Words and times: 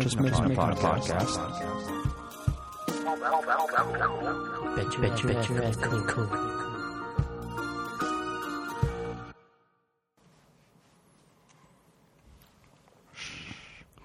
Just 0.00 0.16
making, 0.20 0.30
just 0.30 0.42
making, 0.42 0.56
making 0.56 0.72
a 0.72 0.80
podcast. 0.82 1.36
Bet 4.76 4.92
you, 4.92 4.98
bet 5.00 5.22
you, 5.22 5.28
bet 5.28 5.48
you, 5.48 5.54
bet 5.56 5.76
cool, 5.82 6.02
cool. 6.02 6.52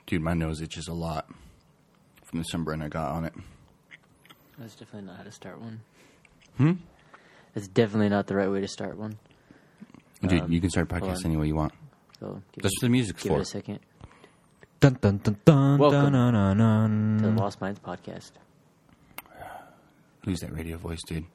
Dude, 0.05 0.21
my 0.21 0.33
nose 0.33 0.61
itches 0.61 0.87
a 0.87 0.93
lot 0.93 1.27
from 2.23 2.39
the 2.39 2.43
sunburn 2.45 2.81
I 2.81 2.89
got 2.89 3.11
on 3.11 3.25
it. 3.25 3.33
That's 4.57 4.75
definitely 4.75 5.07
not 5.07 5.17
how 5.17 5.23
to 5.23 5.31
start 5.31 5.59
one. 5.61 5.81
Hmm? 6.57 6.71
That's 7.53 7.67
definitely 7.67 8.09
not 8.09 8.27
the 8.27 8.35
right 8.35 8.49
way 8.51 8.61
to 8.61 8.67
start 8.67 8.97
one. 8.97 9.17
Dude, 10.21 10.41
Um, 10.41 10.51
you 10.51 10.61
can 10.61 10.69
start 10.69 10.91
a 10.91 10.95
hold 10.99 11.11
podcast 11.11 11.19
on. 11.25 11.31
any 11.31 11.37
way 11.37 11.47
you 11.47 11.55
want. 11.55 11.73
So 12.19 12.41
give, 12.51 12.63
That's 12.63 12.73
it, 12.75 12.77
what 12.77 12.81
the 12.87 12.89
music's 12.89 13.23
give 13.23 13.31
for. 13.31 13.39
it 13.39 13.41
a 13.41 13.45
second. 13.45 13.79
Dun 14.81 14.97
dun 14.99 15.17
dun 15.23 15.37
dun 15.45 15.77
Welcome 15.77 16.13
dun 16.13 16.33
dun 16.33 16.57
dun. 16.57 17.17
To 17.21 17.29
the 17.29 17.39
Lost 17.39 17.61
Minds 17.61 17.79
podcast. 17.79 18.31
Who's 20.25 20.39
that 20.39 20.51
radio 20.51 20.77
voice, 20.77 20.97
dude? 21.07 21.25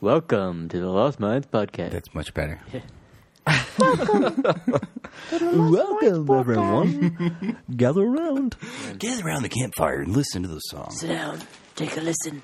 Welcome 0.00 0.68
to 0.70 0.80
the 0.80 0.88
Lost 0.88 1.20
Minds 1.20 1.46
podcast. 1.46 1.92
That's 1.92 2.12
much 2.12 2.34
better. 2.34 2.58
Welcome 5.38 6.28
everyone. 6.40 7.56
Gather 7.76 8.02
around. 8.02 8.56
Gather 8.98 9.24
around 9.24 9.42
the 9.44 9.48
campfire 9.48 10.00
and 10.02 10.16
listen 10.16 10.42
to 10.42 10.48
the 10.48 10.58
song. 10.58 10.90
Sit 10.90 11.06
down, 11.06 11.40
take 11.76 11.96
a 11.96 12.00
listen. 12.00 12.42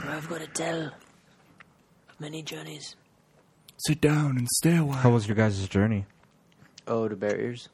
For 0.00 0.08
I've 0.10 0.28
got 0.28 0.40
to 0.40 0.48
tell 0.48 0.90
many 2.18 2.42
journeys. 2.42 2.96
Sit 3.86 4.00
down 4.00 4.36
and 4.36 4.48
stay 4.48 4.76
a 4.78 4.84
How 4.84 5.10
was 5.10 5.28
your 5.28 5.36
guys' 5.36 5.68
journey 5.68 6.06
Oh, 6.88 7.06
to 7.06 7.14
Bear 7.14 7.38
Ears. 7.40 7.68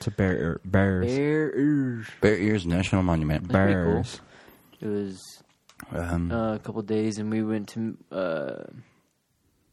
To 0.00 0.10
Bear 0.10 0.60
Bears? 0.64 1.06
Bear 1.06 1.56
Ears. 1.58 2.06
Bear 2.20 2.36
Ears 2.38 2.66
National 2.66 3.02
Monument. 3.02 3.48
pretty 3.48 3.72
cool. 3.74 3.92
Bears. 3.94 4.20
It 4.80 4.86
was 4.88 5.42
Um, 5.90 6.30
uh, 6.32 6.54
a 6.54 6.58
couple 6.58 6.82
days, 6.82 7.18
and 7.18 7.30
we 7.30 7.42
went 7.42 7.68
to. 7.70 7.96
Uh, 8.12 8.64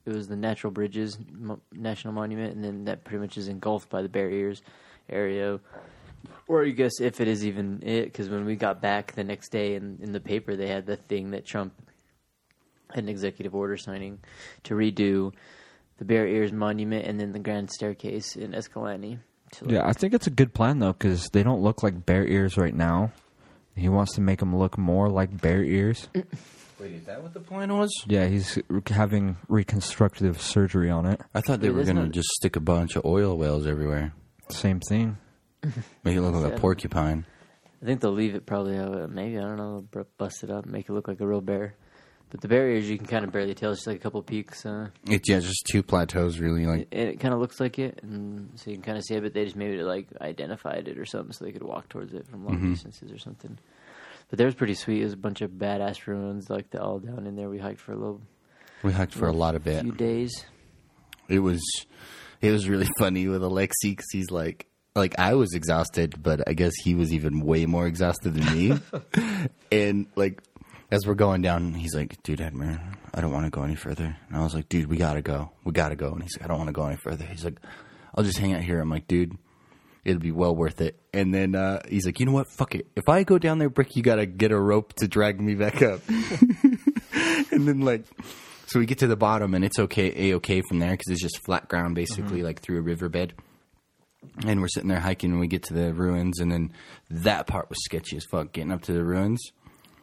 it 0.06 0.14
was 0.14 0.28
the 0.28 0.36
Natural 0.36 0.72
Bridges 0.72 1.18
Mo- 1.32 1.62
National 1.72 2.14
Monument, 2.14 2.54
and 2.56 2.64
then 2.64 2.86
that 2.86 3.04
pretty 3.04 3.20
much 3.20 3.38
is 3.38 3.48
engulfed 3.48 3.90
by 3.90 4.02
the 4.04 4.10
Bear 4.10 4.30
Ears 4.30 4.62
area. 5.10 5.60
Or 6.48 6.64
I 6.64 6.70
guess 6.70 7.02
if 7.02 7.20
it 7.22 7.28
is 7.28 7.46
even 7.46 7.82
it, 7.84 8.06
because 8.06 8.30
when 8.30 8.46
we 8.46 8.56
got 8.56 8.82
back 8.82 9.14
the 9.14 9.24
next 9.24 9.50
day, 9.50 9.76
in, 9.76 9.98
in 10.02 10.12
the 10.12 10.20
paper 10.20 10.56
they 10.56 10.68
had 10.68 10.86
the 10.86 10.96
thing 10.96 11.32
that 11.32 11.46
Trump 11.46 11.74
had 12.92 13.04
an 13.04 13.10
executive 13.10 13.54
order 13.56 13.78
signing 13.78 14.20
to 14.64 14.76
redo 14.76 15.34
the 15.98 16.06
Bear 16.06 16.28
Ears 16.28 16.52
Monument 16.52 17.06
and 17.08 17.20
then 17.20 17.32
the 17.32 17.40
Grand 17.40 17.70
Staircase 17.72 18.36
in 18.36 18.54
Escalante. 18.54 19.18
To, 19.60 19.66
like, 19.66 19.74
Yeah, 19.74 19.88
I 19.88 19.94
think 19.94 20.14
it's 20.14 20.28
a 20.28 20.32
good 20.32 20.54
plan 20.54 20.80
though 20.80 20.94
because 20.94 21.30
they 21.30 21.44
don't 21.44 21.62
look 21.62 21.84
like 21.84 22.06
bear 22.06 22.26
ears 22.26 22.58
right 22.58 22.74
now. 22.76 23.12
He 23.76 23.90
wants 23.90 24.14
to 24.16 24.22
make 24.22 24.40
them 24.40 24.56
look 24.56 24.78
more 24.78 25.10
like 25.10 25.42
bear 25.42 25.64
ears. 25.64 26.08
Mm. 26.14 26.26
Wait, 26.80 26.92
is 26.94 27.04
that 27.06 27.22
what 27.24 27.34
the 27.34 27.40
plan 27.40 27.74
was? 27.74 27.90
Yeah, 28.06 28.26
he's 28.28 28.60
re- 28.68 28.82
having 28.90 29.38
reconstructive 29.48 30.42
surgery 30.42 30.90
on 30.90 31.06
it. 31.06 31.22
I 31.34 31.40
thought 31.42 31.62
they 31.62 31.68
Dude, 31.68 31.76
were 31.78 31.82
that's 31.84 31.88
going 31.94 31.98
to 31.98 32.04
not- 32.08 32.12
just 32.12 32.28
stick 32.32 32.56
a 32.58 32.60
bunch 32.60 32.96
of 32.98 33.06
oil 33.06 33.38
wells 33.38 33.66
everywhere. 33.66 34.14
Same 34.50 34.80
thing. 34.82 35.18
Make 36.04 36.18
it 36.18 36.22
look 36.22 36.36
like 36.36 36.54
a 36.54 36.60
porcupine. 36.60 37.26
I 37.82 37.86
think 37.86 38.02
they'll 38.02 38.12
leave 38.12 38.36
it 38.36 38.46
probably 38.46 38.76
how 38.78 38.92
it, 38.94 39.10
maybe 39.10 39.38
I 39.38 39.42
don't 39.42 39.58
know 39.58 39.86
br- 39.90 40.02
bust 40.18 40.44
it 40.44 40.50
up, 40.52 40.66
make 40.66 40.90
it 40.90 40.94
look 40.94 41.08
like 41.08 41.20
a 41.22 41.28
real 41.28 41.42
bear. 41.42 41.76
But 42.32 42.42
the 42.42 42.48
Bear 42.48 42.70
Ears 42.70 42.90
you 42.90 42.98
can 42.98 43.08
kind 43.08 43.24
of 43.24 43.32
barely 43.32 43.54
tell. 43.54 43.72
It's 43.72 43.80
just 43.82 43.88
like 43.88 43.98
a 43.98 44.00
couple 44.00 44.22
peaks. 44.22 44.66
Uh, 44.66 44.90
It's 45.08 45.30
yeah, 45.30 45.40
just 45.40 45.66
two 45.72 45.84
plateaus, 45.84 46.40
really. 46.40 46.66
Like 46.66 46.88
it, 46.92 47.08
it 47.08 47.20
kind 47.20 47.34
of 47.34 47.40
looks 47.40 47.60
like 47.60 47.80
it, 47.80 48.00
and 48.02 48.50
so 48.56 48.72
you 48.72 48.78
can 48.78 48.84
kind 48.84 48.98
of 48.98 49.04
see 49.04 49.16
it. 49.16 49.22
But 49.22 49.34
they 49.34 49.46
just 49.46 49.56
maybe 49.56 49.82
like 49.84 50.08
identified 50.20 50.88
it 50.88 50.98
or 50.98 51.06
something, 51.06 51.32
so 51.34 51.46
they 51.46 51.52
could 51.52 51.64
walk 51.64 51.88
towards 51.90 52.14
it 52.14 52.28
from 52.28 52.46
long 52.46 52.72
distances 52.72 53.12
or 53.12 53.18
something. 53.20 53.58
But 54.30 54.38
there 54.38 54.48
was 54.48 54.56
pretty 54.56 54.74
sweet. 54.74 55.02
It 55.02 55.06
was 55.06 55.14
a 55.14 55.18
bunch 55.18 55.42
of 55.42 55.52
badass 55.52 56.08
ruins, 56.08 56.50
like 56.50 56.72
the 56.72 56.82
all 56.82 57.00
down 57.00 57.28
in 57.28 57.36
there. 57.36 57.48
We 57.50 57.60
hiked 57.60 57.80
for 57.80 57.94
a 57.94 57.98
little 57.98 58.22
we 58.84 58.92
hiked 58.92 59.14
for 59.14 59.28
a 59.28 59.34
lot 59.34 59.56
of 59.56 59.64
bit. 59.64 59.84
few 59.84 59.92
days. 59.92 60.46
It 61.30 61.40
was, 61.40 61.62
it 62.42 62.52
was 62.52 62.68
really 62.68 62.88
funny 63.00 63.28
with 63.28 63.42
Alexi 63.42 63.72
because 63.84 64.06
he's 64.12 64.30
like, 64.32 64.68
like 64.96 65.18
I 65.20 65.36
was 65.36 65.54
exhausted, 65.54 66.22
but 66.22 66.48
I 66.48 66.54
guess 66.54 66.74
he 66.84 66.96
was 66.96 67.14
even 67.14 67.42
way 67.42 67.66
more 67.66 67.88
exhausted 67.88 68.34
than 68.34 68.54
me. 68.54 68.80
and 69.72 70.08
like, 70.16 70.42
as 70.96 71.06
we're 71.06 71.14
going 71.14 71.42
down, 71.42 71.74
he's 71.74 71.94
like, 71.94 72.22
"Dude, 72.24 72.40
Admir, 72.40 72.80
I 73.14 73.22
don't 73.22 73.32
want 73.32 73.46
to 73.46 73.52
go 73.52 73.64
any 73.64 73.76
further." 73.76 74.16
And 74.28 74.38
I 74.38 74.44
was 74.44 74.56
like, 74.56 74.70
"Dude, 74.70 74.90
we 74.90 74.98
gotta 74.98 75.22
go. 75.22 75.52
We 75.66 75.74
gotta 75.74 75.96
go." 75.96 76.12
And 76.14 76.24
he's 76.24 76.38
like, 76.38 76.46
"I 76.46 76.48
don't 76.48 76.58
want 76.58 76.70
to 76.70 76.74
go 76.74 76.86
any 76.86 76.96
further." 76.96 77.26
He's 77.26 77.44
like, 77.44 77.60
"I'll 78.16 78.24
just 78.24 78.38
hang 78.38 78.54
out 78.54 78.62
here." 78.62 78.80
I'm 78.80 78.90
like, 78.90 79.08
"Dude." 79.08 79.38
It'll 80.06 80.22
be 80.22 80.32
well 80.32 80.56
worth 80.56 80.82
it. 80.82 81.00
And 81.16 81.34
then 81.34 81.56
uh, 81.56 81.82
he's 81.90 82.06
like, 82.06 82.20
you 82.20 82.28
know 82.28 82.32
what? 82.32 82.46
Fuck 82.52 82.76
it. 82.76 82.86
If 82.96 83.10
I 83.10 83.24
go 83.24 83.40
down 83.40 83.58
there, 83.58 83.72
Brick, 83.72 83.96
you 83.96 84.04
gotta 84.04 84.28
get 84.28 84.52
a 84.52 84.60
rope 84.60 84.94
to 84.98 85.08
drag 85.08 85.42
me 85.42 85.56
back 85.56 85.82
up. 85.82 86.00
and 87.52 87.68
then 87.68 87.82
like, 87.82 88.06
so 88.68 88.78
we 88.80 88.86
get 88.86 89.00
to 89.00 89.08
the 89.08 89.16
bottom, 89.16 89.56
and 89.56 89.66
it's 89.66 89.80
okay, 89.80 90.30
a 90.30 90.36
okay 90.36 90.62
from 90.70 90.78
there 90.78 90.92
because 90.92 91.08
it's 91.08 91.24
just 91.24 91.44
flat 91.44 91.68
ground, 91.68 91.96
basically, 91.96 92.44
like 92.44 92.62
through 92.62 92.78
a 92.78 92.82
riverbed. 92.82 93.34
And 94.46 94.62
we're 94.62 94.68
sitting 94.68 94.90
there 94.90 95.00
hiking, 95.00 95.32
and 95.32 95.40
we 95.40 95.48
get 95.48 95.64
to 95.64 95.74
the 95.74 95.92
ruins, 95.92 96.40
and 96.40 96.52
then 96.52 96.72
that 97.10 97.48
part 97.48 97.70
was 97.70 97.84
sketchy 97.84 98.18
as 98.18 98.26
fuck. 98.30 98.52
Getting 98.52 98.72
up 98.72 98.84
to 98.84 98.94
the 98.94 99.04
ruins, 99.04 99.42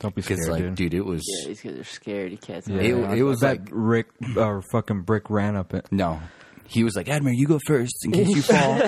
Don't 0.03 0.15
be 0.15 0.21
because 0.23 0.39
scared, 0.43 0.53
like, 0.53 0.63
dude. 0.63 0.75
dude, 0.75 0.95
it 0.95 1.05
was 1.07 1.23
Yeah, 1.43 1.49
these 1.49 1.61
guys 1.63 1.79
are 1.79 1.85
scared. 1.85 2.33
You 2.33 2.39
can't. 2.39 2.67
Yeah, 2.69 2.77
it- 2.81 3.05
I- 3.05 3.15
it 3.17 3.23
was 3.23 3.43
I 3.43 3.51
like- 3.53 3.69
Rick 3.71 4.09
or 4.37 4.63
fucking 4.73 5.03
Brick 5.03 5.31
ran 5.31 5.57
up 5.57 5.73
it. 5.75 5.87
no. 5.91 6.21
He 6.67 6.85
was 6.85 6.97
like, 6.97 7.09
Admiral, 7.09 7.35
you 7.37 7.47
go 7.47 7.59
first 7.67 7.95
in 8.05 8.13
case 8.13 8.29
you 8.29 8.41
fall. 8.43 8.81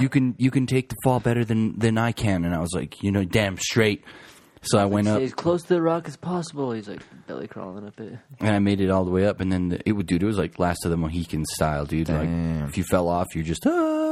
you 0.00 0.10
can 0.10 0.34
you 0.36 0.50
can 0.50 0.66
take 0.66 0.90
the 0.90 0.96
fall 1.04 1.20
better 1.20 1.42
than 1.44 1.78
than 1.78 1.96
I 1.96 2.12
can. 2.12 2.44
And 2.44 2.54
I 2.54 2.58
was 2.60 2.72
like, 2.74 3.02
you 3.02 3.10
know, 3.10 3.24
damn 3.24 3.56
straight. 3.56 4.04
So 4.62 4.76
I 4.78 4.84
went 4.84 5.08
up. 5.08 5.22
As 5.22 5.32
close 5.32 5.62
to 5.62 5.68
the 5.68 5.80
rock 5.80 6.06
as 6.06 6.16
possible. 6.18 6.72
He's 6.72 6.86
like 6.86 7.00
belly 7.26 7.48
crawling 7.48 7.86
up 7.86 7.98
it. 7.98 8.18
And 8.40 8.50
I 8.54 8.58
made 8.58 8.82
it 8.82 8.90
all 8.90 9.06
the 9.06 9.10
way 9.10 9.26
up, 9.26 9.40
and 9.40 9.50
then 9.50 9.70
the, 9.70 9.80
it 9.88 9.92
would, 9.92 10.04
dude. 10.06 10.22
It 10.22 10.26
was 10.26 10.36
like 10.36 10.58
Last 10.58 10.84
of 10.84 10.90
the 10.90 10.98
Mohican 10.98 11.46
style, 11.46 11.86
dude. 11.86 12.08
Damn. 12.08 12.60
Like 12.60 12.68
if 12.68 12.76
you 12.76 12.84
fell 12.84 13.08
off, 13.08 13.28
you're 13.34 13.44
just 13.44 13.66
ah. 13.66 14.09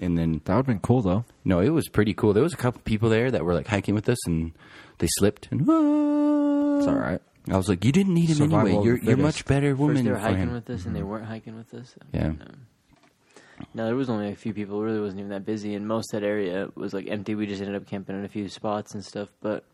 And 0.00 0.16
then 0.16 0.40
That 0.44 0.54
would 0.54 0.60
have 0.60 0.66
been 0.66 0.80
cool 0.80 1.02
though. 1.02 1.24
no, 1.44 1.60
it 1.60 1.68
was 1.70 1.88
pretty 1.88 2.14
cool. 2.14 2.32
There 2.32 2.42
was 2.42 2.54
a 2.54 2.56
couple 2.56 2.80
people 2.82 3.08
there 3.10 3.30
that 3.30 3.44
were 3.44 3.54
like 3.54 3.66
hiking 3.66 3.94
with 3.94 4.08
us, 4.08 4.18
and 4.26 4.52
they 4.98 5.06
slipped. 5.18 5.48
And 5.50 5.62
ah. 5.68 6.78
It's 6.78 6.86
all 6.88 6.94
right. 6.94 7.20
I 7.50 7.56
was 7.56 7.68
like, 7.68 7.84
you 7.84 7.92
didn't 7.92 8.14
need 8.14 8.28
him 8.30 8.36
Survival 8.36 8.58
anyway. 8.68 8.78
of 8.78 8.84
You're 8.86 8.98
the 8.98 9.04
you're 9.06 9.16
fittest. 9.16 9.38
much 9.38 9.44
better 9.46 9.74
woman 9.74 9.96
First 9.96 10.04
they 10.04 10.10
were 10.10 10.16
for 10.16 10.22
hiking 10.22 10.38
him. 10.42 10.52
with 10.52 10.70
us, 10.70 10.86
and 10.86 10.94
they 10.96 11.02
weren't 11.02 11.26
hiking 11.26 11.56
with 11.56 11.74
us. 11.74 11.94
Yeah. 12.12 12.26
Um, 12.28 12.38
no, 13.74 13.84
there 13.86 13.94
was 13.96 14.08
only 14.10 14.30
a 14.32 14.34
few 14.36 14.54
people. 14.54 14.80
It 14.80 14.84
really 14.86 15.00
wasn't 15.00 15.20
even 15.20 15.30
that 15.30 15.44
busy, 15.44 15.74
and 15.74 15.86
most 15.86 16.12
of 16.14 16.20
that 16.20 16.26
area 16.26 16.68
was 16.74 16.92
like 16.94 17.06
empty. 17.08 17.34
We 17.34 17.46
just 17.46 17.60
ended 17.60 17.76
up 17.76 17.86
camping 17.86 18.16
in 18.18 18.24
a 18.24 18.28
few 18.28 18.48
spots 18.48 18.94
and 18.94 19.04
stuff. 19.04 19.28
But 19.40 19.64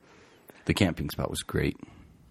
The 0.64 0.74
camping 0.74 1.08
spot 1.10 1.30
was 1.30 1.40
great. 1.42 1.76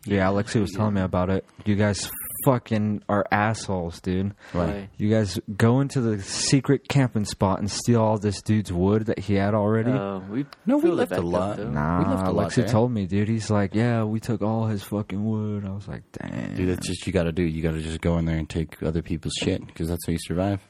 Yeah, 0.06 0.28
Alexi 0.28 0.60
was 0.60 0.72
telling 0.72 0.94
me 0.96 1.02
about 1.02 1.30
it. 1.30 1.46
You 1.66 1.76
guys 1.76 2.10
fucking 2.46 3.04
are 3.10 3.26
assholes, 3.32 4.00
dude. 4.02 4.34
Why? 4.52 4.90
You 4.98 5.10
guys 5.10 5.40
go 5.56 5.80
into 5.82 6.02
the 6.02 6.22
secret 6.22 6.88
camping 6.88 7.26
spot 7.26 7.60
and 7.60 7.70
steal 7.70 8.02
all 8.02 8.18
this 8.18 8.42
dude's 8.42 8.72
wood 8.72 9.08
that 9.08 9.20
he 9.20 9.36
had 9.36 9.54
already. 9.54 9.92
uh, 9.92 10.20
we 10.20 10.46
No, 10.66 10.78
we 10.78 10.90
left 10.92 11.12
a 11.12 11.16
back 11.16 11.20
up, 11.20 11.26
lot. 11.26 11.58
though. 11.58 11.70
nah, 11.70 12.00
we 12.00 12.06
left 12.16 12.28
a 12.28 12.32
lot 12.32 12.50
Alexi 12.52 12.56
there. 12.56 12.68
told 12.68 12.92
me, 12.92 13.06
dude. 13.06 13.28
He's 13.28 13.50
like, 13.50 13.74
yeah, 13.76 14.04
we 14.04 14.20
took 14.20 14.42
all 14.42 14.66
his 14.68 14.84
fucking 14.84 15.24
wood. 15.24 15.66
I 15.66 15.72
was 15.72 15.88
like, 15.88 16.04
damn. 16.12 16.56
Dude, 16.56 16.70
that's 16.70 16.88
just 16.88 17.06
you 17.08 17.14
got 17.14 17.24
to 17.24 17.32
do. 17.32 17.44
You 17.44 17.62
got 17.64 17.72
to 17.74 17.82
just 17.82 18.02
go 18.02 18.18
in 18.18 18.26
there 18.26 18.38
and 18.38 18.50
take 18.50 18.82
other 18.84 19.02
people's 19.02 19.34
shit 19.42 19.66
because 19.66 19.88
that's 19.90 20.06
how 20.06 20.12
you 20.14 20.20
survive. 20.22 20.62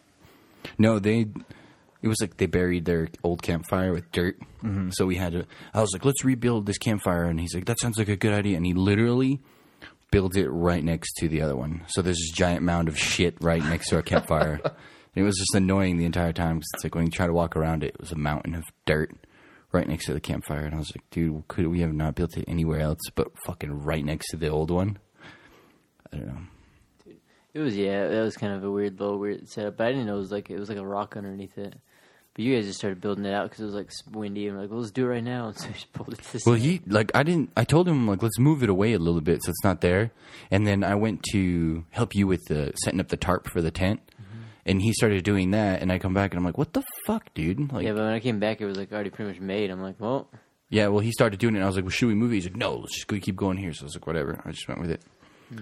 No, 0.78 1.00
they. 1.00 1.28
It 2.02 2.08
was 2.10 2.18
like 2.22 2.38
they 2.38 2.46
buried 2.46 2.86
their 2.86 3.08
old 3.24 3.42
campfire 3.42 3.92
with 3.92 4.12
dirt. 4.12 4.38
So 4.92 5.06
we 5.06 5.16
had 5.16 5.32
to. 5.34 5.46
I 5.74 5.82
was 5.82 5.90
like, 5.94 6.06
let's 6.06 6.24
rebuild 6.26 6.66
this 6.66 6.78
campfire, 6.78 7.24
and 7.26 7.40
he's 7.40 7.56
like, 7.56 7.66
that 7.66 7.80
sounds 7.80 7.98
like 7.98 8.08
a 8.10 8.16
good 8.16 8.34
idea. 8.34 8.58
And 8.58 8.66
he 8.66 8.74
literally 8.74 9.40
built 10.12 10.36
it 10.38 10.50
right 10.50 10.84
next 10.84 11.14
to 11.18 11.28
the 11.28 11.42
other 11.42 11.56
one. 11.56 11.84
So 11.88 12.02
there's 12.02 12.18
this 12.18 12.32
giant 12.32 12.64
mound 12.64 12.88
of 12.88 12.98
shit 12.98 13.38
right 13.42 13.64
next 13.64 13.90
to 13.90 13.98
our 13.98 14.02
campfire. 14.02 14.60
and 14.64 14.74
it 15.16 15.24
was 15.24 15.38
just 15.38 15.56
annoying 15.56 15.98
the 15.98 16.06
entire 16.06 16.34
time. 16.34 16.60
'cause 16.60 16.68
it's 16.76 16.84
like 16.84 16.96
when 16.96 17.06
you 17.06 17.12
try 17.12 17.28
to 17.28 17.34
walk 17.34 17.56
around 17.56 17.84
it, 17.84 17.96
it 17.96 18.00
was 18.00 18.12
a 18.12 18.18
mountain 18.18 18.56
of 18.56 18.64
dirt 18.86 19.14
right 19.72 19.88
next 19.88 20.06
to 20.06 20.14
the 20.14 20.22
campfire. 20.22 20.66
And 20.66 20.74
I 20.76 20.78
was 20.78 20.92
like, 20.96 21.04
dude, 21.12 21.48
could 21.48 21.68
we 21.68 21.82
have 21.82 21.94
not 21.94 22.16
built 22.16 22.38
it 22.38 22.46
anywhere 22.48 22.80
else 22.80 23.00
but 23.16 23.38
fucking 23.46 23.84
right 23.84 24.04
next 24.06 24.30
to 24.32 24.38
the 24.38 24.48
old 24.48 24.72
one? 24.72 24.98
I 26.14 26.18
don't 26.18 26.28
know. 26.28 26.42
It 27.54 27.60
was 27.60 27.76
yeah, 27.76 28.08
that 28.08 28.22
was 28.22 28.38
kind 28.38 28.54
of 28.54 28.64
a 28.64 28.70
weird 28.72 29.00
little 29.00 29.18
weird 29.18 29.50
setup. 29.50 29.78
But 29.78 29.88
I 29.88 29.92
didn't 29.92 30.06
know 30.06 30.16
it 30.16 30.20
was 30.20 30.32
like 30.32 30.50
it 30.50 30.60
was 30.60 30.70
like 30.70 30.78
a 30.78 30.86
rock 30.86 31.18
underneath 31.18 31.58
it. 31.58 31.76
But 32.38 32.46
you 32.46 32.56
guys 32.56 32.66
just 32.68 32.78
started 32.78 33.02
building 33.02 33.26
it 33.26 33.34
out 33.34 33.50
because 33.50 33.60
it 33.62 33.66
was 33.66 33.74
like 33.74 33.90
windy 34.16 34.48
and 34.48 34.58
like, 34.58 34.70
well, 34.70 34.80
let's 34.80 34.92
do 34.92 35.04
it 35.06 35.10
right 35.10 35.24
now. 35.24 35.48
And 35.48 35.58
so 35.58 35.68
we 35.68 35.74
just 35.74 35.92
pulled 35.92 36.14
it 36.14 36.22
to 36.22 36.34
the 36.34 36.44
Well, 36.46 36.56
side. 36.56 36.62
he 36.64 36.82
like 36.88 37.12
I 37.14 37.24
didn't. 37.24 37.52
I 37.58 37.64
told 37.66 37.88
him 37.90 38.08
like 38.08 38.22
let's 38.24 38.40
move 38.40 38.64
it 38.64 38.70
away 38.70 38.94
a 38.94 39.00
little 39.00 39.20
bit 39.22 39.44
so 39.44 39.50
it's 39.50 39.64
not 39.64 39.82
there. 39.82 40.12
And 40.52 40.66
then 40.66 40.84
I 40.86 40.96
went 40.96 41.24
to 41.34 41.84
help 41.90 42.16
you 42.16 42.28
with 42.28 42.46
the 42.46 42.72
setting 42.84 43.00
up 43.02 43.10
the 43.10 43.18
tarp 43.18 43.50
for 43.50 43.62
the 43.62 43.72
tent, 43.72 44.00
Mm-hmm. 44.22 44.42
and 44.68 44.82
he 44.82 44.94
started 44.94 45.24
doing 45.24 45.52
that. 45.52 45.82
And 45.82 45.92
I 45.92 45.98
come 45.98 46.14
back 46.14 46.32
and 46.32 46.38
I'm 46.38 46.46
like, 46.46 46.58
what 46.58 46.74
the 46.74 46.84
fuck, 47.06 47.34
dude? 47.34 47.74
Like, 47.74 47.84
yeah, 47.84 47.92
but 47.94 48.04
when 48.04 48.14
I 48.14 48.20
came 48.20 48.40
back, 48.40 48.62
it 48.62 48.66
was 48.66 48.78
like 48.78 48.92
already 48.94 49.10
pretty 49.10 49.32
much 49.32 49.42
made. 49.42 49.70
I'm 49.72 49.82
like, 49.82 50.00
well, 50.00 50.30
Yeah, 50.70 50.88
well, 50.90 51.00
he 51.00 51.12
started 51.12 51.40
doing 51.40 51.56
it. 51.56 51.58
and 51.58 51.64
I 51.64 51.68
was 51.68 51.76
like, 51.76 51.86
"Well, 51.86 51.92
should 51.92 52.08
we 52.08 52.14
move 52.16 52.32
it?" 52.32 52.36
He's 52.36 52.46
like, 52.46 52.56
"No, 52.56 52.76
let's 52.76 52.94
just 52.94 53.08
go 53.08 53.18
keep 53.20 53.36
going 53.36 53.58
here." 53.58 53.74
So 53.74 53.84
I 53.84 53.86
was 53.86 53.96
like, 53.96 54.06
"Whatever." 54.06 54.42
I 54.46 54.52
just 54.52 54.68
went 54.68 54.80
with 54.82 54.92
it. 54.92 55.02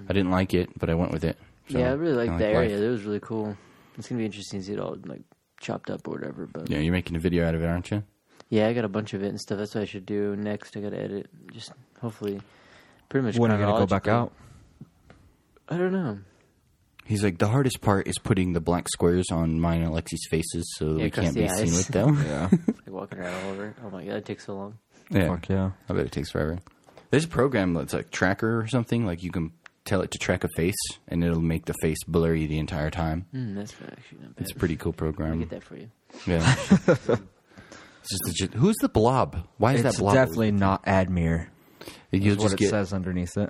I 0.10 0.14
didn't 0.14 0.32
like 0.32 0.54
it, 0.56 0.70
but 0.80 0.90
I 0.90 0.96
went 0.96 1.12
with 1.12 1.24
it. 1.24 1.38
So, 1.70 1.78
yeah, 1.80 1.90
I 1.90 1.94
really 1.94 2.26
liked 2.26 2.38
the 2.40 2.46
area. 2.48 2.76
life. 2.76 2.82
It 2.84 2.90
was 2.90 3.04
really 3.04 3.20
cool. 3.22 3.56
It's 3.98 4.08
gonna 4.10 4.20
be 4.20 4.26
interesting 4.26 4.60
to 4.60 4.66
see 4.66 4.74
it 4.74 4.80
all 4.80 4.98
like 5.06 5.22
chopped 5.60 5.90
up 5.90 6.08
or 6.08 6.12
whatever. 6.12 6.46
But 6.48 6.70
Yeah, 6.70 6.80
you're 6.80 6.94
making 6.94 7.16
a 7.16 7.20
video 7.20 7.48
out 7.48 7.56
of 7.56 7.62
it, 7.62 7.66
aren't 7.68 7.92
you? 7.92 8.04
Yeah, 8.50 8.68
I 8.68 8.74
got 8.74 8.86
a 8.86 8.90
bunch 8.90 9.14
of 9.14 9.24
it 9.24 9.28
and 9.30 9.40
stuff. 9.40 9.58
That's 9.58 9.74
what 9.76 9.82
I 9.82 9.86
should 9.86 10.06
do 10.06 10.36
next. 10.36 10.78
I 10.78 10.82
got 10.82 10.92
to 10.92 11.00
edit. 11.02 11.28
Just 11.52 11.72
hopefully, 12.00 12.40
pretty 13.10 13.26
much. 13.26 13.38
When 13.38 13.52
are 13.52 13.60
you 13.60 13.66
gonna 13.66 13.80
go 13.80 13.86
back 13.88 14.08
out? 14.08 14.32
I 15.68 15.78
don't 15.78 15.92
know. 15.92 16.20
He's 17.06 17.24
like, 17.24 17.38
the 17.38 17.48
hardest 17.48 17.82
part 17.82 18.08
is 18.08 18.18
putting 18.18 18.54
the 18.54 18.60
black 18.60 18.88
squares 18.90 19.28
on 19.32 19.60
mine 19.60 19.82
and 19.84 19.92
Alexi's 19.92 20.26
faces 20.30 20.74
so 20.76 20.92
Yeah, 20.92 20.94
we 20.96 21.04
across 21.06 21.24
can't 21.26 21.36
the 21.36 21.42
be 21.44 21.48
seen 21.50 21.68
eyes. 21.68 21.78
with 21.78 21.88
them. 21.90 22.24
Yeah. 22.26 22.50
Like 22.86 22.94
walking 22.94 23.20
around 23.20 23.44
all 23.46 23.52
over. 23.52 23.76
Oh 23.84 23.90
my 23.90 24.04
god, 24.04 24.16
it 24.16 24.26
takes 24.26 24.46
so 24.46 24.56
long. 24.56 24.78
yeah, 25.12 25.28
Fuck 25.28 25.50
yeah. 25.50 25.72
I 25.90 25.94
bet 25.94 26.06
it 26.06 26.12
takes 26.12 26.32
forever. 26.32 26.60
There's 27.12 27.26
a 27.26 27.28
program 27.28 27.74
that's 27.74 27.94
like 27.94 28.10
Tracker 28.12 28.60
or 28.60 28.68
something. 28.68 29.06
Like 29.06 29.22
you 29.24 29.32
can 29.32 29.52
tell 29.86 30.02
it 30.02 30.12
to 30.12 30.18
track 30.18 30.44
a 30.44 30.48
face, 30.56 30.76
and 31.08 31.24
it'll 31.24 31.42
make 31.42 31.66
the 31.66 31.74
face 31.82 32.04
blurry 32.08 32.46
the 32.48 32.58
entire 32.60 32.90
time. 32.92 33.26
Mm, 33.34 33.56
that's 33.56 33.74
actually 33.74 34.20
not 34.22 34.36
bad. 34.36 34.42
It's 34.44 34.52
a 34.52 34.56
pretty 34.56 34.76
cool 34.76 34.94
program. 34.94 35.34
I'll 35.34 35.38
get 35.40 35.50
that 35.52 35.64
for 35.64 35.78
you. 35.78 35.90
Yeah. 36.26 36.56
it's 36.88 38.10
just 38.10 38.26
legit. 38.26 38.54
Who's 38.54 38.76
the 38.82 38.90
blob? 38.90 39.48
Why 39.58 39.74
is 39.74 39.82
It's 39.86 39.96
that 39.98 40.02
blob? 40.02 40.14
definitely 40.16 40.52
not 40.52 40.84
Admir. 40.86 41.48
You'll 42.12 42.34
Is 42.34 42.38
what 42.38 42.44
just 42.44 42.54
it 42.56 42.60
get 42.60 42.70
says 42.70 42.94
underneath 42.94 43.38
it. 43.38 43.50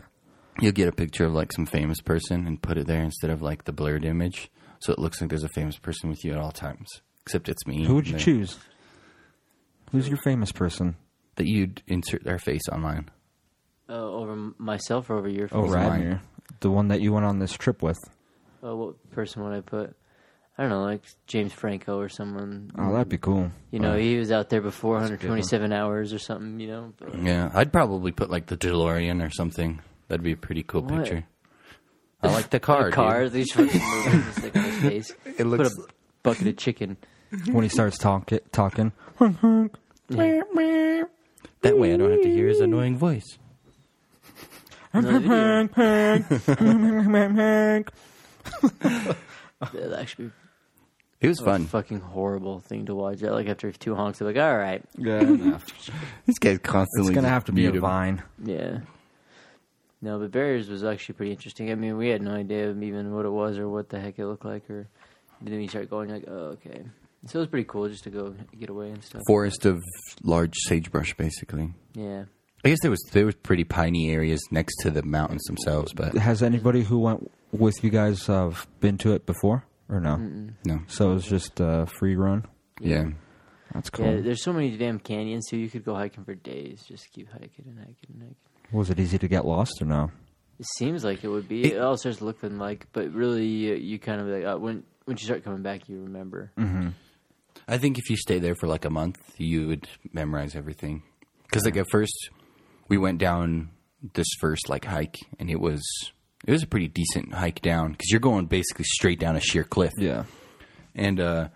you'll 0.59 0.71
get 0.71 0.87
a 0.87 0.91
picture 0.91 1.25
of 1.25 1.33
like 1.33 1.51
some 1.53 1.65
famous 1.65 2.01
person 2.01 2.47
and 2.47 2.61
put 2.61 2.77
it 2.77 2.88
there 2.88 3.03
instead 3.03 3.29
of 3.29 3.41
like 3.41 3.65
the 3.65 3.71
blurred 3.73 4.03
image, 4.05 4.49
so 4.79 4.91
it 4.91 4.99
looks 4.99 5.21
like 5.21 5.29
there's 5.29 5.43
a 5.43 5.49
famous 5.49 5.77
person 5.77 6.09
with 6.09 6.23
you 6.25 6.31
at 6.31 6.38
all 6.39 6.51
times. 6.51 6.89
Except 7.21 7.47
it's 7.49 7.65
me. 7.67 7.85
Who 7.85 7.95
would 7.95 8.07
you 8.07 8.13
They- 8.13 8.19
choose? 8.23 8.57
Who's 9.91 10.07
your 10.09 10.17
famous 10.23 10.51
person? 10.51 10.95
That 11.35 11.47
you'd 11.47 11.83
insert 11.88 12.23
their 12.23 12.39
face 12.39 12.67
online. 12.71 13.09
Uh, 13.87 13.93
over 13.93 14.35
myself 14.57 15.09
or 15.09 15.17
over 15.17 15.29
your 15.29 15.47
Oh, 15.51 15.63
face? 15.63 15.71
mine. 15.71 16.01
Radmir. 16.01 16.19
The 16.61 16.71
one 16.71 16.87
that 16.87 17.01
you 17.01 17.13
went 17.13 17.25
on 17.25 17.39
this 17.39 17.53
trip 17.53 17.81
with. 17.83 17.99
Uh, 18.63 18.75
what 18.75 19.11
person 19.11 19.43
would 19.43 19.53
I 19.53 19.61
put? 19.61 19.95
I 20.57 20.61
don't 20.63 20.69
know, 20.71 20.81
like 20.83 21.03
James 21.27 21.51
Franco 21.53 21.99
or 21.99 22.07
someone. 22.09 22.71
Oh, 22.77 22.93
that'd 22.93 23.09
be 23.09 23.17
cool. 23.17 23.51
You 23.71 23.79
know, 23.79 23.91
Uh, 23.93 23.97
he 23.97 24.17
was 24.17 24.31
out 24.31 24.49
there 24.49 24.61
before 24.61 24.99
That's 24.99 25.11
a 25.11 25.17
good 25.17 25.29
127 25.29 25.71
hours 25.73 26.13
or 26.13 26.17
something. 26.19 26.59
You 26.59 26.67
know. 26.67 26.93
But 26.97 27.21
Yeah, 27.21 27.51
I'd 27.53 27.71
probably 27.73 28.11
put 28.11 28.29
like 28.29 28.45
the 28.47 28.55
DeLorean 28.57 29.23
or 29.25 29.29
something. 29.29 29.81
That'd 30.07 30.23
be 30.23 30.31
a 30.31 30.38
pretty 30.38 30.63
cool 30.63 30.81
What? 30.81 31.03
picture. 31.03 31.25
I 32.23 32.29
like 32.31 32.49
the 32.49 32.59
car. 32.61 32.85
The 32.85 32.91
car, 32.91 33.23
dude. 33.23 33.33
they 33.33 33.41
just 33.43 33.53
fucking 33.53 33.81
moving 33.81 34.21
just 34.23 34.43
like 34.43 34.55
on 34.55 34.63
his 34.63 34.77
face. 34.81 35.15
It 35.38 35.43
looks. 35.45 35.75
Put 35.75 35.89
a 35.89 35.93
bucket 36.23 36.47
of 36.47 36.57
chicken. 36.57 36.97
When 37.51 37.63
he 37.63 37.69
starts 37.69 37.97
talk- 37.97 38.31
talking. 38.51 38.93
Yeah. 40.09 40.41
That 41.61 41.79
way, 41.79 41.93
I 41.93 41.97
don't 41.97 42.11
have 42.11 42.21
to 42.21 42.29
hear 42.29 42.47
his 42.47 42.59
annoying 42.59 42.95
voice. 42.97 43.39
No, 45.01 45.19
the 45.19 45.19
video- 45.19 46.75
That'd 49.62 49.94
actually 49.94 50.31
It 51.21 51.27
was 51.30 51.39
a 51.39 51.45
fun. 51.45 51.65
fucking 51.65 52.00
horrible 52.01 52.59
thing 52.59 52.86
to 52.88 52.95
watch. 52.95 53.21
Like 53.21 53.47
after 53.47 53.71
two 53.71 53.95
honks, 53.95 54.19
they're 54.19 54.27
like, 54.27 54.38
"All 54.38 54.57
right, 54.57 54.83
Yeah, 54.97 55.19
enough. 55.21 55.65
This 56.25 56.38
guy's 56.39 56.59
It's 56.59 57.09
gonna 57.09 57.30
have 57.30 57.45
to 57.45 57.51
be 57.51 57.62
a 57.65 57.69
mute 57.71 57.75
him. 57.75 57.81
vine. 57.81 58.24
yeah." 58.44 58.80
No, 60.01 60.19
but 60.19 60.31
Bear 60.31 60.53
Ears 60.56 60.69
was 60.69 60.83
actually 60.83 61.13
pretty 61.15 61.31
interesting. 61.31 61.71
I 61.71 61.75
mean, 61.75 61.98
we 61.98 62.09
had 62.09 62.21
no 62.21 62.31
idea 62.31 62.69
of 62.69 62.83
even 62.83 63.13
what 63.15 63.25
it 63.25 63.30
was 63.31 63.57
or 63.57 63.68
what 63.69 63.89
the 63.89 64.00
heck 64.00 64.19
it 64.19 64.27
looked 64.27 64.45
like, 64.45 64.69
or 64.69 64.88
then 65.41 65.59
you 65.62 65.68
start 65.68 65.89
going 65.89 66.09
like, 66.09 66.25
"Oh, 66.27 66.57
okay." 66.57 66.83
So 67.27 67.39
it 67.39 67.44
was 67.44 67.48
pretty 67.50 67.65
cool 67.65 67.88
just 67.89 68.03
to 68.03 68.12
go 68.12 68.36
get 68.59 68.69
away 68.69 68.91
and 68.91 69.03
stuff. 69.03 69.21
Forest 69.25 69.65
of 69.65 69.81
large 70.21 70.53
sagebrush, 70.68 71.15
basically. 71.15 71.74
Yeah, 71.95 72.25
I 72.65 72.69
guess 72.69 72.79
there 72.81 72.91
was 72.91 73.01
there 73.12 73.25
was 73.25 73.35
pretty 73.35 73.63
piney 73.63 74.12
areas 74.12 74.41
next 74.51 74.75
to 74.81 74.89
the 74.89 75.03
mountains 75.03 75.44
themselves, 75.44 75.94
but 75.94 76.15
Has 76.15 76.41
anybody 76.41 76.81
who 76.81 77.00
went 77.00 77.31
with 77.51 77.75
you 77.83 77.89
guys 77.91 78.27
uh, 78.27 78.51
been 78.79 78.97
to 79.00 79.13
it 79.13 79.25
before 79.25 79.63
or 79.88 80.00
no? 80.00 80.17
no. 80.65 80.79
So 80.88 81.12
it 81.12 81.13
was 81.13 81.25
just 81.25 81.59
a 81.59 81.85
free 81.85 82.15
run. 82.15 82.45
Yeah. 82.81 83.09
That's 83.73 83.89
cool. 83.89 84.06
yeah. 84.06 84.21
There's 84.21 84.41
so 84.44 84.51
many 84.53 84.75
damn 84.77 85.00
canyons 85.00 85.47
too. 85.50 85.57
You 85.57 85.69
could 85.69 85.85
go 85.85 85.94
hiking 85.95 86.23
for 86.23 86.33
days. 86.33 86.83
Just 86.88 87.12
keep 87.12 87.29
hiking 87.31 87.65
and 87.67 87.77
hiking 87.77 88.09
and 88.13 88.21
hiking. 88.21 88.35
Was 88.71 88.89
it 88.89 89.00
easy 89.00 89.17
to 89.19 89.27
get 89.27 89.45
lost 89.45 89.81
or 89.81 89.85
no? 89.85 90.12
It 90.59 90.65
seems 90.77 91.03
like 91.03 91.23
it 91.23 91.27
would 91.27 91.47
be. 91.47 91.65
It- 91.65 91.73
It, 91.73 91.81
all 91.81 91.97
starts 91.97 92.21
looking 92.21 92.57
like, 92.57 92.88
but 92.94 93.12
really, 93.13 93.45
you, 93.45 93.75
you 93.75 94.00
kind 94.00 94.21
of 94.21 94.27
like 94.27 94.45
uh, 94.45 94.57
when 94.57 94.83
once 95.06 95.21
you 95.21 95.25
start 95.25 95.44
coming 95.44 95.62
back, 95.62 95.88
you 95.89 96.01
remember. 96.01 96.51
Mm-hmm. 96.57 96.89
I 97.67 97.77
think 97.77 97.97
if 98.00 98.09
you 98.09 98.17
stay 98.17 98.39
there 98.39 98.56
for 98.56 98.67
like 98.67 98.85
a 98.85 98.89
month, 98.89 99.19
you 99.38 99.67
would 99.67 99.88
memorize 100.13 100.56
everything. 100.56 101.03
Because 101.44 101.65
like 101.65 101.77
at 101.77 101.85
first, 101.91 102.29
we 102.87 102.97
went 102.97 103.17
down 103.17 103.69
this 104.13 104.27
first 104.39 104.69
like 104.69 104.85
hike, 104.85 105.19
and 105.39 105.49
it 105.49 105.59
was 105.59 105.83
it 106.45 106.51
was 106.51 106.63
a 106.63 106.67
pretty 106.67 106.87
decent 106.87 107.33
hike 107.33 107.61
down 107.61 107.91
because 107.91 108.11
you're 108.11 108.19
going 108.19 108.45
basically 108.45 108.85
straight 108.85 109.19
down 109.19 109.35
a 109.35 109.41
sheer 109.41 109.63
cliff. 109.63 109.93
Yeah. 109.97 110.23
And 110.93 111.19
uh, 111.19 111.49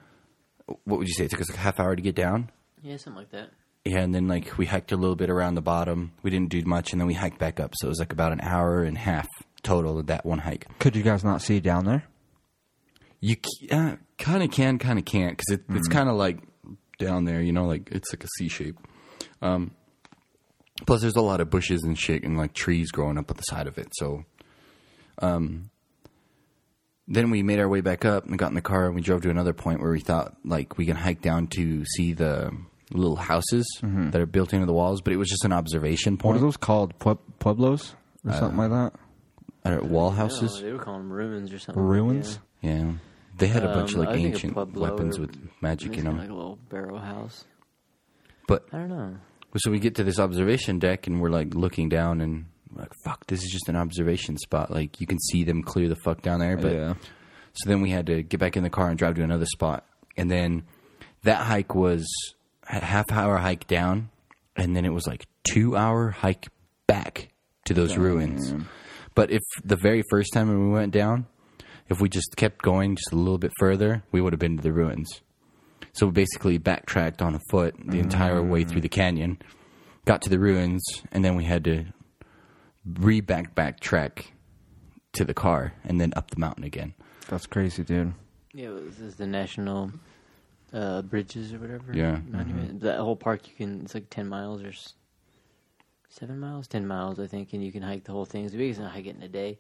what 0.84 1.00
would 1.00 1.08
you 1.08 1.14
say? 1.14 1.26
It 1.26 1.32
took 1.32 1.42
us 1.42 1.50
like 1.50 1.58
a 1.58 1.62
half 1.62 1.80
hour 1.80 1.96
to 1.96 2.02
get 2.02 2.16
down. 2.16 2.52
Yeah, 2.82 2.98
something 2.98 3.20
like 3.20 3.32
that. 3.32 3.50
Yeah, 3.86 4.00
and 4.00 4.14
then 4.14 4.28
like 4.28 4.58
we 4.58 4.66
hiked 4.66 4.92
a 4.92 4.98
little 4.98 5.16
bit 5.16 5.30
around 5.30 5.56
the 5.56 5.62
bottom. 5.62 6.12
We 6.22 6.30
didn't 6.30 6.50
do 6.50 6.64
much, 6.66 6.92
and 6.92 7.00
then 7.00 7.08
we 7.08 7.14
hiked 7.14 7.40
back 7.40 7.60
up. 7.60 7.74
So 7.78 7.88
it 7.88 7.90
was 7.90 8.00
like 8.00 8.12
about 8.12 8.34
an 8.34 8.42
hour 8.42 8.84
and 8.84 8.98
a 8.98 9.00
half 9.00 9.28
total 9.64 10.00
of 10.00 10.08
that 10.08 10.26
one 10.26 10.40
hike. 10.40 10.68
Could 10.80 10.96
you 10.96 11.04
guys 11.04 11.24
not 11.24 11.42
see 11.42 11.60
down 11.60 11.86
there? 11.86 12.04
You 13.22 13.36
uh, 13.72 13.96
kind 14.18 14.44
of 14.44 14.52
can, 14.52 14.80
kind 14.80 14.98
of 14.98 15.06
can't, 15.06 15.38
because 15.38 15.60
it, 15.60 15.66
it's 15.70 15.90
kind 15.90 16.08
of 16.08 16.16
like 16.16 16.40
down 17.00 17.26
there, 17.26 17.42
you 17.42 17.52
know, 17.52 17.66
like 17.66 17.90
it's 17.92 18.14
like 18.14 18.24
a 18.24 18.28
C 18.38 18.48
shape. 18.48 18.78
Um, 19.42 19.72
plus, 20.86 21.02
there's 21.02 21.16
a 21.16 21.22
lot 21.22 21.42
of 21.42 21.50
bushes 21.50 21.84
and 21.84 21.98
shit 21.98 22.24
and 22.24 22.38
like 22.38 22.54
trees 22.54 22.92
growing 22.92 23.18
up 23.18 23.30
at 23.30 23.38
the 23.38 23.44
side 23.44 23.68
of 23.68 23.78
it. 23.78 23.90
So, 23.96 24.24
um, 25.22 25.70
then 27.08 27.32
we 27.32 27.42
made 27.44 27.60
our 27.60 27.68
way 27.68 27.82
back 27.82 28.06
up 28.06 28.26
and 28.28 28.38
got 28.38 28.50
in 28.50 28.56
the 28.56 28.62
car 28.62 28.86
and 28.86 28.96
we 28.96 29.02
drove 29.02 29.22
to 29.24 29.30
another 29.30 29.54
point 29.54 29.82
where 29.82 29.92
we 29.92 30.00
thought 30.00 30.36
like 30.46 30.78
we 30.78 30.86
can 30.86 30.96
hike 30.96 31.22
down 31.22 31.48
to 31.48 31.84
see 31.86 32.14
the 32.14 32.52
little 32.92 33.16
houses 33.16 33.66
that 33.82 34.20
are 34.22 34.26
built 34.26 34.54
into 34.54 34.66
the 34.66 34.74
walls, 34.74 35.02
but 35.02 35.14
it 35.14 35.18
was 35.18 35.30
just 35.30 35.44
an 35.46 35.52
observation 35.54 36.14
What 36.16 36.20
are 36.32 36.34
point. 36.34 36.42
those 36.42 36.58
called? 36.58 36.98
Pue- 37.00 37.20
Pueblos 37.40 37.96
or 38.26 38.34
something 38.34 38.58
like 38.58 38.70
that? 38.72 38.94
I 39.66 39.72
don't 39.72 39.84
know, 39.86 39.90
wall 39.90 40.12
No, 40.12 40.18
houses. 40.18 40.62
they 40.62 40.72
were 40.72 40.80
calling 40.80 41.02
them 41.02 41.12
ruins 41.12 41.52
or 41.52 41.60
something. 41.60 41.84
Ruins? 41.84 42.40
Yeah, 42.62 42.94
they 43.38 43.48
had 43.48 43.64
a 43.64 43.74
bunch 43.74 43.92
of 43.94 44.00
Um, 44.00 44.06
like 44.06 44.10
I 44.10 44.14
think 44.16 44.26
a 44.26 44.30
ancient 44.30 44.76
weapons 44.76 45.20
with 45.20 45.36
magic 45.62 45.98
in 45.98 46.06
them. 46.06 46.18
like 46.18 46.30
a 46.30 46.34
little 46.34 46.58
barrow 46.70 46.98
house. 46.98 47.44
But 48.48 48.66
I 48.74 48.78
don't 48.80 48.90
know. 48.90 49.16
So 49.58 49.72
we 49.72 49.80
get 49.80 49.96
to 49.96 50.04
this 50.04 50.20
observation 50.20 50.80
deck 50.80 51.08
and 51.08 51.22
we're 51.22 51.30
like 51.30 51.56
looking 51.56 51.90
down 51.90 52.22
and 52.22 52.46
like, 52.76 52.92
fuck, 53.04 53.26
this 53.28 53.44
is 53.44 53.50
just 53.52 53.68
an 53.68 53.76
observation 53.76 54.38
spot. 54.38 54.72
Like 54.72 55.02
you 55.02 55.08
can 55.08 55.20
see 55.20 55.44
them 55.44 55.64
clear 55.64 55.90
the 55.90 55.96
fuck 55.96 56.22
down 56.22 56.40
there. 56.40 56.56
But 56.56 56.74
yeah. 56.74 56.94
so 57.54 57.70
then 57.70 57.82
we 57.82 57.90
had 57.90 58.06
to 58.08 58.22
get 58.22 58.40
back 58.40 58.56
in 58.58 58.64
the 58.64 58.70
car 58.70 58.90
and 58.90 58.98
drive 58.98 59.16
to 59.16 59.24
another 59.24 59.46
spot. 59.48 59.86
And 60.18 60.30
then 60.30 60.64
that 61.24 61.38
hike 61.42 61.74
was 61.74 62.08
a 62.70 62.84
half 62.84 63.12
hour 63.12 63.38
hike 63.38 63.68
down, 63.68 64.10
and 64.56 64.76
then 64.76 64.86
it 64.86 64.94
was 64.94 65.08
like 65.08 65.26
two 65.44 65.76
hour 65.76 66.12
hike 66.12 66.48
back 66.88 67.30
to 67.66 67.74
those 67.74 67.98
ruins. 67.98 68.54
But 69.16 69.32
if 69.32 69.42
the 69.64 69.76
very 69.76 70.04
first 70.10 70.32
time 70.34 70.50
when 70.50 70.70
we 70.70 70.74
went 70.74 70.92
down, 70.94 71.26
if 71.90 72.00
we 72.00 72.10
just 72.10 72.36
kept 72.36 72.62
going 72.62 72.96
just 72.96 73.12
a 73.12 73.16
little 73.16 73.38
bit 73.38 73.52
further, 73.60 74.04
we 74.12 74.22
would 74.22 74.34
have 74.34 74.40
been 74.40 74.58
to 74.58 74.64
the 74.64 74.72
ruins. 74.72 75.22
So 75.94 76.06
we 76.08 76.12
basically 76.12 76.58
backtracked 76.58 77.22
on 77.22 77.36
a 77.36 77.40
foot 77.50 77.76
the 77.86 78.00
entire 78.00 78.42
way 78.44 78.64
through 78.64 78.82
the 78.82 78.90
canyon, 78.90 79.38
got 80.06 80.22
to 80.24 80.30
the 80.30 80.40
ruins, 80.40 80.84
and 81.12 81.26
then 81.26 81.36
we 81.36 81.44
had 81.44 81.64
to 81.66 81.86
re 82.86 83.22
back 83.22 83.56
backtrack 83.56 84.26
to 85.14 85.26
the 85.26 85.34
car 85.34 85.74
and 85.84 86.00
then 86.00 86.14
up 86.16 86.30
the 86.32 86.40
mountain 86.40 86.64
again. 86.64 86.94
That's 87.28 87.46
crazy, 87.48 87.84
dude. 87.84 88.14
Yeah, 88.54 88.70
this 88.74 89.00
is 89.00 89.16
the 89.16 89.28
national 89.28 89.92
uh, 90.74 91.02
bridges 91.04 91.54
or 91.54 91.60
whatever. 91.60 91.92
Yeah. 91.94 92.20
monument. 92.28 92.82
That 92.82 93.00
whole 93.00 93.16
park, 93.16 93.48
you 93.48 93.54
can. 93.56 93.82
It's 93.82 93.94
like 93.94 94.10
ten 94.10 94.28
miles 94.28 94.64
or 94.64 94.70
s- 94.70 94.94
seven 96.10 96.40
miles, 96.40 96.68
ten 96.68 96.88
miles, 96.88 97.20
I 97.20 97.28
think, 97.28 97.54
and 97.54 97.64
you 97.64 97.72
can 97.72 97.84
hike 97.84 98.04
the 98.06 98.12
whole 98.12 98.26
thing. 98.26 98.44
It's 98.46 98.54
the 98.54 98.58
biggest 98.58 98.80
hike 98.82 99.06
it 99.06 99.16
in 99.16 99.22
a 99.24 99.28
day. 99.28 99.58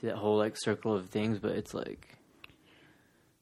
Do 0.00 0.06
that 0.08 0.16
whole 0.16 0.36
like 0.38 0.56
circle 0.56 0.94
of 0.94 1.08
things, 1.08 1.38
but 1.38 1.52
it's 1.52 1.74
like. 1.74 2.16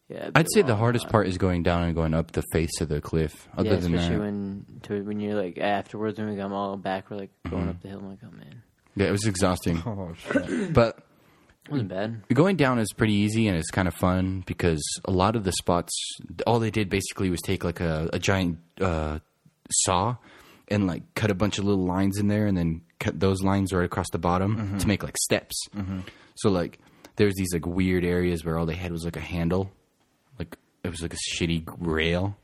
Yeah, 0.09 0.31
I'd 0.35 0.47
say 0.55 0.62
the 0.62 0.75
hardest 0.77 1.05
ride. 1.07 1.12
part 1.12 1.27
is 1.29 1.37
going 1.37 1.62
down 1.62 1.83
and 1.83 1.95
going 1.95 2.15
up 2.15 2.33
the 2.33 2.43
face 2.53 2.81
of 2.81 2.88
the 2.88 3.00
cliff. 3.00 3.47
Other 3.57 3.71
yeah, 3.71 3.77
than 3.77 3.95
especially 3.95 4.17
that, 4.17 4.23
when 4.23 4.67
to, 4.85 5.03
when 5.03 5.21
you're 5.21 5.35
like 5.41 5.59
afterwards 5.59 6.19
when 6.19 6.31
we 6.31 6.37
come 6.37 6.53
all 6.53 6.77
back, 6.79 7.11
we're 7.11 7.19
like 7.19 7.31
going 7.50 7.62
Mm-hmm. 7.62 7.71
up 7.71 7.83
the 7.83 7.88
hill. 7.88 7.99
I'm 7.99 8.09
like, 8.11 8.19
oh 8.25 8.31
man, 8.37 8.62
yeah, 8.97 9.07
it 9.07 9.12
was 9.12 9.27
exhausting. 9.27 9.77
Oh 9.87 10.15
shit. 10.17 10.73
but 10.73 10.99
It 11.67 11.71
wasn't 11.73 11.91
bad. 11.91 12.23
Going 12.33 12.57
down 12.57 12.79
is 12.79 12.91
pretty 12.95 13.12
easy 13.12 13.49
and 13.49 13.57
it's 13.59 13.71
kind 13.71 13.87
of 13.87 13.95
fun 13.95 14.45
because 14.47 14.81
a 15.05 15.11
lot 15.11 15.37
of 15.37 15.45
the 15.45 15.53
spots, 15.53 15.93
all 16.47 16.59
they 16.59 16.71
did 16.71 16.88
basically 16.88 17.29
was 17.29 17.41
take 17.43 17.62
like 17.62 17.81
a, 17.81 18.09
a 18.12 18.19
giant 18.19 18.59
uh, 18.81 19.19
saw 19.71 20.17
and 20.69 20.87
like 20.87 21.03
cut 21.15 21.31
a 21.31 21.35
bunch 21.35 21.59
of 21.59 21.67
little 21.67 21.85
lines 21.85 22.19
in 22.19 22.29
there 22.29 22.47
and 22.47 22.57
then 22.57 22.81
cut 22.99 23.21
those 23.21 23.43
lines 23.43 23.75
right 23.75 23.85
across 23.85 24.07
the 24.12 24.19
bottom 24.19 24.79
to 24.79 24.87
make 24.88 25.03
like 25.03 25.17
steps. 25.19 25.55
So 26.37 26.49
like 26.49 26.79
there's 27.17 27.35
these 27.35 27.53
like 27.53 27.67
weird 27.67 28.05
areas 28.07 28.43
where 28.45 28.57
all 28.59 28.65
they 28.65 28.75
had 28.75 28.91
was 28.91 29.05
like 29.05 29.17
a 29.17 29.21
handle, 29.21 29.65
like 29.65 29.71
it 30.85 30.90
was 30.90 31.02
like 31.02 31.14
a 31.14 31.37
shitty 31.37 31.64
rail, 31.78 32.37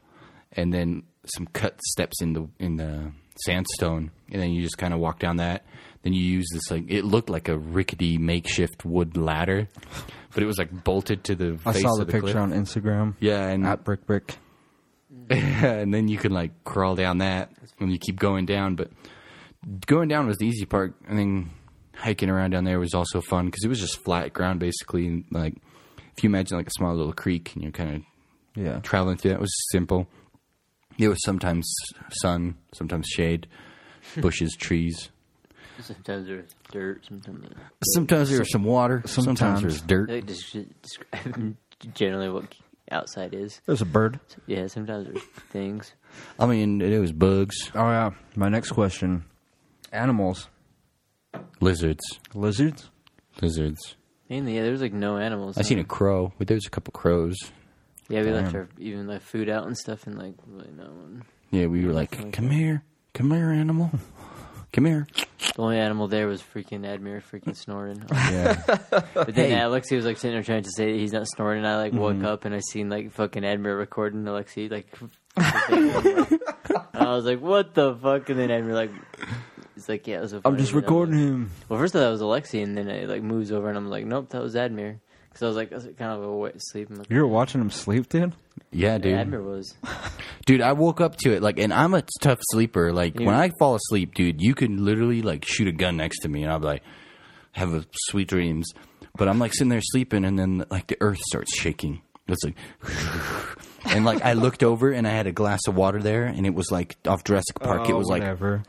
and 0.53 0.73
then 0.73 1.05
some 1.27 1.47
cut 1.47 1.81
steps 1.83 2.21
in 2.21 2.33
the 2.33 2.49
in 2.59 2.77
the 2.77 3.13
sandstone, 3.45 4.11
and 4.31 4.41
then 4.41 4.51
you 4.51 4.63
just 4.63 4.79
kind 4.79 4.95
of 4.95 5.01
walk 5.01 5.19
down 5.19 5.37
that. 5.37 5.65
Then 6.03 6.13
you 6.13 6.23
use 6.23 6.47
this 6.53 6.71
like 6.71 6.85
it 6.89 7.05
looked 7.05 7.31
like 7.31 7.49
a 7.49 7.57
rickety 7.57 8.19
makeshift 8.19 8.85
wood 8.85 9.17
ladder, 9.17 9.69
but 10.35 10.43
it 10.43 10.47
was 10.47 10.59
like 10.59 10.85
bolted 10.85 11.25
to 11.25 11.35
the. 11.35 11.59
I 11.65 11.73
face 11.73 11.83
saw 11.83 11.95
the 11.97 12.03
of 12.03 12.07
the 12.07 12.13
picture 12.13 12.33
cliff. 12.33 12.37
on 12.37 12.53
Instagram. 12.53 13.15
Yeah, 13.21 13.47
and 13.49 13.67
At 13.67 13.85
Brick 13.85 14.07
Brick. 14.07 14.37
and 15.31 15.95
then 15.95 16.09
you 16.09 16.19
can 16.19 16.33
like 16.33 16.65
crawl 16.65 16.95
down 16.95 17.19
that 17.19 17.51
and 17.81 17.91
you 17.91 17.99
keep 17.99 18.19
going 18.19 18.45
down. 18.45 18.75
But 18.75 18.91
going 19.87 20.09
down 20.09 20.27
was 20.27 20.37
the 20.37 20.47
easy 20.47 20.67
part. 20.67 20.95
I 21.09 21.15
think 21.15 21.49
hiking 21.95 22.29
around 22.29 22.51
down 22.51 22.65
there 22.65 22.79
was 22.79 22.93
also 22.93 23.21
fun 23.23 23.47
because 23.47 23.65
it 23.65 23.69
was 23.69 23.81
just 23.81 23.97
flat 24.05 24.35
ground 24.35 24.61
basically. 24.61 25.07
And, 25.07 25.25
like 25.31 25.55
if 26.17 26.23
you 26.23 26.29
imagine 26.29 26.59
like 26.59 26.67
a 26.67 26.73
small 26.73 26.95
little 26.95 27.13
creek 27.13 27.53
and 27.55 27.63
you're 27.63 27.73
kind 27.73 27.97
of 27.97 28.03
Yeah. 28.57 28.79
traveling 28.81 29.17
through 29.17 29.31
that, 29.31 29.37
it 29.37 29.41
was 29.41 29.55
simple. 29.73 30.07
It 30.99 31.09
was 31.09 31.19
sometimes 31.25 31.73
sun, 32.13 32.57
sometimes 32.73 33.07
shade, 33.09 33.49
bushes, 34.21 34.55
trees. 34.57 35.11
Sometimes 35.81 36.29
there's 36.29 36.55
dirt. 36.71 37.05
Sometimes 37.07 37.49
Sometimes 37.95 38.31
there 38.31 38.39
was 38.39 38.53
some 38.53 38.63
water. 38.63 39.03
Sometimes, 39.07 39.39
Sometimes. 39.41 39.61
there 39.61 39.67
was 39.69 39.81
dirt. 39.81 40.09
like 40.11 40.27
describe 40.27 41.57
generally 41.95 42.29
what 42.31 42.45
outside 42.93 43.35
is. 43.35 43.61
There's 43.67 43.81
a 43.83 43.87
bird. 43.87 44.21
Yeah, 44.47 44.69
sometimes 44.69 45.07
there's 45.09 45.25
things. 45.51 45.93
I 46.39 46.47
mean, 46.47 46.81
it 46.81 46.99
was 47.01 47.11
bugs, 47.11 47.57
Oh 47.75 47.91
yeah. 47.91 48.11
My 48.37 48.49
next 48.49 48.71
question: 48.71 49.25
Animals, 49.91 50.49
lizards, 51.61 52.05
lizards. 52.35 52.89
lizards. 53.43 53.97
Mainly, 54.31 54.55
yeah, 54.55 54.63
there 54.63 54.71
was 54.73 54.81
like 54.81 54.93
no 54.93 55.17
animals. 55.19 55.59
I 55.59 55.63
seen 55.63 55.81
a 55.81 55.85
crow, 55.85 56.33
but 56.39 56.47
there 56.47 56.55
was 56.55 56.67
a 56.67 56.71
couple 56.71 56.93
crows. 56.93 57.37
Yeah, 58.09 58.23
we 58.23 58.31
left 58.33 58.55
our 58.55 58.69
even 58.79 59.07
like 59.07 59.23
food 59.23 59.49
out 59.49 59.67
and 59.67 59.77
stuff, 59.77 60.07
and 60.07 60.19
like 60.19 60.35
really 60.47 60.71
no 60.77 60.85
one. 60.85 61.25
Yeah, 61.51 61.67
we 61.67 61.85
were 61.87 61.93
like, 61.93 62.33
"Come 62.33 62.51
here, 62.51 62.83
come 63.15 63.31
here, 63.31 63.51
animal, 63.51 63.91
come 64.73 64.85
here." 64.85 65.07
The 65.57 65.61
only 65.63 65.79
animal 65.79 66.09
there 66.09 66.27
was 66.27 66.43
freaking 66.43 66.81
Admir, 66.81 67.23
freaking 67.23 67.57
snoring. 67.57 68.03
Yeah. 68.13 68.63
But 69.15 69.35
then. 69.35 69.53
Alexi 69.59 69.95
was 69.97 70.05
like 70.05 70.17
sitting 70.17 70.35
there 70.35 70.43
trying 70.43 70.65
to 70.65 70.71
say 70.71 70.91
that 70.93 70.99
he's 70.99 71.13
not 71.13 71.27
snoring, 71.29 71.59
and 71.59 71.67
I 71.67 71.77
like 71.77 71.93
woke 71.93 72.17
Mm-hmm. 72.17 72.27
up 72.27 72.45
and 72.45 72.55
I 72.55 72.61
seen 72.61 72.89
like 72.91 73.13
fucking 73.13 73.43
Admir 73.43 73.77
recording 73.79 74.25
Alexi 74.25 74.71
like. 74.71 74.87
and 74.97 75.11
I 76.95 77.15
was 77.15 77.25
like, 77.25 77.41
"What 77.41 77.75
the 77.75 77.95
fuck?" 77.95 78.29
And 78.31 78.39
then 78.39 78.49
Admir 78.51 78.75
like, 78.75 78.91
he's 79.75 79.89
like, 79.89 80.07
"Yeah, 80.07 80.19
it 80.19 80.23
was 80.23 80.31
so 80.33 80.37
I'm 80.39 80.43
funny." 80.43 80.57
just 80.59 80.73
And 80.73 80.83
recording 80.83 81.15
like- 81.15 81.25
him. 81.25 81.51
Well, 81.69 81.79
first 81.79 81.95
I 81.97 82.01
thought 82.01 82.09
it 82.09 82.11
was 82.13 82.21
Alexi, 82.23 82.63
and 82.63 82.77
then 82.77 82.89
it 82.89 83.09
like 83.09 83.23
moves 83.23 83.51
over, 83.53 83.69
and 83.69 83.77
I'm 83.79 83.89
like, 83.89 84.05
"Nope, 84.07 84.31
that 84.31 84.43
was 84.43 84.55
Admir." 84.55 84.99
Because 85.35 85.43
I 85.43 85.47
was 85.49 85.57
like, 85.57 85.73
I 85.73 85.79
kind 85.99 86.13
of 86.13 86.23
awake, 86.23 86.55
asleep. 86.55 86.91
I'm 86.91 86.97
like, 86.97 87.11
You 87.11 87.19
were 87.19 87.27
watching 87.27 87.61
him 87.61 87.71
sleep, 87.71 88.09
dude. 88.09 88.35
Yeah, 88.71 88.99
dude. 88.99 89.17
Admir 89.17 89.45
was. 89.45 89.75
Dude, 90.47 90.61
I 90.61 90.73
woke 90.75 91.01
up 91.01 91.17
to 91.19 91.33
it 91.33 91.43
like, 91.43 91.59
and 91.59 91.73
I'm 91.73 91.95
a 91.95 92.05
tough 92.21 92.39
sleeper. 92.53 92.93
Like 92.93 93.19
Yeah. 93.19 93.27
when 93.27 93.35
I 93.35 93.51
fall 93.59 93.75
asleep, 93.75 94.15
dude, 94.15 94.41
you 94.41 94.55
can 94.55 94.85
literally 94.85 95.23
like 95.23 95.45
shoot 95.45 95.67
a 95.67 95.73
gun 95.73 95.97
next 95.97 96.21
to 96.21 96.29
me, 96.29 96.43
and 96.45 96.53
I'll 96.53 96.61
be 96.61 96.67
like, 96.67 96.83
have 97.53 97.73
a 97.75 97.85
sweet 98.09 98.29
dreams. 98.29 98.69
But 99.17 99.29
I'm 99.29 99.39
like 99.39 99.55
sitting 99.55 99.71
there 99.71 99.81
sleeping, 99.81 100.25
and 100.25 100.39
then 100.39 100.65
like 100.71 100.87
the 100.87 100.97
earth 101.01 101.21
starts 101.21 101.57
shaking. 101.57 102.03
It's 102.29 102.43
like, 102.45 102.57
and 103.87 104.05
like 104.05 104.23
I 104.23 104.35
looked 104.35 104.63
over, 104.63 104.93
and 104.93 105.07
I 105.07 105.11
had 105.11 105.27
a 105.27 105.33
glass 105.33 105.61
of 105.67 105.75
water 105.77 106.01
there, 106.01 106.25
and 106.27 106.47
it 106.47 106.55
was 106.55 106.71
like 106.71 106.97
off 107.07 107.25
Jurassic 107.25 107.59
Park. 107.61 107.89
it 107.89 107.93
oh, 107.93 107.99
was 107.99 108.09
like 108.09 108.23
whatever. 108.23 108.63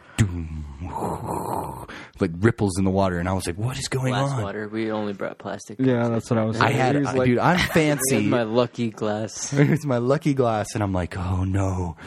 Like 2.19 2.31
ripples 2.39 2.77
in 2.77 2.85
the 2.85 2.91
water, 2.91 3.19
and 3.19 3.27
I 3.27 3.33
was 3.33 3.45
like, 3.47 3.57
what 3.57 3.77
is 3.77 3.87
going 3.87 4.13
Glass 4.13 4.31
on? 4.31 4.41
water. 4.43 4.67
We 4.67 4.91
only 4.91 5.13
brought 5.13 5.37
plastic. 5.37 5.77
Yeah, 5.79 6.07
that's 6.09 6.29
what 6.29 6.39
I 6.39 6.45
was. 6.45 6.57
I 6.59 6.67
saying. 6.67 6.75
had, 6.77 6.95
He 6.95 6.99
was 7.01 7.09
uh, 7.09 7.13
like- 7.17 7.25
dude, 7.27 7.39
I'm 7.39 7.57
This 7.57 7.67
fancy. 7.67 8.27
my 8.27 8.43
lucky 8.43 8.89
glass. 8.91 9.53
it's 9.57 9.85
my 9.85 9.97
lucky 9.97 10.33
glass, 10.33 10.67
and 10.73 10.83
I'm 10.83 10.93
like, 10.93 11.17
oh 11.17 11.43
no, 11.43 11.97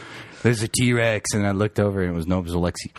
there's 0.43 0.63
a 0.63 0.67
T 0.67 0.93
Rex, 0.93 1.33
and 1.33 1.45
I 1.45 1.51
looked 1.51 1.79
over, 1.79 2.01
and 2.01 2.11
it 2.11 2.15
was 2.15 2.27
no, 2.27 2.39
it 2.39 2.43
was 2.45 2.53
Alexi. 2.53 2.91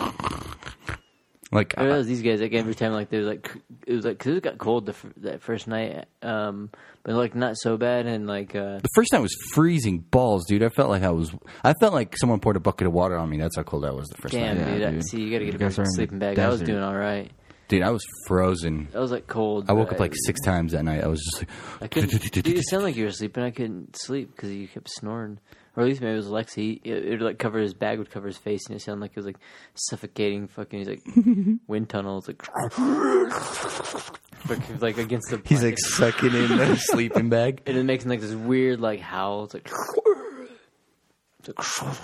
Like, 1.52 1.74
I 1.76 1.82
realized 1.84 2.08
these 2.08 2.22
guys 2.22 2.40
like 2.40 2.52
every 2.52 2.76
time 2.76 2.92
like 2.92 3.10
there 3.10 3.18
was 3.20 3.28
like 3.28 3.50
it 3.86 3.92
was 3.94 4.04
like 4.04 4.18
because 4.18 4.36
it 4.36 4.42
got 4.44 4.58
cold 4.58 4.86
the, 4.86 4.94
that 5.16 5.42
first 5.42 5.66
night, 5.66 6.06
um, 6.22 6.70
but 7.02 7.14
like 7.16 7.34
not 7.34 7.56
so 7.58 7.76
bad 7.76 8.06
and 8.06 8.28
like 8.28 8.54
uh, 8.54 8.78
the 8.78 8.88
first 8.94 9.12
night 9.12 9.18
was 9.20 9.34
freezing 9.52 9.98
balls, 9.98 10.44
dude. 10.46 10.62
I 10.62 10.68
felt 10.68 10.90
like 10.90 11.02
I 11.02 11.10
was, 11.10 11.32
I 11.64 11.74
felt 11.80 11.92
like 11.92 12.16
someone 12.16 12.38
poured 12.38 12.54
a 12.56 12.60
bucket 12.60 12.86
of 12.86 12.92
water 12.92 13.16
on 13.16 13.28
me. 13.28 13.36
That's 13.38 13.56
how 13.56 13.64
cold 13.64 13.84
I 13.84 13.90
was 13.90 14.06
the 14.08 14.16
first 14.22 14.32
damn 14.32 14.58
night, 14.58 14.66
Yeah, 14.68 14.74
dude, 14.74 14.82
I, 14.84 14.90
dude. 14.92 15.06
see 15.08 15.20
you 15.22 15.30
gotta 15.32 15.44
get 15.44 15.54
You 15.54 15.56
a 15.56 15.60
guys 15.60 15.72
better 15.76 15.82
are 15.82 15.84
in 15.84 15.88
the 15.88 15.94
sleeping 15.94 16.18
bag. 16.20 16.38
I 16.38 16.48
was 16.48 16.60
desert. 16.60 16.72
doing 16.72 16.84
all 16.84 16.94
right. 16.96 17.30
dude. 17.66 17.82
I 17.82 17.90
was 17.90 18.02
frozen. 18.28 18.86
I 18.94 19.00
was 19.00 19.10
like 19.10 19.26
cold. 19.26 19.68
I 19.68 19.72
woke 19.72 19.88
but 19.88 19.94
up 19.94 20.00
like 20.00 20.14
six 20.26 20.40
times 20.42 20.70
that 20.70 20.84
night. 20.84 21.02
I 21.02 21.08
was 21.08 21.20
just 21.20 21.40
like, 21.40 21.48
I 21.82 21.88
couldn't. 21.88 22.32
dude, 22.32 22.46
it 22.46 22.68
sounded 22.68 22.84
like 22.86 22.96
you 22.96 23.06
were 23.06 23.10
sleeping. 23.10 23.42
I 23.42 23.50
couldn't 23.50 23.96
sleep 23.96 24.30
because 24.36 24.52
you 24.52 24.68
kept 24.68 24.88
snoring. 24.88 25.40
Or 25.76 25.84
at 25.84 25.88
least 25.88 26.00
maybe 26.00 26.14
it 26.14 26.16
was 26.16 26.26
Lexi. 26.26 26.80
It, 26.82 27.04
it 27.04 27.10
would 27.10 27.22
like 27.22 27.38
cover 27.38 27.58
his 27.60 27.74
bag, 27.74 27.98
would 27.98 28.10
cover 28.10 28.26
his 28.26 28.36
face, 28.36 28.66
and 28.66 28.76
it 28.76 28.80
sounded 28.80 29.00
like 29.02 29.12
it 29.12 29.16
was 29.16 29.26
like 29.26 29.38
suffocating. 29.74 30.48
Fucking, 30.48 30.78
he's 30.80 30.88
like 30.88 31.02
wind 31.68 31.88
tunnels, 31.88 32.26
like 32.26 32.42
like, 34.48 34.80
like 34.80 34.98
against 34.98 35.30
the. 35.30 35.40
he's 35.44 35.62
like 35.62 35.78
sucking 35.78 36.34
in 36.34 36.56
the 36.56 36.76
sleeping 36.80 37.28
bag. 37.28 37.62
and 37.66 37.76
it 37.76 37.84
makes 37.84 38.04
like 38.04 38.20
this 38.20 38.32
weird 38.34 38.80
like 38.80 39.00
howl. 39.00 39.44
It's 39.44 39.54
like, 39.54 39.70
it's 41.38 41.48
like 41.82 41.96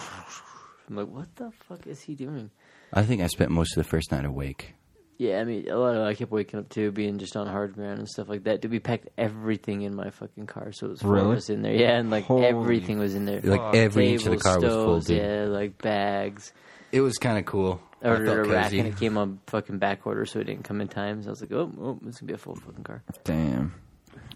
I'm 0.89 0.97
like, 0.97 1.09
what 1.09 1.35
the 1.37 1.51
fuck 1.69 1.87
is 1.87 2.01
he 2.01 2.15
doing? 2.15 2.51
I 2.93 3.03
think 3.03 3.21
I 3.21 3.27
spent 3.27 3.51
most 3.51 3.77
of 3.77 3.83
the 3.83 3.89
first 3.89 4.13
night 4.13 4.25
awake. 4.25 4.75
Yeah, 5.19 5.41
I 5.41 5.45
mean, 5.45 5.71
a 5.71 5.77
lot 5.79 5.95
of 5.97 6.03
I 6.07 6.13
kept 6.15 6.31
waking 6.31 6.61
up 6.61 6.69
too, 6.69 6.93
being 6.93 7.19
just 7.19 7.37
on 7.37 7.47
hard 7.47 7.75
ground 7.75 7.99
and 8.01 8.09
stuff 8.09 8.29
like 8.29 8.45
that. 8.45 8.61
Dude, 8.61 8.71
we 8.71 8.81
packed 8.81 9.09
everything 9.17 9.83
in 9.83 9.95
my 9.95 10.11
fucking 10.11 10.47
car, 10.47 10.73
so 10.73 10.87
it 10.87 10.91
was 10.91 11.01
four 11.03 11.13
Really? 11.13 11.31
of 11.33 11.37
us 11.39 11.49
in 11.51 11.63
there. 11.63 11.75
Yeah, 11.75 11.97
and 11.99 12.11
like 12.11 12.25
Holy 12.25 12.45
everything 12.45 12.99
was 12.99 13.15
in 13.15 13.25
there. 13.25 13.41
Like 13.41 13.75
every 13.75 14.13
inch 14.13 14.27
of 14.27 14.33
the 14.33 14.37
Tables, 14.39 14.43
car 14.43 14.61
was 14.61 14.73
full, 14.73 15.01
dude. 15.01 15.17
Yeah, 15.17 15.45
like 15.49 15.79
bags. 15.79 16.53
It 16.93 17.01
was 17.01 17.17
kind 17.17 17.39
of 17.39 17.47
cool. 17.47 17.81
I 18.03 18.09
I 18.09 18.11
ordered 18.11 18.27
felt 18.27 18.39
a 18.39 18.51
rack 18.51 18.65
cozy. 18.65 18.79
and 18.81 18.89
it 18.89 18.99
came 18.99 19.17
on 19.17 19.41
fucking 19.47 19.79
back 19.79 20.07
order, 20.07 20.27
so 20.27 20.39
it 20.41 20.45
didn't 20.45 20.65
come 20.65 20.83
in 20.83 20.89
time. 20.89 21.23
So 21.23 21.29
I 21.29 21.31
was 21.31 21.41
like, 21.41 21.53
oh, 21.53 21.73
oh 21.81 21.99
this 22.03 22.21
gonna 22.21 22.29
be 22.29 22.35
a 22.35 22.39
full 22.39 22.55
fucking 22.57 22.85
car. 22.85 23.03
Damn. 23.25 23.75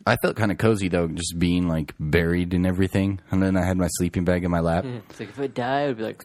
I 0.06 0.16
felt 0.22 0.36
kind 0.36 0.50
of 0.50 0.56
cozy 0.56 0.88
though, 0.88 1.08
just 1.08 1.38
being 1.38 1.68
like 1.68 1.94
buried 2.00 2.54
in 2.54 2.64
everything, 2.64 3.20
and 3.30 3.42
then 3.42 3.54
I 3.58 3.64
had 3.66 3.76
my 3.76 3.88
sleeping 3.98 4.24
bag 4.24 4.44
in 4.44 4.50
my 4.50 4.60
lap. 4.60 4.84
It's 5.10 5.20
like 5.20 5.28
if 5.28 5.38
I 5.38 5.46
die, 5.46 5.88
I'd 5.88 5.98
be 5.98 6.04
like, 6.04 6.24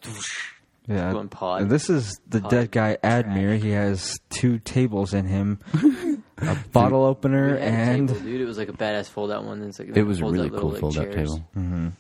Yeah. 0.88 1.12
Going 1.12 1.30
pod. 1.30 1.62
And 1.64 1.72
This 1.72 1.90
is 1.90 2.20
the 2.28 2.42
Pod 2.42 2.52
dead 2.52 2.72
guy 2.72 2.98
Admir. 3.04 3.58
He 3.60 3.72
has 3.72 4.20
two 4.30 4.60
tables 4.60 5.14
in 5.14 5.26
him, 5.26 5.60
a 6.38 6.56
bottle 6.72 7.04
opener, 7.06 7.56
We 7.56 7.60
had 7.62 7.62
a 7.62 7.66
and 7.66 8.08
table, 8.10 8.22
dude, 8.22 8.42
it 8.42 8.46
was 8.46 8.58
like 8.58 8.70
a 8.70 8.74
badass 8.74 9.08
fold 9.08 9.32
out 9.32 9.44
one. 9.46 9.62
It's 9.64 9.80
like 9.80 9.96
It 9.96 10.04
was 10.04 10.20
a 10.22 10.26
really 10.26 10.50
little, 10.50 10.60
cool 10.60 10.70
like, 10.72 10.82
fold-out 10.82 11.12
chairs. 11.12 11.34
table. 11.34 11.92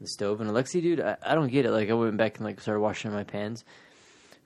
the 0.00 0.06
stove. 0.06 0.40
And 0.40 0.50
Alexi, 0.50 0.80
dude, 0.82 1.00
I, 1.00 1.16
I 1.24 1.34
don't 1.34 1.50
get 1.50 1.66
it. 1.66 1.70
Like, 1.72 1.90
I 1.90 1.92
went 1.94 2.16
back 2.16 2.36
and 2.38 2.46
like 2.46 2.60
started 2.60 2.80
washing 2.80 3.12
my 3.12 3.24
pans. 3.24 3.64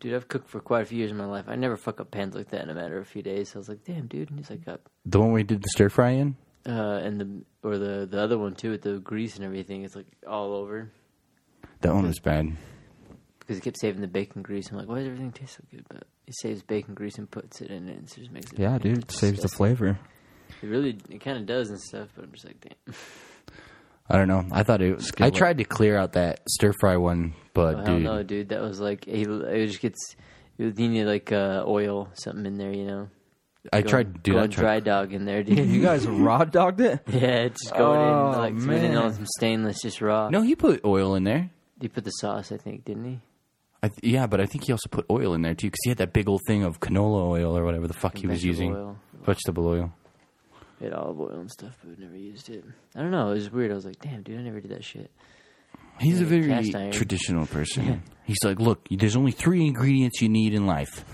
Dude, 0.00 0.14
I've 0.14 0.28
cooked 0.28 0.50
for 0.50 0.60
quite 0.60 0.82
a 0.82 0.84
few 0.84 0.98
years 0.98 1.10
in 1.10 1.16
my 1.16 1.24
life. 1.24 1.46
I 1.48 1.54
never 1.56 1.76
fuck 1.76 2.00
up 2.00 2.10
pans 2.10 2.34
like 2.34 2.50
that 2.50 2.62
in 2.62 2.68
a 2.70 2.74
matter 2.74 2.98
of 2.98 3.02
a 3.04 3.08
few 3.08 3.22
days. 3.22 3.50
So 3.50 3.56
I 3.56 3.60
was 3.60 3.68
like, 3.70 3.84
damn, 3.84 4.06
dude. 4.08 4.28
And 4.30 4.38
he's 4.38 4.50
like, 4.50 4.66
uh, 4.68 4.76
The 5.06 5.18
one 5.20 5.32
we 5.32 5.42
did 5.42 5.62
the 5.62 5.68
stir 5.72 5.88
fry 5.88 6.10
in. 6.10 6.36
uh, 6.68 7.00
and 7.02 7.18
the 7.20 7.28
or 7.66 7.78
the 7.78 8.06
the 8.10 8.20
other 8.20 8.36
one 8.36 8.54
too 8.54 8.72
with 8.72 8.82
the 8.82 8.98
grease 8.98 9.36
and 9.36 9.44
everything. 9.44 9.84
It's 9.84 9.96
like 9.96 10.06
all 10.26 10.52
over 10.52 10.90
That 11.80 11.94
one 11.94 12.06
was 12.06 12.18
bad. 12.18 12.52
Because 13.46 13.56
he 13.58 13.60
kept 13.62 13.78
saving 13.80 14.00
the 14.00 14.08
bacon 14.08 14.42
grease. 14.42 14.70
I'm 14.70 14.76
like, 14.76 14.88
why 14.88 14.96
does 14.98 15.06
everything 15.06 15.30
taste 15.32 15.54
so 15.56 15.64
good? 15.70 15.84
But 15.88 16.04
he 16.26 16.32
saves 16.32 16.62
bacon 16.62 16.94
grease 16.94 17.16
and 17.18 17.30
puts 17.30 17.60
it 17.60 17.70
in 17.70 17.88
it, 17.88 17.96
and 17.98 18.08
it 18.08 18.14
just 18.16 18.32
makes 18.32 18.52
it. 18.52 18.58
yeah, 18.58 18.76
dude, 18.78 18.98
it 18.98 19.10
saves 19.12 19.40
the 19.40 19.48
flavor. 19.48 19.98
It 20.62 20.66
really, 20.66 20.98
it 21.10 21.20
kind 21.20 21.38
of 21.38 21.46
does 21.46 21.70
and 21.70 21.80
stuff. 21.80 22.08
But 22.16 22.24
I'm 22.24 22.32
just 22.32 22.44
like, 22.44 22.60
damn. 22.60 22.94
I 24.08 24.16
don't 24.18 24.28
know. 24.28 24.44
I 24.52 24.62
thought 24.62 24.82
it. 24.82 24.94
was... 24.96 25.04
I 25.04 25.08
Skillet. 25.08 25.34
tried 25.34 25.58
to 25.58 25.64
clear 25.64 25.96
out 25.98 26.12
that 26.12 26.40
stir 26.48 26.72
fry 26.80 26.96
one, 26.96 27.34
but 27.54 27.74
Oh, 27.74 27.78
hell 27.78 27.84
dude, 27.96 28.02
no, 28.04 28.22
dude. 28.22 28.48
That 28.50 28.60
was 28.62 28.78
like 28.80 29.04
he, 29.04 29.22
it 29.22 29.66
just 29.66 29.80
gets. 29.80 30.14
You 30.58 30.70
need 30.70 31.04
like 31.04 31.32
uh, 31.32 31.64
oil, 31.66 32.08
something 32.14 32.46
in 32.46 32.56
there, 32.56 32.72
you 32.72 32.84
know. 32.86 33.08
I 33.72 33.82
Go- 33.82 33.88
tried. 33.90 34.22
Dude, 34.22 34.34
go 34.36 34.40
I 34.40 34.44
and 34.44 34.52
tried. 34.52 34.62
dry 34.62 34.80
dog 34.80 35.12
in 35.12 35.24
there, 35.24 35.42
dude. 35.42 35.58
You 35.58 35.82
guys 35.82 36.06
raw 36.08 36.44
dogged 36.44 36.80
it? 36.80 37.00
yeah, 37.08 37.46
it's 37.46 37.62
just 37.64 37.74
going 37.76 37.98
Oh, 38.00 38.32
in 38.32 38.38
like 38.38 38.60
spinning 38.60 38.94
man. 38.94 39.02
on 39.02 39.12
some 39.12 39.26
stainless, 39.38 39.82
just 39.82 40.00
raw. 40.00 40.30
No, 40.30 40.40
he 40.42 40.54
put 40.54 40.84
oil 40.84 41.16
in 41.16 41.24
there. 41.24 41.50
he 41.80 41.88
put 41.88 42.04
the 42.04 42.10
sauce, 42.10 42.52
I 42.52 42.58
think, 42.58 42.84
didn't 42.84 43.04
he? 43.04 43.20
I 43.86 43.88
th- 43.88 44.00
yeah, 44.14 44.26
but 44.26 44.40
I 44.40 44.46
think 44.46 44.64
he 44.64 44.72
also 44.72 44.88
put 44.88 45.06
oil 45.10 45.34
in 45.34 45.42
there 45.42 45.54
too, 45.54 45.68
because 45.68 45.80
he 45.84 45.90
had 45.90 45.98
that 45.98 46.12
big 46.12 46.28
old 46.28 46.42
thing 46.46 46.62
of 46.64 46.80
canola 46.80 47.26
oil 47.28 47.56
or 47.56 47.64
whatever 47.64 47.86
the 47.88 47.94
fuck 47.94 48.16
he 48.18 48.26
was 48.26 48.42
Vegetable 48.42 48.48
using. 48.64 48.74
Oil. 48.76 48.96
Vegetable 49.24 49.66
oil. 49.66 49.92
He 50.78 50.84
had 50.84 50.92
olive 50.94 51.18
oil 51.20 51.40
and 51.40 51.50
stuff, 51.50 51.74
but 51.82 51.96
we 51.96 52.04
never 52.04 52.16
used 52.16 52.50
it. 52.50 52.62
I 52.94 53.00
don't 53.00 53.10
know. 53.10 53.30
It 53.30 53.34
was 53.36 53.50
weird. 53.50 53.72
I 53.72 53.74
was 53.74 53.86
like, 53.86 53.98
damn, 54.00 54.22
dude, 54.22 54.38
I 54.38 54.42
never 54.42 54.60
did 54.60 54.70
that 54.72 54.84
shit. 54.84 55.10
He's 55.98 56.20
a 56.20 56.24
Yeah, 56.24 56.28
very 56.28 56.48
cast 56.48 56.74
iron. 56.74 56.92
traditional 56.92 57.46
person. 57.56 58.02
He's 58.24 58.36
like, 58.44 58.60
look, 58.60 58.86
there's 58.90 59.16
only 59.16 59.32
three 59.32 59.66
ingredients 59.66 60.20
you 60.20 60.28
need 60.28 60.52
in 60.52 60.66
life: 60.66 61.06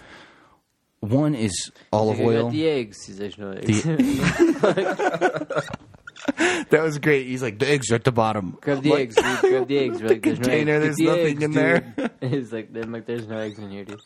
one 1.00 1.34
is 1.36 1.70
olive 1.92 2.16
He's 2.18 2.26
like, 2.26 2.34
I 2.34 2.38
got 2.38 2.44
oil. 2.46 2.50
the 2.50 2.68
eggs. 2.68 3.06
He's 3.06 3.20
like, 3.20 3.38
no 3.38 3.52
eggs. 3.52 3.86
That 6.70 6.82
was 6.82 6.98
great. 6.98 7.26
He's 7.26 7.42
like, 7.42 7.58
the 7.58 7.68
eggs 7.68 7.90
are 7.90 7.96
at 7.96 8.04
the 8.04 8.12
bottom. 8.12 8.56
Grab 8.60 8.82
the 8.82 8.90
Like, 8.90 9.00
eggs, 9.00 9.16
dude. 9.16 9.40
Grab 9.40 9.68
the 9.68 9.78
eggs. 9.78 10.00
We're 10.02 10.08
like, 10.08 10.22
there's 10.22 10.38
container, 10.38 10.78
no 10.78 10.86
eggs. 10.86 10.96
there's 10.96 10.96
the 10.96 11.04
nothing 11.04 11.26
eggs, 11.26 11.42
in 11.42 11.50
there. 11.52 11.94
He's 12.30 12.52
like, 12.52 12.68
I'm 12.74 12.92
like, 12.92 13.06
there's 13.06 13.26
no 13.28 13.38
eggs 13.38 13.58
in 13.58 13.70
here, 13.70 13.84
dude. 13.84 14.00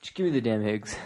Just 0.00 0.14
give 0.14 0.26
me 0.26 0.32
the 0.32 0.40
damn 0.40 0.66
eggs. 0.66 0.96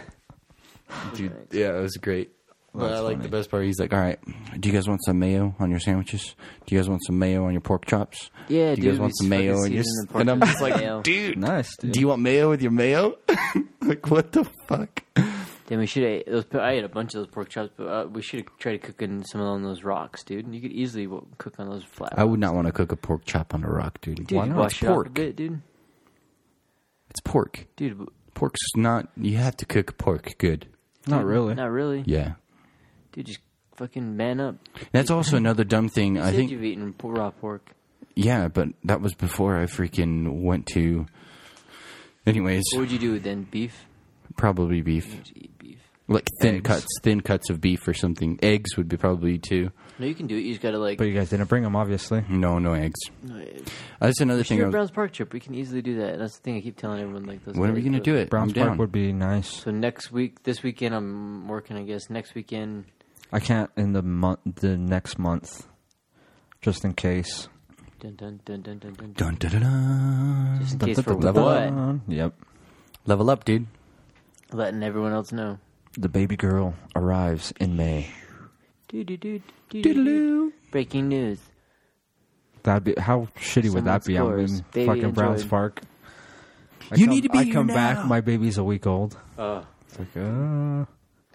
Dude, 1.15 1.33
yeah, 1.51 1.77
it 1.77 1.81
was 1.81 1.97
great. 1.97 2.31
But 2.73 2.89
That's 2.89 2.93
I 2.97 2.99
like 2.99 3.17
funny. 3.17 3.23
the 3.29 3.35
best 3.37 3.49
part. 3.51 3.65
He's 3.65 3.79
like, 3.79 3.93
all 3.93 3.99
right, 3.99 4.19
do 4.59 4.69
you 4.69 4.73
guys 4.73 4.87
want 4.87 5.03
some 5.03 5.17
mayo 5.19 5.55
on 5.59 5.71
your 5.71 5.79
sandwiches? 5.79 6.35
Do 6.65 6.75
you 6.75 6.79
guys 6.79 6.87
want 6.87 7.01
some 7.05 7.17
mayo 7.17 7.45
on 7.45 7.51
your 7.51 7.61
pork 7.61 7.85
chops? 7.85 8.29
Yeah, 8.47 8.75
do 8.75 8.81
you 8.83 8.91
guys 8.91 8.99
want 8.99 9.17
some 9.17 9.27
mayo 9.27 9.53
fucking 9.55 9.65
on 9.65 9.71
your? 9.73 9.83
season 9.83 10.07
And 10.13 10.29
I'm 10.29 10.39
just 10.39 10.61
like, 10.61 11.03
dude, 11.03 11.37
Nice, 11.39 11.75
dude. 11.77 11.91
do 11.93 11.99
you 11.99 12.07
want 12.07 12.21
mayo 12.21 12.49
with 12.49 12.61
your 12.61 12.71
mayo? 12.71 13.17
like, 13.81 14.09
what 14.11 14.31
the 14.31 14.45
fuck? 14.67 15.03
Then 15.69 15.77
we 15.79 15.85
should 15.85 16.03
have. 16.03 16.25
Those, 16.25 16.45
I 16.59 16.71
ate 16.71 16.83
a 16.83 16.89
bunch 16.89 17.13
of 17.13 17.19
those 17.21 17.27
pork 17.27 17.47
chops, 17.49 17.69
but 17.77 17.85
uh, 17.87 18.07
we 18.07 18.21
should 18.21 18.39
have 18.41 18.57
tried 18.57 18.73
to 18.73 18.77
cook 18.79 19.01
in 19.01 19.23
some 19.23 19.39
on 19.39 19.61
those 19.63 19.83
rocks, 19.83 20.23
dude. 20.23 20.45
And 20.45 20.53
You 20.53 20.61
could 20.61 20.71
easily 20.71 21.05
w- 21.05 21.25
cook 21.37 21.59
on 21.59 21.69
those 21.69 21.83
flat. 21.83 22.13
I 22.17 22.23
would 22.23 22.39
not 22.39 22.55
want 22.55 22.65
to 22.67 22.73
cook 22.73 22.91
a 22.91 22.95
pork 22.95 23.23
chop 23.23 23.53
on 23.53 23.63
a 23.63 23.69
rock, 23.69 24.01
dude. 24.01 24.25
dude, 24.27 24.31
Why 24.31 24.45
you 24.45 24.49
not? 24.49 24.57
wash 24.57 24.73
It's 24.73 24.81
it 24.83 24.85
off 24.87 24.91
a 24.91 24.93
pork. 24.95 25.13
bit, 25.13 25.35
dude. 25.35 25.61
It's 27.11 27.21
pork. 27.21 27.67
Dude, 27.75 28.07
Pork's 28.33 28.59
not. 28.75 29.09
You 29.15 29.37
have 29.37 29.55
to 29.57 29.65
cook 29.65 29.97
pork 29.97 30.37
good. 30.37 30.67
Not 31.07 31.23
really. 31.25 31.53
not 31.55 31.71
really. 31.71 32.03
Yeah. 32.05 32.33
Dude, 33.11 33.25
just 33.27 33.39
fucking 33.75 34.15
man 34.17 34.39
up. 34.39 34.55
That's 34.91 35.09
also 35.11 35.37
another 35.37 35.63
dumb 35.63 35.89
thing. 35.89 36.15
You 36.15 36.21
I 36.21 36.25
said 36.27 36.35
think. 36.35 36.51
you've 36.51 36.63
eaten 36.63 36.93
po- 36.93 37.09
raw 37.11 37.31
pork. 37.31 37.71
Yeah, 38.15 38.47
but 38.47 38.69
that 38.85 39.01
was 39.01 39.13
before 39.13 39.57
I 39.57 39.65
freaking 39.65 40.41
went 40.41 40.65
to. 40.73 41.05
Anyways, 42.25 42.63
What 42.73 42.81
would 42.81 42.91
you 42.91 42.99
do 42.99 43.19
then? 43.19 43.43
Beef? 43.43 43.85
probably 44.37 44.81
beef. 44.81 45.05
You 45.11 45.17
just 45.19 45.31
eat 45.35 45.58
beef. 45.58 45.58
Like 46.11 46.27
thin 46.41 46.55
Eggs. 46.55 46.67
cuts, 46.67 46.87
thin 47.03 47.21
cuts 47.21 47.49
of 47.51 47.61
beef 47.61 47.87
or 47.87 47.93
something. 47.93 48.39
Eggs 48.41 48.75
would 48.77 48.89
be 48.89 48.97
probably 48.97 49.37
too. 49.37 49.71
No, 49.99 50.07
you 50.07 50.15
can 50.15 50.25
do 50.25 50.35
it. 50.35 50.39
You 50.41 50.49
just 50.53 50.61
gotta 50.61 50.79
like. 50.79 50.97
But 50.97 51.03
you 51.07 51.13
guys 51.13 51.29
didn't 51.29 51.47
bring 51.47 51.61
them, 51.61 51.75
obviously. 51.75 52.25
No, 52.27 52.57
no 52.57 52.73
eggs. 52.73 52.99
No, 53.21 53.37
yeah. 53.37 53.45
Uh, 54.01 54.07
That's 54.07 54.19
another 54.19 54.39
We 54.39 54.43
thing. 54.43 54.57
do 54.57 54.65
was, 54.65 54.71
Browns 54.71 54.91
Park 54.91 55.13
trip. 55.13 55.31
We 55.33 55.39
can 55.39 55.53
easily 55.53 55.83
do 55.83 55.97
that. 55.99 56.17
That's 56.17 56.35
the 56.37 56.41
thing 56.41 56.57
I 56.57 56.61
keep 56.61 56.77
telling 56.77 56.99
everyone. 56.99 57.25
Like, 57.25 57.45
those 57.45 57.55
when 57.55 57.69
are 57.69 57.73
we 57.73 57.81
gonna 57.83 57.99
do 57.99 58.15
it? 58.15 58.29
Browns 58.31 58.49
I'm 58.49 58.53
down. 58.55 58.67
Park 58.69 58.79
would 58.79 58.91
be 58.91 59.13
nice. 59.13 59.49
So 59.49 59.69
next 59.71 60.11
week, 60.11 60.41
this 60.43 60.63
weekend, 60.63 60.95
I'm 60.95 61.47
working. 61.47 61.77
I 61.77 61.83
guess 61.83 62.09
next 62.09 62.33
weekend. 62.33 62.85
I 63.31 63.39
can't 63.39 63.69
in 63.77 63.93
the 63.93 64.01
month, 64.01 64.39
the 64.55 64.75
next 64.77 65.19
month, 65.19 65.67
just 66.61 66.83
in 66.83 66.93
case. 66.93 67.47
Dun 67.99 68.15
dun 68.15 68.39
dun 68.45 68.61
dun 68.63 68.79
dun 68.79 68.93
dun. 68.93 69.13
Dun, 69.13 69.35
dun, 69.35 69.51
dun, 69.51 69.61
dun. 69.61 70.57
Just 70.61 70.73
in 70.73 70.79
case 70.79 70.99
for 71.01 71.13
Level 71.13 71.43
what? 71.45 71.57
up. 71.67 71.95
Yep. 72.07 72.33
Level 73.05 73.29
up, 73.29 73.45
dude. 73.45 73.67
Letting 74.51 74.81
everyone 74.81 75.11
else 75.13 75.31
know. 75.31 75.59
The 75.97 76.09
baby 76.09 76.35
girl 76.35 76.75
arrives 76.95 77.53
in 77.59 77.75
May. 77.75 78.11
Do 78.87 79.03
do 79.03 79.17
do 79.17 79.41
do 79.69 79.81
do 79.81 79.93
do. 79.93 80.53
Breaking 80.71 81.09
news. 81.09 81.39
That'd 82.63 82.83
be 82.83 82.93
how 83.01 83.27
shitty 83.37 83.73
would 83.73 83.85
that 83.85 84.03
Someone 84.03 84.35
be? 84.35 84.43
I'm 84.43 84.45
in 84.45 84.65
Baby 84.73 84.85
fucking 84.87 85.11
Browns 85.11 85.41
enjoyed. 85.41 85.49
Park. 85.49 85.81
I 86.91 86.95
You 86.95 87.07
need 87.07 87.21
to 87.23 87.29
be 87.29 87.39
I 87.39 87.43
here 87.45 87.53
come 87.53 87.67
now. 87.67 87.73
back. 87.73 88.05
My 88.05 88.21
baby's 88.21 88.57
a 88.57 88.63
week 88.63 88.85
old. 88.87 89.17
Oh, 89.37 89.65
It's 89.87 89.99
like, 89.99 90.15
uh, 90.17 90.85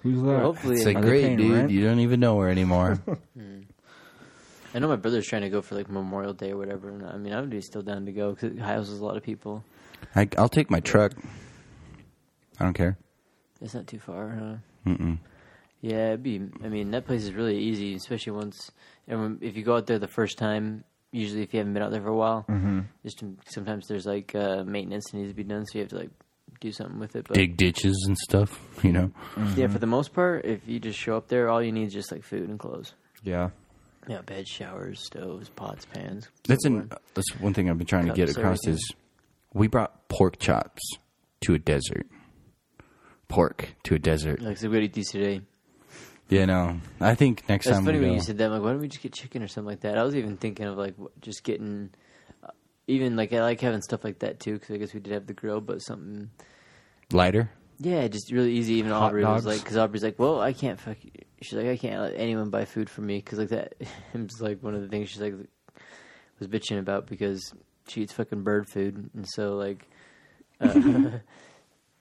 who's 0.02 0.22
that? 0.22 0.40
Hopefully- 0.40 0.76
It's 0.76 0.84
Are 0.84 0.88
like 0.88 0.96
Are 0.98 1.00
they 1.02 1.08
great, 1.08 1.22
paying 1.24 1.36
dude. 1.36 1.52
rent? 1.52 1.70
You 1.70 1.84
don't 1.84 2.00
even 2.00 2.20
know 2.20 2.38
her 2.40 2.48
anymore. 2.48 2.98
I 4.74 4.78
know 4.80 4.88
my 4.88 4.96
brother's 4.96 5.26
trying 5.26 5.42
to 5.42 5.50
go 5.50 5.62
for 5.62 5.76
like 5.76 5.88
Memorial 5.88 6.32
Day 6.34 6.50
or 6.50 6.56
whatever. 6.56 6.88
and 6.90 7.06
I 7.06 7.16
mean, 7.16 7.32
I 7.32 7.40
would 7.40 7.50
be 7.50 7.60
still 7.60 7.82
down 7.82 8.06
to 8.06 8.12
go 8.12 8.30
because 8.34 8.52
it 8.56 8.58
houses 8.60 8.98
a 8.98 9.04
lot 9.04 9.16
of 9.16 9.22
people. 9.22 9.64
I, 10.16 10.28
I'll 10.36 10.48
take 10.48 10.70
my 10.70 10.80
truck. 10.80 11.12
I 12.58 12.64
don't 12.64 12.74
care. 12.74 12.98
It's 13.64 13.74
not 13.74 13.86
too 13.88 13.98
far, 13.98 14.28
huh? 14.28 14.90
Mm-mm. 14.90 15.18
Yeah, 15.80 16.08
it'd 16.10 16.22
be. 16.22 16.40
I 16.62 16.68
mean, 16.68 16.92
that 16.92 17.06
place 17.06 17.24
is 17.24 17.32
really 17.32 17.58
easy, 17.58 17.94
especially 17.94 18.32
once. 18.34 18.70
And 19.08 19.42
if 19.42 19.56
you 19.56 19.64
go 19.64 19.76
out 19.76 19.86
there 19.86 19.98
the 19.98 20.06
first 20.06 20.38
time, 20.38 20.84
usually 21.10 21.42
if 21.42 21.52
you 21.52 21.58
haven't 21.58 21.74
been 21.74 21.82
out 21.82 21.90
there 21.90 22.00
for 22.02 22.08
a 22.08 22.16
while, 22.16 22.44
Mm-hmm. 22.48 22.80
just 23.02 23.18
to, 23.20 23.36
sometimes 23.48 23.86
there's 23.88 24.06
like 24.06 24.34
uh, 24.34 24.62
maintenance 24.64 25.10
that 25.10 25.16
needs 25.18 25.30
to 25.30 25.34
be 25.34 25.44
done, 25.44 25.66
so 25.66 25.78
you 25.78 25.82
have 25.82 25.90
to 25.90 25.96
like 25.98 26.10
do 26.60 26.70
something 26.72 26.98
with 26.98 27.16
it. 27.16 27.26
But 27.26 27.34
Dig 27.34 27.56
ditches 27.56 28.04
and 28.06 28.16
stuff. 28.18 28.60
You 28.84 28.92
know. 28.92 29.10
yeah, 29.56 29.66
for 29.68 29.78
the 29.78 29.86
most 29.86 30.12
part, 30.12 30.44
if 30.44 30.60
you 30.68 30.78
just 30.78 30.98
show 30.98 31.16
up 31.16 31.28
there, 31.28 31.48
all 31.48 31.62
you 31.62 31.72
need 31.72 31.86
is 31.88 31.92
just 31.94 32.12
like 32.12 32.22
food 32.22 32.48
and 32.48 32.58
clothes. 32.58 32.92
Yeah. 33.22 33.50
Yeah, 34.06 34.20
beds, 34.20 34.50
showers, 34.50 35.00
stoves, 35.02 35.48
pots, 35.48 35.86
pans. 35.86 36.28
That's 36.46 36.66
an, 36.66 36.90
that's 37.14 37.30
one 37.40 37.54
thing 37.54 37.70
I've 37.70 37.78
been 37.78 37.86
trying 37.86 38.06
to 38.06 38.12
get 38.12 38.28
across 38.28 38.58
everything. 38.66 38.74
is 38.74 38.92
we 39.54 39.66
brought 39.66 40.08
pork 40.10 40.38
chops 40.38 40.82
to 41.46 41.54
a 41.54 41.58
desert. 41.58 42.06
Pork 43.34 43.74
to 43.82 43.96
a 43.96 43.98
desert. 43.98 44.40
Like, 44.40 44.56
so 44.58 44.68
we 44.68 44.74
gotta 44.74 44.84
eat 44.84 44.92
these 44.92 45.10
today. 45.10 45.40
You 46.28 46.46
know, 46.46 46.80
I 47.00 47.16
think 47.16 47.48
next 47.48 47.66
That's 47.66 47.78
time 47.78 47.84
funny 47.84 47.98
we 47.98 48.04
when 48.04 48.12
go, 48.12 48.14
you 48.16 48.20
said 48.22 48.38
that. 48.38 48.44
I'm 48.46 48.52
like, 48.52 48.62
why 48.62 48.70
don't 48.70 48.80
we 48.80 48.86
just 48.86 49.02
get 49.02 49.12
chicken 49.12 49.42
or 49.42 49.48
something 49.48 49.68
like 49.70 49.80
that? 49.80 49.98
I 49.98 50.04
was 50.04 50.14
even 50.14 50.36
thinking 50.36 50.66
of 50.66 50.78
like 50.78 50.94
just 51.20 51.42
getting, 51.42 51.90
uh, 52.44 52.50
even 52.86 53.16
like 53.16 53.32
I 53.32 53.42
like 53.42 53.60
having 53.60 53.82
stuff 53.82 54.04
like 54.04 54.20
that 54.20 54.38
too 54.38 54.54
because 54.54 54.70
I 54.70 54.78
guess 54.78 54.94
we 54.94 55.00
did 55.00 55.12
have 55.12 55.26
the 55.26 55.32
grill, 55.32 55.60
but 55.60 55.80
something, 55.82 56.30
lighter. 57.12 57.50
yeah, 57.80 58.06
just 58.06 58.30
really 58.30 58.52
easy. 58.52 58.74
Even 58.74 58.92
Hot 58.92 59.08
Aubrey 59.08 59.22
dogs? 59.22 59.44
was 59.44 59.54
like, 59.54 59.62
because 59.64 59.76
Aubrey's 59.76 60.04
like, 60.04 60.18
well, 60.18 60.40
I 60.40 60.52
can't 60.52 60.80
fuck. 60.80 60.96
you." 61.02 61.10
She's 61.42 61.58
like, 61.58 61.66
I 61.66 61.76
can't 61.76 62.00
let 62.00 62.14
anyone 62.16 62.50
buy 62.50 62.64
food 62.64 62.88
for 62.88 63.02
me 63.02 63.16
because 63.18 63.38
like 63.40 63.48
that. 63.50 63.74
It's 64.14 64.40
like 64.40 64.62
one 64.62 64.76
of 64.76 64.80
the 64.80 64.88
things 64.88 65.10
she's 65.10 65.20
like 65.20 65.34
was 66.38 66.46
bitching 66.48 66.78
about 66.78 67.06
because 67.08 67.52
she 67.88 68.02
eats 68.02 68.12
fucking 68.12 68.44
bird 68.44 68.68
food, 68.68 69.10
and 69.12 69.26
so 69.28 69.56
like, 69.56 69.88
uh, 70.60 70.72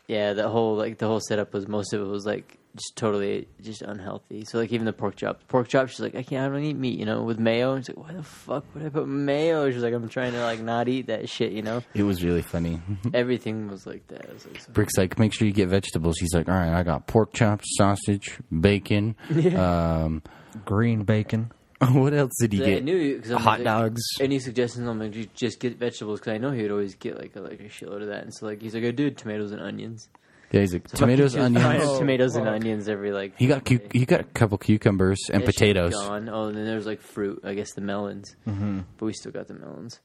yeah, 0.08 0.34
the 0.34 0.50
whole 0.50 0.76
like 0.76 0.98
the 0.98 1.08
whole 1.08 1.20
setup 1.22 1.54
was 1.54 1.68
most 1.68 1.94
of 1.94 2.02
it 2.02 2.06
was 2.08 2.26
like 2.26 2.58
just 2.76 2.96
totally 2.96 3.48
just 3.62 3.84
unhealthy. 3.84 4.44
So 4.46 4.58
like 4.58 4.72
even 4.72 4.86
the 4.86 4.94
pork 4.94 5.16
chops, 5.16 5.44
pork 5.48 5.68
chops, 5.68 5.92
she's 5.92 6.00
like, 6.00 6.16
I 6.16 6.24
can't, 6.24 6.52
I 6.52 6.56
don't 6.56 6.64
eat 6.66 6.76
meat, 6.76 6.98
you 6.98 7.06
know, 7.06 7.22
with 7.22 7.38
mayo. 7.38 7.74
And 7.76 7.86
she's 7.86 7.96
like, 7.96 8.08
why 8.08 8.14
the 8.16 8.24
fuck 8.24 8.66
would 8.74 8.84
I 8.84 8.90
put 8.90 9.08
mayo? 9.08 9.70
She's 9.70 9.84
like, 9.84 9.94
I'm 9.94 10.10
trying 10.10 10.32
to 10.32 10.40
like 10.44 10.60
not 10.60 10.88
eat 10.90 11.06
that 11.08 11.30
shit, 11.30 11.52
you 11.52 11.62
know. 11.62 11.84
It 11.94 12.02
was 12.04 12.24
really 12.24 12.42
funny. 12.42 12.82
Everything 13.14 13.68
was 13.70 13.86
like 13.86 14.08
that. 14.08 14.26
It 14.26 14.34
was 14.34 14.46
like, 14.48 14.60
so- 14.60 14.72
Brick's 14.72 14.98
like, 14.98 15.20
make 15.20 15.34
sure 15.34 15.48
you 15.48 15.54
get 15.54 15.70
vegetables. 15.70 16.18
He's 16.18 16.34
like, 16.34 16.50
all 16.50 16.56
right, 16.56 16.74
I 16.74 16.82
got 16.82 17.06
pork 17.06 17.32
chops, 17.34 17.66
sausage, 17.78 18.40
bacon. 18.52 19.16
Um, 19.56 20.24
Green 20.66 21.04
bacon. 21.04 21.52
what 21.92 22.14
else 22.14 22.32
did 22.40 22.54
he 22.54 22.62
I 22.62 22.66
get? 22.66 22.84
knew 22.84 23.18
because 23.18 23.32
Hot 23.42 23.64
dogs. 23.64 24.02
Any 24.20 24.40
suggestions? 24.40 24.88
I'm 24.88 25.00
like, 25.00 25.34
just 25.34 25.60
get 25.60 25.78
vegetables 25.78 26.20
because 26.20 26.34
I 26.34 26.38
know 26.38 26.52
he 26.52 26.62
would 26.64 26.72
always 26.72 26.96
get 26.96 27.18
like 27.20 27.36
a, 27.36 27.42
like 27.42 27.60
a 27.60 27.64
shitload 27.70 28.02
of 28.02 28.08
that. 28.08 28.24
And 28.24 28.34
so 28.34 28.46
like 28.46 28.62
he's 28.62 28.74
like, 28.76 28.84
I 28.84 28.92
did 28.92 29.18
tomatoes 29.18 29.52
and 29.52 29.62
onions. 29.62 30.10
Yeah, 30.52 30.60
he's 30.62 30.74
like 30.74 30.88
So 30.88 30.98
tomatoes, 30.98 31.34
he 31.34 31.40
just 31.40 31.54
buying 31.54 31.66
onions. 31.74 31.98
tomatoes 31.98 32.36
and 32.36 32.48
onions 32.48 32.88
every 32.88 33.12
like. 33.12 33.34
He 33.38 33.48
got 33.48 33.66
cu- 33.66 33.80
day. 33.80 33.88
he 33.92 34.06
got 34.06 34.20
a 34.22 34.24
couple 34.24 34.58
cucumbers 34.60 35.18
and 35.32 35.42
That 35.42 35.48
shit's 35.48 35.58
potatoes. 35.58 35.94
Gone. 35.94 36.30
Oh, 36.30 36.46
and 36.46 36.56
then 36.58 36.66
there's 36.66 36.86
like 36.86 37.02
fruit. 37.02 37.42
I 37.44 37.56
guess 37.56 37.74
the 37.74 37.82
melons. 37.82 38.36
Mm-hmm. 38.48 38.82
But 38.98 39.06
we 39.06 39.14
still 39.14 39.32
got 39.32 39.48
the 39.48 39.56
melons. 39.56 40.00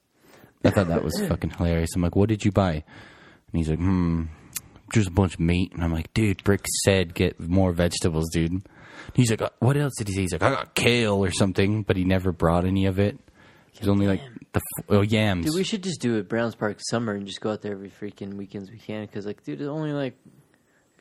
I 0.64 0.70
thought 0.70 0.88
that 0.88 1.04
was 1.04 1.20
fucking 1.28 1.50
hilarious. 1.50 1.90
I'm 1.94 2.02
like, 2.02 2.16
what 2.16 2.28
did 2.28 2.44
you 2.44 2.50
buy? 2.50 2.72
And 2.72 2.82
he's 3.52 3.68
like, 3.68 3.78
hmm, 3.78 4.24
just 4.92 5.09
a 5.09 5.12
bunch 5.12 5.35
of 5.35 5.40
meat. 5.40 5.72
And 5.72 5.83
I'm 5.83 5.92
like, 5.92 6.12
dude, 6.14 6.42
Brick 6.44 6.64
said 6.85 7.14
get 7.14 7.38
more 7.40 7.72
vegetables, 7.72 8.29
dude. 8.33 8.62
He's 9.14 9.31
like, 9.31 9.42
uh, 9.42 9.51
what 9.59 9.77
else 9.77 9.94
did 9.96 10.09
he 10.09 10.14
say? 10.14 10.20
He's 10.22 10.33
like, 10.33 10.42
I 10.42 10.51
got 10.51 10.74
kale 10.74 11.24
or 11.24 11.31
something, 11.31 11.83
but 11.83 11.96
he 11.96 12.05
never 12.05 12.33
brought 12.33 12.64
any 12.64 12.87
of 12.87 12.98
it. 12.98 13.18
It 13.74 13.81
was 13.81 13.88
only 13.88 14.09
like 14.09 14.20
the 14.53 14.61
f- 14.61 14.85
oh, 14.88 15.03
yams. 15.03 15.46
Dude, 15.46 15.55
we 15.55 15.62
should 15.62 15.85
just 15.85 16.01
do 16.01 16.16
it 16.16 16.29
Browns 16.29 16.57
Park 16.57 16.79
summer 16.81 17.14
and 17.14 17.27
just 17.27 17.40
go 17.40 17.53
out 17.53 17.62
there 17.62 17.72
every 17.72 17.90
freaking 17.90 18.35
weekends 18.35 18.70
we 18.70 18.79
can. 18.79 19.07
Because 19.07 19.24
like, 19.24 19.44
dude, 19.44 19.61
it's 19.61 19.68
only 19.68 19.92
like 19.92 20.16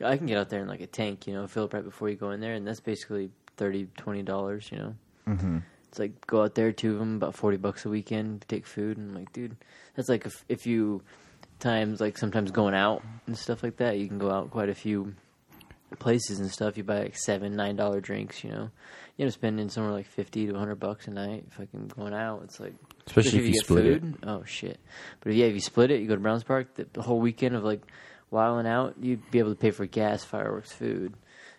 I 0.04 0.16
can 0.16 0.26
get 0.26 0.38
out 0.38 0.48
there 0.48 0.62
in 0.62 0.68
like 0.68 0.80
a 0.80 0.86
tank, 0.86 1.26
you 1.26 1.32
know, 1.32 1.46
fill 1.48 1.64
up 1.64 1.74
right 1.74 1.84
before 1.84 2.08
you 2.08 2.16
go 2.16 2.30
in 2.30 2.40
there, 2.40 2.54
and 2.54 2.66
that's 2.66 2.80
basically 2.80 3.30
30 3.56 3.88
twenty 3.96 4.22
dollars, 4.22 4.68
you 4.70 4.78
know. 4.78 4.94
Mm-hmm. 5.26 5.58
It's 5.88 5.98
like 5.98 6.26
go 6.26 6.42
out 6.42 6.54
there, 6.54 6.70
two 6.70 6.92
of 6.92 6.98
them, 6.98 7.16
about 7.16 7.34
forty 7.34 7.56
bucks 7.56 7.84
a 7.84 7.88
weekend, 7.88 8.44
take 8.48 8.66
food, 8.66 8.96
and 8.96 9.10
I'm 9.10 9.16
like, 9.16 9.32
dude, 9.32 9.56
that's 9.96 10.08
like 10.08 10.26
if 10.26 10.44
if 10.48 10.66
you 10.66 11.02
times 11.58 12.00
like 12.00 12.18
sometimes 12.18 12.50
going 12.50 12.74
out 12.74 13.02
and 13.26 13.36
stuff 13.36 13.62
like 13.62 13.76
that, 13.78 13.98
you 13.98 14.08
can 14.08 14.18
go 14.18 14.30
out 14.30 14.50
quite 14.50 14.68
a 14.68 14.74
few 14.74 15.14
places 15.98 16.38
and 16.40 16.50
stuff. 16.50 16.76
You 16.76 16.84
buy 16.84 17.00
like 17.00 17.16
seven, 17.16 17.56
nine 17.56 17.76
dollar 17.76 18.00
drinks, 18.00 18.44
you 18.44 18.50
know. 18.50 18.70
You 19.16 19.24
know, 19.24 19.30
spending 19.30 19.68
somewhere 19.68 19.92
like 19.92 20.06
fifty 20.06 20.46
to 20.46 20.54
hundred 20.54 20.76
bucks 20.76 21.08
a 21.08 21.10
night. 21.10 21.44
Fucking 21.50 21.92
going 21.96 22.14
out, 22.14 22.42
it's 22.44 22.60
like 22.60 22.74
Especially 23.06 23.38
if 23.40 23.46
you 23.46 23.52
get 23.52 23.64
split 23.64 23.86
it. 23.86 24.02
Oh 24.22 24.44
shit! 24.44 24.78
But 25.20 25.34
yeah, 25.34 25.46
if 25.46 25.54
you 25.54 25.60
split 25.60 25.90
it, 25.90 26.00
you 26.00 26.06
go 26.06 26.14
to 26.14 26.20
Browns 26.20 26.44
Park. 26.44 26.74
The, 26.74 26.86
the 26.92 27.02
whole 27.02 27.18
weekend 27.18 27.56
of 27.56 27.64
like 27.64 27.82
wilding 28.30 28.70
out, 28.70 28.94
you'd 29.00 29.28
be 29.30 29.40
able 29.40 29.50
to 29.50 29.56
pay 29.56 29.70
for 29.70 29.86
gas, 29.86 30.22
fireworks, 30.22 30.70
food. 30.70 31.14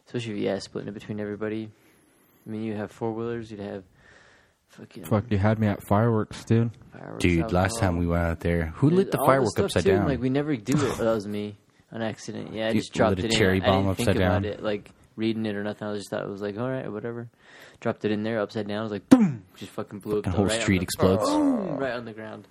Especially 0.06 0.32
if 0.32 0.38
you 0.38 0.44
yeah, 0.46 0.60
splitting 0.60 0.88
it 0.88 0.94
between 0.94 1.20
everybody. 1.20 1.70
I 2.46 2.50
mean, 2.50 2.64
you 2.64 2.76
have 2.76 2.92
four 2.92 3.12
wheelers. 3.12 3.52
You'd 3.52 3.60
have 3.60 3.84
fucking 4.70 5.04
Fuck, 5.06 5.26
you 5.32 5.38
had 5.38 5.60
me 5.60 5.68
at 5.68 5.84
fireworks, 5.84 6.44
dude. 6.46 6.72
fireworks. 6.94 7.22
Dude, 7.24 7.52
last 7.52 7.80
time 7.80 7.98
we 7.98 8.08
went 8.08 8.24
out 8.24 8.40
there, 8.40 8.68
who 8.76 8.90
lit 8.90 9.12
the 9.12 9.20
All 9.20 9.26
firework 9.26 9.50
stuff, 9.52 9.66
upside 9.66 9.84
too, 9.84 9.92
down? 9.92 10.08
Like 10.08 10.20
we 10.22 10.30
never 10.30 10.56
do 10.56 10.74
it. 10.74 10.98
That 10.98 11.14
was 11.14 11.28
me 11.28 11.58
on 11.92 12.02
accident. 12.02 12.54
Yeah, 12.54 12.68
I 12.68 12.70
You 12.70 12.76
just 12.82 12.94
dropped 12.94 13.18
lit 13.18 13.26
a 13.26 13.28
it 13.28 13.34
in. 13.34 13.38
cherry 13.40 13.62
I 13.62 13.66
didn't 13.66 13.96
think 13.96 14.10
upside 14.10 14.16
about 14.18 14.44
down? 14.44 14.46
it, 14.46 14.64
like 14.64 14.92
reading 15.16 15.46
it 15.46 15.56
or 15.56 15.64
nothing. 15.64 15.88
I 15.88 15.96
just 15.96 16.10
thought 16.10 16.24
it 16.24 16.30
was 16.30 16.42
like, 16.42 16.58
all 16.58 16.70
right, 16.70 16.92
whatever. 16.92 17.30
Dropped 17.80 18.04
it 18.06 18.12
in 18.12 18.24
there 18.24 18.40
upside 18.42 18.68
down. 18.68 18.80
I 18.80 18.84
was 18.84 18.92
like, 18.92 19.08
boom! 19.10 19.44
Just 19.56 19.72
fucking 19.72 20.00
blew 20.00 20.18
up. 20.20 20.24
The 20.26 20.32
whole 20.32 20.46
right 20.46 20.56
on 20.56 20.62
street 20.62 20.80
the- 20.80 20.84
explodes. 20.84 21.30
boom, 21.30 21.78
right 21.80 21.94
on 21.94 22.06
the 22.06 22.14
ground. 22.14 22.48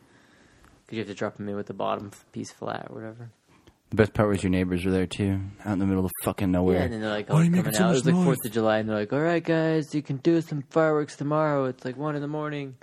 Because 0.87 0.97
you 0.97 0.99
have 1.01 1.09
to 1.09 1.15
drop 1.15 1.37
them 1.37 1.49
in 1.51 1.57
with 1.57 1.67
the 1.67 1.75
bottom 1.75 2.11
piece 2.33 2.51
flat 2.51 2.87
or 2.89 2.95
whatever. 2.95 3.31
The 3.91 3.97
best 3.97 4.13
part 4.13 4.29
was 4.29 4.43
your 4.43 4.51
neighbors 4.51 4.85
were 4.85 4.91
there 4.91 5.07
too, 5.07 5.41
out 5.65 5.73
in 5.73 5.79
the 5.79 5.87
middle 5.87 6.05
of 6.05 6.13
fucking 6.23 6.51
nowhere. 6.51 6.77
Yeah, 6.77 6.83
and 6.85 6.93
then 6.93 7.01
they're 7.01 7.11
like, 7.11 7.31
Why 7.31 7.37
all 7.37 7.41
are 7.41 7.45
you 7.45 7.51
coming 7.51 7.65
making 7.65 7.79
so 7.79 7.85
out. 7.85 7.91
It 7.91 7.95
was 7.95 8.05
like 8.05 8.15
noise? 8.15 8.25
Fourth 8.25 8.45
of 8.45 8.53
July, 8.53 8.79
and 8.79 8.89
they're 8.89 8.97
like, 8.99 9.13
"All 9.13 9.21
right, 9.21 9.43
guys, 9.43 9.95
you 9.95 10.03
can 10.03 10.19
do 10.19 10.41
some 10.43 10.63
fireworks 10.69 11.17
tomorrow. 11.17 11.65
It's 11.65 11.85
like 11.85 11.97
one 11.97 12.15
in 12.15 12.21
the 12.21 12.29
morning." 12.29 12.77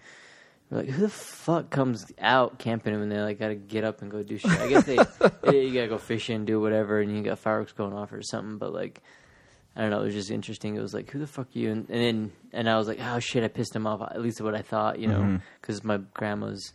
We're 0.71 0.79
like, 0.79 0.89
"Who 0.89 1.01
the 1.01 1.09
fuck 1.09 1.69
comes 1.69 2.11
out 2.19 2.57
camping 2.57 2.99
when 2.99 3.09
they 3.09 3.19
like 3.21 3.37
got 3.37 3.49
to 3.49 3.55
get 3.55 3.83
up 3.83 4.01
and 4.01 4.09
go 4.09 4.23
do 4.23 4.37
shit?" 4.39 4.49
I 4.49 4.67
guess 4.67 4.85
they, 4.85 4.95
they 5.43 5.65
you 5.65 5.73
gotta 5.75 5.89
go 5.89 5.99
fishing, 5.99 6.43
do 6.43 6.59
whatever, 6.59 6.99
and 6.99 7.15
you 7.15 7.21
got 7.21 7.37
fireworks 7.37 7.71
going 7.71 7.93
off 7.93 8.11
or 8.11 8.23
something. 8.23 8.57
But 8.57 8.73
like, 8.73 9.03
I 9.75 9.81
don't 9.81 9.91
know. 9.91 10.01
It 10.01 10.05
was 10.05 10.15
just 10.15 10.31
interesting. 10.31 10.75
It 10.75 10.81
was 10.81 10.95
like, 10.95 11.11
"Who 11.11 11.19
the 11.19 11.27
fuck 11.27 11.49
are 11.55 11.59
you?" 11.59 11.69
And, 11.69 11.87
and 11.91 12.01
then 12.01 12.31
and 12.51 12.67
I 12.67 12.77
was 12.77 12.87
like, 12.87 12.97
"Oh 12.99 13.19
shit!" 13.19 13.43
I 13.43 13.47
pissed 13.47 13.75
him 13.75 13.85
off. 13.85 14.01
At 14.01 14.21
least 14.23 14.41
what 14.41 14.55
I 14.55 14.63
thought, 14.63 14.97
you 14.97 15.07
know, 15.07 15.39
because 15.61 15.83
my 15.83 15.97
grandma's. 16.15 16.73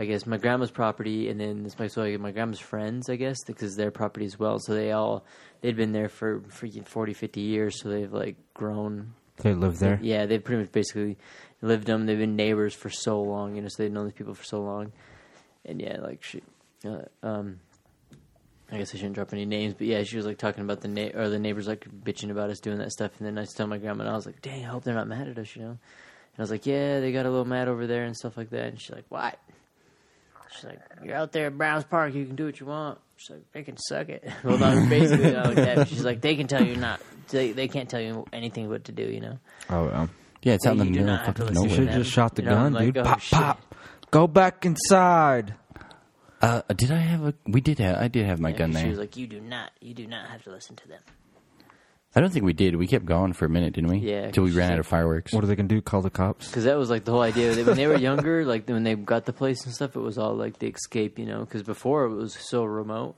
I 0.00 0.04
guess 0.04 0.26
my 0.26 0.36
grandma's 0.36 0.70
property, 0.70 1.28
and 1.28 1.40
then 1.40 1.64
this 1.64 1.76
my 1.76 1.88
so 1.88 2.02
like 2.02 2.20
my 2.20 2.30
grandma's 2.30 2.60
friends, 2.60 3.10
I 3.10 3.16
guess, 3.16 3.36
because 3.44 3.74
their 3.74 3.90
property 3.90 4.26
as 4.26 4.38
well. 4.38 4.60
So 4.60 4.74
they 4.74 4.92
all 4.92 5.24
they'd 5.60 5.76
been 5.76 5.92
there 5.92 6.08
for 6.08 6.40
freaking 6.40 6.86
40, 6.86 7.14
50 7.14 7.40
years, 7.40 7.80
so 7.80 7.88
they've 7.88 8.12
like 8.12 8.36
grown. 8.54 9.14
They 9.38 9.54
live 9.54 9.78
there. 9.80 9.98
Yeah, 10.00 10.26
they've 10.26 10.42
pretty 10.42 10.62
much 10.62 10.72
basically 10.72 11.18
lived 11.62 11.86
them. 11.86 12.06
They've 12.06 12.18
been 12.18 12.36
neighbors 12.36 12.74
for 12.74 12.90
so 12.90 13.20
long, 13.20 13.56
you 13.56 13.62
know, 13.62 13.68
so 13.68 13.82
they've 13.82 13.92
known 13.92 14.06
these 14.06 14.14
people 14.14 14.34
for 14.34 14.44
so 14.44 14.60
long. 14.60 14.92
And 15.64 15.80
yeah, 15.80 15.98
like 16.00 16.22
she, 16.22 16.42
uh, 16.84 17.02
um, 17.24 17.58
I 18.70 18.78
guess 18.78 18.94
I 18.94 18.98
shouldn't 18.98 19.16
drop 19.16 19.32
any 19.32 19.46
names, 19.46 19.74
but 19.74 19.88
yeah, 19.88 20.04
she 20.04 20.16
was 20.16 20.26
like 20.26 20.38
talking 20.38 20.62
about 20.62 20.80
the 20.80 20.88
na- 20.88 21.20
or 21.20 21.28
the 21.28 21.38
neighbors 21.40 21.66
like 21.66 21.86
bitching 22.04 22.30
about 22.30 22.50
us 22.50 22.60
doing 22.60 22.78
that 22.78 22.92
stuff, 22.92 23.12
and 23.18 23.26
then 23.26 23.36
I 23.36 23.46
telling 23.46 23.70
my 23.70 23.78
grandma, 23.78 24.04
and 24.04 24.12
I 24.12 24.14
was 24.14 24.26
like, 24.26 24.42
dang, 24.42 24.64
I 24.64 24.68
hope 24.68 24.84
they're 24.84 24.94
not 24.94 25.08
mad 25.08 25.26
at 25.26 25.38
us, 25.38 25.56
you 25.56 25.62
know. 25.62 25.70
And 25.70 26.38
I 26.38 26.42
was 26.42 26.50
like, 26.50 26.66
yeah, 26.66 27.00
they 27.00 27.10
got 27.10 27.26
a 27.26 27.30
little 27.30 27.44
mad 27.44 27.66
over 27.66 27.86
there 27.88 28.04
and 28.04 28.16
stuff 28.16 28.36
like 28.36 28.50
that. 28.50 28.66
And 28.66 28.80
she's 28.80 28.94
like, 28.94 29.06
what? 29.08 29.38
She's 30.60 30.64
like, 30.70 30.80
you're 31.04 31.14
out 31.16 31.32
there 31.32 31.46
at 31.46 31.56
Browns 31.56 31.84
Park, 31.84 32.14
you 32.14 32.24
can 32.26 32.36
do 32.36 32.46
what 32.46 32.58
you 32.60 32.66
want. 32.66 32.98
She's 33.16 33.30
like, 33.30 33.52
they 33.52 33.62
can 33.62 33.76
suck 33.76 34.08
it. 34.08 34.28
well, 34.44 34.58
not 34.58 34.88
basically 34.88 35.32
not 35.32 35.46
like 35.46 35.56
that. 35.56 35.76
But 35.76 35.88
she's 35.88 36.04
like, 36.04 36.20
they 36.20 36.36
can 36.36 36.46
tell 36.46 36.64
you 36.64 36.76
not. 36.76 37.00
They, 37.28 37.52
they 37.52 37.68
can't 37.68 37.88
tell 37.88 38.00
you 38.00 38.24
anything 38.32 38.68
what 38.68 38.84
to 38.84 38.92
do, 38.92 39.02
you 39.02 39.20
know. 39.20 39.38
Oh, 39.70 39.84
well. 39.86 40.10
yeah, 40.42 40.54
it's 40.54 40.66
out 40.66 40.72
in 40.72 40.78
the 40.78 40.84
middle 40.84 41.00
of 41.02 41.06
not 41.06 41.26
have 41.26 41.34
to 41.36 41.42
fucking 41.42 41.54
listen 41.56 41.68
You 41.70 41.74
should 41.76 41.88
have 41.88 41.98
just 42.02 42.10
shot 42.12 42.34
the 42.36 42.42
You 42.42 42.48
know, 42.48 42.54
gun, 42.54 42.72
like, 42.72 42.84
dude. 42.86 42.98
oh, 42.98 43.02
pop, 43.04 43.20
shit. 43.20 43.38
pop. 43.38 43.74
Go 44.10 44.26
back 44.26 44.64
inside. 44.64 45.54
Uh, 46.40 46.62
did 46.76 46.92
I 46.92 46.98
have 46.98 47.24
a? 47.26 47.34
We 47.46 47.60
did 47.60 47.78
have. 47.80 47.96
I 47.96 48.06
did 48.08 48.24
have 48.24 48.38
my 48.40 48.50
Yeah, 48.50 48.56
gun 48.56 48.70
She 48.72 48.78
there. 48.78 48.88
was 48.90 48.98
like, 48.98 49.16
you 49.16 49.26
do 49.26 49.40
not, 49.40 49.72
you 49.80 49.92
do 49.92 50.06
not 50.06 50.30
have 50.30 50.42
to 50.44 50.50
listen 50.50 50.76
to 50.76 50.88
them. 50.88 51.00
I 52.14 52.20
don't 52.20 52.30
think 52.32 52.44
we 52.44 52.54
did. 52.54 52.74
We 52.76 52.86
kept 52.86 53.04
going 53.04 53.34
for 53.34 53.44
a 53.44 53.48
minute, 53.50 53.74
didn't 53.74 53.90
we? 53.90 53.98
Yeah, 53.98 54.30
Till 54.30 54.44
we 54.44 54.52
ran 54.52 54.72
out 54.72 54.78
of 54.78 54.86
fireworks. 54.86 55.32
What 55.32 55.44
are 55.44 55.46
they 55.46 55.54
going 55.54 55.68
to 55.68 55.74
do? 55.74 55.82
Call 55.82 56.00
the 56.00 56.10
cops? 56.10 56.48
Because 56.48 56.64
that 56.64 56.78
was 56.78 56.88
like 56.88 57.04
the 57.04 57.12
whole 57.12 57.20
idea. 57.20 57.54
That 57.54 57.66
when 57.66 57.76
they 57.76 57.86
were 57.86 57.98
younger, 57.98 58.44
like 58.46 58.68
when 58.68 58.82
they 58.82 58.94
got 58.94 59.26
the 59.26 59.32
place 59.32 59.64
and 59.64 59.74
stuff, 59.74 59.94
it 59.94 60.00
was 60.00 60.16
all 60.16 60.34
like 60.34 60.58
the 60.58 60.68
escape, 60.68 61.18
you 61.18 61.26
know. 61.26 61.40
Because 61.40 61.62
before 61.62 62.04
it 62.04 62.14
was 62.14 62.36
so 62.48 62.64
remote, 62.64 63.14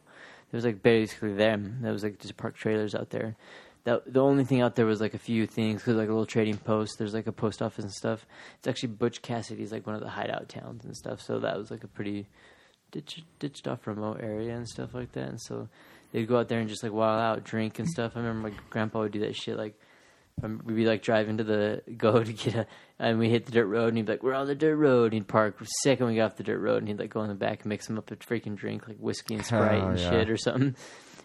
it 0.53 0.57
was 0.57 0.65
like 0.65 0.83
basically 0.83 1.35
them. 1.35 1.79
That 1.83 1.93
was 1.93 2.03
like 2.03 2.19
just 2.19 2.37
park 2.37 2.57
trailers 2.57 2.95
out 2.95 3.11
there. 3.11 3.37
The 3.85 4.03
the 4.07 4.21
only 4.21 4.45
thing 4.45 4.61
out 4.61 4.75
there 4.75 4.87
was 4.87 5.01
like 5.01 5.15
a 5.15 5.19
few 5.19 5.47
things, 5.47 5.81
because 5.81 5.97
like 5.97 6.09
a 6.09 6.13
little 6.13 6.27
trading 6.27 6.59
post. 6.59 6.99
There's 6.99 7.15
like 7.15 7.29
a 7.29 7.33
post 7.33 7.63
office 7.63 7.85
and 7.85 7.93
stuff. 7.93 8.27
It's 8.59 8.67
actually 8.67 8.91
Butch 8.91 9.23
Cassidy's 9.23 9.73
like 9.73 9.87
one 9.87 9.95
of 9.95 10.03
the 10.03 10.11
hideout 10.11 10.49
towns 10.49 10.85
and 10.85 10.97
stuff. 10.97 11.23
So 11.23 11.39
that 11.39 11.57
was 11.57 11.71
like 11.71 11.85
a 11.85 11.89
pretty 11.89 12.27
ditch, 12.91 13.23
ditched 13.39 13.69
off 13.69 13.87
remote 13.87 14.21
area 14.21 14.57
and 14.57 14.69
stuff 14.69 14.95
like 14.95 15.13
that. 15.13 15.29
And 15.29 15.41
so 15.41 15.69
they'd 16.13 16.27
go 16.29 16.39
out 16.39 16.49
there 16.49 16.61
and 16.61 16.69
just 16.69 16.83
like 16.83 16.93
wild 16.93 17.21
out, 17.21 17.45
drink 17.45 17.79
and 17.79 17.89
stuff. 17.89 18.13
I 18.15 18.21
remember 18.21 18.49
my 18.51 18.55
grandpa 18.71 19.01
would 19.01 19.13
do 19.13 19.21
that 19.21 19.37
shit. 19.37 19.57
Like 19.57 19.75
um, 20.43 20.61
we'd 20.65 20.77
be 20.77 20.87
like 20.87 21.03
driving 21.03 21.37
to 21.39 21.45
the 21.45 21.83
go 21.97 22.23
to 22.25 22.33
get 22.33 22.55
a, 22.55 22.67
and 22.99 23.19
we 23.19 23.29
hit 23.29 23.47
the 23.47 23.53
dirt 23.53 23.67
road, 23.67 23.89
and 23.89 23.97
he'd 23.99 24.07
be 24.07 24.13
like, 24.13 24.23
"We're 24.23 24.35
on 24.35 24.47
the 24.47 24.55
dirt 24.55 24.77
road." 24.77 25.05
And 25.07 25.15
he'd 25.15 25.29
park 25.29 25.57
second 25.83 26.07
we 26.07 26.17
got 26.17 26.33
off 26.33 26.37
the 26.37 26.43
dirt 26.45 26.59
road, 26.61 26.79
and 26.79 26.89
he'd 26.89 26.99
like 26.99 27.11
go 27.11 27.23
in 27.23 27.29
the 27.29 27.35
back 27.35 27.61
and 27.63 27.67
mix 27.71 27.89
him 27.89 27.99
up 27.99 28.11
a 28.11 28.17
freaking 28.17 28.57
drink 28.57 28.89
like 28.89 28.99
whiskey 28.99 29.35
and 29.35 29.45
sprite 29.45 29.83
Oh, 29.83 29.89
and 29.89 29.99
yeah. 29.99 30.11
shit 30.11 30.31
or 30.31 30.37
something. 30.37 30.75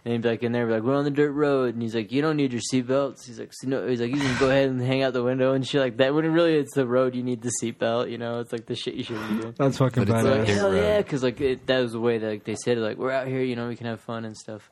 And 0.03 0.11
he'd 0.11 0.21
be 0.21 0.29
like 0.29 0.43
in 0.43 0.51
there, 0.51 0.67
be 0.67 0.73
like, 0.73 0.83
"We're 0.83 0.93
on 0.93 1.03
the 1.03 1.09
dirt 1.09 1.31
road," 1.31 1.73
and 1.73 1.81
he's 1.81 1.95
like, 1.95 2.11
"You 2.11 2.21
don't 2.21 2.37
need 2.37 2.53
your 2.53 2.61
seatbelts." 2.71 3.25
He's 3.25 3.39
like, 3.39 3.49
"So 3.53 3.67
"No," 3.67 3.87
he's 3.87 3.99
like, 3.99 4.11
"You 4.13 4.19
can 4.19 4.37
go 4.39 4.49
ahead 4.51 4.69
and 4.69 4.79
hang 4.79 5.01
out 5.01 5.13
the 5.13 5.23
window 5.23 5.53
and 5.53 5.65
shit 5.65 5.81
like 5.81 5.97
that." 5.97 6.13
When 6.13 6.31
really 6.31 6.53
it's 6.57 6.75
the 6.75 6.85
road, 6.85 7.15
you 7.15 7.23
need 7.23 7.41
the 7.41 7.51
seatbelt. 7.59 8.11
You 8.11 8.19
know, 8.19 8.39
it's 8.39 8.51
like 8.51 8.67
the 8.67 8.75
shit 8.75 8.93
you 8.93 9.03
shouldn't 9.03 9.27
be 9.35 9.41
doing. 9.41 9.55
That's 9.57 9.79
fucking 9.79 10.05
But 10.05 10.15
it's 10.17 10.23
Like, 10.23 10.37
like- 10.39 10.47
badass. 10.47 10.53
hell 10.55 10.75
yeah, 10.75 10.97
because 10.99 11.23
like 11.23 11.41
it, 11.41 11.65
that 11.65 11.79
was 11.79 11.93
the 11.93 11.99
way 11.99 12.19
that 12.19 12.27
like, 12.29 12.43
they 12.43 12.53
said 12.55 12.77
it. 12.77 12.81
Like 12.81 12.97
we're 12.97 13.09
out 13.11 13.27
here, 13.27 13.41
you 13.41 13.55
know, 13.55 13.67
we 13.67 13.75
can 13.75 13.87
have 13.87 13.99
fun 13.99 14.25
and 14.25 14.37
stuff. 14.37 14.69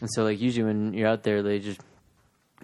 And 0.00 0.10
so 0.12 0.24
like 0.24 0.40
usually 0.40 0.64
when 0.64 0.92
you're 0.94 1.08
out 1.08 1.22
there, 1.22 1.42
they 1.42 1.58
just 1.58 1.80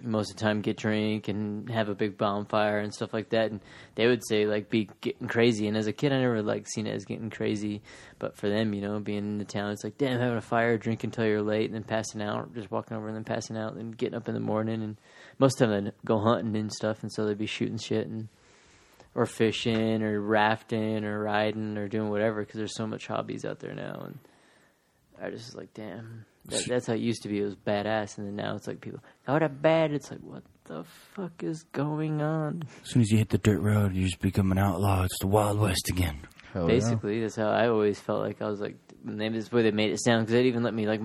most 0.01 0.31
of 0.31 0.37
the 0.37 0.41
time 0.41 0.61
get 0.61 0.77
drink 0.77 1.27
and 1.27 1.69
have 1.69 1.87
a 1.87 1.95
big 1.95 2.17
bonfire 2.17 2.79
and 2.79 2.93
stuff 2.93 3.13
like 3.13 3.29
that. 3.29 3.51
And 3.51 3.61
they 3.95 4.07
would 4.07 4.25
say 4.27 4.45
like 4.45 4.69
be 4.69 4.89
getting 5.01 5.27
crazy. 5.27 5.67
And 5.67 5.77
as 5.77 5.87
a 5.87 5.93
kid, 5.93 6.11
I 6.11 6.19
never 6.19 6.41
like 6.41 6.67
seen 6.67 6.87
it 6.87 6.95
as 6.95 7.05
getting 7.05 7.29
crazy. 7.29 7.81
But 8.19 8.35
for 8.35 8.49
them, 8.49 8.73
you 8.73 8.81
know, 8.81 8.99
being 8.99 9.19
in 9.19 9.37
the 9.37 9.45
town, 9.45 9.71
it's 9.71 9.83
like 9.83 9.97
damn 9.97 10.19
having 10.19 10.37
a 10.37 10.41
fire, 10.41 10.77
drinking 10.77 11.09
until 11.09 11.25
you're 11.25 11.41
late, 11.41 11.65
and 11.65 11.75
then 11.75 11.83
passing 11.83 12.21
out, 12.21 12.53
just 12.53 12.71
walking 12.71 12.97
over 12.97 13.07
and 13.07 13.15
then 13.15 13.23
passing 13.23 13.57
out, 13.57 13.75
and 13.75 13.97
getting 13.97 14.15
up 14.15 14.27
in 14.27 14.33
the 14.33 14.39
morning. 14.39 14.81
And 14.81 14.97
most 15.39 15.61
of 15.61 15.69
them 15.69 15.91
go 16.05 16.19
hunting 16.19 16.55
and 16.55 16.73
stuff, 16.73 17.03
and 17.03 17.11
so 17.11 17.25
they'd 17.25 17.37
be 17.37 17.45
shooting 17.45 17.77
shit 17.77 18.07
and 18.07 18.29
or 19.15 19.25
fishing 19.25 20.01
or 20.01 20.19
rafting 20.19 21.05
or 21.05 21.21
riding 21.21 21.77
or 21.77 21.87
doing 21.87 22.09
whatever 22.09 22.41
because 22.41 22.57
there's 22.57 22.75
so 22.75 22.87
much 22.87 23.05
hobbies 23.05 23.45
out 23.45 23.59
there 23.59 23.75
now 23.75 24.01
and 24.05 24.17
I 25.21 25.29
just 25.29 25.49
was 25.49 25.55
like 25.55 25.71
damn 25.75 26.25
that, 26.45 26.65
that's 26.67 26.87
how 26.87 26.93
it 26.93 26.99
used 26.99 27.23
to 27.23 27.29
be 27.29 27.39
it 27.39 27.43
was 27.43 27.55
badass 27.55 28.17
and 28.17 28.27
then 28.27 28.35
now 28.35 28.55
it's 28.55 28.67
like 28.67 28.81
people 28.81 28.99
go 29.25 29.39
to 29.39 29.49
bed 29.49 29.91
it's 29.91 30.11
like 30.11 30.19
what 30.21 30.43
the 30.65 30.83
fuck 31.13 31.43
is 31.43 31.63
going 31.71 32.21
on 32.21 32.63
As 32.83 32.91
soon 32.91 33.01
as 33.01 33.11
you 33.11 33.17
hit 33.17 33.29
the 33.29 33.37
dirt 33.37 33.59
road, 33.59 33.93
you 33.93 34.05
just 34.05 34.21
become 34.21 34.49
an 34.53 34.57
outlaw. 34.57 35.03
It's 35.03 35.19
the 35.19 35.27
Wild 35.27 35.59
West 35.59 35.89
again. 35.89 36.19
Hell 36.53 36.63
yeah. 36.63 36.75
basically 36.75 37.19
that's 37.19 37.35
how 37.35 37.49
I 37.49 37.67
always 37.67 37.99
felt 37.99 38.21
like 38.21 38.41
I 38.41 38.47
was 38.47 38.61
like 38.61 38.77
and 39.05 39.17
maybe 39.17 39.37
this 39.37 39.51
way 39.51 39.63
they 39.63 39.71
made 39.71 39.91
it 39.91 39.99
sound 40.01 40.21
because 40.25 40.33
they'd 40.33 40.47
even 40.47 40.63
let 40.63 40.73
me 40.73 40.87
like 40.87 41.01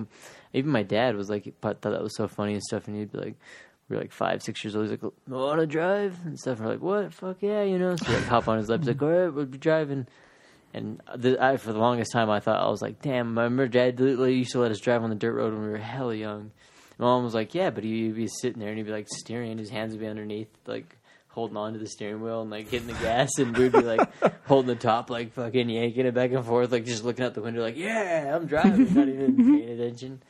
even 0.53 0.71
my 0.71 0.83
dad 0.83 1.15
was 1.15 1.29
like 1.29 1.53
thought 1.61 1.81
that 1.81 2.01
was 2.01 2.15
so 2.15 2.27
funny 2.27 2.53
and 2.53 2.63
stuff 2.63 2.87
and 2.87 2.95
he'd 2.95 3.11
be 3.11 3.17
like 3.17 3.35
we 3.89 3.95
are 3.95 3.99
like 3.99 4.11
five, 4.11 4.43
six 4.43 4.63
years 4.63 4.75
old. 4.75 4.87
He's 4.87 4.99
like, 5.01 5.11
"Want 5.27 5.59
to 5.59 5.65
drive?" 5.65 6.15
and 6.23 6.39
stuff. 6.39 6.59
And 6.59 6.67
We're 6.67 6.73
like, 6.73 6.81
"What? 6.81 7.13
Fuck 7.13 7.37
yeah!" 7.41 7.63
You 7.63 7.79
know. 7.79 7.95
So 7.95 8.11
like, 8.11 8.25
hop 8.25 8.47
on 8.47 8.59
his 8.59 8.69
lap. 8.69 8.81
He's 8.81 8.87
like, 8.89 9.01
"All 9.01 9.09
right, 9.09 9.33
we'll 9.33 9.45
be 9.45 9.57
driving." 9.57 10.07
And 10.73 11.01
the, 11.15 11.43
I, 11.43 11.57
for 11.57 11.73
the 11.73 11.79
longest 11.79 12.11
time, 12.11 12.29
I 12.29 12.39
thought 12.39 12.61
I 12.63 12.69
was 12.69 12.81
like, 12.81 13.01
"Damn!" 13.01 13.37
I 13.37 13.43
remember 13.43 13.67
Dad 13.67 13.99
literally 13.99 14.35
used 14.35 14.51
to 14.51 14.59
let 14.59 14.71
us 14.71 14.79
drive 14.79 15.03
on 15.03 15.09
the 15.09 15.15
dirt 15.15 15.33
road 15.33 15.53
when 15.53 15.63
we 15.63 15.69
were 15.69 15.77
hella 15.77 16.15
young. 16.15 16.51
My 16.99 17.05
mom 17.05 17.23
was 17.23 17.33
like, 17.33 17.55
"Yeah," 17.55 17.71
but 17.71 17.83
he'd 17.83 18.15
be 18.15 18.27
sitting 18.27 18.59
there 18.59 18.69
and 18.69 18.77
he'd 18.77 18.85
be 18.85 18.91
like 18.91 19.07
steering, 19.09 19.57
his 19.57 19.69
hands 19.69 19.93
would 19.93 20.01
be 20.01 20.07
underneath, 20.07 20.49
like 20.67 20.95
holding 21.29 21.57
on 21.57 21.73
to 21.73 21.79
the 21.79 21.87
steering 21.87 22.21
wheel 22.21 22.41
and 22.41 22.51
like 22.51 22.69
hitting 22.69 22.87
the 22.87 22.93
gas, 22.93 23.29
and 23.39 23.57
we'd 23.57 23.71
be 23.71 23.81
like 23.81 24.07
holding 24.45 24.67
the 24.67 24.75
top, 24.75 25.09
like 25.09 25.33
fucking 25.33 25.69
yanking 25.69 26.05
it 26.05 26.13
back 26.13 26.31
and 26.31 26.45
forth, 26.45 26.71
like 26.71 26.85
just 26.85 27.03
looking 27.03 27.25
out 27.25 27.33
the 27.33 27.41
window, 27.41 27.61
like, 27.61 27.77
"Yeah, 27.77 28.35
I'm 28.35 28.45
driving," 28.45 28.93
not 28.93 29.07
even 29.07 29.37
paying 29.37 29.69
attention. 29.79 30.21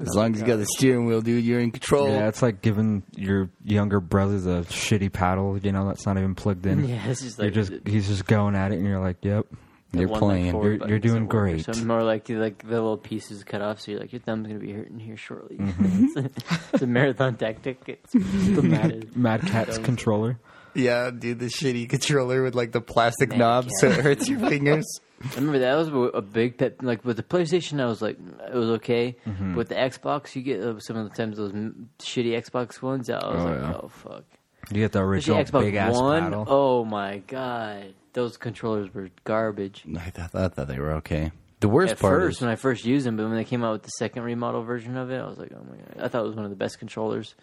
As 0.00 0.14
long 0.14 0.34
as 0.34 0.40
you 0.40 0.46
got 0.46 0.56
the 0.56 0.66
steering 0.66 1.06
wheel, 1.06 1.20
dude, 1.20 1.44
you're 1.44 1.60
in 1.60 1.70
control. 1.70 2.08
Yeah, 2.08 2.28
it's 2.28 2.42
like 2.42 2.62
giving 2.62 3.02
your 3.16 3.50
younger 3.64 4.00
brothers 4.00 4.46
a 4.46 4.62
shitty 4.68 5.12
paddle, 5.12 5.58
you 5.58 5.72
know, 5.72 5.86
that's 5.86 6.06
not 6.06 6.16
even 6.18 6.34
plugged 6.34 6.64
in. 6.66 6.84
Yeah, 6.88 7.06
it's 7.08 7.20
just 7.22 7.38
You're 7.38 7.46
like 7.48 7.54
just 7.54 7.72
he's 7.86 8.08
just 8.08 8.24
going 8.26 8.54
at 8.56 8.72
it 8.72 8.76
and 8.78 8.86
you're 8.86 9.00
like, 9.00 9.18
Yep. 9.22 9.46
You're 9.92 10.06
one, 10.06 10.20
like, 10.20 10.20
playing. 10.20 10.52
forward 10.52 10.78
You're- 10.80 10.88
you're 10.90 10.98
doing 11.00 11.26
doesn't 11.26 11.26
work 11.26 11.34
or 11.34 11.40
great. 11.52 11.64
something. 11.64 11.86
More 11.86 12.02
like 12.04 12.24
the, 12.26 12.34
like 12.36 12.62
the 12.62 12.68
little 12.74 12.96
pieces 12.96 13.42
cut 13.42 13.60
off, 13.60 13.80
so 13.80 13.90
you're 13.90 14.00
like 14.00 14.12
your 14.12 14.20
thumb's 14.20 14.46
gonna 14.46 14.60
be 14.60 14.72
hurting 14.72 15.00
here 15.00 15.16
shortly. 15.16 15.56
Mm-hmm. 15.56 16.04
it's, 16.16 16.16
a, 16.16 16.30
it's 16.74 16.82
a 16.84 16.86
marathon 16.86 17.34
tactic. 17.36 17.80
It's 17.88 18.12
the 18.12 18.62
mad- 18.62 19.16
Mad 19.16 19.40
Catz 19.42 19.74
Thumbs. 19.74 19.84
controller. 19.84 20.38
Yeah, 20.74 21.10
dude, 21.10 21.40
the 21.40 21.46
shitty 21.46 21.88
controller 21.88 22.44
with 22.44 22.54
like 22.54 22.70
the 22.70 22.80
plastic 22.80 23.30
Man, 23.30 23.40
knobs 23.40 23.66
yeah. 23.82 23.88
so 23.92 23.98
it 23.98 24.04
hurts 24.04 24.28
your 24.28 24.38
fingers. 24.38 24.86
I 25.22 25.34
remember 25.34 25.58
that 25.58 25.76
was 25.76 26.10
a 26.14 26.22
big 26.22 26.56
pet. 26.56 26.82
Like 26.82 27.04
with 27.04 27.16
the 27.18 27.22
PlayStation, 27.22 27.80
I 27.80 27.86
was 27.86 28.00
like, 28.00 28.18
it 28.18 28.54
was 28.54 28.70
okay. 28.70 29.16
Mm-hmm. 29.26 29.54
With 29.54 29.68
the 29.68 29.74
Xbox, 29.74 30.34
you 30.34 30.42
get 30.42 30.60
uh, 30.62 30.78
some 30.80 30.96
of 30.96 31.08
the 31.10 31.14
times 31.14 31.36
those 31.36 31.52
m- 31.52 31.90
shitty 31.98 32.32
Xbox 32.40 32.80
ones. 32.80 33.10
I 33.10 33.16
was 33.16 33.24
Oh, 33.40 33.44
like, 33.44 33.58
yeah. 33.60 33.80
oh 33.82 33.88
fuck. 33.88 34.24
You 34.70 34.76
get 34.80 34.92
the 34.92 35.00
original 35.00 35.38
Xbox 35.42 35.60
big 35.62 35.74
ass 35.74 35.94
One. 35.96 36.22
paddle. 36.22 36.44
Oh 36.48 36.84
my 36.84 37.18
god, 37.26 37.92
those 38.14 38.36
controllers 38.36 38.92
were 38.94 39.10
garbage. 39.24 39.84
I 39.96 40.10
thought, 40.10 40.34
I 40.34 40.48
thought 40.48 40.68
they 40.68 40.78
were 40.78 40.92
okay. 40.94 41.32
The 41.60 41.68
worst 41.68 41.92
At 41.92 41.98
part 41.98 42.20
first, 42.20 42.38
is 42.38 42.40
when 42.42 42.50
I 42.50 42.56
first 42.56 42.86
used 42.86 43.04
them, 43.04 43.16
but 43.18 43.24
when 43.26 43.34
they 43.36 43.44
came 43.44 43.62
out 43.62 43.72
with 43.72 43.82
the 43.82 43.90
second 43.98 44.22
remodel 44.22 44.62
version 44.62 44.96
of 44.96 45.10
it, 45.10 45.18
I 45.20 45.26
was 45.26 45.36
like, 45.38 45.52
oh 45.54 45.62
my 45.68 45.76
god, 45.76 46.04
I 46.04 46.08
thought 46.08 46.24
it 46.24 46.28
was 46.28 46.36
one 46.36 46.44
of 46.46 46.50
the 46.50 46.56
best 46.56 46.78
controllers. 46.78 47.34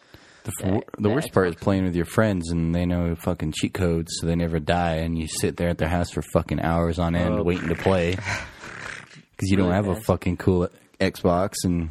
The, 0.48 0.52
the- 0.64 0.72
the 0.98 1.02
the 1.04 1.10
worst 1.10 1.32
part 1.34 1.48
is 1.50 1.56
playing 1.56 1.84
with 1.84 1.96
your 1.96 2.06
friends 2.06 2.50
and 2.52 2.74
they 2.74 2.86
know 2.86 3.14
fucking 3.16 3.52
cheat 3.56 3.74
codes 3.74 4.12
so 4.20 4.26
they 4.28 4.36
never 4.36 4.60
die 4.60 4.96
and 4.96 5.18
you 5.18 5.28
sit 5.28 5.58
there 5.58 5.70
at 5.70 5.78
their 5.78 5.88
house 5.90 6.10
for 6.12 6.22
fucking 6.34 6.60
hours 6.62 6.98
on 7.00 7.16
end 7.16 7.36
Oh. 7.40 7.44
waiting 7.44 7.70
to 7.70 7.76
play 7.76 8.12
because 9.32 9.50
you 9.52 9.58
don't 9.58 9.70
Really 9.70 9.76
have 9.76 9.88
a 9.88 10.02
fucking 10.02 10.38
cool 10.38 10.70
Xbox 11.00 11.54
and 11.64 11.90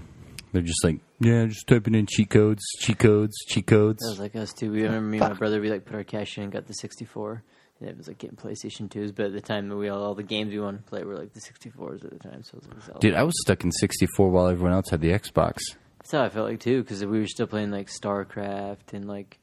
they're 0.53 0.63
just 0.63 0.83
like 0.85 0.99
yeah 1.21 1.47
just 1.47 1.67
typing 1.67 1.95
in 1.95 2.07
cheat 2.07 2.31
codes 2.31 2.63
cheat 2.81 2.99
codes 2.99 3.35
cheat 3.49 3.67
codes 3.67 4.03
That 4.03 4.11
was 4.11 4.21
like 4.21 4.37
us 4.37 4.53
too. 4.53 4.73
We 4.73 4.83
remember 4.83 5.09
me 5.09 5.19
and 5.19 5.29
my 5.29 5.35
brother. 5.39 5.61
We 5.61 5.71
like 5.71 5.85
put 5.85 5.95
our 5.95 6.05
cash 6.05 6.37
in 6.39 6.45
and 6.45 6.53
got 6.53 6.67
the 6.67 6.75
sixty 6.75 7.05
four. 7.05 7.43
And 7.79 7.91
it 7.91 7.97
was 7.99 8.09
like 8.09 8.17
getting 8.17 8.37
PlayStation 8.39 8.91
twos, 8.91 9.13
but 9.13 9.27
at 9.27 9.33
the 9.35 9.41
time 9.43 9.69
we 9.69 9.91
all, 9.91 10.03
all 10.03 10.15
the 10.15 10.23
games 10.23 10.51
we 10.51 10.59
wanted 10.61 10.79
to 10.79 10.83
play 10.85 11.05
were 11.05 11.15
like 11.15 11.35
the 11.35 11.41
sixty 11.43 11.69
fours 11.69 12.03
at 12.05 12.11
the 12.11 12.19
time. 12.19 12.43
So 12.43 12.57
it 12.57 12.65
was 12.65 12.69
like 12.69 12.83
Zelda. 12.85 13.01
dude 13.01 13.15
I 13.15 13.23
was 13.23 13.35
stuck 13.43 13.65
in 13.65 13.71
64 13.71 14.31
while 14.31 14.49
everyone 14.49 14.73
else 14.73 14.89
had 14.91 15.03
the 15.03 15.11
Xbox 15.11 15.59
that's 16.07 16.13
how 16.13 16.25
I 16.25 16.29
felt 16.29 16.49
like 16.49 16.61
too, 16.61 16.83
because 16.83 17.05
we 17.05 17.19
were 17.19 17.27
still 17.27 17.49
playing 17.49 17.73
like 17.73 17.89
StarCraft 17.89 18.93
and 18.93 19.09
like 19.09 19.41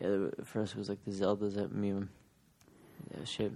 yeah, 0.00 0.28
for 0.44 0.62
us 0.62 0.72
it 0.72 0.78
was 0.78 0.88
like 0.88 1.04
the 1.04 1.10
Zeldas 1.10 1.56
that 1.56 1.74
me, 1.74 1.88
yeah, 1.90 3.24
shit. 3.24 3.52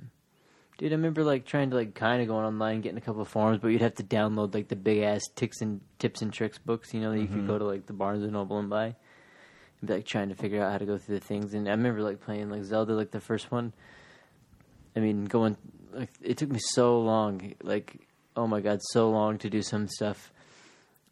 Dude, 0.76 0.92
I 0.92 0.96
remember 0.96 1.24
like 1.24 1.46
trying 1.46 1.70
to 1.70 1.76
like 1.76 1.94
kind 1.94 2.20
of 2.20 2.28
going 2.28 2.44
online, 2.44 2.82
getting 2.82 2.98
a 2.98 3.02
couple 3.02 3.22
of 3.22 3.28
forums, 3.28 3.60
but 3.62 3.68
you'd 3.68 3.80
have 3.80 3.94
to 3.94 4.02
download 4.02 4.52
like 4.52 4.68
the 4.68 4.76
big 4.76 4.98
ass 4.98 5.22
ticks 5.34 5.62
and 5.62 5.80
tips 5.98 6.20
and 6.20 6.30
tricks 6.30 6.58
books, 6.58 6.92
you 6.92 7.00
know, 7.00 7.12
that 7.12 7.20
you 7.20 7.26
could 7.26 7.38
mm-hmm. 7.38 7.46
go 7.46 7.58
to 7.58 7.64
like 7.64 7.86
the 7.86 7.94
Barnes 7.94 8.22
and 8.22 8.32
Noble 8.32 8.58
and 8.58 8.68
buy. 8.68 8.96
And 9.80 9.86
be 9.86 9.94
like 9.94 10.06
trying 10.06 10.28
to 10.28 10.34
figure 10.34 10.62
out 10.62 10.72
how 10.72 10.78
to 10.78 10.84
go 10.84 10.98
through 10.98 11.20
the 11.20 11.24
things. 11.24 11.54
And 11.54 11.68
I 11.68 11.70
remember 11.70 12.02
like 12.02 12.20
playing 12.20 12.50
like 12.50 12.64
Zelda, 12.64 12.92
like 12.92 13.12
the 13.12 13.20
first 13.20 13.50
one. 13.50 13.72
I 14.94 15.00
mean, 15.00 15.24
going 15.24 15.56
like 15.94 16.10
it 16.20 16.36
took 16.36 16.50
me 16.50 16.58
so 16.60 17.00
long, 17.00 17.54
like 17.62 17.96
oh 18.36 18.46
my 18.46 18.60
god, 18.60 18.80
so 18.90 19.10
long 19.10 19.38
to 19.38 19.48
do 19.48 19.62
some 19.62 19.88
stuff. 19.88 20.31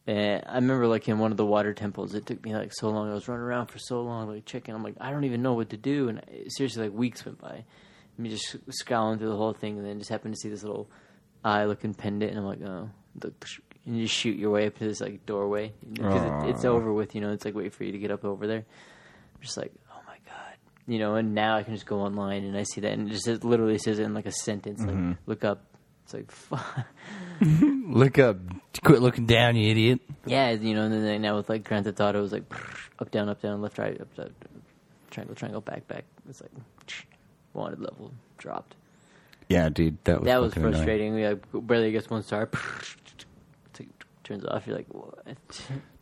And 0.07 0.43
I 0.47 0.55
remember 0.57 0.87
like 0.87 1.09
in 1.09 1.19
one 1.19 1.31
of 1.31 1.37
the 1.37 1.45
water 1.47 1.75
temples, 1.75 2.15
it 2.15 2.27
took 2.27 2.43
me 2.45 2.55
like 2.55 2.73
so 2.73 2.89
long. 2.89 3.11
I 3.11 3.15
was 3.15 3.29
running 3.29 3.45
around 3.45 3.67
for 3.67 3.79
so 3.79 4.03
long, 4.03 4.29
like 4.29 4.45
checking. 4.45 4.75
I'm 4.75 4.83
like, 4.83 4.97
I 5.01 5.11
don't 5.11 5.25
even 5.25 5.43
know 5.43 5.53
what 5.53 5.71
to 5.71 5.77
do, 5.77 6.09
and 6.09 6.19
I, 6.19 6.45
seriously, 6.49 6.85
like 6.85 6.97
weeks 6.97 7.25
went 7.25 7.41
by. 7.41 7.65
Me 8.19 8.29
just 8.29 8.57
scrolling 8.71 9.19
through 9.19 9.29
the 9.29 9.37
whole 9.37 9.53
thing, 9.53 9.79
and 9.79 9.87
then 9.87 9.99
just 9.99 10.11
happened 10.11 10.35
to 10.35 10.41
see 10.41 10.49
this 10.49 10.63
little 10.63 10.91
eye-looking 11.45 11.95
pendant, 11.95 12.33
and 12.33 12.41
I'm 12.41 12.47
like, 12.47 12.61
oh, 12.63 12.91
and 13.87 13.97
you 13.97 14.05
just 14.05 14.15
shoot 14.15 14.37
your 14.37 14.51
way 14.51 14.67
up 14.67 14.77
to 14.79 14.85
this 14.85 15.01
like 15.01 15.25
doorway 15.27 15.73
because 15.93 16.23
it, 16.23 16.51
it's 16.51 16.65
over 16.65 16.93
with. 16.93 17.15
You 17.15 17.21
know, 17.21 17.33
it's 17.33 17.45
like 17.45 17.55
wait 17.55 17.73
for 17.73 17.85
you 17.85 17.93
to 17.93 17.99
get 17.99 18.11
up 18.11 18.25
over 18.25 18.47
there. 18.47 18.65
I'm 18.65 19.43
just 19.43 19.57
like, 19.57 19.73
oh 19.91 20.01
my 20.07 20.17
god, 20.27 20.55
you 20.87 20.99
know. 20.99 21.15
And 21.15 21.35
now 21.35 21.57
I 21.57 21.63
can 21.63 21.75
just 21.75 21.87
go 21.87 22.01
online 22.01 22.45
and 22.45 22.57
I 22.57 22.65
see 22.65 22.81
that, 22.83 22.93
and 22.93 23.09
it 23.09 23.13
just 23.13 23.29
it 23.29 23.45
literally 23.45 23.79
says 23.79 23.99
it 23.99 24.05
in 24.05 24.15
like 24.15 24.27
a 24.27 24.33
sentence, 24.33 24.81
like 24.81 24.91
mm-hmm. 24.91 25.13
look 25.27 25.45
up. 25.45 25.65
It's 26.13 26.15
like, 26.15 26.31
fuck. 26.61 26.87
Look 27.41 28.19
up. 28.19 28.37
Quit 28.83 29.01
looking 29.01 29.27
down, 29.27 29.57
you 29.57 29.71
idiot. 29.71 30.01
Yeah, 30.27 30.51
you 30.51 30.75
know, 30.75 30.83
and 30.83 30.93
then 30.93 31.23
now 31.23 31.37
with 31.37 31.49
like 31.49 31.65
Grand 31.65 31.85
Theft 31.85 32.01
Auto, 32.01 32.19
it 32.19 32.23
was 32.23 32.33
like 32.33 32.45
up, 32.99 33.11
down, 33.11 33.29
up, 33.29 33.43
down, 33.43 33.61
left, 33.61 33.79
right, 33.79 34.01
up, 34.01 34.09
up, 34.19 34.31
triangle, 35.11 35.35
triangle, 35.35 35.61
back, 35.61 35.87
back. 35.87 36.05
It's 36.29 36.41
like 36.41 36.51
wanted 37.53 37.81
level 37.81 38.13
dropped. 38.39 38.75
Yeah, 39.49 39.69
dude, 39.69 39.99
that 40.05 40.21
was 40.21 40.27
that 40.27 40.41
was 40.41 40.57
annoying. 40.57 40.73
frustrating. 40.73 41.15
We 41.15 41.27
like 41.27 41.45
barely 41.53 41.93
gets 41.93 42.09
one 42.11 42.23
star. 42.23 42.49
Like, 43.79 43.89
turns 44.25 44.45
off. 44.45 44.67
You're 44.67 44.77
like, 44.77 44.93
what? 44.93 45.25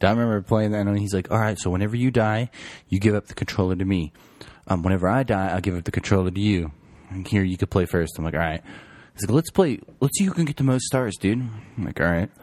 I 0.02 0.10
remember 0.10 0.42
playing 0.42 0.72
that, 0.72 0.84
and 0.84 0.98
he's 0.98 1.14
like, 1.14 1.30
"All 1.30 1.38
right, 1.38 1.56
so 1.56 1.70
whenever 1.70 1.94
you 1.94 2.10
die, 2.10 2.50
you 2.88 2.98
give 2.98 3.14
up 3.14 3.28
the 3.28 3.34
controller 3.34 3.76
to 3.76 3.84
me. 3.84 4.12
Um, 4.66 4.82
whenever 4.82 5.08
I 5.08 5.22
die, 5.22 5.50
I'll 5.50 5.60
give 5.60 5.76
up 5.76 5.84
the 5.84 5.92
controller 5.92 6.32
to 6.32 6.40
you. 6.40 6.72
And 7.10 7.24
here, 7.28 7.44
you 7.44 7.56
could 7.56 7.70
play 7.70 7.86
first. 7.86 8.18
I'm 8.18 8.24
like, 8.24 8.34
"All 8.34 8.40
right." 8.40 8.62
He's 9.18 9.28
like, 9.28 9.34
"Let's 9.34 9.50
play. 9.50 9.80
Let's 10.00 10.16
see 10.18 10.24
who 10.24 10.32
can 10.32 10.44
get 10.44 10.56
the 10.56 10.64
most 10.64 10.84
stars, 10.84 11.16
dude." 11.16 11.38
I'm 11.76 11.84
like, 11.84 12.00
"All 12.00 12.06
right." 12.06 12.30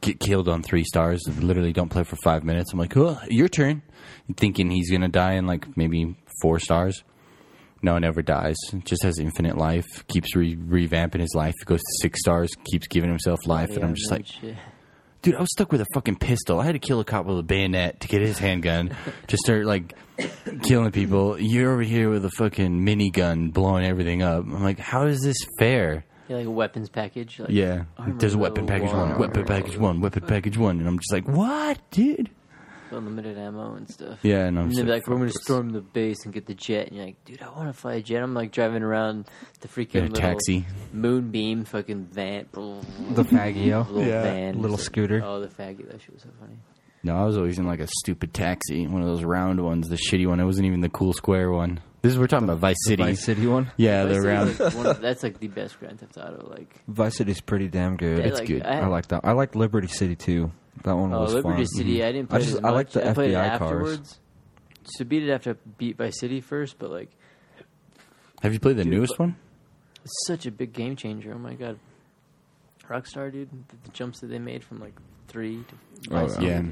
Get 0.00 0.18
killed 0.18 0.48
on 0.48 0.62
three 0.64 0.82
stars. 0.82 1.20
Literally, 1.38 1.72
don't 1.72 1.88
play 1.88 2.02
for 2.02 2.16
five 2.24 2.42
minutes. 2.42 2.72
I'm 2.72 2.78
like, 2.78 2.96
"Oh, 2.96 3.18
your 3.28 3.48
turn." 3.48 3.82
Thinking 4.36 4.70
he's 4.70 4.90
gonna 4.90 5.08
die 5.08 5.34
in 5.34 5.46
like 5.46 5.76
maybe 5.76 6.16
four 6.40 6.58
stars. 6.58 7.04
No, 7.82 7.98
never 7.98 8.22
dies. 8.22 8.56
Just 8.84 9.02
has 9.02 9.18
infinite 9.18 9.56
life. 9.58 10.06
Keeps 10.08 10.34
re- 10.36 10.56
revamping 10.56 11.20
his 11.20 11.34
life. 11.34 11.54
Goes 11.64 11.80
to 11.80 11.98
six 12.00 12.20
stars. 12.20 12.50
Keeps 12.70 12.86
giving 12.88 13.10
himself 13.10 13.40
life, 13.46 13.76
and 13.76 13.84
I'm 13.84 13.94
just 13.94 14.10
like, 14.10 14.26
shit. 14.26 14.56
Dude, 15.22 15.36
I 15.36 15.40
was 15.40 15.50
stuck 15.52 15.70
with 15.70 15.80
a 15.80 15.86
fucking 15.94 16.16
pistol. 16.16 16.58
I 16.58 16.64
had 16.64 16.72
to 16.72 16.80
kill 16.80 16.98
a 16.98 17.04
cop 17.04 17.26
with 17.26 17.38
a 17.38 17.44
bayonet 17.44 18.00
to 18.00 18.08
get 18.08 18.22
his 18.22 18.38
handgun 18.38 18.94
to 19.28 19.36
start 19.36 19.66
like 19.66 19.94
killing 20.64 20.90
people. 20.90 21.38
You're 21.38 21.72
over 21.72 21.82
here 21.82 22.10
with 22.10 22.24
a 22.24 22.30
fucking 22.30 22.84
minigun 22.84 23.52
blowing 23.52 23.86
everything 23.86 24.22
up. 24.22 24.44
I'm 24.44 24.64
like, 24.64 24.80
how 24.80 25.06
is 25.06 25.20
this 25.20 25.36
fair? 25.60 26.04
Yeah, 26.26 26.38
like 26.38 26.46
a 26.46 26.50
weapons 26.50 26.88
package. 26.88 27.38
Like, 27.38 27.50
Yeah, 27.50 27.84
there's 28.16 28.34
weapon 28.34 28.66
package 28.66 28.90
one, 28.92 29.16
weapon 29.16 29.44
package 29.44 29.76
one, 29.78 30.00
weapon 30.00 30.24
package 30.26 30.58
one, 30.58 30.80
and 30.80 30.88
I'm 30.88 30.98
just 30.98 31.12
like, 31.12 31.28
what, 31.28 31.78
dude? 31.92 32.28
Unlimited 32.92 33.38
ammo 33.38 33.74
and 33.74 33.88
stuff. 33.88 34.18
Yeah, 34.22 34.46
and 34.46 34.58
I'm 34.58 34.64
And 34.64 34.70
just 34.72 34.78
they'd 34.78 34.86
be 34.86 34.92
like, 34.92 35.06
"We're 35.06 35.16
going 35.16 35.28
to 35.28 35.38
storm 35.38 35.70
the 35.70 35.80
base 35.80 36.24
and 36.24 36.32
get 36.32 36.46
the 36.46 36.54
jet." 36.54 36.88
And 36.88 36.96
you're 36.96 37.06
like, 37.06 37.24
"Dude, 37.24 37.42
I 37.42 37.48
want 37.50 37.68
to 37.68 37.72
fly 37.72 37.94
a 37.94 38.02
jet." 38.02 38.22
I'm 38.22 38.34
like 38.34 38.52
driving 38.52 38.82
around 38.82 39.26
the 39.60 39.68
freaking 39.68 39.94
little 39.94 40.16
taxi. 40.16 40.66
moonbeam 40.92 41.64
fucking 41.64 42.04
van, 42.12 42.46
The 42.52 43.24
Faggio. 43.24 43.86
little 43.88 44.04
Yeah. 44.06 44.22
van, 44.22 44.60
Little 44.60 44.76
Just 44.76 44.90
like- 44.90 44.94
scooter. 44.94 45.22
Oh, 45.24 45.40
the 45.40 45.48
faggot! 45.48 45.90
That 45.90 46.00
shit 46.00 46.12
was 46.14 46.22
so 46.22 46.28
funny. 46.40 46.56
No, 47.04 47.16
I 47.16 47.24
was 47.24 47.36
always 47.36 47.58
in 47.58 47.66
like 47.66 47.80
a 47.80 47.88
stupid 47.88 48.32
taxi, 48.32 48.86
one 48.86 49.02
of 49.02 49.08
those 49.08 49.24
round 49.24 49.60
ones, 49.64 49.88
the 49.88 49.96
shitty 49.96 50.26
one. 50.26 50.38
It 50.38 50.44
wasn't 50.44 50.66
even 50.66 50.80
the 50.82 50.88
cool 50.88 51.12
square 51.12 51.50
one. 51.50 51.80
This 52.00 52.12
is 52.12 52.18
we're 52.18 52.26
talking 52.28 52.48
about 52.48 52.58
Vice 52.58 52.76
City. 52.86 53.02
Vice 53.02 53.24
City 53.24 53.46
one. 53.46 53.70
Yeah, 53.76 54.04
Vice 54.04 54.08
the 54.08 54.14
City, 54.22 54.28
round. 54.28 54.60
like, 54.60 54.74
one 54.74 54.86
of- 54.86 55.00
that's 55.00 55.22
like 55.22 55.38
the 55.40 55.48
best 55.48 55.78
Grand 55.80 55.98
Theft 56.00 56.16
Auto. 56.16 56.48
Like, 56.48 56.80
Vice 56.88 57.16
City's 57.16 57.40
pretty 57.40 57.66
damn 57.68 57.96
good. 57.96 58.18
yeah, 58.18 58.24
It's 58.24 58.38
like, 58.40 58.48
good. 58.48 58.62
I, 58.64 58.80
I 58.80 58.86
like 58.86 59.08
that. 59.08 59.20
I 59.24 59.32
like 59.32 59.54
Liberty 59.56 59.88
City 59.88 60.14
too. 60.16 60.52
That 60.84 60.96
one 60.96 61.12
Oh, 61.12 61.20
was 61.22 61.34
Liberty 61.34 61.56
fun. 61.58 61.66
City. 61.66 61.98
Mm-hmm. 61.98 62.08
I 62.08 62.12
didn't 62.12 62.28
play 62.28 62.36
I 62.38 62.40
play 62.40 62.44
just- 62.46 62.56
it 62.56 62.58
as 62.58 62.64
I 62.64 62.70
like 62.70 62.86
much. 62.86 62.92
the 62.94 63.08
I 63.08 63.12
played 63.14 63.30
it 63.30 63.34
FBI 63.34 63.58
cars. 63.58 63.62
afterwards. 63.72 64.18
So 64.84 65.04
beat 65.04 65.22
it 65.22 65.30
after 65.30 65.54
beat 65.78 65.96
Vice 65.96 66.18
City 66.18 66.40
first, 66.40 66.78
but 66.78 66.90
like 66.90 67.10
Have 68.42 68.52
you 68.52 68.58
played 68.60 68.76
the 68.76 68.84
Dude, 68.84 68.92
newest 68.92 69.18
one? 69.18 69.36
it's 70.04 70.26
such 70.26 70.46
a 70.46 70.50
big 70.50 70.72
game 70.72 70.96
changer. 70.96 71.32
Oh 71.34 71.38
my 71.38 71.54
god, 71.54 71.78
Rockstar, 72.88 73.30
dude, 73.30 73.48
the, 73.68 73.76
the 73.84 73.88
jumps 73.90 74.20
that 74.20 74.26
they 74.28 74.38
made 74.40 74.64
from 74.64 74.80
like 74.80 74.94
three 75.28 75.62
to 75.68 75.74
Oh, 76.14 76.20
Vice 76.26 76.34
City. 76.34 76.46
Yeah, 76.46 76.62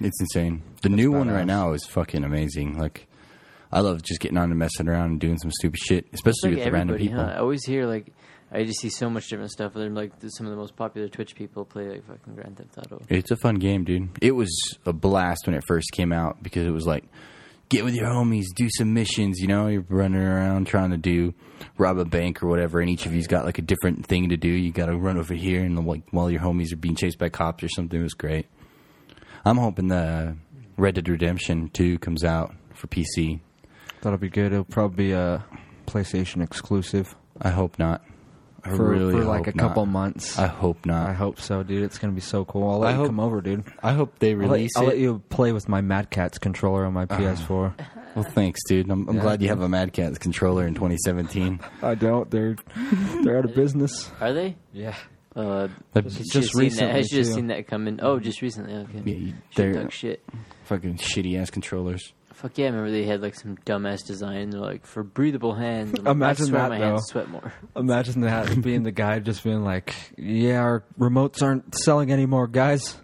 it's 0.00 0.20
insane. 0.20 0.62
The 0.82 0.88
new 0.88 1.12
one 1.12 1.28
right 1.30 1.44
badass. 1.44 1.46
now 1.46 1.72
is 1.72 1.84
fucking 1.86 2.24
amazing. 2.24 2.76
Like, 2.78 3.06
I 3.70 3.80
love 3.80 4.02
just 4.02 4.20
getting 4.20 4.36
on 4.38 4.50
and 4.50 4.58
messing 4.58 4.88
around 4.88 5.10
and 5.12 5.20
doing 5.20 5.38
some 5.38 5.52
stupid 5.52 5.78
shit, 5.78 6.06
It's 6.06 6.14
especially 6.14 6.50
like 6.50 6.56
with 6.56 6.64
the 6.64 6.72
random 6.72 6.94
everybody, 6.96 7.08
people. 7.08 7.24
huh? 7.24 7.32
I 7.36 7.38
always 7.38 7.64
hear 7.64 7.86
like 7.86 8.12
I 8.52 8.64
just 8.64 8.80
see 8.80 8.90
so 8.90 9.08
much 9.08 9.28
different 9.28 9.52
stuff. 9.52 9.74
They're 9.74 9.88
like 9.90 10.12
some 10.26 10.46
of 10.46 10.50
the 10.50 10.56
most 10.56 10.76
popular 10.76 11.08
Twitch 11.08 11.34
people 11.34 11.64
play 11.64 11.88
like 11.88 12.06
fucking 12.06 12.34
Grand 12.34 12.56
Theft 12.56 12.78
Auto. 12.78 13.04
It's 13.08 13.30
a 13.30 13.36
fun 13.36 13.56
game, 13.56 13.84
dude. 13.84 14.10
It 14.20 14.32
was 14.32 14.50
a 14.86 14.92
blast 14.92 15.46
when 15.46 15.54
it 15.54 15.64
first 15.66 15.92
came 15.92 16.12
out 16.12 16.42
because 16.42 16.66
it 16.66 16.70
was 16.70 16.86
like, 16.86 17.04
get 17.68 17.84
with 17.84 17.94
your 17.94 18.06
homies, 18.06 18.46
do 18.54 18.68
some 18.76 18.92
missions. 18.92 19.38
You 19.38 19.48
know, 19.48 19.68
you're 19.68 19.84
running 19.88 20.20
around 20.20 20.66
trying 20.66 20.90
to 20.90 20.96
do 20.96 21.32
rob 21.78 21.98
a 21.98 22.04
bank 22.04 22.42
or 22.42 22.48
whatever, 22.48 22.80
and 22.80 22.90
each 22.90 23.06
of 23.06 23.14
you's 23.14 23.28
got 23.28 23.44
like 23.44 23.58
a 23.58 23.62
different 23.62 24.06
thing 24.06 24.30
to 24.30 24.36
do. 24.36 24.48
You 24.48 24.72
got 24.72 24.86
to 24.86 24.96
run 24.96 25.16
over 25.16 25.34
here, 25.34 25.62
and 25.62 25.86
like 25.86 26.02
while 26.10 26.30
your 26.30 26.40
homies 26.40 26.72
are 26.72 26.76
being 26.76 26.96
chased 26.96 27.18
by 27.18 27.28
cops 27.28 27.62
or 27.62 27.68
something, 27.68 28.00
it 28.00 28.02
was 28.02 28.14
great. 28.14 28.46
I'm 29.44 29.58
hoping 29.58 29.88
the 29.88 30.36
Red 30.76 30.96
Dead 30.96 31.08
Redemption 31.08 31.70
2 31.70 31.98
comes 32.00 32.24
out 32.24 32.54
for 32.74 32.88
PC. 32.88 33.40
That'll 34.02 34.18
be 34.18 34.28
good. 34.28 34.52
It'll 34.52 34.64
probably 34.64 35.06
be 35.06 35.12
a 35.12 35.44
PlayStation 35.86 36.42
exclusive 36.42 37.14
I 37.40 37.50
hope 37.50 37.78
not. 37.78 38.02
I 38.64 38.76
for, 38.76 38.88
really 38.90 39.12
for 39.12 39.24
like 39.24 39.46
a 39.46 39.54
not. 39.56 39.68
couple 39.68 39.86
months. 39.86 40.38
I 40.38 40.46
hope 40.46 40.84
not. 40.86 41.08
I 41.08 41.12
hope 41.12 41.40
so, 41.40 41.62
dude. 41.62 41.82
It's 41.82 41.98
gonna 41.98 42.12
be 42.12 42.20
so 42.20 42.44
cool. 42.44 42.68
I'll 42.70 42.78
let 42.80 42.88
I 42.88 42.90
you 42.92 42.96
hope- 42.98 43.06
come 43.06 43.20
over, 43.20 43.40
dude. 43.40 43.64
I 43.82 43.92
hope 43.92 44.18
they 44.18 44.32
I'll 44.32 44.38
let, 44.38 44.50
release 44.50 44.70
I'll 44.76 44.84
let 44.84 44.98
you 44.98 45.22
play 45.28 45.52
with 45.52 45.68
my 45.68 45.80
Mad 45.80 46.10
Catz 46.10 46.38
controller 46.38 46.84
on 46.84 46.92
my 46.92 47.06
PS4. 47.06 47.74
Well, 48.16 48.24
thanks, 48.24 48.58
dude. 48.66 48.90
I'm, 48.90 49.08
I'm 49.08 49.14
Yeah, 49.16 49.22
glad 49.22 49.40
you 49.40 49.46
have 49.50 49.60
a 49.60 49.68
Mad 49.68 49.92
Catz 49.92 50.18
controller 50.18 50.66
in 50.66 50.74
2017. 50.74 51.60
I 51.82 51.94
don't. 51.94 52.28
They're 52.28 52.56
they're 53.22 53.38
out 53.38 53.44
of 53.44 53.54
business. 53.54 54.10
Are 54.20 54.32
they? 54.32 54.56
Yeah. 54.72 54.96
Uh, 55.36 55.68
But 55.92 56.06
I 56.06 56.08
just 56.08 56.34
have 56.34 56.44
seen 56.46 56.70
that. 56.70 56.90
I 56.90 56.96
recently, 56.98 57.02
should 57.04 57.18
have 57.18 57.26
too. 57.28 57.32
seen 57.34 57.46
that 57.46 57.66
coming. 57.68 58.00
Oh, 58.02 58.18
just 58.18 58.42
recently. 58.42 58.74
Okay. 58.74 59.02
Yeah, 59.12 59.32
they're 59.54 59.90
shit. 59.92 60.24
fucking 60.64 60.96
shitty 60.96 61.40
ass 61.40 61.50
controllers. 61.50 62.12
Fuck 62.40 62.56
yeah! 62.56 62.66
I 62.66 62.68
remember 62.70 62.90
they 62.90 63.04
had 63.04 63.20
like 63.20 63.34
some 63.34 63.56
dumbass 63.66 64.06
design. 64.06 64.50
Like 64.52 64.86
for 64.86 65.02
breathable 65.02 65.54
hands. 65.54 65.98
I'm 65.98 66.04
like, 66.04 66.12
Imagine 66.12 66.46
I 66.46 66.48
swear 66.48 66.62
that, 66.62 66.68
my 66.70 66.78
though. 66.78 66.84
hands 66.86 67.06
sweat 67.06 67.28
more. 67.28 67.52
Imagine 67.76 68.20
that 68.22 68.62
being 68.62 68.82
the 68.82 68.90
guy 68.92 69.18
just 69.18 69.44
being 69.44 69.62
like, 69.62 69.94
"Yeah, 70.16 70.60
our 70.60 70.84
remotes 70.98 71.42
aren't 71.42 71.74
selling 71.74 72.10
anymore, 72.10 72.46
guys. 72.46 72.96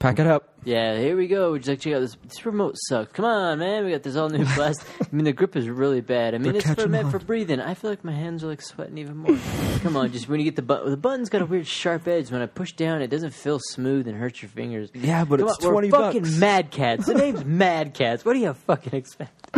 Pack 0.00 0.18
it 0.18 0.26
up." 0.26 0.48
Yeah, 0.64 0.98
here 0.98 1.16
we 1.16 1.26
go. 1.26 1.56
Just 1.56 1.68
like 1.68 1.80
check 1.80 1.94
out 1.94 2.00
this. 2.00 2.16
This 2.24 2.44
remote 2.44 2.74
sucks. 2.88 3.12
Come 3.12 3.24
on, 3.24 3.58
man. 3.60 3.84
We 3.84 3.92
got 3.92 4.02
this 4.02 4.16
all 4.16 4.28
new 4.28 4.44
plastic. 4.44 4.86
I 5.00 5.06
mean, 5.14 5.24
the 5.24 5.32
grip 5.32 5.56
is 5.56 5.68
really 5.68 6.00
bad. 6.02 6.34
I 6.34 6.38
mean, 6.38 6.52
They're 6.52 6.60
it's 6.60 6.82
for, 6.82 6.88
meant 6.88 7.06
on. 7.06 7.10
for 7.12 7.18
breathing. 7.18 7.60
I 7.60 7.72
feel 7.74 7.88
like 7.90 8.04
my 8.04 8.12
hands 8.12 8.42
are 8.44 8.48
like 8.48 8.60
sweating 8.60 8.98
even 8.98 9.16
more. 9.16 9.38
Come 9.82 9.96
on, 9.96 10.12
just 10.12 10.28
when 10.28 10.38
you 10.40 10.44
get 10.44 10.56
the 10.56 10.62
button, 10.62 10.90
the 10.90 10.96
button's 10.98 11.30
got 11.30 11.40
a 11.40 11.46
weird 11.46 11.66
sharp 11.66 12.06
edge. 12.08 12.30
When 12.30 12.42
I 12.42 12.46
push 12.46 12.72
down, 12.72 13.00
it 13.00 13.08
doesn't 13.08 13.32
feel 13.32 13.58
smooth 13.70 14.06
and 14.08 14.16
hurts 14.18 14.42
your 14.42 14.48
fingers. 14.50 14.90
Yeah, 14.92 15.24
but 15.24 15.38
Come 15.38 15.48
it's 15.48 15.64
on, 15.64 15.68
we're 15.68 15.80
20 15.80 15.90
fucking 15.90 16.22
bucks. 16.22 16.36
Mad 16.36 16.70
Catz. 16.70 17.06
The 17.06 17.14
name's 17.14 17.44
Mad 17.46 17.94
Catz. 17.94 18.24
What 18.24 18.34
do 18.34 18.40
you 18.40 18.52
fucking 18.52 18.94
expect? 18.94 19.50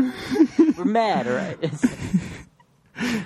we're 0.77 0.85
mad, 0.85 1.27
all 1.27 1.35
right? 1.35 1.59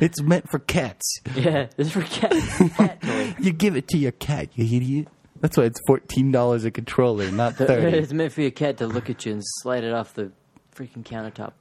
It's 0.01 0.23
meant 0.23 0.49
for 0.49 0.59
cats. 0.61 1.21
yeah, 1.35 1.67
it's 1.77 1.91
for 1.91 2.03
cats. 2.03 2.59
Cat. 2.77 3.03
You 3.39 3.53
give 3.53 3.77
it 3.77 3.89
to 3.89 3.99
your 3.99 4.13
cat, 4.13 4.49
you 4.55 4.65
idiot. 4.77 5.09
That's 5.41 5.57
why 5.57 5.65
it's 5.65 5.81
fourteen 5.87 6.33
dollars 6.33 6.65
a 6.65 6.71
controller, 6.71 7.31
not 7.31 7.55
thirty. 7.57 7.99
it's 7.99 8.13
meant 8.13 8.33
for 8.33 8.43
your 8.43 8.51
cat 8.51 8.79
to 8.79 8.87
look 8.87 9.11
at 9.11 9.27
you 9.27 9.33
and 9.33 9.43
slide 9.45 9.85
it 9.85 9.93
off 9.93 10.15
the 10.15 10.33
freaking 10.75 11.05
countertop. 11.05 11.53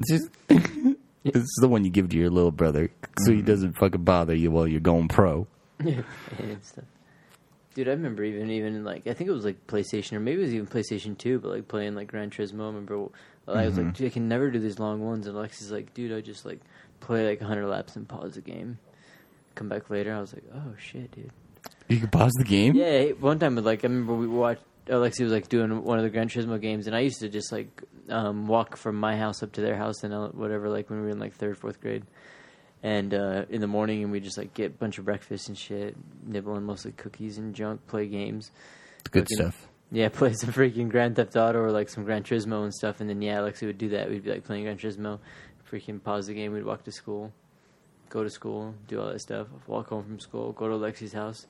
This 0.00 0.20
is, 0.20 0.30
this 0.48 1.36
is 1.36 1.58
the 1.60 1.68
one 1.68 1.84
you 1.84 1.90
give 1.90 2.08
to 2.10 2.16
your 2.16 2.30
little 2.30 2.50
brother, 2.50 2.90
so 3.24 3.32
he 3.32 3.42
mm. 3.42 3.46
doesn't 3.46 3.74
fucking 3.74 4.04
bother 4.04 4.34
you 4.34 4.50
while 4.50 4.66
you're 4.66 4.80
going 4.80 5.08
pro. 5.08 5.46
and 5.78 6.04
stuff. 6.62 6.84
Dude, 7.74 7.88
I 7.88 7.92
remember 7.92 8.22
even 8.22 8.50
even 8.50 8.84
like 8.84 9.06
I 9.06 9.14
think 9.14 9.28
it 9.28 9.32
was 9.32 9.44
like 9.44 9.66
PlayStation 9.66 10.12
or 10.12 10.20
maybe 10.20 10.42
it 10.42 10.44
was 10.44 10.54
even 10.54 10.66
PlayStation 10.66 11.16
Two, 11.16 11.38
but 11.38 11.50
like 11.50 11.68
playing 11.68 11.94
like 11.94 12.08
Gran 12.08 12.30
Turismo. 12.30 12.64
I 12.64 12.66
remember 12.66 13.08
I 13.48 13.66
was 13.66 13.76
like, 13.76 13.86
mm-hmm. 13.86 13.90
dude, 13.90 14.06
I 14.06 14.10
can 14.10 14.28
never 14.28 14.50
do 14.50 14.58
these 14.58 14.78
long 14.78 15.00
ones. 15.00 15.26
And 15.26 15.36
Alexi's 15.36 15.72
like, 15.72 15.94
dude, 15.94 16.12
I 16.12 16.20
just 16.20 16.44
like 16.44 16.60
play 17.00 17.28
like 17.28 17.40
100 17.40 17.66
laps 17.66 17.96
and 17.96 18.08
pause 18.08 18.34
the 18.34 18.40
game. 18.40 18.78
Come 19.54 19.68
back 19.68 19.90
later. 19.90 20.14
I 20.14 20.20
was 20.20 20.32
like, 20.32 20.44
oh 20.54 20.74
shit, 20.78 21.10
dude. 21.12 21.30
You 21.88 21.98
can 21.98 22.08
pause 22.08 22.32
the 22.38 22.44
game. 22.44 22.74
Yeah, 22.74 23.10
one 23.12 23.38
time 23.38 23.56
like 23.56 23.84
I 23.84 23.88
remember 23.88 24.14
we 24.14 24.26
watched 24.26 24.62
Alexi 24.86 25.22
was 25.22 25.32
like 25.32 25.48
doing 25.48 25.84
one 25.84 25.98
of 25.98 26.04
the 26.04 26.10
Gran 26.10 26.28
Turismo 26.28 26.60
games, 26.60 26.86
and 26.86 26.96
I 26.96 27.00
used 27.00 27.20
to 27.20 27.28
just 27.28 27.52
like 27.52 27.82
um, 28.08 28.46
walk 28.46 28.76
from 28.76 28.96
my 28.96 29.16
house 29.16 29.42
up 29.42 29.52
to 29.52 29.60
their 29.60 29.76
house 29.76 30.02
and 30.02 30.12
uh, 30.12 30.28
whatever, 30.28 30.68
like 30.68 30.90
when 30.90 31.00
we 31.00 31.06
were 31.06 31.12
in 31.12 31.18
like 31.18 31.34
third, 31.34 31.58
fourth 31.58 31.80
grade. 31.80 32.04
And 32.82 33.14
uh, 33.14 33.44
in 33.48 33.60
the 33.60 33.68
morning, 33.68 34.02
and 34.02 34.10
we 34.10 34.18
just 34.18 34.36
like 34.36 34.54
get 34.54 34.66
a 34.66 34.74
bunch 34.74 34.98
of 34.98 35.04
breakfast 35.04 35.48
and 35.48 35.56
shit, 35.56 35.94
nibble 36.26 36.54
on 36.54 36.64
mostly 36.64 36.90
cookies 36.90 37.38
and 37.38 37.54
junk, 37.54 37.86
play 37.86 38.06
games. 38.08 38.50
Good 39.12 39.28
stuff. 39.28 39.68
Yeah, 39.92 40.08
play 40.12 40.32
some 40.32 40.52
freaking 40.52 40.88
Grand 40.88 41.14
Theft 41.14 41.36
Auto 41.36 41.60
or 41.60 41.70
like 41.70 41.88
some 41.88 42.04
Gran 42.04 42.24
Turismo 42.24 42.64
and 42.64 42.74
stuff. 42.74 43.00
And 43.00 43.08
then 43.08 43.22
yeah, 43.22 43.38
Alexi 43.38 43.66
would 43.66 43.78
do 43.78 43.90
that. 43.90 44.10
We'd 44.10 44.24
be 44.24 44.30
like 44.30 44.42
playing 44.42 44.64
Gran 44.64 44.78
Turismo, 44.78 45.20
freaking 45.70 46.02
pause 46.02 46.26
the 46.26 46.34
game. 46.34 46.52
We'd 46.52 46.64
walk 46.64 46.82
to 46.84 46.92
school, 46.92 47.32
go 48.08 48.24
to 48.24 48.30
school, 48.30 48.74
do 48.88 49.00
all 49.00 49.12
that 49.12 49.20
stuff. 49.20 49.46
Walk 49.68 49.90
home 49.90 50.02
from 50.02 50.18
school, 50.18 50.50
go 50.50 50.66
to 50.66 50.74
Alexi's 50.74 51.12
house. 51.12 51.46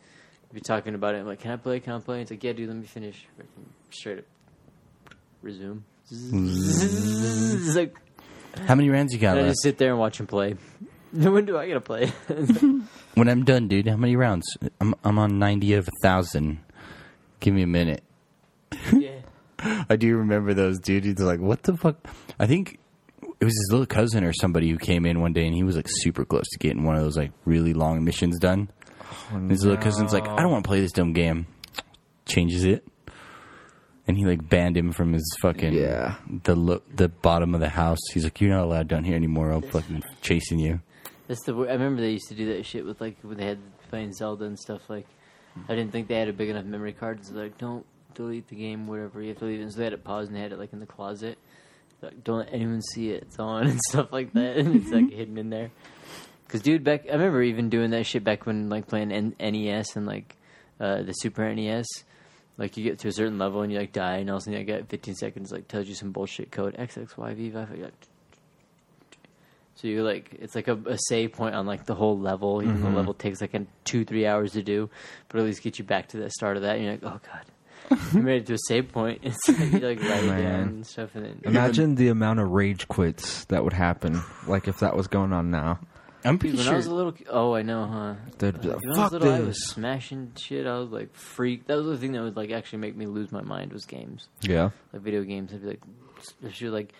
Be 0.52 0.60
talking 0.60 0.94
about 0.94 1.14
it. 1.14 1.18
I'm 1.18 1.26
like, 1.26 1.40
can 1.40 1.50
I 1.52 1.56
play? 1.56 1.80
Can 1.80 1.94
I 1.94 1.98
play? 2.00 2.20
It's 2.22 2.30
like, 2.30 2.44
yeah, 2.44 2.52
dude, 2.52 2.68
let 2.68 2.76
me 2.76 2.86
finish. 2.86 3.26
Straight 3.90 4.18
up, 4.18 4.24
resume. 5.42 5.82
It's 6.10 7.74
like 7.76 7.94
How 8.66 8.74
many 8.74 8.90
rounds 8.90 9.12
you 9.14 9.18
got 9.18 9.32
and 9.32 9.40
I 9.40 9.42
left? 9.44 9.52
just 9.54 9.62
sit 9.62 9.78
there 9.78 9.90
and 9.90 9.98
watch 9.98 10.20
him 10.20 10.26
play. 10.26 10.56
when 11.12 11.44
do 11.46 11.56
I 11.56 11.66
get 11.66 11.74
to 11.74 11.80
play? 11.80 12.12
When 13.14 13.28
I'm 13.28 13.44
done, 13.44 13.68
dude, 13.68 13.86
how 13.88 13.96
many 13.96 14.16
rounds? 14.16 14.46
I'm 14.80 14.94
I'm 15.04 15.18
on 15.18 15.38
ninety 15.38 15.74
of 15.74 15.86
a 15.86 15.90
thousand. 16.02 16.60
Give 17.40 17.52
me 17.52 17.62
a 17.62 17.66
minute. 17.66 18.02
yeah. 18.90 19.20
I 19.90 19.96
do 19.96 20.16
remember 20.16 20.54
those 20.54 20.78
dude. 20.80 21.04
He's 21.04 21.18
like, 21.18 21.38
"What 21.38 21.62
the 21.64 21.76
fuck?" 21.76 21.96
I 22.40 22.46
think 22.46 22.78
it 23.22 23.44
was 23.44 23.52
his 23.52 23.68
little 23.70 23.84
cousin 23.84 24.24
or 24.24 24.32
somebody 24.32 24.70
who 24.70 24.78
came 24.78 25.04
in 25.04 25.20
one 25.20 25.34
day, 25.34 25.44
and 25.46 25.54
he 25.54 25.62
was 25.62 25.76
like 25.76 25.88
super 25.88 26.24
close 26.24 26.48
to 26.52 26.58
getting 26.58 26.84
one 26.84 26.96
of 26.96 27.02
those 27.02 27.18
like 27.18 27.32
really 27.44 27.74
long 27.74 28.02
missions 28.02 28.38
done. 28.38 28.70
And 29.32 29.50
his 29.50 29.64
little 29.64 29.80
cousin's 29.82 30.12
like, 30.12 30.26
"I 30.28 30.36
don't 30.42 30.50
want 30.50 30.64
to 30.64 30.68
play 30.68 30.80
this 30.80 30.92
dumb 30.92 31.12
game." 31.12 31.46
Changes 32.26 32.64
it, 32.64 32.86
and 34.06 34.16
he 34.16 34.24
like 34.24 34.48
banned 34.48 34.76
him 34.76 34.92
from 34.92 35.12
his 35.12 35.24
fucking 35.42 35.72
Yeah. 35.72 36.16
the 36.44 36.54
lo- 36.54 36.82
the 36.94 37.08
bottom 37.08 37.54
of 37.54 37.60
the 37.60 37.68
house. 37.68 37.98
He's 38.12 38.24
like, 38.24 38.40
"You're 38.40 38.50
not 38.50 38.64
allowed 38.64 38.88
down 38.88 39.04
here 39.04 39.16
anymore. 39.16 39.50
I'm 39.50 39.62
fucking 39.62 40.02
chasing 40.20 40.58
you." 40.58 40.80
That's 41.28 41.42
the. 41.44 41.54
I 41.54 41.72
remember 41.72 42.00
they 42.00 42.10
used 42.12 42.28
to 42.28 42.34
do 42.34 42.54
that 42.54 42.64
shit 42.64 42.84
with 42.84 43.00
like 43.00 43.16
when 43.22 43.38
they 43.38 43.46
had 43.46 43.58
playing 43.90 44.12
Zelda 44.12 44.44
and 44.44 44.58
stuff. 44.58 44.82
Like, 44.88 45.06
I 45.68 45.74
didn't 45.74 45.92
think 45.92 46.08
they 46.08 46.18
had 46.18 46.28
a 46.28 46.32
big 46.32 46.48
enough 46.48 46.64
memory 46.64 46.92
card. 46.92 47.24
So 47.26 47.34
like, 47.34 47.58
don't 47.58 47.84
delete 48.14 48.48
the 48.48 48.56
game, 48.56 48.86
whatever. 48.86 49.20
You 49.20 49.28
have 49.30 49.38
to 49.38 49.44
leave 49.46 49.60
it. 49.60 49.62
And 49.64 49.72
so 49.72 49.78
they 49.78 49.84
had 49.84 49.92
it 49.92 50.04
paused 50.04 50.28
and 50.30 50.36
they 50.36 50.42
had 50.42 50.52
it 50.52 50.58
like 50.58 50.72
in 50.72 50.80
the 50.80 50.86
closet. 50.86 51.38
Like, 52.00 52.24
don't 52.24 52.38
let 52.38 52.52
anyone 52.52 52.82
see 52.82 53.10
it. 53.10 53.22
It's 53.24 53.38
on 53.38 53.66
and 53.68 53.80
stuff 53.88 54.12
like 54.12 54.32
that. 54.34 54.56
And 54.56 54.76
it's 54.76 54.90
like 54.90 55.10
hidden 55.10 55.38
in 55.38 55.50
there. 55.50 55.70
Cause 56.52 56.60
dude, 56.60 56.84
back 56.84 57.06
I 57.08 57.12
remember 57.12 57.42
even 57.42 57.70
doing 57.70 57.90
that 57.92 58.04
shit 58.04 58.22
back 58.22 58.44
when 58.44 58.68
like 58.68 58.86
playing 58.86 59.10
N- 59.10 59.34
NES 59.40 59.96
and 59.96 60.04
like 60.06 60.36
uh, 60.78 61.02
the 61.02 61.12
Super 61.14 61.52
NES. 61.54 61.86
Like 62.58 62.76
you 62.76 62.84
get 62.84 62.98
to 63.00 63.08
a 63.08 63.12
certain 63.12 63.38
level 63.38 63.62
and 63.62 63.72
you 63.72 63.78
like 63.78 63.92
die, 63.92 64.18
and 64.18 64.28
all 64.28 64.36
of 64.36 64.42
a 64.42 64.44
sudden 64.44 64.60
I 64.60 64.62
got 64.64 64.86
15 64.88 65.14
seconds 65.14 65.50
like 65.50 65.66
tells 65.66 65.88
you 65.88 65.94
some 65.94 66.12
bullshit 66.12 66.50
code 66.52 66.76
XXYV. 66.76 67.90
So 69.74 69.88
you 69.88 70.02
like 70.04 70.36
it's 70.38 70.54
like 70.54 70.68
a, 70.68 70.74
a 70.86 70.98
save 71.08 71.32
point 71.32 71.54
on 71.54 71.66
like 71.66 71.86
the 71.86 71.94
whole 71.94 72.18
level. 72.18 72.62
Even 72.62 72.76
Mm-hmm. 72.76 72.84
the 72.84 72.90
level 72.90 73.14
takes 73.14 73.40
like 73.40 73.54
a 73.54 73.64
two 73.84 74.04
three 74.04 74.26
hours 74.26 74.52
to 74.52 74.62
do, 74.62 74.90
but 75.28 75.38
at 75.40 75.46
least 75.46 75.62
get 75.62 75.78
you 75.78 75.84
back 75.84 76.08
to 76.08 76.18
the 76.18 76.28
start 76.30 76.56
of 76.56 76.62
that. 76.64 76.76
And 76.76 76.84
you're 76.84 76.92
like, 76.92 77.04
oh 77.04 77.20
god, 77.88 77.98
you 78.14 78.20
made 78.20 78.42
it 78.42 78.46
to 78.48 78.54
a 78.54 78.58
save 78.68 78.92
point. 78.92 79.20
It's 79.24 79.48
like 79.48 79.58
you 79.72 79.78
like 79.80 80.00
write 80.02 80.24
it 80.24 80.42
down 80.42 80.60
and 80.60 80.86
stuff, 80.86 81.14
and 81.14 81.24
then 81.24 81.40
Imagine 81.44 81.94
the 81.94 82.08
amount 82.08 82.40
of 82.40 82.50
rage 82.50 82.86
quits 82.88 83.46
that 83.46 83.64
would 83.64 83.72
happen, 83.72 84.20
like 84.46 84.68
if 84.68 84.80
that 84.80 84.94
was 84.94 85.06
going 85.08 85.32
on 85.32 85.50
now. 85.50 85.80
I'm 86.24 86.38
pretty 86.38 86.56
when 86.56 86.64
sure. 86.64 86.74
I 86.74 86.76
was 86.76 86.86
a 86.86 86.94
little, 86.94 87.14
oh 87.28 87.54
I 87.54 87.62
know, 87.62 87.84
huh? 87.86 88.14
Be 88.38 88.46
like, 88.52 88.62
When 88.62 88.72
I 88.72 88.76
was 88.88 88.96
"Fuck 88.96 89.12
little, 89.12 89.32
I 89.32 89.38
was 89.40 89.48
this." 89.48 89.64
smashing 89.70 90.32
shit. 90.36 90.66
I 90.66 90.78
was 90.78 90.90
like 90.90 91.14
freak. 91.14 91.66
That 91.66 91.76
was 91.76 91.86
the 91.86 91.96
thing 91.96 92.12
that 92.12 92.22
would 92.22 92.36
like 92.36 92.50
actually 92.50 92.78
make 92.78 92.96
me 92.96 93.06
lose 93.06 93.32
my 93.32 93.42
mind 93.42 93.72
was 93.72 93.84
games, 93.84 94.28
Yeah. 94.40 94.70
like 94.92 95.02
video 95.02 95.22
games. 95.22 95.52
I'd 95.52 95.62
be 95.62 95.68
like, 95.68 95.82
especially 96.20 96.68
like, 96.70 96.92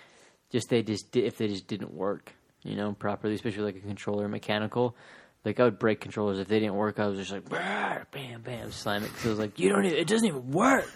just 0.51 0.69
they 0.69 0.83
just 0.83 1.11
di- 1.13 1.25
if 1.25 1.39
they 1.39 1.49
just 1.49 1.67
didn't 1.69 1.93
work, 1.95 2.33
you 2.63 2.75
know, 2.77 2.93
properly, 2.93 3.35
especially 3.35 3.63
like 3.65 3.77
a 3.77 3.81
controller 3.81 4.29
mechanical. 4.29 4.97
Like 5.45 5.59
I 5.59 5.65
would 5.65 5.79
break 5.79 6.01
controllers 6.01 6.39
if 6.39 6.47
they 6.49 6.61
didn't 6.61 6.77
work. 6.77 7.01
I 7.01 7.07
was 7.07 7.19
just 7.19 7.33
like, 7.33 7.49
"Brr," 7.49 8.07
bam, 8.13 8.43
bam, 8.43 8.71
slam 8.71 9.03
it 9.03 9.09
because 9.09 9.27
I 9.27 9.29
was 9.31 9.39
like, 9.41 9.59
you 9.59 9.69
don't, 9.71 9.85
even, 9.85 9.99
it 9.99 10.07
doesn't 10.07 10.27
even 10.29 10.51
work. 10.53 10.87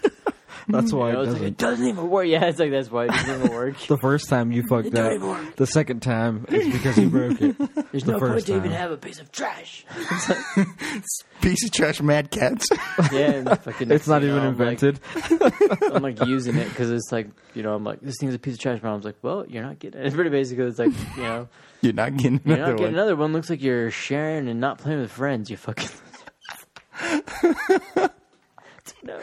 That's 0.67 0.91
why 0.93 1.07
You 1.11 1.13
know, 1.13 1.21
it 1.21 1.25
like, 1.25 1.33
doesn't. 1.33 1.47
it 1.47 1.57
doesn't 1.57 1.87
even 1.87 2.09
work. 2.09 2.27
Yeah, 2.27 2.45
it's 2.45 2.59
like 2.59 2.71
that's 2.71 2.89
why 2.91 3.05
it 3.05 3.07
doesn't 3.09 3.41
even 3.41 3.51
work. 3.55 3.75
The 3.87 3.97
first 3.97 4.29
time 4.29 4.51
you 4.51 4.63
fucked 4.67 4.87
It 4.87 4.95
up, 4.97 5.55
the 5.55 5.65
second 5.67 6.01
time 6.01 6.45
it's 6.49 6.67
because 6.75 6.97
you 6.97 7.09
broke 7.09 7.41
it. 7.41 7.57
There's 7.91 8.03
the 8.03 8.13
no 8.13 8.19
first 8.19 8.33
point 8.33 8.45
to 8.47 8.55
even 8.57 8.71
have 8.71 8.91
a 8.91 8.97
piece 8.97 9.19
of 9.19 9.31
trash. 9.31 9.85
It's 9.95 10.29
like, 10.29 11.17
piece 11.41 11.63
of 11.63 11.71
trash, 11.71 12.01
Mad 12.01 12.31
Catz. 12.31 12.65
yeah, 13.11 13.31
and 13.31 13.59
fucking 13.61 13.91
It's 13.91 14.07
not 14.07 14.21
you 14.21 14.29
know, 14.29 14.37
even 14.37 14.47
I'm 14.49 14.57
like- 14.57 14.81
invented. 14.83 14.99
I'm 15.93 16.03
like 16.03 16.25
using 16.25 16.55
it 16.57 16.69
because 16.69 16.91
it's 16.91 17.11
like 17.11 17.27
you 17.53 17.63
know 17.63 17.73
I'm 17.73 17.83
like 17.83 18.01
this 18.01 18.15
thing's 18.19 18.33
a 18.35 18.39
piece 18.39 18.55
of 18.55 18.59
trash. 18.59 18.79
But 18.81 18.89
I 18.89 18.95
was 18.95 19.05
like, 19.05 19.15
well, 19.21 19.45
you're 19.47 19.63
not 19.63 19.79
getting 19.79 20.01
it. 20.01 20.05
It's 20.07 20.15
pretty 20.15 20.29
basic. 20.29 20.57
'cause 20.57 20.77
It's 20.77 20.79
like 20.79 21.17
you 21.17 21.23
know 21.23 21.47
You're 21.81 21.93
not 21.93 22.17
getting 22.17 22.41
you're 22.45 22.55
another 22.55 22.71
not 22.71 22.77
getting 22.77 22.93
one. 22.93 22.93
another 22.93 23.15
one. 23.15 23.33
Looks 23.33 23.49
like 23.49 23.61
you're 23.61 23.91
sharing 23.91 24.47
and 24.49 24.59
not 24.59 24.77
playing 24.79 24.99
with 24.99 25.11
friends. 25.11 25.49
You 25.49 25.57
fucking. 25.57 25.89
no. 29.03 29.19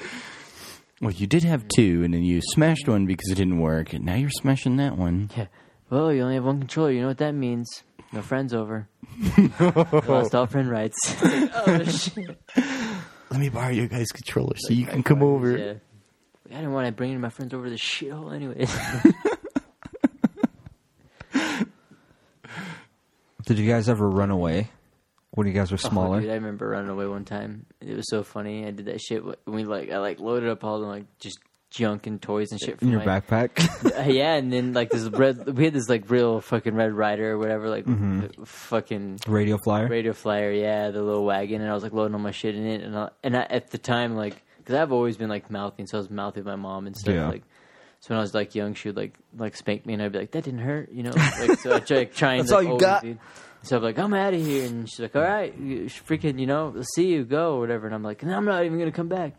Well, 1.00 1.10
you 1.10 1.26
did 1.26 1.42
have 1.44 1.66
two, 1.68 2.02
and 2.04 2.14
then 2.14 2.22
you 2.22 2.40
smashed 2.40 2.88
one 2.88 3.06
because 3.06 3.30
it 3.30 3.34
didn't 3.34 3.58
work, 3.58 3.92
and 3.92 4.04
now 4.04 4.14
you're 4.14 4.30
smashing 4.30 4.76
that 4.76 4.96
one. 4.96 5.30
Yeah. 5.36 5.46
Well, 5.90 6.12
you 6.12 6.22
only 6.22 6.34
have 6.34 6.44
one 6.44 6.60
controller. 6.60 6.92
You 6.92 7.02
know 7.02 7.08
what 7.08 7.18
that 7.18 7.32
means? 7.32 7.82
No 8.12 8.22
friends 8.22 8.54
over. 8.54 8.88
Lost 10.08 10.34
all 10.34 10.46
friend 10.46 10.70
rights. 10.70 10.96
oh 11.22 11.84
shit. 11.84 12.38
Let 13.30 13.40
me 13.40 13.48
borrow 13.48 13.70
your 13.70 13.88
guys' 13.88 14.12
controller 14.12 14.54
so 14.56 14.72
you 14.72 14.86
can 14.86 15.02
come 15.02 15.22
over. 15.22 15.56
Yeah. 15.56 15.74
I 16.50 16.56
didn't 16.56 16.72
want 16.72 16.86
to 16.86 16.92
bring 16.92 17.18
my 17.20 17.30
friends 17.30 17.54
over 17.54 17.64
to 17.64 17.70
the 17.70 17.76
shithole 17.76 18.34
anyway. 18.34 18.66
Did 23.46 23.58
you 23.58 23.68
guys 23.68 23.88
ever 23.88 24.08
run 24.08 24.30
away 24.30 24.70
when 25.34 25.46
you 25.46 25.52
guys 25.52 25.70
were 25.70 25.78
Oh, 25.84 25.88
smaller? 25.88 26.20
dude, 26.20 26.30
I 26.30 26.34
remember 26.34 26.68
running 26.68 26.90
away 26.90 27.06
one 27.06 27.24
time. 27.24 27.66
It 27.80 27.96
was 27.96 28.08
so 28.08 28.22
funny. 28.22 28.66
I 28.66 28.70
did 28.70 28.86
that 28.86 29.00
shit. 29.00 29.24
when 29.24 29.36
We 29.46 29.64
like 29.64 29.90
I 29.90 29.98
like 29.98 30.20
loaded 30.20 30.48
up 30.48 30.64
all 30.64 30.80
the 30.80 30.86
like 30.86 31.04
just 31.18 31.38
junk 31.70 32.06
and 32.06 32.22
toys 32.22 32.52
and 32.52 32.60
shit 32.60 32.70
in 32.74 32.76
from 32.78 32.90
your 32.92 33.04
my, 33.04 33.20
backpack? 33.20 33.50
Uh, 33.98 34.08
yeah, 34.10 34.34
and 34.34 34.52
then 34.52 34.72
like 34.72 34.90
this 34.90 35.04
red. 35.08 35.56
We 35.56 35.64
had 35.64 35.72
this 35.74 35.88
like 35.88 36.08
real 36.10 36.40
fucking 36.40 36.74
red 36.74 36.92
rider 36.92 37.32
or 37.32 37.38
whatever, 37.38 37.68
like 37.68 37.84
Mm-hmm. 37.84 38.44
fucking 38.44 39.18
Radio 39.26 39.58
flyer? 39.58 39.88
radio 39.88 40.12
flyer. 40.12 40.50
Yeah, 40.52 40.90
the 40.90 41.02
little 41.02 41.24
wagon, 41.24 41.60
and 41.60 41.70
I 41.70 41.74
was 41.74 41.82
like 41.82 41.92
loading 41.92 42.14
all 42.14 42.20
my 42.20 42.30
shit 42.30 42.54
in 42.54 42.66
it, 42.66 42.82
and 42.82 42.96
I, 42.96 43.10
and 43.22 43.36
I, 43.36 43.42
at 43.42 43.70
the 43.70 43.78
time 43.78 44.14
like 44.16 44.42
because 44.58 44.76
I've 44.76 44.92
always 44.92 45.16
been 45.16 45.28
like 45.28 45.50
mouthing, 45.50 45.86
so 45.86 45.98
I 45.98 46.00
was 46.00 46.10
mouthing 46.10 46.44
my 46.44 46.56
mom 46.56 46.86
and 46.86 46.96
stuff 46.96 47.14
Yeah. 47.14 47.28
like. 47.28 47.42
So 48.00 48.08
when 48.12 48.18
I 48.18 48.22
was 48.22 48.34
like 48.34 48.54
young, 48.54 48.74
she 48.74 48.88
would 48.88 48.96
like 48.96 49.18
like 49.36 49.56
spank 49.56 49.86
me, 49.86 49.94
and 49.94 50.02
I'd 50.02 50.12
be 50.12 50.18
like, 50.18 50.32
"That 50.32 50.44
didn't 50.44 50.60
hurt," 50.60 50.92
you 50.92 51.02
know. 51.02 51.10
Like 51.12 51.58
so, 51.60 51.74
I 51.74 51.80
try 51.80 51.96
like, 51.98 52.14
trying. 52.14 52.38
That's 52.40 52.50
like, 52.52 52.66
all 52.66 52.74
you 52.74 52.78
got? 52.78 53.02
be- 53.02 53.16
So 53.64 53.78
I'm 53.78 53.82
like, 53.82 53.98
I'm 53.98 54.12
out 54.12 54.34
of 54.34 54.44
here, 54.44 54.66
and 54.66 54.88
she's 54.88 55.00
like, 55.00 55.16
all 55.16 55.22
right, 55.22 55.56
you 55.58 55.86
freaking, 55.86 56.38
you 56.38 56.46
know, 56.46 56.74
see 56.94 57.06
you 57.06 57.24
go 57.24 57.54
or 57.56 57.60
whatever. 57.60 57.86
And 57.86 57.94
I'm 57.94 58.02
like, 58.02 58.22
no, 58.22 58.36
I'm 58.36 58.44
not 58.44 58.64
even 58.64 58.78
gonna 58.78 58.92
come 58.92 59.08
back. 59.08 59.38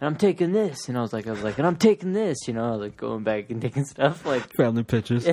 And 0.00 0.08
I'm 0.08 0.16
taking 0.16 0.52
this, 0.52 0.88
and 0.88 0.98
I 0.98 1.00
was 1.00 1.12
like, 1.12 1.26
I 1.26 1.30
was 1.30 1.42
like, 1.42 1.56
and 1.58 1.66
I'm 1.66 1.76
taking 1.76 2.12
this, 2.12 2.46
you 2.46 2.54
know, 2.54 2.64
I 2.66 2.70
was 2.72 2.80
like 2.80 2.96
going 2.96 3.24
back 3.24 3.50
and 3.50 3.62
taking 3.66 3.84
stuff, 3.84 4.26
like, 4.26 4.52
Family 4.54 4.82
pictures. 4.84 5.26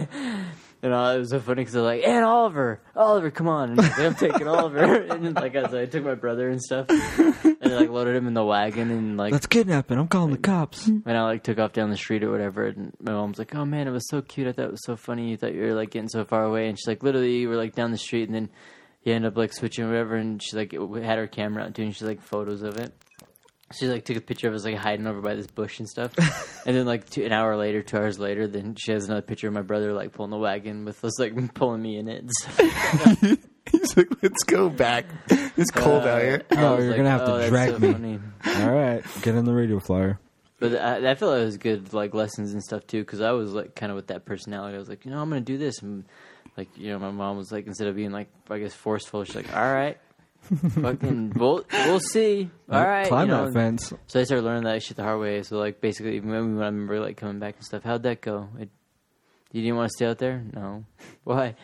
And 0.84 0.94
uh, 0.94 1.14
it 1.16 1.20
was 1.20 1.30
so 1.30 1.40
funny 1.40 1.62
because 1.62 1.76
was 1.76 1.84
like, 1.84 2.04
and 2.04 2.26
Oliver, 2.26 2.82
Oliver, 2.96 3.30
come 3.30 3.48
on, 3.48 3.72
and 3.72 3.80
I 3.80 3.84
was 3.84 3.98
like, 3.98 4.08
I'm 4.08 4.16
taking 4.16 4.48
Oliver, 4.48 4.84
and 5.12 5.24
then, 5.24 5.34
like 5.36 5.56
I, 5.56 5.82
I 5.82 5.86
took 5.86 6.04
my 6.04 6.16
brother 6.16 6.50
and 6.50 6.60
stuff, 6.60 6.88
and 6.90 7.58
I, 7.64 7.68
like 7.68 7.90
loaded 7.90 8.16
him 8.16 8.26
in 8.28 8.34
the 8.34 8.44
wagon, 8.44 8.90
and 8.90 9.16
like 9.16 9.32
let's 9.32 9.46
kidnap 9.46 9.92
him. 9.92 10.00
I'm 10.00 10.08
calling 10.08 10.32
the 10.32 10.40
cops. 10.40 10.88
and 10.88 11.04
I 11.08 11.22
like 11.22 11.44
took 11.44 11.60
off 11.60 11.74
down 11.74 11.92
the 11.92 11.98
street 11.98 12.24
or 12.24 12.32
whatever, 12.32 12.66
and 12.66 12.94
my 13.00 13.12
mom's 13.12 13.38
like, 13.38 13.54
"Oh 13.54 13.64
man, 13.64 13.88
it 13.88 13.92
was 13.92 14.08
so 14.10 14.24
cute. 14.24 14.48
I 14.48 14.54
thought 14.54 14.66
it 14.66 14.72
was 14.72 14.86
so 14.86 14.96
funny. 14.96 15.30
You 15.30 15.38
thought 15.38 15.54
you 15.54 15.62
were 15.62 15.74
like 15.76 15.92
getting 15.92 16.10
so 16.10 16.26
far 16.26 16.44
away." 16.44 16.68
And 16.68 16.80
she's 16.80 16.88
like, 16.88 17.04
"Literally, 17.04 17.38
you 17.38 17.50
were 17.50 17.58
like 17.58 17.76
down 17.76 17.92
the 17.92 17.98
street, 17.98 18.28
and 18.28 18.34
then 18.36 18.50
you 19.04 19.14
end 19.14 19.26
up 19.26 19.38
like 19.38 19.54
switching 19.54 19.86
or 19.86 19.90
whatever." 19.90 20.16
And 20.16 20.42
she 20.42 20.56
like 20.56 20.72
had 20.74 21.20
her 21.20 21.28
camera 21.28 21.64
out 21.66 21.76
too, 21.76 21.84
and 21.84 21.96
she's 21.96 22.08
like 22.08 22.22
photos 22.24 22.64
of 22.64 22.78
it. 22.78 22.92
She 23.72 23.88
like 23.88 24.06
took 24.06 24.18
a 24.18 24.22
picture 24.22 24.48
of 24.48 24.54
us 24.54 24.66
like 24.66 24.76
hiding 24.76 25.08
over 25.08 25.22
by 25.22 25.36
this 25.36 25.48
bush 25.48 25.80
and 25.80 25.88
stuff, 25.90 26.14
and 26.66 26.76
then 26.76 26.86
like 26.86 27.10
two, 27.10 27.24
an 27.26 27.32
hour 27.32 27.56
later, 27.58 27.82
two 27.82 27.98
hours 27.98 28.20
later, 28.20 28.48
then 28.48 28.76
she 28.76 28.92
has 28.92 29.06
another 29.06 29.22
picture 29.22 29.48
of 29.48 29.54
my 29.54 29.62
brother 29.62 29.94
like 29.94 30.12
pulling 30.14 30.32
the 30.32 30.38
wagon 30.38 30.86
with 30.86 31.04
us 31.04 31.20
like 31.20 31.54
pulling 31.54 31.82
me 31.82 31.98
in 31.98 32.08
it. 32.08 32.20
And 32.24 32.32
stuff. 32.40 33.38
He's 33.72 33.96
like, 33.96 34.08
let's 34.24 34.44
go 34.44 34.70
back. 34.70 35.06
It's 35.30 35.72
cold 35.72 36.04
out 36.04 36.22
here. 36.22 36.44
Uh, 36.52 36.56
I 36.56 36.62
No, 36.62 36.78
you're 36.80 36.88
like, 36.90 36.98
gonna 36.98 37.10
have 37.12 37.26
to 37.26 37.34
"Oh, 37.34 37.38
that's 37.38 37.50
drag 37.50 37.70
so 37.72 37.80
me." 37.80 37.92
funny." 37.94 38.20
All 38.46 38.72
right, 38.72 39.04
get 39.22 39.36
in 39.36 39.46
the 39.46 39.54
radio 39.54 39.80
flyer. 39.80 40.20
But 40.60 40.76
I, 40.76 41.12
I 41.12 41.16
feel 41.16 41.30
like 41.30 41.42
it 41.42 41.46
was 41.46 41.58
good, 41.58 41.94
like 41.94 42.14
lessons 42.14 42.54
and 42.54 42.64
stuff 42.64 42.86
too, 42.88 43.02
because 43.02 43.22
I 43.22 43.32
was 43.32 43.52
like 43.54 43.76
kind 43.76 43.92
of 43.92 43.96
with 43.96 44.08
that 44.08 44.26
personality. 44.26 44.76
I 44.76 44.80
was 44.80 44.90
like, 44.90 45.06
you 45.06 45.12
know, 45.12 45.20
I'm 45.20 45.30
gonna 45.30 45.42
do 45.42 45.58
this, 45.58 45.82
and 45.82 46.06
like, 46.58 46.70
you 46.78 46.90
know, 46.92 47.00
my 47.00 47.12
mom 47.12 47.38
was 47.38 47.52
like, 47.52 47.66
instead 47.68 47.88
of 47.88 47.96
being 47.96 48.12
like, 48.12 48.28
I 48.50 48.58
guess 48.60 48.74
forceful, 48.74 49.24
she's 49.24 49.36
like, 49.36 49.56
all 49.56 49.74
right, 49.74 49.98
fucking, 50.42 51.34
we'll 51.36 51.64
we'll 51.72 52.00
see, 52.00 52.50
all 52.70 52.84
right, 52.86 53.08
Climb 53.08 53.28
you 53.30 53.34
know. 53.34 53.46
that 53.46 53.54
fence. 53.54 53.94
So 54.08 54.20
I 54.20 54.24
started 54.24 54.44
learning 54.44 54.64
that 54.64 54.82
shit 54.84 54.98
the 54.98 55.04
hard 55.04 55.20
way. 55.20 55.44
So 55.44 55.58
like, 55.58 55.82
basically, 55.82 56.16
even 56.18 56.30
when 56.32 56.64
I 56.64 56.66
remember 56.68 57.00
like 57.00 57.18
coming 57.18 57.40
back 57.40 57.56
and 57.58 57.66
stuff, 57.66 57.84
how'd 57.84 58.04
that 58.04 58.22
go? 58.22 58.50
It, 58.60 58.70
you 59.52 59.62
didn't 59.62 59.78
want 59.78 59.90
to 59.92 59.94
stay 59.96 60.06
out 60.08 60.18
there? 60.18 60.44
No. 60.54 60.86
Why? 61.24 61.56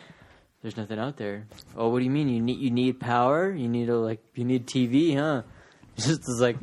There's 0.62 0.76
nothing 0.76 0.98
out 0.98 1.16
there. 1.16 1.46
Oh, 1.76 1.88
what 1.90 1.98
do 2.00 2.04
you 2.04 2.10
mean? 2.10 2.28
You 2.28 2.40
need 2.40 2.58
you 2.58 2.70
need 2.70 2.98
power? 2.98 3.52
You 3.52 3.68
need 3.68 3.88
a 3.88 3.96
like 3.96 4.20
you 4.34 4.44
need 4.44 4.66
TV, 4.66 5.16
huh? 5.16 5.42
It's 5.96 6.06
just 6.06 6.20
it's 6.20 6.40
like, 6.40 6.56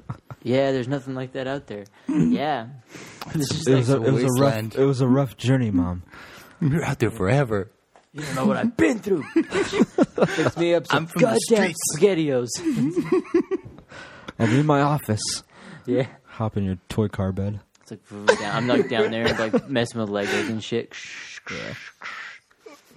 yeah, 0.43 0.72
there's 0.72 0.88
nothing 0.88 1.13
like 1.13 1.34
that 1.34 1.45
out 1.45 1.68
there. 1.68 1.84
yeah, 2.07 2.68
it's 3.34 3.49
just 3.49 3.68
It 3.68 3.72
like, 3.72 3.80
was, 3.80 3.89
a, 3.89 4.01
it 4.01 4.11
was 4.13 4.24
a 4.24 4.41
rough. 4.41 4.76
It 4.78 4.86
was 4.86 5.01
a 5.01 5.07
rough 5.07 5.36
journey, 5.36 5.72
mom. 5.72 6.03
You're 6.61 6.86
out 6.86 6.99
there 6.99 7.11
forever. 7.11 7.70
You 8.16 8.22
don't 8.22 8.36
know 8.36 8.45
what 8.45 8.55
I've 8.57 8.78
been 8.78 8.99
through. 8.99 9.24
Fix 9.34 10.55
me 10.57 10.74
up 10.74 10.88
some 10.88 10.97
I'm 10.99 11.05
from 11.07 11.22
the 11.22 11.26
goddamn 11.28 11.74
streets. 11.74 11.97
spaghettios. 11.97 12.49
I'll 14.39 14.47
be 14.47 14.59
in 14.59 14.66
my 14.66 14.82
office. 14.82 15.43
yeah. 15.86 16.07
Hop 16.24 16.55
in 16.57 16.63
your 16.63 16.78
toy 16.89 17.09
car 17.09 17.32
bed. 17.34 17.59
It's 17.82 17.91
like 17.91 18.05
vroom, 18.05 18.26
down. 18.26 18.55
I'm 18.55 18.68
like 18.68 18.89
down 18.89 19.11
there 19.11 19.28
like 19.38 19.70
messing 19.70 19.99
with 20.01 20.09
Legos 20.09 20.49
and 20.49 20.63
shit. 20.63 20.93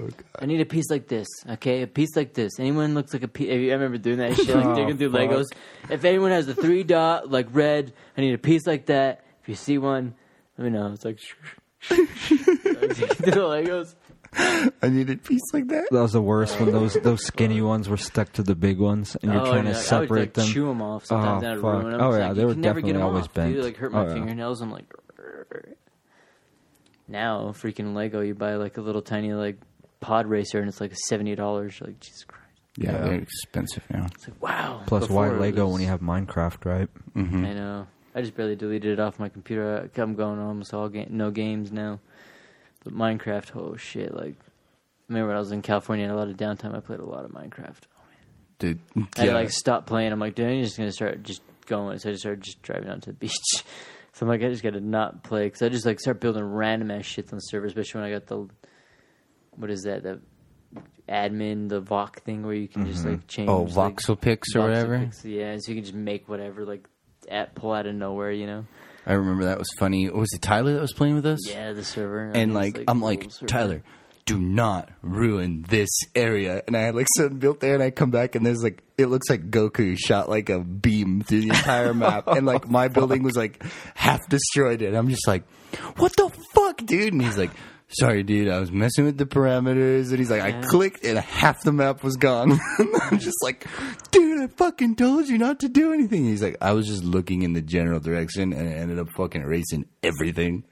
Oh, 0.00 0.08
I 0.38 0.46
need 0.46 0.60
a 0.60 0.64
piece 0.64 0.88
like 0.90 1.08
this, 1.08 1.26
okay? 1.50 1.82
A 1.82 1.86
piece 1.88 2.14
like 2.16 2.32
this. 2.34 2.52
Anyone 2.60 2.94
looks 2.94 3.12
like 3.12 3.24
a 3.24 3.28
piece. 3.28 3.50
I 3.50 3.54
remember 3.54 3.98
doing 3.98 4.18
that 4.18 4.34
shit, 4.36 4.48
like 4.54 4.64
Oh, 4.64 4.74
digging 4.76 4.96
through 4.96 5.10
fuck. 5.10 5.20
Legos. 5.22 5.44
If 5.90 6.04
anyone 6.04 6.30
has 6.30 6.46
a 6.48 6.54
three 6.54 6.84
dot, 6.84 7.28
like 7.30 7.48
red, 7.50 7.92
I 8.16 8.20
need 8.20 8.34
a 8.34 8.38
piece 8.38 8.66
like 8.66 8.86
that. 8.86 9.24
If 9.42 9.48
you 9.48 9.56
see 9.56 9.78
one, 9.78 10.14
let 10.56 10.64
me 10.64 10.70
know. 10.70 10.92
It's 10.92 11.04
like 11.04 11.18
digging 11.88 12.06
through 12.06 13.32
the 13.32 13.40
Legos. 13.40 13.94
I 14.82 14.88
need 14.88 15.08
a 15.10 15.16
piece 15.16 15.42
like 15.52 15.68
that. 15.68 15.86
That 15.90 16.00
was 16.02 16.12
the 16.12 16.20
worst 16.22 16.58
when 16.60 16.70
those 16.72 16.94
those 16.94 17.24
skinny 17.24 17.60
ones 17.62 17.88
were 17.88 17.96
stuck 17.96 18.32
to 18.34 18.42
the 18.42 18.54
big 18.54 18.78
ones, 18.78 19.16
and 19.22 19.32
you're 19.32 19.40
Oh, 19.42 19.46
trying 19.46 19.66
yeah, 19.66 19.72
to 19.72 19.76
I 19.76 19.80
would 19.80 19.84
separate 19.86 20.20
like 20.20 20.32
them. 20.34 20.46
chew 20.48 20.66
them 20.66 20.82
off. 20.82 21.06
Sometimes 21.06 21.42
Oh, 21.42 21.46
and 21.46 21.56
I'd 21.58 21.60
fuck. 21.62 21.82
ruin 21.82 21.92
them. 21.92 22.00
Oh, 22.00 22.08
It's 22.10 22.18
yeah, 22.18 22.26
like, 22.28 22.36
they 22.36 22.44
were 22.44 22.52
can 22.52 22.60
never 22.60 22.80
get 22.80 22.86
definitely 22.86 22.92
them 22.92 23.02
always 23.08 23.24
off, 23.24 23.34
bent. 23.34 23.54
Dude. 23.54 23.64
Like 23.64 23.76
hurt 23.76 23.92
my 23.92 24.00
Oh, 24.04 24.06
yeah. 24.08 24.14
fingernails. 24.14 24.60
I'm 24.60 24.70
like. 24.70 24.92
Now, 27.10 27.48
freaking 27.52 27.94
Lego, 27.94 28.20
you 28.20 28.34
buy 28.34 28.56
like 28.56 28.76
a 28.76 28.82
little 28.82 29.02
tiny 29.02 29.32
like 29.32 29.58
pod 30.00 30.26
racer, 30.26 30.58
and 30.58 30.68
it's 30.68 30.80
like 30.80 30.92
seventy 31.08 31.34
dollars. 31.34 31.80
Like 31.80 31.98
Jesus 32.00 32.24
Christ. 32.24 32.44
Yeah, 32.76 32.92
Yeah. 32.92 32.98
they're 33.04 33.14
expensive 33.14 33.82
now. 33.90 34.06
It's 34.14 34.28
like 34.28 34.42
wow. 34.42 34.82
Plus, 34.86 35.06
Before 35.06 35.28
why 35.30 35.36
Lego 35.36 35.64
was- 35.64 35.72
when 35.74 35.82
you 35.82 35.88
have 35.88 36.00
Minecraft, 36.00 36.64
right? 36.64 36.88
Mm-hmm. 37.16 37.44
I 37.44 37.52
know. 37.54 37.86
I 38.14 38.20
just 38.20 38.36
barely 38.36 38.56
deleted 38.56 38.92
it 38.92 39.00
off 39.00 39.18
my 39.18 39.28
computer. 39.28 39.90
I'm 39.96 40.14
going 40.14 40.38
almost 40.40 40.74
all 40.74 40.88
ga- 40.88 41.06
no 41.08 41.30
games 41.30 41.70
now. 41.72 42.00
But 42.88 42.96
Minecraft, 42.96 43.56
oh 43.56 43.76
shit! 43.76 44.14
Like, 44.14 44.34
I 44.38 45.04
remember 45.08 45.28
when 45.28 45.36
I 45.36 45.40
was 45.40 45.52
in 45.52 45.60
California 45.62 46.04
and 46.04 46.12
a 46.12 46.16
lot 46.16 46.28
of 46.28 46.36
downtime. 46.36 46.74
I 46.74 46.80
played 46.80 47.00
a 47.00 47.04
lot 47.04 47.24
of 47.24 47.32
Minecraft. 47.32 47.82
Dude, 48.58 48.80
I 49.16 49.26
like 49.26 49.50
stopped 49.50 49.86
playing. 49.86 50.10
I'm 50.10 50.18
like, 50.18 50.34
dude, 50.34 50.46
I'm 50.46 50.62
just 50.62 50.78
gonna 50.78 50.90
start 50.90 51.22
just 51.22 51.42
going. 51.66 51.98
So 51.98 52.08
I 52.08 52.12
just 52.12 52.22
started 52.22 52.42
just 52.42 52.62
driving 52.62 52.88
out 52.88 53.02
to 53.02 53.10
the 53.10 53.16
beach. 53.16 53.32
So 54.14 54.26
I'm 54.26 54.30
like, 54.30 54.42
I 54.42 54.48
just 54.48 54.64
gotta 54.64 54.80
not 54.80 55.22
play 55.22 55.44
because 55.44 55.62
I 55.62 55.68
just 55.68 55.86
like 55.86 56.00
start 56.00 56.18
building 56.18 56.42
random 56.42 56.90
ass 56.90 57.04
shit 57.04 57.32
on 57.32 57.36
the 57.36 57.40
server, 57.40 57.66
especially 57.66 58.00
when 58.00 58.10
I 58.10 58.12
got 58.14 58.26
the 58.26 58.48
what 59.54 59.70
is 59.70 59.82
that 59.82 60.02
the 60.02 60.20
admin 61.08 61.68
the 61.68 61.80
Voc 61.80 62.16
thing 62.16 62.44
where 62.44 62.54
you 62.54 62.66
can 62.66 62.84
just 62.84 63.02
mm-hmm. 63.02 63.10
like 63.10 63.28
change. 63.28 63.48
oh, 63.48 63.62
like, 63.62 63.94
voxel 63.94 64.20
pics 64.20 64.56
or 64.56 64.62
whatever. 64.62 65.08
yeah, 65.22 65.56
so 65.58 65.70
you 65.70 65.76
can 65.76 65.84
just 65.84 65.94
make 65.94 66.28
whatever 66.28 66.64
like 66.64 66.88
at 67.28 67.54
pull 67.54 67.72
out 67.72 67.86
of 67.86 67.94
nowhere, 67.94 68.32
you 68.32 68.46
know. 68.46 68.66
I 69.08 69.14
remember 69.14 69.46
that 69.46 69.58
was 69.58 69.68
funny. 69.78 70.10
Was 70.10 70.28
it 70.34 70.42
Tyler 70.42 70.74
that 70.74 70.82
was 70.82 70.92
playing 70.92 71.14
with 71.14 71.24
us? 71.24 71.48
Yeah, 71.48 71.72
the 71.72 71.82
server. 71.82 72.24
And 72.26 72.34
mean, 72.34 72.54
like, 72.54 72.84
I'm 72.86 73.00
like, 73.00 73.30
server. 73.30 73.46
Tyler, 73.46 73.82
do 74.26 74.38
not 74.38 74.90
ruin 75.00 75.64
this 75.66 75.88
area. 76.14 76.62
And 76.66 76.76
I 76.76 76.80
had 76.82 76.94
like 76.94 77.06
something 77.16 77.38
built 77.38 77.60
there, 77.60 77.72
and 77.72 77.82
I 77.82 77.90
come 77.90 78.10
back, 78.10 78.34
and 78.34 78.44
there's 78.44 78.62
like, 78.62 78.82
it 78.98 79.06
looks 79.06 79.30
like 79.30 79.50
Goku 79.50 79.96
shot 79.98 80.28
like 80.28 80.50
a 80.50 80.58
beam 80.60 81.22
through 81.22 81.40
the 81.40 81.48
entire 81.48 81.94
map, 81.94 82.28
and 82.28 82.44
like 82.44 82.68
my 82.68 82.84
oh, 82.84 82.88
building 82.90 83.22
was 83.22 83.34
like 83.34 83.64
half 83.94 84.28
destroyed. 84.28 84.82
And 84.82 84.94
I'm 84.94 85.08
just 85.08 85.26
like, 85.26 85.48
what 85.96 86.14
the 86.16 86.30
fuck, 86.54 86.84
dude? 86.84 87.14
And 87.14 87.22
he's 87.22 87.38
like. 87.38 87.50
Sorry, 87.90 88.22
dude. 88.22 88.50
I 88.50 88.60
was 88.60 88.70
messing 88.70 89.06
with 89.06 89.16
the 89.16 89.24
parameters, 89.24 90.10
and 90.10 90.18
he's 90.18 90.30
like, 90.30 90.42
Yeah. 90.42 90.58
I 90.58 90.62
clicked, 90.62 91.06
and 91.06 91.18
half 91.18 91.62
the 91.62 91.72
map 91.72 92.04
was 92.04 92.16
gone. 92.16 92.60
I'm 93.00 93.18
just 93.18 93.42
like, 93.42 93.66
dude, 94.10 94.27
I 94.38 94.46
fucking 94.46 94.96
told 94.96 95.28
you 95.28 95.38
not 95.38 95.60
to 95.60 95.68
do 95.68 95.92
anything. 95.92 96.24
He's 96.24 96.42
like, 96.42 96.56
I 96.60 96.72
was 96.72 96.86
just 96.86 97.04
looking 97.04 97.42
in 97.42 97.52
the 97.52 97.60
general 97.62 98.00
direction, 98.00 98.52
and 98.52 98.68
I 98.68 98.72
ended 98.72 98.98
up 98.98 99.08
fucking 99.10 99.42
erasing 99.42 99.86
everything. 100.02 100.64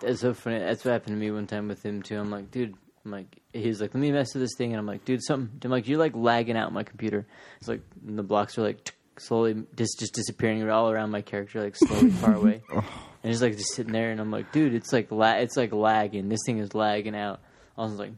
That's 0.00 0.20
so 0.20 0.34
funny. 0.34 0.58
That's 0.58 0.84
what 0.84 0.92
happened 0.92 1.16
to 1.16 1.20
me 1.20 1.30
one 1.30 1.46
time 1.46 1.68
with 1.68 1.84
him 1.84 2.02
too. 2.02 2.18
I'm 2.18 2.30
like, 2.30 2.50
dude. 2.50 2.74
I'm 3.04 3.12
like, 3.12 3.40
he's 3.52 3.80
like, 3.80 3.94
let 3.94 4.00
me 4.00 4.10
mess 4.10 4.34
with 4.34 4.42
this 4.42 4.56
thing, 4.58 4.72
and 4.72 4.80
I'm 4.80 4.86
like, 4.86 5.04
dude, 5.04 5.22
something. 5.22 5.60
I'm 5.64 5.70
like, 5.70 5.86
you're 5.86 5.98
like 5.98 6.16
lagging 6.16 6.56
out 6.56 6.72
my 6.72 6.82
computer. 6.82 7.24
It's 7.60 7.68
like 7.68 7.82
the 8.04 8.24
blocks 8.24 8.58
are 8.58 8.62
like 8.62 8.92
slowly 9.18 9.62
just 9.76 10.00
just 10.00 10.12
disappearing 10.12 10.68
all 10.68 10.90
around 10.90 11.10
my 11.10 11.22
character, 11.22 11.62
like 11.62 11.76
slowly 11.76 12.10
far 12.10 12.34
away. 12.40 12.62
And 12.68 12.84
he's 13.22 13.40
like 13.40 13.56
just 13.56 13.74
sitting 13.74 13.92
there, 13.92 14.10
and 14.10 14.20
I'm 14.20 14.32
like, 14.32 14.50
dude, 14.50 14.74
it's 14.74 14.92
like 14.92 15.12
la- 15.12 15.36
it's 15.36 15.56
like 15.56 15.72
lagging. 15.72 16.28
This 16.28 16.40
thing 16.44 16.58
is 16.58 16.74
lagging 16.74 17.14
out. 17.16 17.40
I 17.78 17.82
was 17.82 17.92
like. 17.92 18.10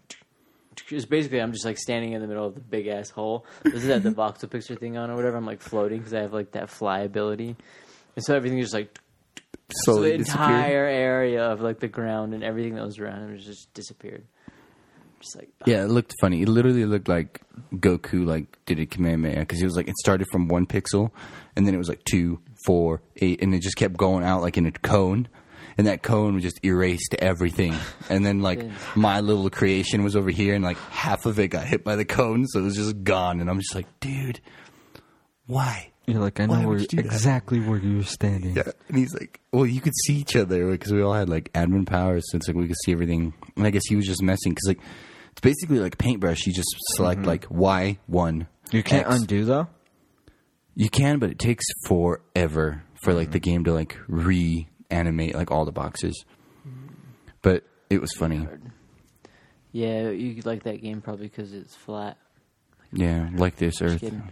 Just 0.87 1.11
basically, 1.11 1.41
I'm 1.41 1.53
just 1.53 1.65
like 1.65 1.79
standing 1.79 2.13
in 2.13 2.21
the 2.21 2.27
middle 2.27 2.47
of 2.47 2.55
the 2.55 2.61
big 2.61 2.87
ass 2.87 3.11
hole. 3.11 3.45
This 3.65 3.75
is 3.75 3.87
that 3.87 4.03
the 4.03 4.11
voxel 4.13 4.51
picture 4.51 4.75
thing 4.75 4.97
on 4.97 5.11
or 5.11 5.17
whatever. 5.17 5.37
I'm 5.37 5.47
like 5.47 5.61
floating 5.61 5.99
because 5.99 6.15
I 6.15 6.21
have 6.21 6.33
like 6.33 6.53
that 6.53 6.71
fly 6.71 7.01
ability, 7.01 7.57
and 8.17 8.25
so 8.25 8.35
everything 8.35 8.59
is 8.59 8.67
just 8.67 8.75
like 8.75 8.99
so 9.73 10.01
the 10.01 10.15
entire 10.15 10.87
area 10.87 11.45
of 11.45 11.61
like 11.61 11.81
the 11.81 11.89
ground 11.89 12.35
and 12.35 12.43
everything 12.43 12.75
that 12.77 12.85
was 12.85 12.99
around 12.99 13.29
him 13.29 13.39
just 13.39 13.73
disappeared. 13.75 14.25
Just 15.21 15.37
like 15.37 15.49
Yeah, 15.67 15.85
it 15.85 15.89
looked 15.89 16.15
funny. 16.21 16.43
It 16.43 16.49
literally 16.49 16.85
looked 16.85 17.09
like 17.09 17.41
Goku 17.75 18.25
like 18.25 18.59
did 18.67 18.79
a 18.79 18.87
Kamehameha 18.87 19.41
because 19.41 19.61
it 19.61 19.65
was 19.65 19.77
like 19.77 19.89
it 19.89 19.97
started 19.99 20.27
from 20.31 20.49
one 20.49 20.67
pixel, 20.67 21.11
and 21.57 21.67
then 21.67 21.75
it 21.75 21.79
was 21.79 21.89
like 21.89 22.05
two, 22.05 22.41
four, 22.65 23.03
eight, 23.17 23.43
and 23.43 23.55
it 23.55 23.61
just 23.61 23.77
kept 23.77 23.97
going 23.97 24.25
out 24.25 24.43
like 24.43 24.57
in 24.57 24.67
a 24.67 24.73
cone, 24.73 25.29
and 25.79 25.87
that 25.87 26.03
cone 26.03 26.41
just 26.41 26.63
erased 26.65 27.15
everything. 27.19 27.75
And 28.11 28.27
then 28.27 28.41
like 28.43 28.63
Yeah. 28.63 28.71
my 28.97 29.21
little 29.21 29.49
creation 29.49 30.03
was 30.05 30.17
over 30.17 30.31
here, 30.31 30.55
and 30.55 30.65
like 30.65 30.79
half 30.91 31.25
of 31.25 31.39
it 31.39 31.49
got 31.49 31.67
hit 31.67 31.85
by 31.85 31.97
the 31.97 32.05
cone, 32.05 32.47
so 32.49 32.59
it 32.59 32.65
was 32.65 32.77
just 32.77 33.03
gone. 33.05 33.41
And 33.41 33.49
I'm 33.49 33.61
just 33.61 33.75
like, 33.75 33.87
dude, 34.01 34.41
why? 35.47 35.93
You're 36.07 36.21
like, 36.21 36.41
I 36.41 36.47
Why 36.47 36.63
know 36.63 36.69
would 36.69 36.73
where 36.73 36.81
you 36.81 36.87
do 36.87 36.97
that? 36.97 37.05
exactly 37.05 37.61
where 37.61 37.79
you 37.79 37.99
were 37.99 38.03
standing. 38.03 38.57
Yeah, 38.57 38.71
and 38.89 38.97
he's 38.97 39.13
like, 39.13 39.41
"Well, 39.53 39.67
you 39.67 39.83
could 39.83 39.93
see 40.07 40.15
each 40.15 40.37
other 40.37 40.71
because 40.71 40.91
we 40.91 41.03
all 41.03 41.13
had 41.13 41.29
like 41.29 41.53
admin 41.53 41.87
powers, 41.87 42.25
so 42.31 42.37
it's 42.39 42.49
like 42.49 42.57
we 42.57 42.67
could 42.67 42.79
see 42.85 42.93
everything." 42.93 43.35
And 43.57 43.67
I 43.67 43.71
guess 43.71 43.83
he 43.87 43.95
was 43.95 44.07
just 44.07 44.23
messing 44.23 44.53
because 44.53 44.69
like 44.69 44.81
it's 45.33 45.43
basically 45.43 45.81
like 45.81 45.99
paintbrush. 45.99 46.47
You 46.47 46.55
just 46.55 46.75
select 46.97 47.21
mm-hmm. 47.21 47.29
like 47.29 47.47
Y 47.51 47.99
one. 48.07 48.47
You 48.71 48.83
can't 48.83 49.07
X. 49.07 49.17
undo 49.21 49.45
though. 49.45 49.69
You 50.75 50.89
can, 50.89 51.19
but 51.19 51.29
it 51.29 51.39
takes 51.39 51.67
forever 51.87 52.85
for 53.03 53.13
like 53.13 53.31
the 53.31 53.39
mm-hmm. 53.39 53.51
game 53.51 53.65
to 53.65 53.75
like 53.75 53.99
reanimate 54.91 55.35
like 55.35 55.51
all 55.51 55.65
the 55.65 55.73
boxes. 55.73 56.25
Mm-hmm. 56.67 56.95
But 57.43 57.65
it 57.91 58.01
was 58.01 58.13
funny. 58.17 58.47
yeah, 59.73 60.11
you 60.11 60.41
like 60.45 60.65
that 60.65 60.83
game 60.83 61.01
probably 61.01 61.29
because 61.29 61.53
it's 61.53 61.75
flat. 61.75 62.17
Yeah, 62.93 63.29
like 63.35 63.57
this 63.57 63.81
Earth. 63.83 64.01
kidding. 64.01 64.23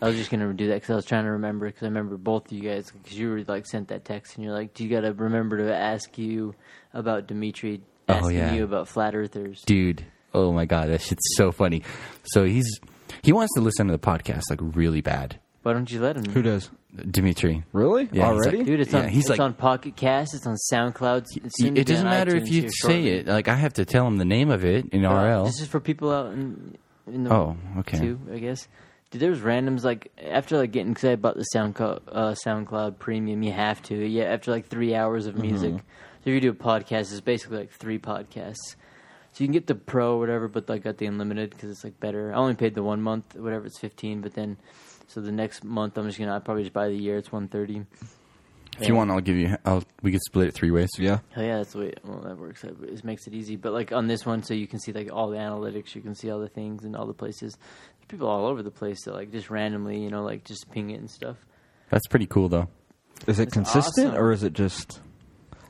I 0.00 0.08
was 0.08 0.16
just 0.16 0.30
gonna 0.30 0.52
do 0.52 0.68
that 0.68 0.74
because 0.74 0.90
I 0.90 0.96
was 0.96 1.06
trying 1.06 1.24
to 1.24 1.30
remember 1.32 1.66
because 1.66 1.82
I 1.82 1.86
remember 1.86 2.16
both 2.18 2.46
of 2.46 2.52
you 2.52 2.62
guys 2.68 2.90
because 2.90 3.18
you 3.18 3.30
were 3.30 3.42
like 3.46 3.66
sent 3.66 3.88
that 3.88 4.04
text 4.04 4.36
and 4.36 4.44
you're 4.44 4.52
like, 4.54 4.74
do 4.74 4.84
you 4.84 4.90
gotta 4.90 5.12
remember 5.12 5.58
to 5.58 5.74
ask 5.74 6.18
you 6.18 6.54
about 6.92 7.26
Dimitri 7.26 7.80
Oh, 8.08 8.14
asking 8.14 8.36
yeah. 8.36 8.54
you 8.54 8.64
about 8.64 8.88
flat 8.88 9.14
earthers? 9.16 9.62
Dude, 9.62 10.04
oh 10.34 10.52
my 10.52 10.64
god, 10.64 10.88
that 10.90 11.00
shit's 11.00 11.24
so 11.36 11.50
funny. 11.50 11.82
So 12.24 12.44
he's 12.44 12.78
he 13.22 13.32
wants 13.32 13.52
to 13.54 13.60
listen 13.62 13.86
to 13.86 13.92
the 13.92 13.98
podcast 13.98 14.42
like 14.50 14.60
really 14.62 15.00
bad. 15.00 15.40
Why 15.66 15.72
don't 15.72 15.90
you 15.90 16.00
let 16.00 16.16
him? 16.16 16.26
Who 16.30 16.42
does? 16.42 16.70
Dimitri. 17.10 17.64
Really? 17.72 18.08
Yeah, 18.12 18.32
he's 18.32 18.40
Already? 18.40 18.56
like- 18.58 18.66
Dude, 18.66 18.80
it's 18.80 18.92
Yeah, 18.92 19.00
on. 19.00 19.08
he's 19.08 19.24
it's 19.24 19.30
like- 19.30 19.40
on 19.40 19.52
Pocket 19.54 19.96
Cast. 19.96 20.32
It's 20.32 20.46
on 20.46 20.54
SoundCloud. 20.72 21.24
It's 21.42 21.58
soon 21.60 21.74
to 21.74 21.80
It 21.80 21.86
be 21.86 21.92
doesn't 21.92 22.06
on 22.06 22.12
matter 22.12 22.32
iTunes 22.32 22.42
if 22.42 22.48
you 22.50 22.60
here 22.62 22.70
say 22.70 22.76
shortly. 22.92 23.08
it. 23.10 23.26
Like 23.26 23.48
I 23.48 23.56
have 23.56 23.72
to 23.74 23.84
tell 23.84 24.06
him 24.06 24.18
the 24.18 24.24
name 24.24 24.50
of 24.50 24.64
it 24.64 24.86
in 24.92 25.04
Uh, 25.04 25.10
RL. 25.12 25.44
This 25.46 25.60
is 25.60 25.66
for 25.66 25.80
people 25.80 26.12
out 26.12 26.32
in, 26.32 26.78
in 27.12 27.24
the 27.24 27.32
Oh, 27.34 27.56
okay. 27.80 27.98
too, 27.98 28.20
I 28.32 28.38
guess. 28.38 28.68
Dude, 29.10 29.20
there 29.20 29.30
was 29.30 29.40
randoms 29.40 29.82
like 29.82 30.12
after 30.24 30.56
like 30.56 30.70
getting 30.70 30.92
because 30.94 31.10
I 31.10 31.16
bought 31.16 31.34
the 31.36 31.44
SoundCloud 31.54 32.00
uh, 32.12 32.34
SoundCloud 32.46 32.98
Premium. 33.00 33.42
You 33.42 33.50
have 33.52 33.82
to, 33.84 33.96
yeah. 34.06 34.24
After 34.26 34.52
like 34.52 34.68
three 34.68 34.94
hours 34.94 35.26
of 35.26 35.36
music, 35.36 35.70
Mm-hmm. 35.72 35.78
so 35.78 36.30
if 36.30 36.32
you 36.34 36.40
do 36.40 36.50
a 36.50 36.54
podcast, 36.54 37.10
it's 37.12 37.20
basically 37.20 37.58
like 37.58 37.70
three 37.72 37.98
podcasts. 37.98 38.76
So 39.32 39.42
you 39.44 39.48
can 39.48 39.52
get 39.52 39.66
the 39.66 39.74
pro 39.74 40.14
or 40.14 40.18
whatever, 40.20 40.46
but 40.48 40.68
like 40.68 40.84
got 40.84 40.96
the 40.98 41.06
unlimited 41.06 41.50
because 41.50 41.70
it's 41.70 41.82
like 41.84 41.98
better. 42.00 42.32
I 42.32 42.36
only 42.36 42.54
paid 42.54 42.74
the 42.76 42.82
one 42.84 43.02
month, 43.02 43.34
whatever. 43.36 43.66
It's 43.66 43.78
fifteen, 43.80 44.20
but 44.22 44.32
then 44.34 44.56
so 45.08 45.20
the 45.20 45.32
next 45.32 45.64
month 45.64 45.96
I'm 45.98 46.06
just 46.06 46.18
gonna 46.18 46.34
I 46.34 46.38
probably 46.40 46.62
just 46.64 46.72
buy 46.74 46.88
the 46.88 46.96
year. 46.96 47.16
It's 47.16 47.30
one 47.32 47.48
thirty. 47.48 47.84
If 48.78 48.88
you 48.88 48.94
want, 48.94 49.10
I'll 49.10 49.20
give 49.22 49.36
you. 49.36 49.56
I'll 49.64 49.82
we 50.02 50.12
could 50.12 50.20
split 50.22 50.48
it 50.48 50.54
three 50.54 50.70
ways. 50.70 50.90
Yeah. 50.98 51.20
Oh 51.34 51.40
yeah, 51.40 51.56
that's 51.58 51.72
the 51.72 51.78
way. 51.78 51.94
Well, 52.04 52.20
that 52.20 52.36
works. 52.36 52.62
It 52.62 52.76
it 52.82 53.04
makes 53.04 53.26
it 53.26 53.32
easy. 53.32 53.56
But 53.56 53.72
like 53.72 53.90
on 53.92 54.06
this 54.06 54.26
one, 54.26 54.42
so 54.42 54.52
you 54.52 54.66
can 54.66 54.80
see 54.80 54.92
like 54.92 55.10
all 55.10 55.30
the 55.30 55.38
analytics, 55.38 55.94
you 55.94 56.02
can 56.02 56.14
see 56.14 56.30
all 56.30 56.40
the 56.40 56.48
things 56.48 56.84
and 56.84 56.94
all 56.94 57.06
the 57.06 57.14
places. 57.14 57.56
There's 57.56 58.06
people 58.08 58.28
all 58.28 58.44
over 58.46 58.62
the 58.62 58.70
place 58.70 59.02
that 59.04 59.14
like 59.14 59.32
just 59.32 59.48
randomly, 59.48 60.02
you 60.02 60.10
know, 60.10 60.22
like 60.22 60.44
just 60.44 60.70
ping 60.72 60.90
it 60.90 61.00
and 61.00 61.10
stuff. 61.10 61.36
That's 61.88 62.06
pretty 62.08 62.26
cool, 62.26 62.50
though. 62.50 62.68
Is 63.26 63.38
it 63.38 63.44
It's 63.44 63.54
consistent 63.54 64.08
awesome. 64.08 64.22
or 64.22 64.32
is 64.32 64.42
it 64.42 64.52
just? 64.52 65.00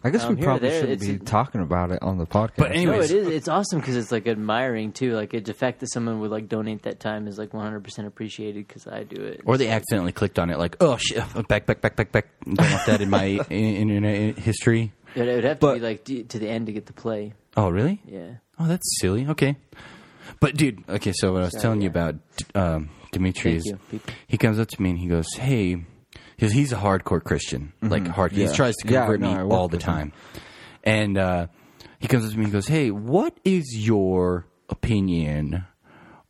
I 0.05 0.11
guess 0.11 0.25
Um, 0.25 0.37
we 0.37 0.43
probably 0.43 0.69
there, 0.69 0.81
shouldn't 0.81 1.01
be 1.01 1.11
a- 1.15 1.19
talking 1.19 1.61
about 1.61 1.91
it 1.91 2.01
on 2.03 2.19
the 2.19 2.27
podcast. 2.27 2.57
But 2.59 2.73
anyway- 2.73 2.97
No, 2.99 3.03
it 3.03 3.11
is. 3.11 3.27
It's 3.29 3.49
awesome 3.49 3.81
because 3.81 3.97
it's 3.97 4.13
like 4.13 4.27
admiring 4.29 4.93
too. 4.93 5.15
Like 5.15 5.31
the 5.31 5.55
fact 5.55 5.81
that 5.81 5.89
someone 5.93 6.21
would 6.21 6.31
like 6.31 6.49
donate 6.49 6.83
that 6.83 7.01
time 7.01 7.27
is 7.27 7.39
like 7.39 7.53
100 7.55 7.83
percent 7.83 8.07
appreciated 8.07 8.67
because 8.69 8.87
I 8.87 9.03
do 9.05 9.21
it. 9.23 9.41
Or 9.45 9.57
they 9.59 9.69
accidentally 9.69 10.13
clicked 10.13 10.39
on 10.39 10.51
it, 10.51 10.59
like, 10.59 10.77
oh 10.81 10.97
shit, 10.97 11.25
back, 11.49 11.67
back, 11.67 11.81
back, 11.81 11.97
back, 11.97 12.13
back. 12.13 12.27
Don't 12.45 12.71
want 12.71 12.87
that 12.87 13.01
in 13.01 13.11
my 13.11 13.27
internet 13.51 14.39
history. 14.39 14.93
it, 15.15 15.27
it 15.27 15.35
would 15.35 15.45
have 15.45 15.59
to 15.61 15.67
But- 15.67 15.75
be 15.75 15.81
like 15.81 16.05
to 16.05 16.39
the 16.39 16.49
end 16.49 16.67
to 16.67 16.73
get 16.73 16.87
to 16.87 16.93
play. 16.93 17.33
Oh, 17.57 17.69
really? 17.71 18.01
Yeah. 18.07 18.35
Oh, 18.59 18.67
that's 18.69 18.85
silly. 19.01 19.27
Okay, 19.29 19.57
but 20.41 20.57
dude, 20.57 20.85
okay. 20.89 21.13
So 21.15 21.33
what 21.33 21.43
I 21.43 21.45
was 21.47 21.53
Sorry, 21.53 21.63
telling 21.63 21.81
you 21.83 21.89
about 21.89 22.17
um, 22.55 22.91
Dimitri 23.13 23.59
Thank 23.61 23.67
is 23.67 23.79
you, 23.93 24.01
he 24.27 24.37
comes 24.39 24.59
up 24.59 24.69
to 24.69 24.83
me 24.83 24.91
and 24.91 24.99
he 24.99 25.09
goes, 25.09 25.27
"Hey," 25.35 25.85
because 26.37 26.53
he's 26.53 26.72
a 26.72 26.76
hardcore 26.76 27.22
Christian, 27.24 27.72
like 27.82 28.07
hard. 28.07 28.32
He 28.32 28.43
Yeah. 28.45 28.53
tries 28.53 28.76
to 28.76 28.89
Yeah, 28.93 29.01
convert 29.01 29.20
no, 29.20 29.34
me 29.34 29.43
work 29.43 29.53
all 29.53 29.68
the 29.68 29.76
with 29.78 29.84
him. 29.84 29.95
time, 29.95 30.12
and 30.84 31.18
uh, 31.18 31.47
he 31.99 32.07
comes 32.09 32.24
up 32.24 32.30
to 32.32 32.37
me 32.39 32.45
and 32.45 32.53
goes, 32.53 32.68
"Hey, 32.68 32.91
what 32.91 33.37
is 33.45 33.74
your 33.76 34.47
opinion 34.68 35.64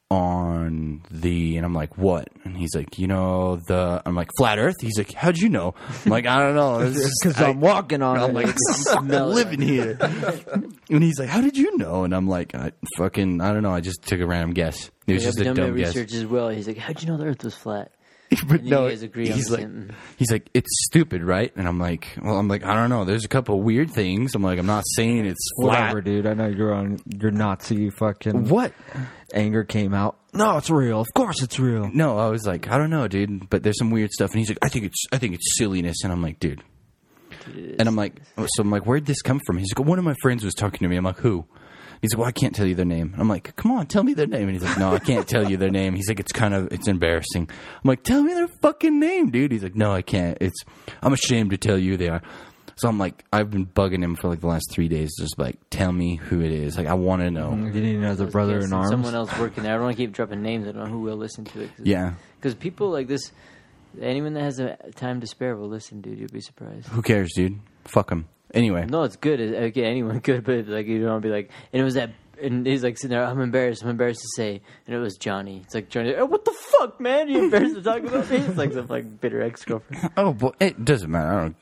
on 0.09 1.03
the 1.11 1.57
and 1.57 1.67
I'm 1.67 1.75
like, 1.75 1.99
what? 1.99 2.29
And 2.45 2.57
he's 2.57 2.75
like, 2.77 2.97
you 2.99 3.09
know, 3.09 3.57
the 3.67 4.01
I'm 4.07 4.15
like, 4.15 4.29
flat 4.39 4.59
earth? 4.59 4.77
He's 4.81 4.97
like, 4.99 5.13
how'd 5.13 5.37
you 5.37 5.49
know? 5.49 5.75
I'm 6.05 6.11
like, 6.13 6.27
I 6.27 6.39
don't 6.39 6.55
know. 6.55 6.79
It's 6.81 6.97
just- 6.97 7.13
Because 7.23 7.43
I- 7.43 7.49
I'm 7.49 7.61
walking 7.61 8.03
on 8.03 8.17
I'm 8.23 8.31
it. 8.31 8.35
like, 8.47 8.57
I'm 8.97 9.09
living 9.09 9.61
here. 9.61 9.99
and 10.89 11.03
he's 11.03 11.19
like, 11.19 11.29
how 11.29 11.41
did 11.41 11.57
you 11.57 11.77
know? 11.77 12.05
And 12.05 12.15
I'm 12.15 12.29
like, 12.29 12.55
I 12.55 12.71
fucking, 12.97 13.41
I 13.41 13.53
don't 13.53 13.63
know. 13.65 13.73
I 13.75 13.81
just 13.81 14.03
took 14.03 14.21
a 14.21 14.27
random 14.27 14.53
guess. 14.55 14.91
It 15.09 15.15
was 15.15 15.25
just 15.25 15.41
a 15.41 15.45
done 15.45 15.57
my 15.57 15.63
dumb 15.67 15.77
guess. 15.77 15.89
research 15.97 16.13
as 16.15 16.25
well. 16.27 16.49
He's 16.51 16.67
like, 16.69 16.79
"How'd 16.79 17.01
you 17.03 17.09
know 17.09 17.17
the 17.17 17.25
Earth 17.27 17.43
was 17.45 17.55
flat?" 17.55 17.91
but 18.49 18.63
you 18.65 18.71
no, 18.71 18.89
guys 18.89 19.03
agree 19.03 19.29
on 19.31 19.37
he's 19.37 19.47
the 19.47 19.53
like, 19.53 19.61
same- 19.63 19.93
he's 20.17 20.31
like, 20.31 20.49
it's 20.55 20.69
stupid, 20.87 21.23
right? 21.23 21.53
And 21.57 21.67
I'm 21.69 21.79
like, 21.79 22.09
well, 22.21 22.37
I'm 22.39 22.49
like, 22.49 22.65
I 22.65 22.75
don't 22.75 22.91
know. 22.91 23.05
There's 23.05 23.25
a 23.25 23.29
couple 23.29 23.61
weird 23.63 23.91
things. 23.91 24.35
I'm 24.35 24.43
like, 24.43 24.59
I'm 24.59 24.67
not 24.67 24.85
saying 24.97 25.27
it's 25.27 25.49
flat. 25.61 25.81
Whatever, 25.95 26.01
dude. 26.01 26.27
I 26.27 26.35
know 26.35 26.47
you're 26.49 26.75
on 26.75 26.99
your 27.07 27.31
Nazi 27.31 27.91
fucking 27.91 28.49
What? 28.49 28.73
anger 29.33 29.65
came 29.65 29.95
out. 29.95 30.19
No, 30.33 30.57
it's 30.59 30.71
real. 30.71 31.01
Of 31.01 31.07
course 31.15 31.43
it's 31.43 31.59
real. 31.59 31.91
No, 31.93 32.19
I 32.19 32.29
was 32.29 32.47
like, 32.47 32.69
I 32.69 32.79
don't 32.79 32.91
know, 32.91 33.09
dude. 33.09 33.49
But 33.49 33.63
there's 33.63 33.79
some 33.79 33.91
weird 33.91 34.11
stuff. 34.11 34.31
And 34.33 34.39
he's 34.41 34.49
like, 34.51 34.59
I 34.63 34.69
think 34.69 34.87
it's, 34.87 35.05
I 35.13 35.19
think 35.19 35.35
it's 35.35 35.57
silliness. 35.57 35.99
And 36.05 36.13
I'm 36.13 36.23
like, 36.23 36.41
dude. 36.41 36.63
And 37.79 37.87
I'm 37.89 37.95
like, 37.97 38.21
so 38.37 38.61
I'm 38.61 38.71
like, 38.71 38.87
where'd 38.87 39.07
this 39.07 39.23
come 39.23 39.41
from? 39.47 39.59
He's 39.59 39.73
like, 39.77 39.87
one 39.87 39.99
of 40.01 40.05
my 40.05 40.15
friends 40.21 40.45
was 40.45 40.53
talking 40.55 40.81
to 40.81 40.89
me. 40.89 40.97
I'm 40.97 41.05
like, 41.05 41.19
who? 41.19 41.47
He's 42.03 42.13
like, 42.13 42.19
well, 42.19 42.29
I 42.29 42.33
can't 42.33 42.55
tell 42.55 42.67
you 42.67 42.75
their 42.75 42.85
name. 42.85 43.15
I'm 43.19 43.29
like, 43.29 43.57
come 43.57 43.73
on, 43.73 43.87
tell 43.87 44.03
me 44.03 44.15
their 44.15 44.27
name. 44.27 44.43
And 44.49 44.53
he's 44.53 44.63
like, 44.63 44.79
no, 44.79 44.93
I 44.95 44.99
can't 44.99 45.27
tell 45.27 45.51
you 45.51 45.57
their 45.57 45.71
name. 45.71 45.95
He's 45.95 46.09
like, 46.09 46.21
it's 46.21 46.33
kind 46.33 46.55
of, 46.55 46.73
it's 46.73 46.89
embarrassing. 46.89 47.49
I'm 47.51 47.89
like, 47.89 48.03
tell 48.03 48.23
me 48.23 48.35
their 48.35 48.49
fucking 48.49 48.99
name, 49.01 49.31
dude. 49.31 49.53
He's 49.53 49.63
like, 49.63 49.75
no, 49.75 49.93
I 49.93 50.03
can't. 50.03 50.37
It's, 50.41 50.63
I'm 51.03 51.13
ashamed 51.13 51.51
to 51.51 51.57
tell 51.57 51.79
you 51.79 51.93
who 51.93 51.97
they 51.97 52.09
are. 52.09 52.23
So 52.79 52.89
I'm 52.89 52.99
like, 52.99 53.25
I've 53.33 53.51
been 53.51 53.65
bugging 53.67 54.03
him 54.05 54.17
for 54.17 54.29
like 54.29 54.41
the 54.41 54.49
last 54.49 54.71
three 54.71 54.89
days, 54.89 55.11
just 55.19 55.39
like, 55.39 55.57
tell 55.71 55.91
me 55.91 56.17
who 56.17 56.43
it 56.43 56.53
is. 56.53 56.77
Like, 56.77 56.87
I 56.87 56.93
want 56.95 57.23
to 57.23 57.31
know. 57.31 57.53
You 57.53 57.71
need 57.71 57.97
another 57.97 58.27
brother 58.27 58.59
in 58.59 58.71
arms. 58.73 58.91
Someone 58.91 59.15
else 59.15 59.37
working 59.39 59.63
there. 59.63 59.73
I 59.73 59.77
don't 59.77 59.85
want 59.85 59.97
to 59.97 60.03
keep 60.03 60.13
dropping 60.13 60.43
names. 60.43 60.69
I 60.69 60.73
don't 60.73 60.85
know 60.85 60.91
who 60.91 61.01
will 61.01 61.17
listen 61.17 61.45
to 61.47 61.63
it. 61.63 61.71
Cause, 61.77 61.87
Yeah. 61.87 62.15
Because 62.39 62.55
people 62.55 62.91
like 62.91 63.09
this, 63.09 63.33
anyone 63.99 64.35
that 64.35 64.43
has 64.43 64.59
a 64.59 64.77
time 64.95 65.23
to 65.23 65.27
spare 65.27 65.57
will 65.57 65.71
listen, 65.71 66.03
dude. 66.03 66.19
You'll 66.19 66.29
be 66.29 66.43
surprised. 66.43 66.89
Who 66.89 67.01
cares, 67.01 67.33
dude? 67.35 67.59
Fuck 67.87 68.13
him. 68.13 68.29
Anyway. 68.57 68.87
No, 68.89 69.05
it's 69.05 69.17
good. 69.17 69.39
It- 69.41 69.55
Okay, 69.71 69.85
anyone 69.85 70.21
could, 70.27 70.45
but 70.45 70.67
like 70.67 70.87
you 70.87 71.01
don't 71.01 71.11
want 71.11 71.23
to 71.23 71.29
be 71.29 71.33
like. 71.33 71.51
And 71.73 71.81
it 71.81 71.85
was 71.85 71.95
that. 71.95 72.11
And 72.43 72.67
he's 72.67 72.83
like 72.85 72.99
sitting 72.99 73.17
there. 73.17 73.25
I'm 73.25 73.41
embarrassed. 73.41 73.83
I'm 73.83 73.89
embarrassed 73.91 74.21
to 74.21 74.29
say. 74.37 74.61
And 74.87 74.95
it 74.95 74.99
was 74.99 75.17
Johnny. 75.17 75.63
It's 75.65 75.75
like 75.75 75.89
Johnny. 75.89 76.15
Oh, 76.17 76.27
what 76.27 76.45
the 76.45 76.53
fuck, 76.53 77.01
man? 77.01 77.29
You 77.31 77.45
embarrassed 77.45 77.77
to 77.77 77.83
talk 77.83 78.03
about 78.03 78.31
me? 78.31 78.37
It's 78.39 78.59
like 78.59 78.73
some 78.75 78.89
like 78.89 79.21
bitter 79.21 79.41
ex 79.43 79.65
girlfriend. 79.65 80.11
Oh, 80.17 80.31
well, 80.39 80.55
it 80.61 80.85
doesn't 80.85 81.11
matter. 81.11 81.33
I 81.33 81.43
don't. 81.43 81.57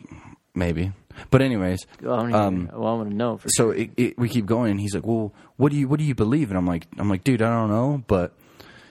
Maybe, 0.56 0.92
but 1.30 1.42
anyways. 1.42 1.80
Well, 2.00 2.26
I 2.26 2.30
Um. 2.32 2.70
Well, 2.72 2.86
I 2.88 2.94
want 2.96 3.10
to 3.10 3.14
know 3.16 3.36
for 3.38 3.48
So 3.50 3.70
it, 3.70 3.90
it, 3.96 4.18
we 4.18 4.28
keep 4.28 4.46
going. 4.46 4.70
And 4.72 4.80
he's 4.80 4.94
like, 4.94 5.04
"Well, 5.06 5.32
what 5.56 5.70
do 5.72 5.78
you 5.78 5.88
what 5.88 5.98
do 5.98 6.04
you 6.04 6.14
believe?" 6.14 6.50
And 6.50 6.56
I'm 6.58 6.66
like, 6.66 6.86
"I'm 6.96 7.08
like, 7.08 7.24
dude, 7.24 7.42
I 7.42 7.50
don't 7.50 7.70
know." 7.70 8.02
But 8.06 8.34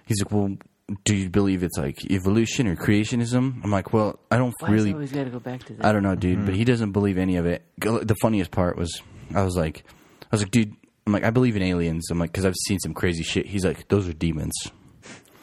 he's 0.06 0.22
like, 0.22 0.32
"Well, 0.32 0.58
do 1.06 1.16
you 1.16 1.30
believe 1.30 1.64
it's 1.64 1.78
like 1.78 2.10
evolution 2.12 2.68
or 2.68 2.76
creationism?" 2.76 3.64
I'm 3.64 3.72
like, 3.72 3.94
"Well, 3.94 4.20
I 4.30 4.38
don't 4.38 4.54
Why 4.60 4.70
really. 4.70 4.92
Why 4.92 4.96
always 4.96 5.12
got 5.12 5.26
to 5.26 5.30
go 5.30 5.40
back 5.40 5.64
to 5.66 5.74
that? 5.74 5.86
I 5.86 5.92
don't 5.92 6.04
know, 6.04 6.16
dude." 6.16 6.46
But 6.46 6.54
hmm. 6.54 6.60
he 6.60 6.66
doesn't 6.66 6.92
believe 6.92 7.18
any 7.18 7.38
of 7.38 7.46
it. 7.46 7.64
The 7.80 8.16
funniest 8.22 8.52
part 8.52 8.78
was, 8.78 9.02
I 9.34 9.44
was 9.44 9.56
like, 9.56 9.84
I 10.24 10.28
was 10.32 10.42
like, 10.42 10.52
dude. 10.52 10.76
I'm 11.06 11.12
like, 11.12 11.26
I 11.26 11.32
believe 11.32 11.58
in 11.58 11.62
aliens. 11.62 12.10
I'm 12.10 12.18
like, 12.18 12.32
because 12.32 12.46
I've 12.46 12.56
seen 12.66 12.80
some 12.80 12.94
crazy 12.94 13.24
shit. 13.24 13.46
He's 13.46 13.66
like, 13.66 13.90
those 13.90 14.08
are 14.08 14.14
demons. 14.14 14.54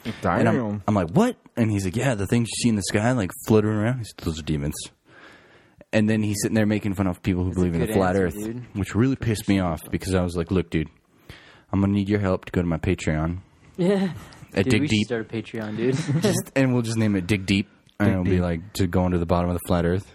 And 0.04 0.48
I'm, 0.48 0.82
I'm 0.88 0.94
like, 0.94 1.10
what? 1.10 1.36
And 1.56 1.70
he's 1.70 1.84
like, 1.84 1.96
yeah, 1.96 2.14
the 2.14 2.26
things 2.26 2.48
you 2.48 2.62
see 2.62 2.68
in 2.70 2.76
the 2.76 2.82
sky, 2.82 3.12
like 3.12 3.30
fluttering 3.46 3.76
around, 3.76 3.98
he's, 3.98 4.14
those 4.22 4.38
are 4.38 4.42
demons. 4.42 4.74
And 5.92 6.08
then 6.08 6.22
he's 6.22 6.36
sitting 6.40 6.54
there 6.54 6.66
making 6.66 6.94
fun 6.94 7.06
of 7.06 7.22
people 7.22 7.44
who 7.44 7.50
a 7.50 7.54
believe 7.54 7.74
in 7.74 7.80
the 7.80 7.92
flat 7.92 8.16
answer, 8.16 8.26
Earth, 8.26 8.34
dude. 8.34 8.64
which 8.74 8.94
really 8.94 9.16
pissed 9.16 9.48
me 9.48 9.60
off 9.60 9.82
because 9.90 10.14
I 10.14 10.22
was 10.22 10.36
like, 10.36 10.50
look, 10.50 10.70
dude, 10.70 10.88
I'm 11.72 11.80
gonna 11.80 11.92
need 11.92 12.08
your 12.08 12.20
help 12.20 12.44
to 12.46 12.52
go 12.52 12.60
to 12.62 12.66
my 12.66 12.78
Patreon 12.78 13.40
Yeah. 13.76 14.12
At 14.54 14.64
Dude, 14.64 14.70
Dig 14.72 14.80
we 14.82 14.86
should 14.88 14.92
Deep, 14.96 15.06
start 15.06 15.20
a 15.22 15.24
Patreon, 15.34 15.76
dude. 15.76 15.94
just, 16.22 16.52
and 16.56 16.72
we'll 16.72 16.82
just 16.82 16.96
name 16.98 17.16
it 17.16 17.26
Dig 17.26 17.46
Deep, 17.46 17.68
and 17.98 18.06
Dig 18.08 18.12
it'll 18.12 18.24
be 18.24 18.40
like 18.40 18.72
to 18.74 18.86
go 18.86 19.06
into 19.06 19.18
the 19.18 19.26
bottom 19.26 19.50
of 19.50 19.54
the 19.54 19.66
flat 19.66 19.84
Earth. 19.84 20.12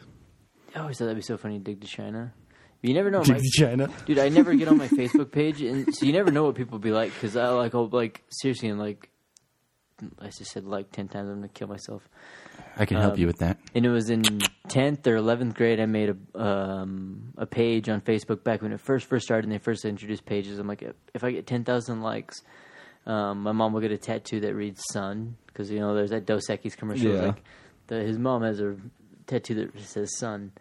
I 0.76 0.80
always 0.80 0.98
thought 0.98 1.06
that'd 1.06 1.18
be 1.18 1.22
so 1.24 1.38
funny. 1.38 1.58
Dig 1.60 1.82
to 1.82 1.88
China. 1.88 2.34
But 2.82 2.88
you 2.90 2.94
never 2.94 3.10
know. 3.10 3.24
Dig 3.24 3.36
my- 3.36 3.40
to 3.42 3.52
China. 3.66 3.90
Dude, 4.06 4.20
I 4.20 4.30
never 4.30 4.54
get 4.56 4.68
on 4.68 4.78
my 4.78 4.88
Facebook 4.90 5.32
page, 5.32 5.62
and 5.62 5.94
so 5.96 6.06
you 6.06 6.12
never 6.14 6.32
know 6.32 6.44
what 6.44 6.56
people 6.56 6.80
be 6.80 6.92
like. 6.92 7.14
Because 7.14 7.36
I 7.38 7.48
like, 7.50 7.74
oh, 7.74 7.90
like 7.92 8.24
seriously, 8.30 8.70
and 8.70 8.80
like, 8.80 9.10
I 10.20 10.26
just 10.26 10.52
said 10.52 10.66
like 10.66 10.92
ten 10.92 11.08
times, 11.08 11.30
I'm 11.30 11.36
gonna 11.36 11.48
kill 11.48 11.68
myself. 11.70 12.08
I 12.78 12.86
can 12.86 12.98
help 12.98 13.14
Um, 13.14 13.20
you 13.20 13.28
with 13.28 13.38
that. 13.38 13.58
And 13.74 13.86
it 13.86 13.90
was 13.90 14.10
in 14.10 14.42
tenth 14.68 15.08
or 15.08 15.16
eleventh 15.16 15.56
grade. 15.56 15.80
I 15.80 15.86
made 15.86 16.10
a 16.36 16.40
um, 16.42 17.32
a 17.38 17.46
page 17.46 17.88
on 17.88 18.02
Facebook 18.02 18.44
back 18.44 18.62
when 18.62 18.74
it 18.74 18.82
first 18.82 19.06
first 19.08 19.24
started, 19.26 19.46
and 19.46 19.54
they 19.54 19.60
first 19.60 19.86
introduced 19.86 20.26
pages. 20.26 20.60
I'm 20.60 20.68
like, 20.68 20.84
if 21.14 21.24
I 21.24 21.32
get 21.32 21.48
ten 21.48 21.64
thousand 21.64 22.02
likes, 22.02 22.42
um, 23.06 23.44
my 23.44 23.52
mom 23.52 23.74
will 23.74 23.82
get 23.82 23.92
a 23.92 23.98
tattoo 23.98 24.40
that 24.42 24.54
reads 24.54 24.82
"Son" 24.92 25.38
because 25.48 25.70
you 25.70 25.80
know 25.80 25.94
there's 25.96 26.10
that 26.12 26.26
Dos 26.26 26.48
Equis 26.48 26.76
commercial. 26.76 27.14
Yeah. 27.14 27.22
Like, 27.28 27.44
the, 27.88 27.96
his 28.02 28.18
mom 28.18 28.42
has 28.44 28.60
a 28.60 28.76
tattoo 29.28 29.56
that 29.56 29.80
says 29.82 30.18
"Son." 30.18 30.52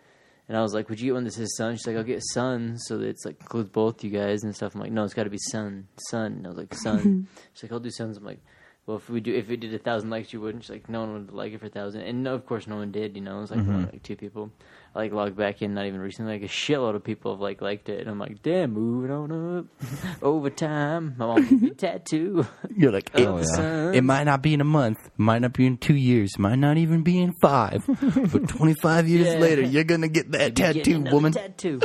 And 0.46 0.58
I 0.58 0.60
was 0.60 0.74
like, 0.74 0.90
"Would 0.90 1.00
you 1.00 1.06
get 1.06 1.14
one 1.14 1.24
that 1.24 1.32
says 1.32 1.56
son?" 1.56 1.74
She's 1.74 1.86
like, 1.86 1.96
"I'll 1.96 2.02
get 2.02 2.22
son, 2.22 2.76
so 2.78 2.98
that 2.98 3.08
it's 3.08 3.24
like 3.24 3.40
includes 3.40 3.70
both 3.70 4.04
you 4.04 4.10
guys 4.10 4.42
and 4.44 4.54
stuff." 4.54 4.74
I'm 4.74 4.80
like, 4.82 4.92
"No, 4.92 5.02
it's 5.04 5.14
got 5.14 5.24
to 5.24 5.30
be 5.30 5.38
son, 5.38 5.88
son." 6.10 6.32
And 6.32 6.46
I 6.46 6.50
was 6.50 6.58
like, 6.58 6.74
"Son." 6.74 7.26
She's 7.54 7.62
like, 7.62 7.72
"I'll 7.72 7.80
do 7.80 7.90
sons." 7.90 8.18
I'm 8.18 8.24
like, 8.24 8.40
"Well, 8.84 8.98
if 8.98 9.08
we 9.08 9.20
do, 9.20 9.34
if 9.34 9.48
we 9.48 9.56
did 9.56 9.72
a 9.72 9.78
thousand 9.78 10.10
likes, 10.10 10.34
you 10.34 10.42
wouldn't." 10.42 10.64
She's 10.64 10.70
like, 10.70 10.90
"No 10.90 11.00
one 11.00 11.12
would 11.14 11.32
like 11.32 11.54
it 11.54 11.60
for 11.60 11.66
a 11.66 11.70
thousand. 11.70 12.02
and 12.02 12.22
no, 12.22 12.34
of 12.34 12.44
course, 12.44 12.66
no 12.66 12.76
one 12.76 12.92
did. 12.92 13.16
You 13.16 13.22
know, 13.22 13.38
it 13.38 13.40
was 13.40 13.50
like 13.52 13.66
one, 13.66 13.84
like 13.90 14.02
two 14.02 14.16
people. 14.16 14.50
I 14.94 15.00
like 15.00 15.12
logged 15.12 15.36
back 15.36 15.60
in, 15.60 15.74
not 15.74 15.86
even 15.86 16.00
recently. 16.00 16.34
Like 16.34 16.42
a 16.42 16.52
shitload 16.52 16.94
of 16.94 17.02
people 17.02 17.32
have 17.32 17.40
like 17.40 17.60
liked 17.60 17.88
it, 17.88 18.00
and 18.00 18.08
I'm 18.08 18.18
like, 18.18 18.42
"Damn, 18.42 18.72
moving 18.72 19.10
on 19.10 19.58
up 19.58 19.66
over 20.22 20.50
time." 20.50 21.16
My 21.18 21.26
mom 21.26 21.48
gave 21.48 21.62
me 21.62 21.70
a 21.70 21.74
tattoo. 21.74 22.46
You're 22.76 22.92
like, 22.92 23.10
oh, 23.14 23.18
it, 23.22 23.26
of 23.26 23.38
the 23.40 23.44
sun. 23.46 23.94
it 23.94 24.04
might 24.04 24.24
not 24.24 24.40
be 24.42 24.54
in 24.54 24.60
a 24.60 24.64
month, 24.64 24.98
might 25.16 25.40
not 25.42 25.52
be 25.52 25.66
in 25.66 25.78
two 25.78 25.96
years, 25.96 26.38
might 26.38 26.56
not 26.60 26.76
even 26.76 27.02
be 27.02 27.20
in 27.20 27.32
five, 27.42 27.82
but 27.86 28.48
25 28.48 29.08
years 29.08 29.26
Yeah. 29.34 29.38
later, 29.40 29.62
you're 29.62 29.82
gonna 29.84 30.06
get 30.08 30.30
that 30.32 30.54
Getting 30.54 30.82
tattoo, 30.82 30.96
another 30.96 31.14
woman. 31.16 31.32
Tattoo. 31.32 31.80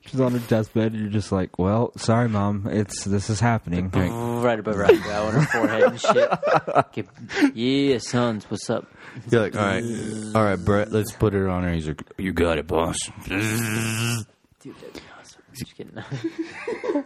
She's 0.00 0.18
on 0.20 0.32
her 0.32 0.38
deathbed. 0.48 0.92
And 0.92 1.02
you're 1.02 1.10
just 1.10 1.30
like, 1.32 1.58
well, 1.58 1.92
sorry, 1.96 2.28
mom. 2.28 2.66
It's 2.66 3.04
this 3.04 3.30
is 3.30 3.38
happening. 3.40 3.88
Right 4.42 4.58
above 4.58 4.76
her 4.76 4.84
eyebrow 4.86 5.26
on 5.26 5.34
her 5.34 5.42
forehead 5.46 5.82
and 5.82 6.00
shit. 6.00 6.30
Get- 6.92 7.54
yeah, 7.56 7.98
sons, 7.98 8.44
what's 8.50 8.68
up? 8.70 8.86
You're 9.30 9.42
like, 9.42 9.56
all 9.56 9.62
right, 9.64 9.84
all 10.34 10.44
right, 10.44 10.56
Brett, 10.56 10.90
let's 10.92 11.12
put 11.12 11.34
it 11.34 11.46
on 11.46 11.64
her. 11.64 11.72
He's 11.72 11.88
like, 11.88 12.02
you 12.18 12.32
got 12.32 12.58
it, 12.58 12.66
boss. 12.66 12.96
Dude, 13.26 13.38
that'd 13.38 14.94
be 14.94 15.00
awesome. 15.20 15.42
Just 15.54 15.76
kidding. 15.76 15.98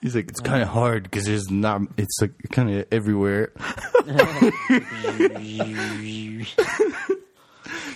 He's 0.00 0.14
like, 0.14 0.28
it's 0.28 0.38
kind 0.40 0.62
of 0.62 0.68
hard 0.68 1.02
because 1.02 1.24
there's 1.24 1.50
not. 1.50 1.80
It's 1.96 2.18
like 2.20 2.30
kind 2.52 2.70
of 2.72 2.86
everywhere. 2.92 3.50
He's 4.06 4.16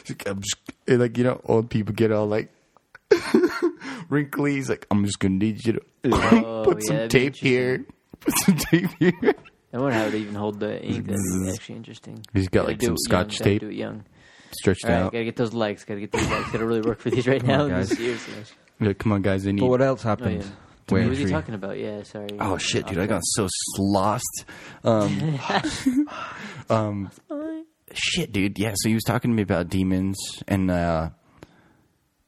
like, 0.08 0.26
I'm 0.26 0.40
just 0.40 0.56
and 0.88 0.98
like 1.00 1.16
you 1.16 1.22
know, 1.24 1.40
old 1.44 1.70
people 1.70 1.94
get 1.94 2.10
all 2.12 2.26
like 2.26 2.50
wrinkly. 4.08 4.54
He's 4.54 4.68
like, 4.68 4.84
I'm 4.90 5.04
just 5.04 5.20
gonna 5.20 5.34
need 5.36 5.64
you 5.64 5.74
to 5.74 5.80
Oh, 6.12 6.62
put 6.68 6.82
yeah, 6.82 6.86
some 6.88 6.96
that'd 6.96 7.12
be 7.12 7.18
tape 7.20 7.36
here, 7.36 7.84
put 8.24 8.34
some 8.44 8.56
tape 8.56 8.90
here. 8.98 9.34
I 9.74 9.78
wonder 9.78 9.94
how 9.94 10.08
to 10.10 10.16
even 10.16 10.34
hold 10.34 10.60
the 10.60 10.82
ink. 10.84 11.06
That'd 11.06 11.20
be 11.44 11.50
actually 11.50 11.76
interesting. 11.76 12.24
He's 12.34 12.48
got, 12.48 12.66
like, 12.66 12.82
some 12.82 12.96
scotch 12.98 13.40
young, 13.40 13.44
tape. 13.44 13.60
Do 13.60 13.68
it 13.68 13.74
young. 13.74 14.04
Stretched 14.52 14.84
All 14.84 14.90
right, 14.90 15.00
out. 15.02 15.12
gotta 15.12 15.24
get 15.24 15.36
those 15.36 15.54
likes. 15.54 15.84
Gotta 15.84 16.00
get 16.00 16.12
those 16.12 16.28
likes. 16.28 16.50
Gotta 16.52 16.66
really 16.66 16.82
work 16.82 17.00
for 17.00 17.08
these 17.10 17.26
right 17.26 17.42
now. 17.42 17.62
on, 17.64 17.70
guys. 17.70 17.88
Seriously. 17.88 18.34
Like, 18.80 18.98
come 18.98 19.12
on, 19.12 19.22
guys, 19.22 19.46
I 19.46 19.52
need. 19.52 19.60
But 19.60 19.68
what 19.70 19.80
else 19.80 20.04
Oh, 20.04 20.08
yeah. 20.08 20.10
happened? 20.10 20.52
What 20.88 21.08
was 21.08 21.18
he 21.18 21.24
talking 21.26 21.54
about? 21.54 21.78
Yeah, 21.78 22.02
sorry. 22.02 22.28
Oh 22.38 22.58
shit, 22.58 22.86
dude! 22.86 22.98
I 22.98 23.06
got 23.06 23.22
so 23.24 23.48
lost. 23.78 24.44
Um, 24.84 25.38
um, 26.68 27.10
shit, 27.94 28.32
dude. 28.32 28.58
Yeah, 28.58 28.72
so 28.74 28.88
he 28.88 28.94
was 28.94 29.04
talking 29.04 29.30
to 29.30 29.34
me 29.34 29.42
about 29.42 29.68
demons 29.70 30.18
and 30.48 30.70
uh, 30.70 31.10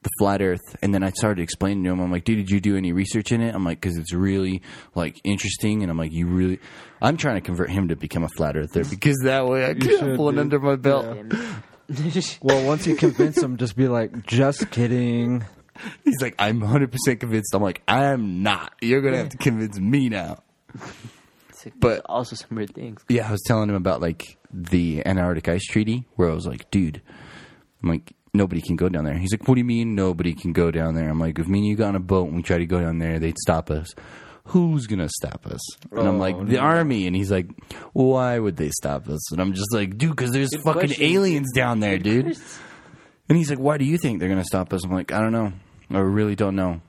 the 0.05 0.11
flat 0.19 0.41
Earth, 0.41 0.77
and 0.83 0.95
then 0.95 1.03
I 1.03 1.11
started 1.11 1.43
explaining 1.43 1.83
to 1.85 1.91
him. 1.91 2.01
I'm 2.01 2.13
like, 2.13 2.23
dude, 2.25 2.37
did 2.39 2.51
you 2.51 2.61
do 2.61 2.77
any 2.77 2.93
research 2.93 3.33
in 3.33 3.41
it? 3.41 3.55
I'm 3.55 3.65
like, 3.65 3.81
because 3.81 3.99
it's 3.99 4.13
really 4.15 4.63
like 4.95 5.21
interesting, 5.25 5.83
and 5.83 5.91
I'm 5.91 5.99
like, 5.99 6.13
you 6.13 6.27
really. 6.29 6.61
I'm 7.03 7.17
trying 7.17 7.35
to 7.35 7.41
convert 7.41 7.71
him 7.71 7.89
to 7.89 7.97
become 7.97 8.23
a 8.23 8.29
flat 8.29 8.57
earther 8.57 8.85
because 8.91 9.17
that 9.25 9.47
way 9.47 9.65
I 9.69 9.75
can 9.75 9.83
have 9.91 9.99
should, 9.99 10.19
one 10.19 10.35
dude. 10.35 10.41
under 10.41 10.61
my 10.61 10.77
belt. 10.77 11.05
Damn 11.07 11.33
it. 11.33 11.39
Well, 12.41 12.65
once 12.67 12.87
you 12.87 12.97
convince 12.97 13.37
him, 13.43 13.59
just 13.59 13.77
be 13.77 13.89
like, 13.89 14.25
just 14.27 14.71
kidding. 14.71 15.45
He's 16.05 16.21
like, 16.23 16.35
I'm 16.39 16.61
100 16.61 16.91
percent 16.91 17.21
convinced. 17.21 17.55
I'm 17.55 17.63
like, 17.63 17.83
I'm 17.87 18.43
not. 18.43 18.73
You're 18.81 19.03
gonna 19.03 19.19
have 19.19 19.29
to 19.31 19.37
convince 19.37 19.79
me 19.79 20.09
now. 20.09 20.43
Like- 20.73 21.75
But- 21.79 22.03
also 22.07 22.37
some 22.37 22.57
weird 22.57 22.75
things. 22.75 23.03
Yeah, 23.09 23.29
I 23.29 23.33
was 23.33 23.43
telling 23.47 23.69
him 23.69 23.75
about 23.75 24.01
like 24.01 24.39
the 24.51 25.05
Antarctic 25.07 25.49
Ice 25.49 25.65
Treaty, 25.65 26.07
where 26.17 26.31
I 26.31 26.35
was 26.35 26.47
like, 26.47 26.71
dude, 26.71 27.03
I'm 27.83 27.89
like, 27.91 28.13
nobody 28.35 28.61
can 28.61 28.77
go 28.77 28.89
down 28.89 29.05
there. 29.05 29.17
He's 29.17 29.33
like, 29.33 29.47
what 29.49 29.55
do 29.55 29.61
you 29.61 29.65
mean 29.65 29.95
nobody 29.95 30.35
can 30.35 30.53
go 30.53 30.71
down 30.71 30.95
there? 30.95 31.09
I'm 31.09 31.19
like, 31.21 31.39
if 31.39 31.47
me 31.49 31.61
and 31.61 31.67
you 31.69 31.77
got 31.77 31.89
on 31.91 31.97
a 31.97 32.01
boat 32.01 32.27
and 32.27 32.37
we 32.37 32.43
try 32.43 32.59
to 32.59 32.67
go 32.67 32.81
down 32.81 32.99
there, 32.99 33.19
they'd 33.19 33.39
stop 33.39 33.71
us. 33.71 33.89
Who's 34.49 34.87
gonna 34.87 35.09
stop 35.09 35.47
us? 35.47 35.61
And 35.91 36.01
I'm 36.07 36.17
Oh, 36.17 36.19
like, 36.19 36.37
the 36.47 36.55
no. 36.57 36.59
army. 36.61 37.07
And 37.07 37.17
he's 37.17 37.31
like, 37.31 37.49
why 37.95 38.39
would 38.39 38.57
they 38.57 38.69
stop 38.71 39.09
us? 39.09 39.33
And 39.33 39.41
I'm 39.41 39.55
just 39.55 39.73
like, 39.73 39.97
dude, 39.97 40.11
because 40.11 40.33
there's 40.33 40.51
Good 40.51 40.63
fucking 40.63 40.81
question. 40.89 41.03
aliens 41.05 41.51
down 41.55 41.81
there, 41.81 41.97
dude. 41.99 42.37
And 43.29 43.39
he's 43.39 43.49
like, 43.49 43.59
why 43.59 43.79
do 43.79 43.87
you 43.87 43.97
think 43.97 44.21
they're 44.21 44.29
gonna 44.29 44.45
stop 44.45 44.73
us? 44.75 44.85
I'm 44.85 44.91
like, 44.93 45.13
I 45.13 45.21
don't 45.21 45.33
know. 45.33 45.53
I 45.91 46.01
really 46.01 46.35
don't 46.37 46.57
know. 46.57 46.83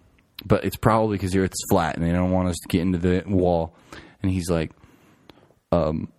but 0.46 0.66
it's 0.66 0.76
probably 0.76 1.16
because 1.16 1.32
the 1.32 1.40
Earth's 1.40 1.64
flat 1.70 1.96
and 1.96 2.04
they 2.06 2.12
don't 2.12 2.32
want 2.32 2.50
us 2.50 2.58
to 2.58 2.68
get 2.68 2.82
into 2.82 2.98
the 2.98 3.24
wall. 3.26 3.74
And 4.22 4.30
he's 4.32 4.50
like, 4.50 4.72
um, 5.72 6.10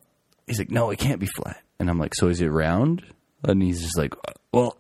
he's 0.47 0.59
like, 0.59 0.71
no, 0.71 0.91
it 0.91 0.99
can't 0.99 1.21
be 1.21 1.27
flat. 1.27 1.63
And 1.79 1.91
I'm 1.91 1.99
like, 1.99 2.15
so 2.15 2.29
is 2.29 2.41
it 2.41 2.47
round? 2.49 3.05
And 3.49 3.63
he's 3.63 3.81
just 3.81 3.97
like, 3.99 4.15
well, 4.53 4.77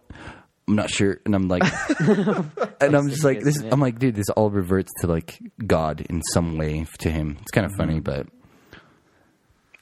I'm 0.69 0.75
not 0.75 0.91
sure. 0.91 1.21
And 1.25 1.35
I'm 1.35 1.49
like, 1.49 1.63
and 2.01 2.95
I'm 2.97 3.09
just 3.09 3.25
like, 3.25 3.41
this. 3.41 3.61
I'm 3.61 3.81
like, 3.81 3.99
dude, 3.99 4.17
this 4.17 4.29
all 4.31 4.51
reverts 4.51 4.93
to 5.01 5.07
like 5.07 5.39
God 5.65 6.01
in 6.09 6.23
some 6.33 6.59
way 6.59 6.87
to 6.99 7.11
him. 7.11 7.39
It's 7.43 7.53
kind 7.53 7.67
of 7.67 7.73
funny, 7.77 8.01
but 8.01 8.27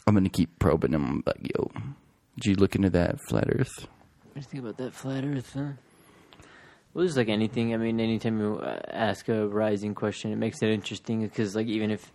I'm 0.06 0.14
gonna 0.14 0.28
keep 0.28 0.58
probing 0.58 0.92
him. 0.92 1.04
I'm 1.04 1.22
like, 1.26 1.52
yo, 1.56 1.70
did 2.36 2.46
you 2.50 2.54
look 2.56 2.74
into 2.74 2.90
that 2.90 3.16
flat 3.28 3.48
Earth? 3.48 3.86
What 4.32 4.34
do 4.34 4.40
you 4.40 4.42
think 4.42 4.62
about 4.62 4.76
that 4.78 4.94
flat 4.94 5.24
Earth? 5.24 5.52
Huh? 5.54 5.72
Well, 6.92 7.04
just 7.04 7.16
like 7.16 7.28
anything. 7.28 7.74
I 7.74 7.76
mean, 7.76 7.98
anytime 7.98 8.38
you 8.38 8.58
uh, 8.58 8.80
ask 8.88 9.28
a 9.28 9.48
rising 9.48 9.94
question, 9.94 10.32
it 10.32 10.36
makes 10.36 10.62
it 10.62 10.68
interesting 10.68 11.22
because, 11.22 11.56
like, 11.56 11.66
even 11.66 11.90
if 11.90 12.12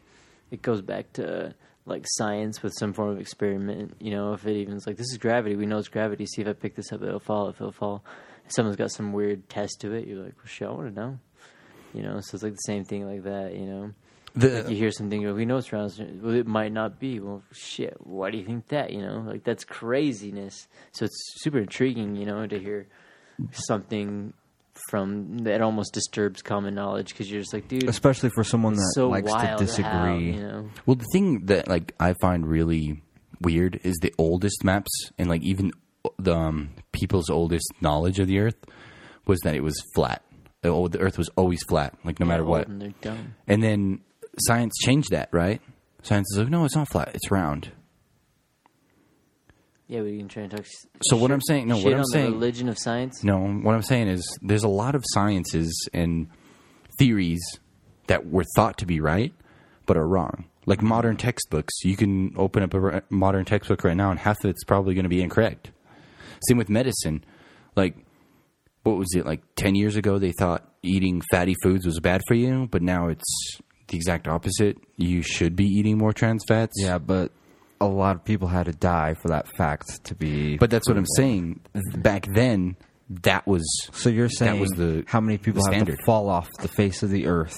it 0.51 0.61
goes 0.61 0.81
back 0.81 1.11
to 1.13 1.53
like 1.85 2.05
science 2.05 2.61
with 2.61 2.73
some 2.77 2.93
form 2.93 3.09
of 3.09 3.19
experiment, 3.19 3.95
you 3.99 4.11
know, 4.11 4.33
if 4.33 4.45
it 4.45 4.55
even's 4.55 4.85
like 4.85 4.97
this 4.97 5.11
is 5.11 5.17
gravity, 5.17 5.55
we 5.55 5.65
know 5.65 5.77
it's 5.77 5.87
gravity. 5.87 6.25
See 6.25 6.41
if 6.41 6.47
I 6.47 6.53
pick 6.53 6.75
this 6.75 6.91
up, 6.91 7.01
it'll 7.01 7.19
fall. 7.19 7.49
If 7.49 7.55
it'll 7.55 7.71
fall, 7.71 8.03
if 8.45 8.53
someone's 8.53 8.77
got 8.77 8.91
some 8.91 9.13
weird 9.13 9.49
test 9.49 9.81
to 9.81 9.93
it, 9.93 10.07
you're 10.07 10.23
like, 10.23 10.35
well, 10.37 10.45
shit, 10.45 10.67
I 10.67 10.71
want 10.71 10.93
to 10.93 10.99
know. 11.01 11.19
You 11.93 12.03
know, 12.03 12.19
so 12.21 12.35
it's 12.35 12.43
like 12.43 12.53
the 12.53 12.57
same 12.65 12.85
thing 12.85 13.07
like 13.07 13.23
that. 13.23 13.55
You 13.55 13.65
know, 13.65 13.91
The 14.35 14.49
like 14.49 14.69
you 14.69 14.75
hear 14.75 14.91
something, 14.91 15.21
you're 15.21 15.31
like, 15.31 15.37
we 15.39 15.45
know 15.45 15.57
it's 15.57 15.73
round. 15.73 15.91
Well, 16.21 16.35
it 16.35 16.47
might 16.47 16.71
not 16.71 16.99
be. 16.99 17.19
Well, 17.19 17.41
shit, 17.51 17.97
why 17.99 18.29
do 18.31 18.37
you 18.37 18.45
think 18.45 18.67
that? 18.67 18.91
You 18.91 19.01
know, 19.01 19.23
like 19.25 19.43
that's 19.43 19.63
craziness. 19.63 20.67
So 20.91 21.05
it's 21.05 21.33
super 21.41 21.59
intriguing, 21.59 22.15
you 22.15 22.25
know, 22.25 22.45
to 22.45 22.59
hear 22.59 22.87
something 23.51 24.33
from 24.89 25.39
that 25.39 25.61
almost 25.61 25.93
disturbs 25.93 26.41
common 26.41 26.75
knowledge 26.75 27.09
because 27.09 27.31
you're 27.31 27.41
just 27.41 27.53
like, 27.53 27.67
dude, 27.67 27.87
Especially 27.87 28.29
for 28.35 28.43
someone 28.43 28.73
that 28.73 28.91
so 28.95 29.09
likes 29.09 29.31
to 29.31 29.55
disagree. 29.57 29.83
how, 29.89 30.15
you 30.15 30.33
know, 30.33 30.69
Well, 30.85 30.95
the 30.95 31.07
thing 31.13 31.45
that 31.45 31.67
like 31.67 31.93
I 31.99 32.13
find 32.21 32.45
really 32.47 33.01
weird 33.41 33.79
is 33.83 33.95
the 34.01 34.13
oldest 34.17 34.63
maps 34.63 34.89
and 35.17 35.29
like 35.29 35.43
even 35.43 35.71
the 36.17 36.35
um, 36.35 36.71
people's 36.91 37.29
oldest 37.29 37.67
knowledge 37.81 38.19
of 38.19 38.27
the 38.27 38.39
Earth 38.39 38.57
was 39.25 39.39
that 39.43 39.55
it 39.55 39.61
was 39.61 39.81
flat. 39.95 40.23
The, 40.61 40.69
old, 40.69 40.91
the 40.91 40.99
Earth 40.99 41.17
was 41.17 41.29
always 41.37 41.61
flat, 41.69 41.95
like 42.03 42.19
no 42.19 42.25
matter 42.25 42.43
they're 42.43 42.49
what. 42.49 42.67
and. 42.67 42.93
And 43.47 43.63
then 43.63 44.01
science 44.39 44.73
changed 44.81 45.11
that, 45.11 45.29
right? 45.31 45.61
Science 46.01 46.27
is 46.33 46.39
like, 46.39 46.49
no, 46.49 46.65
it's 46.65 46.75
not 46.75 46.89
flat; 46.89 47.11
it's 47.13 47.31
round. 47.31 47.71
Yeah, 49.89 50.01
we 50.03 50.17
can 50.19 50.27
try 50.27 50.43
and 50.43 50.51
talk. 50.51 50.59
s- 50.61 50.85
So 51.03 51.17
what 51.17 51.31
I'm 51.31 51.41
saying- 51.41 51.67
no, 51.67 51.77
what 51.77 51.91
I'm 51.93 51.99
on 51.99 52.05
saying- 52.05 52.25
the 52.27 52.31
religion 52.37 52.69
of 52.69 52.77
science. 52.77 53.23
No, 53.23 53.39
what 53.39 53.73
I'm 53.73 53.81
saying 53.81 54.07
is 54.07 54.37
there's 54.41 54.63
a 54.63 54.67
lot 54.69 54.93
of 54.95 55.03
sciences 55.07 55.73
and 55.93 56.27
theories 56.99 57.41
that 58.07 58.29
were 58.29 58.45
thought 58.55 58.77
to 58.77 58.85
be 58.85 58.99
right, 59.01 59.33
but 59.87 59.97
are 59.97 60.07
wrong. 60.07 60.45
Like 60.65 60.81
modern 60.83 61.17
textbooks, 61.17 61.73
you 61.83 61.95
can 61.97 62.33
open 62.37 62.61
up 62.61 62.73
a 62.75 62.79
re- 62.79 63.01
modern 63.09 63.45
textbook 63.45 63.83
right 63.83 63.97
now, 63.97 64.11
and 64.11 64.19
half 64.19 64.37
of 64.43 64.51
it's 64.51 64.63
probably 64.63 64.93
going 64.93 65.03
to 65.03 65.09
be 65.09 65.21
incorrect. 65.23 65.71
Same 66.47 66.57
with 66.57 66.69
medicine. 66.69 67.23
Like, 67.75 67.95
what 68.83 68.95
was 68.97 69.07
it? 69.15 69.25
Like 69.25 69.41
ten 69.55 69.73
years 69.73 69.95
ago, 69.95 70.19
they 70.19 70.31
thought 70.33 70.71
eating 70.83 71.21
fatty 71.31 71.55
foods 71.63 71.85
was 71.85 71.99
bad 71.99 72.21
for 72.27 72.35
you, 72.35 72.67
but 72.69 72.81
now 72.83 73.07
it's 73.07 73.57
the 73.87 73.97
exact 73.97 74.27
opposite. 74.27 74.77
You 74.97 75.23
should 75.23 75.55
be 75.55 75.65
eating 75.65 75.97
more 75.97 76.13
trans 76.13 76.43
fats. 76.47 76.73
Yeah, 76.77 76.99
but 76.99 77.31
a 77.81 77.87
lot 77.87 78.15
of 78.15 78.23
people 78.25 78.47
had 78.47 78.65
to 78.65 78.71
die 78.73 79.15
for 79.21 79.29
that 79.29 79.47
fact 79.57 80.03
to 80.05 80.15
be. 80.15 80.57
but 80.57 80.69
that's 80.69 80.87
what 80.87 80.97
I'm 80.97 81.05
saying. 81.15 81.61
Back 81.95 82.27
then, 82.33 82.75
that 83.09 83.47
was 83.47 83.63
So 83.91 84.09
you're 84.09 84.29
saying 84.29 84.53
that 84.55 84.59
was 84.61 84.71
the- 84.71 85.03
how 85.07 85.19
many 85.21 85.37
people 85.37 85.63
have 85.65 85.73
standard. 85.73 85.97
to 85.97 86.03
fall 86.05 86.29
off 86.29 86.49
the 86.61 86.67
face 86.67 87.01
of 87.03 87.09
the 87.09 87.25
earth 87.27 87.57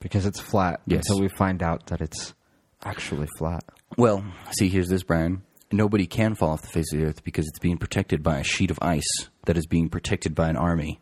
because 0.00 0.24
it's 0.26 0.40
flat 0.40 0.80
Yes. 0.86 1.04
until 1.08 1.20
we 1.22 1.28
find 1.36 1.62
out 1.62 1.86
that 1.86 2.00
it's 2.00 2.34
actually 2.84 3.26
flat? 3.38 3.64
Well, 3.98 4.24
see, 4.52 4.68
here's 4.68 4.88
this, 4.88 5.02
Brian. 5.02 5.42
Nobody 5.72 6.06
can 6.06 6.34
fall 6.36 6.50
off 6.50 6.62
the 6.62 6.68
face 6.68 6.92
of 6.92 7.00
the 7.00 7.06
earth 7.06 7.24
because 7.24 7.44
it's 7.48 7.58
being 7.58 7.76
protected 7.76 8.22
by 8.22 8.38
a 8.38 8.44
sheet 8.44 8.70
of 8.70 8.78
ice 8.80 9.02
that 9.46 9.56
is 9.56 9.66
being 9.66 9.88
protected 9.88 10.34
by 10.34 10.48
an 10.48 10.56
army. 10.56 11.00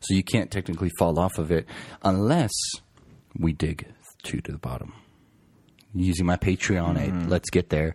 So 0.00 0.14
you 0.14 0.22
can't 0.22 0.50
technically 0.50 0.90
fall 0.98 1.18
off 1.18 1.38
of 1.38 1.50
it 1.50 1.66
unless 2.02 2.52
we 3.38 3.52
dig 3.54 3.86
two 4.22 4.40
to 4.42 4.52
the 4.52 4.58
bottom. 4.58 4.92
Using 5.94 6.26
my 6.26 6.36
Patreon 6.36 7.00
aid, 7.00 7.12
mm-hmm. 7.12 7.28
let's 7.28 7.50
get 7.50 7.70
there. 7.70 7.94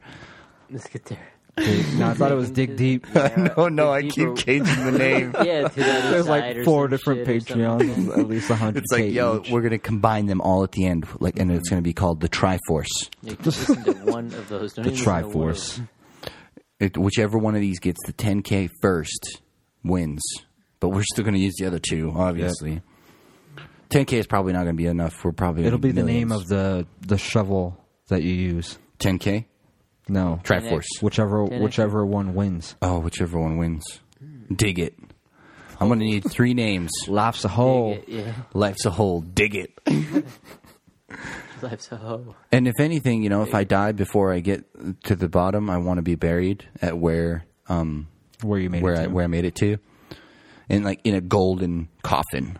Let's 0.69 0.87
get 0.87 1.05
there. 1.05 1.27
no, 1.57 2.09
I 2.09 2.13
thought 2.13 2.31
it 2.31 2.35
was 2.35 2.49
dig 2.49 2.77
deep. 2.77 3.05
no, 3.57 3.67
no, 3.67 3.91
I 3.91 4.03
keep 4.03 4.35
changing 4.37 4.85
the 4.85 4.91
name. 4.91 5.35
Yeah, 5.41 5.67
to 5.67 5.75
the 5.75 5.93
other 5.93 6.11
There's 6.11 6.27
like 6.27 6.63
four 6.63 6.87
different 6.87 7.27
shit. 7.27 7.45
Patreons, 7.45 8.17
at 8.17 8.27
least 8.27 8.49
a 8.49 8.55
hundred. 8.55 8.83
It's 8.83 8.91
like, 8.91 9.11
yo, 9.11 9.43
we're 9.51 9.61
gonna 9.61 9.77
combine 9.77 10.27
them 10.27 10.39
all 10.39 10.63
at 10.63 10.71
the 10.71 10.85
end, 10.85 11.05
like, 11.19 11.37
and 11.37 11.51
it's 11.51 11.67
mm-hmm. 11.67 11.75
gonna 11.75 11.81
be 11.81 11.93
called 11.93 12.21
the 12.21 12.29
Triforce. 12.29 13.09
You 13.21 13.35
can 13.35 13.45
listen 13.45 13.83
to 13.83 13.93
one 14.11 14.27
of 14.27 14.47
those. 14.47 14.73
Don't 14.73 14.85
the 14.85 14.91
even 14.91 15.05
listen 15.05 15.31
to 15.31 15.37
one 15.37 15.49
of 15.49 15.55
Triforce. 15.55 15.87
It, 16.79 16.97
whichever 16.97 17.37
one 17.37 17.53
of 17.53 17.61
these 17.61 17.79
gets 17.79 17.99
the 18.05 18.13
10k 18.13 18.69
first 18.81 19.41
wins. 19.83 20.21
But 20.79 20.89
we're 20.89 21.03
still 21.03 21.23
going 21.23 21.35
to 21.35 21.39
use 21.39 21.53
the 21.59 21.67
other 21.67 21.77
two, 21.77 22.11
obviously. 22.15 22.81
10k 23.91 24.13
is 24.13 24.25
probably 24.25 24.53
not 24.53 24.63
going 24.63 24.75
to 24.75 24.81
be 24.81 24.87
enough. 24.87 25.23
We're 25.23 25.31
probably 25.31 25.65
It'll 25.65 25.77
be 25.77 25.91
the 25.91 26.03
name 26.03 26.31
of 26.31 26.47
the 26.47 26.87
the 27.01 27.19
shovel 27.19 27.77
that 28.11 28.21
you 28.23 28.33
use. 28.33 28.77
10k 28.99 29.45
No, 30.07 30.39
Triforce. 30.43 30.85
whichever 31.01 31.47
10X. 31.47 31.61
whichever 31.61 32.05
one 32.05 32.33
wins. 32.35 32.75
Oh, 32.81 32.99
whichever 32.99 33.39
one 33.39 33.57
wins. 33.57 33.83
Dig 34.55 34.77
it. 34.79 34.93
I'm 35.79 35.87
going 35.87 35.99
to 35.99 36.05
need 36.05 36.23
three 36.29 36.53
names. 36.53 36.91
Life's 37.07 37.43
a 37.43 37.47
hole. 37.47 37.97
Yeah, 38.07 38.33
Life's 38.53 38.85
a 38.85 38.91
hole. 38.91 39.21
Dig 39.21 39.55
it. 39.55 39.71
life's 41.61 41.91
a 41.91 41.97
hole. 41.97 42.35
And 42.51 42.67
if 42.67 42.79
anything, 42.79 43.23
you 43.23 43.29
know, 43.29 43.41
if 43.43 43.53
I 43.55 43.63
die 43.63 43.91
before 43.91 44.31
I 44.33 44.39
get 44.39 44.65
to 45.05 45.15
the 45.15 45.27
bottom, 45.29 45.69
I 45.69 45.77
want 45.77 45.97
to 45.97 46.01
be 46.03 46.15
buried 46.15 46.67
at 46.81 46.97
where 46.97 47.45
um 47.67 48.07
Where 48.43 48.59
you 48.59 48.69
made 48.69 48.83
where 48.83 48.93
it 48.93 48.99
I 48.99 49.03
to. 49.05 49.09
where 49.09 49.23
I 49.23 49.27
made 49.27 49.45
it 49.45 49.55
to, 49.55 49.77
in 50.69 50.83
like 50.83 50.99
in 51.03 51.15
a 51.15 51.21
golden 51.21 51.89
coffin. 52.03 52.57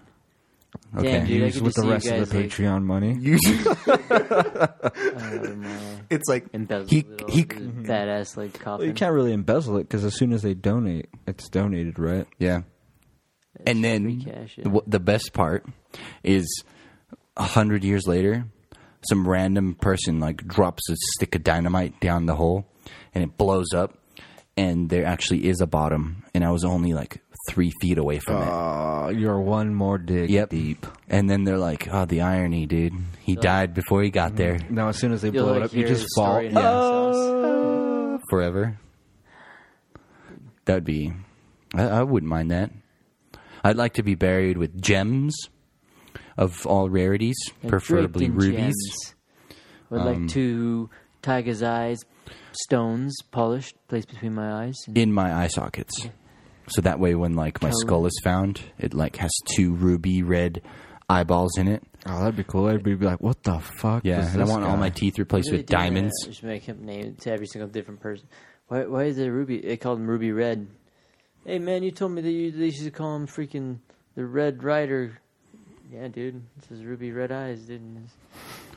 Okay. 0.98 1.12
Damn, 1.12 1.26
dude, 1.26 1.42
I 1.42 1.46
Use 1.46 1.54
could 1.56 1.64
with 1.64 1.76
just 1.76 1.76
the 1.76 1.82
see 1.82 1.88
you 1.88 1.94
rest 1.94 2.08
of 2.08 2.18
guys, 2.18 2.30
the 2.30 2.38
like, 2.38 2.50
Patreon 2.50 2.84
money. 2.84 3.18
Oh, 5.14 5.56
my. 5.56 5.78
it's 6.10 6.28
like 6.28 6.46
Embezzled 6.54 6.90
he 6.90 7.00
it 7.00 7.22
all, 7.22 7.30
he 7.30 7.44
dude. 7.44 7.60
Mm-hmm. 7.60 7.86
fat 7.86 8.08
ass 8.10 8.36
like 8.36 8.54
coffin. 8.60 8.80
Well, 8.80 8.88
you 8.88 8.94
can't 8.94 9.14
really 9.14 9.34
embezzle 9.34 9.78
it 9.78 9.84
because 9.84 10.04
as 10.04 10.16
soon 10.16 10.34
as 10.34 10.42
they 10.42 10.54
donate, 10.54 11.08
it's 11.28 11.48
donated, 11.50 11.98
right? 12.00 12.28
yeah. 12.40 12.62
And 13.66 13.84
then 13.84 14.04
free 14.04 14.32
cash, 14.32 14.58
yeah. 14.58 14.64
the, 14.66 14.82
the 14.88 15.00
best 15.00 15.34
part 15.34 15.66
is 16.24 16.64
a 17.38 17.44
hundred 17.44 17.84
years 17.84 18.08
later, 18.08 18.46
some 19.08 19.28
random 19.28 19.76
person 19.76 20.20
like 20.20 20.46
drops 20.48 20.90
a 20.90 20.96
stick 21.16 21.36
of 21.36 21.44
dynamite 21.44 22.00
down 22.00 22.26
the 22.26 22.36
hole, 22.36 22.66
and 23.14 23.24
it 23.24 23.38
blows 23.38 23.74
up, 23.74 23.98
and 24.58 24.90
there 24.90 25.06
actually 25.06 25.48
is 25.48 25.62
a 25.62 25.68
bottom, 25.68 26.24
and 26.34 26.44
I 26.44 26.52
was 26.52 26.64
only 26.64 26.94
like 26.94 27.22
three 27.50 27.72
feet 27.82 27.98
away 27.98 28.20
from 28.20 28.42
it. 28.42 28.48
Uh, 28.48 29.10
you're 29.10 29.40
one 29.40 29.74
more 29.74 29.98
dig 29.98 30.30
Yep. 30.30 30.50
deep. 30.50 30.86
And 31.10 31.30
then 31.30 31.44
they're 31.44 31.58
like, 31.58 31.88
"Oh, 31.92 32.06
the 32.06 32.22
irony, 32.22 32.66
dude! 32.66 32.94
He 33.20 33.36
died 33.36 33.74
before 33.74 34.04
he 34.04 34.10
got 34.12 34.36
there 34.36 34.60
Now, 34.70 34.90
as 34.90 34.98
soon 34.98 35.12
as 35.12 35.22
they 35.22 35.30
You'll, 35.30 35.46
blow 35.46 35.56
it 35.56 35.64
up, 35.64 35.74
you 35.74 35.88
just 35.88 36.06
fall. 36.16 36.34
story 36.34 36.48
in 36.48 36.54
the 36.54 36.62
sauce. 36.62 38.22
forever." 38.30 38.78
That'd 40.66 40.84
be, 40.86 41.12
I, 41.76 41.84
I 41.84 42.04
wouldn't 42.04 42.30
mind 42.30 42.52
that. 42.52 42.72
I'd 43.64 43.76
like 43.78 43.94
to 43.94 44.04
be 44.04 44.16
buried 44.16 44.58
with 44.58 44.80
gems 44.82 45.36
of 46.38 46.66
all 46.68 46.90
rarities, 46.90 47.36
And 47.62 47.70
preferably 47.70 48.30
rubies. 48.30 48.56
gems. 48.56 49.16
Would 49.90 50.02
like 50.04 50.28
to 50.30 50.90
Tiger's 51.22 51.62
eyes, 51.64 52.00
stones 52.52 53.14
polished, 53.32 53.76
placed 53.88 54.10
between 54.10 54.34
my 54.34 54.66
eyes. 54.66 54.76
In 54.94 55.12
my 55.12 55.34
eye 55.34 55.48
sockets. 55.48 56.08
So 56.68 56.82
that 56.82 57.00
way, 57.00 57.16
when 57.16 57.34
like 57.36 57.62
my 57.62 57.70
Totally. 57.70 57.82
skull 57.88 58.06
is 58.06 58.20
found, 58.24 58.62
it 58.80 58.94
like 58.94 59.18
has 59.18 59.32
two 59.56 59.74
ruby 59.74 60.24
red 60.24 60.62
eyeballs 61.10 61.58
in 61.58 61.68
it. 61.68 61.84
Oh, 62.06 62.20
that'd 62.20 62.36
be 62.38 62.44
cool. 62.44 62.68
Everybody 62.68 62.92
would 62.92 63.00
be 63.00 63.06
like, 63.06 63.22
"What 63.22 63.44
the 63.44 63.60
fuck?" 63.60 64.04
Yeah, 64.06 64.22
is 64.22 64.34
and 64.34 64.42
I 64.42 64.46
this 64.46 64.50
want 64.52 64.64
all 64.64 64.74
guy?" 64.76 64.80
my 64.80 64.90
teeth 64.90 65.20
replaced 65.20 65.52
with 65.52 65.62
do 65.62 65.66
that. 65.68 65.72
diamonds. 65.78 66.14
Just 66.26 66.44
make 66.44 66.68
up 66.70 66.78
name 66.80 67.16
to 67.22 67.32
every 67.32 67.48
single 67.48 67.68
different 67.70 68.00
person. 68.00 68.28
Why? 68.68 68.86
Why 68.86 69.04
is 69.04 69.18
it 69.18 69.28
ruby? 69.28 69.60
They 69.62 69.78
called 69.78 70.00
him 70.00 70.08
Ruby 70.08 70.32
Red. 70.32 70.68
Hey 71.46 71.60
man, 71.60 71.84
you 71.84 71.92
told 71.92 72.12
me 72.14 72.22
that 72.22 72.32
you 72.32 72.52
they 72.52 72.70
should 72.72 72.94
call 72.94 73.16
him 73.16 73.28
freaking 73.28 73.78
the 74.16 74.26
Red 74.26 74.64
Rider. 74.64 75.20
Yeah, 75.92 76.08
dude, 76.08 76.42
this 76.58 76.72
is 76.80 76.86
Ruby 76.86 77.12
Red 77.12 77.32
Eyes, 77.34 77.60
dude. 77.64 77.82
and 77.82 77.98
this 78.06 78.12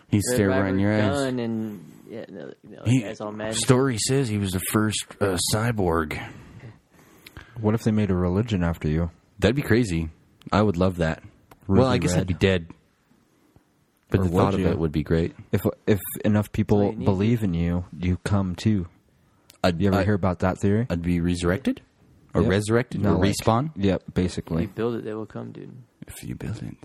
He's 0.08 0.22
Red 0.30 0.34
staring 0.34 0.50
right 0.50 0.60
Rider 0.62 0.74
in 0.74 0.78
your 0.80 0.92
eyes. 0.92 1.10
gun 1.10 1.38
and 1.38 1.92
yeah, 2.10 2.24
no, 2.28 2.52
no, 2.68 2.82
He- 2.84 3.02
guys 3.02 3.20
all 3.20 3.30
mad. 3.32 3.54
story 3.54 3.98
says 3.98 4.28
he 4.28 4.38
was 4.38 4.50
the 4.50 4.60
first 4.72 5.04
uh, 5.20 5.36
cyborg. 5.54 6.20
What 7.60 7.74
if 7.74 7.82
they 7.84 7.90
made 7.92 8.10
a 8.10 8.14
religion 8.14 8.62
after 8.64 8.88
you? 8.88 9.10
That'd 9.38 9.56
be 9.56 9.62
crazy. 9.62 10.10
I 10.52 10.62
would 10.62 10.76
love 10.76 10.96
that. 10.98 11.22
well, 11.66 11.86
I 11.86 11.98
guess 11.98 12.12
red. 12.12 12.20
I'd 12.22 12.26
be 12.26 12.34
dead. 12.34 12.66
But 14.10 14.20
Or 14.20 14.24
the 14.24 14.30
would 14.30 14.38
thought 14.40 14.54
of 14.54 14.60
you? 14.60 14.68
it 14.68 14.78
would 14.78 14.92
be 14.92 15.02
great. 15.02 15.34
If 15.52 15.62
if 15.86 16.00
enough 16.24 16.52
people 16.52 16.92
need. 16.92 17.04
believe 17.04 17.42
in 17.42 17.54
you, 17.54 17.84
you 17.98 18.18
come 18.24 18.54
too. 18.54 18.86
I'd, 19.62 19.80
You 19.80 19.88
ever 19.88 19.98
I'd, 19.98 20.04
hear 20.04 20.14
about 20.14 20.40
that 20.40 20.58
theory? 20.58 20.86
I'd 20.90 21.02
be 21.02 21.20
resurrected? 21.20 21.80
Or 22.34 22.42
Yep. 22.42 22.50
resurrected? 22.50 23.00
No, 23.02 23.14
or 23.14 23.18
like- 23.24 23.32
respawn? 23.34 23.70
Yep, 23.76 24.02
basically. 24.12 24.64
If 24.64 24.68
you 24.70 24.74
build 24.74 24.94
it, 24.96 25.04
they 25.04 25.14
will 25.14 25.24
come, 25.26 25.52
dude. 25.52 25.72
If 26.06 26.22
you 26.22 26.34
build 26.34 26.62
it. 26.62 26.76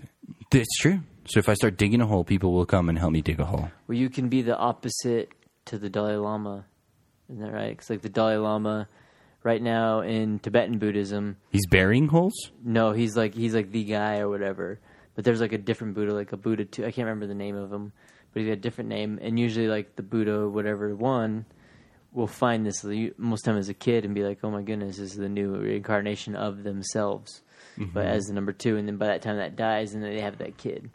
It's 0.52 0.78
true. 0.78 1.00
So 1.26 1.38
if 1.38 1.48
I 1.48 1.54
start 1.54 1.76
digging 1.76 2.00
a 2.00 2.06
hole, 2.06 2.24
people 2.24 2.52
will 2.52 2.64
come 2.66 2.88
and 2.88 2.98
help 2.98 3.12
me 3.12 3.20
dig 3.20 3.38
a 3.38 3.44
hole. 3.44 3.70
Well, 3.86 3.98
you 3.98 4.08
can 4.08 4.28
be 4.28 4.40
the 4.42 4.56
opposite 4.56 5.30
to 5.66 5.78
the 5.78 5.90
Dalai 5.90 6.16
Lama. 6.16 6.64
Isn't 7.28 7.42
that 7.42 7.52
right? 7.52 7.70
Because 7.70 7.90
like 7.90 8.02
the 8.02 8.08
Dalai 8.08 8.36
Lama, 8.36 8.88
right 9.42 9.62
now 9.62 10.00
in 10.00 10.38
Tibetan 10.38 10.78
Buddhism, 10.78 11.36
He's 11.50 11.66
burying 11.70 12.08
holes. 12.08 12.34
no, 12.64 12.92
he's 12.92 13.16
like 13.16 13.34
he's 13.34 13.54
like 13.54 13.70
the 13.72 13.84
guy 13.84 14.18
or 14.18 14.28
whatever. 14.28 14.78
But 15.14 15.24
there's 15.24 15.40
like 15.40 15.52
a 15.52 15.58
different 15.58 15.94
Buddha, 15.94 16.14
like 16.14 16.32
a 16.32 16.36
Buddha 16.36 16.64
two. 16.64 16.82
I 16.82 16.92
can't 16.92 17.06
remember 17.06 17.26
the 17.26 17.34
name 17.34 17.56
of 17.56 17.72
him, 17.72 17.92
but 18.32 18.40
he's 18.40 18.48
got 18.48 18.54
a 18.54 18.56
different 18.56 18.88
name. 18.90 19.18
And 19.20 19.38
usually, 19.38 19.66
like 19.68 19.96
the 19.96 20.02
Buddha, 20.02 20.48
whatever 20.48 20.94
one, 20.94 21.44
will 22.12 22.26
find 22.28 22.64
this 22.64 22.84
most 23.18 23.42
time 23.44 23.56
as 23.56 23.68
a 23.68 23.74
kid 23.74 24.04
and 24.04 24.14
be 24.14 24.22
like, 24.22 24.38
"Oh 24.42 24.50
my 24.50 24.62
goodness, 24.62 24.96
this 24.98 25.10
is 25.12 25.16
the 25.16 25.28
new 25.28 25.56
reincarnation 25.56 26.36
of 26.36 26.62
themselves." 26.62 27.42
Mm-hmm. 27.78 27.92
But 27.92 28.06
as 28.06 28.24
the 28.24 28.34
number 28.34 28.52
two, 28.52 28.76
and 28.76 28.86
then 28.88 28.96
by 28.96 29.06
that 29.06 29.22
time 29.22 29.36
that 29.36 29.56
dies, 29.56 29.94
and 29.94 30.02
then 30.02 30.14
they 30.14 30.20
have 30.22 30.38
that 30.38 30.56
kid, 30.56 30.90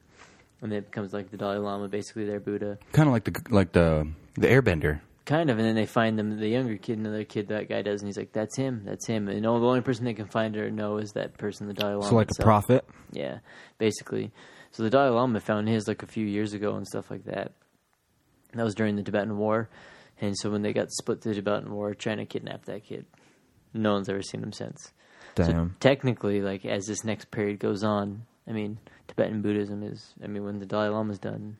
and 0.61 0.71
then 0.71 0.79
it 0.79 0.85
becomes 0.85 1.13
like 1.13 1.29
the 1.29 1.37
Dalai 1.37 1.57
Lama, 1.57 1.87
basically 1.87 2.25
their 2.25 2.39
Buddha. 2.39 2.77
Kind 2.93 3.07
of 3.07 3.13
like 3.13 3.25
the 3.25 3.41
like 3.49 3.73
the 3.73 4.07
the 4.35 4.47
airbender. 4.47 5.01
Kind 5.25 5.49
of, 5.49 5.57
and 5.57 5.65
then 5.65 5.73
they 5.75 5.87
find 5.87 6.19
them 6.19 6.39
the 6.39 6.47
younger 6.47 6.77
kid, 6.77 6.99
another 6.99 7.23
kid 7.23 7.47
that 7.47 7.67
guy 7.67 7.81
does, 7.81 8.01
and 8.01 8.07
he's 8.07 8.17
like, 8.17 8.31
"That's 8.31 8.55
him, 8.55 8.83
that's 8.85 9.07
him." 9.07 9.27
And 9.27 9.43
all 9.45 9.59
the 9.59 9.65
only 9.65 9.81
person 9.81 10.05
they 10.05 10.13
can 10.13 10.27
find 10.27 10.55
or 10.55 10.69
know 10.69 10.97
is 10.97 11.13
that 11.13 11.37
person, 11.39 11.67
the 11.67 11.73
Dalai 11.73 11.95
Lama. 11.95 12.07
So 12.07 12.15
like 12.15 12.27
a 12.27 12.29
itself. 12.29 12.45
prophet. 12.45 12.85
Yeah, 13.11 13.39
basically. 13.79 14.31
So 14.69 14.83
the 14.83 14.91
Dalai 14.91 15.09
Lama 15.09 15.39
found 15.39 15.67
his 15.67 15.87
like 15.87 16.03
a 16.03 16.07
few 16.07 16.25
years 16.27 16.53
ago 16.53 16.75
and 16.75 16.87
stuff 16.87 17.09
like 17.09 17.25
that. 17.25 17.53
That 18.53 18.63
was 18.63 18.75
during 18.75 18.97
the 18.97 19.03
Tibetan 19.03 19.37
War, 19.37 19.67
and 20.21 20.37
so 20.37 20.51
when 20.51 20.61
they 20.61 20.73
got 20.73 20.91
split 20.91 21.21
the 21.21 21.33
Tibetan 21.33 21.73
War, 21.73 21.95
China 21.95 22.25
kidnapped 22.25 22.67
that 22.67 22.83
kid. 22.83 23.05
No 23.73 23.93
one's 23.93 24.09
ever 24.09 24.21
seen 24.21 24.43
him 24.43 24.53
since. 24.53 24.91
So 25.37 25.71
technically, 25.79 26.41
like 26.41 26.65
as 26.65 26.85
this 26.85 27.03
next 27.03 27.31
period 27.31 27.59
goes 27.59 27.83
on, 27.83 28.25
I 28.47 28.51
mean, 28.51 28.77
Tibetan 29.07 29.41
Buddhism 29.41 29.83
is. 29.83 30.13
I 30.23 30.27
mean, 30.27 30.43
when 30.43 30.59
the 30.59 30.65
Dalai 30.65 30.89
Lama's 30.89 31.19
done, 31.19 31.57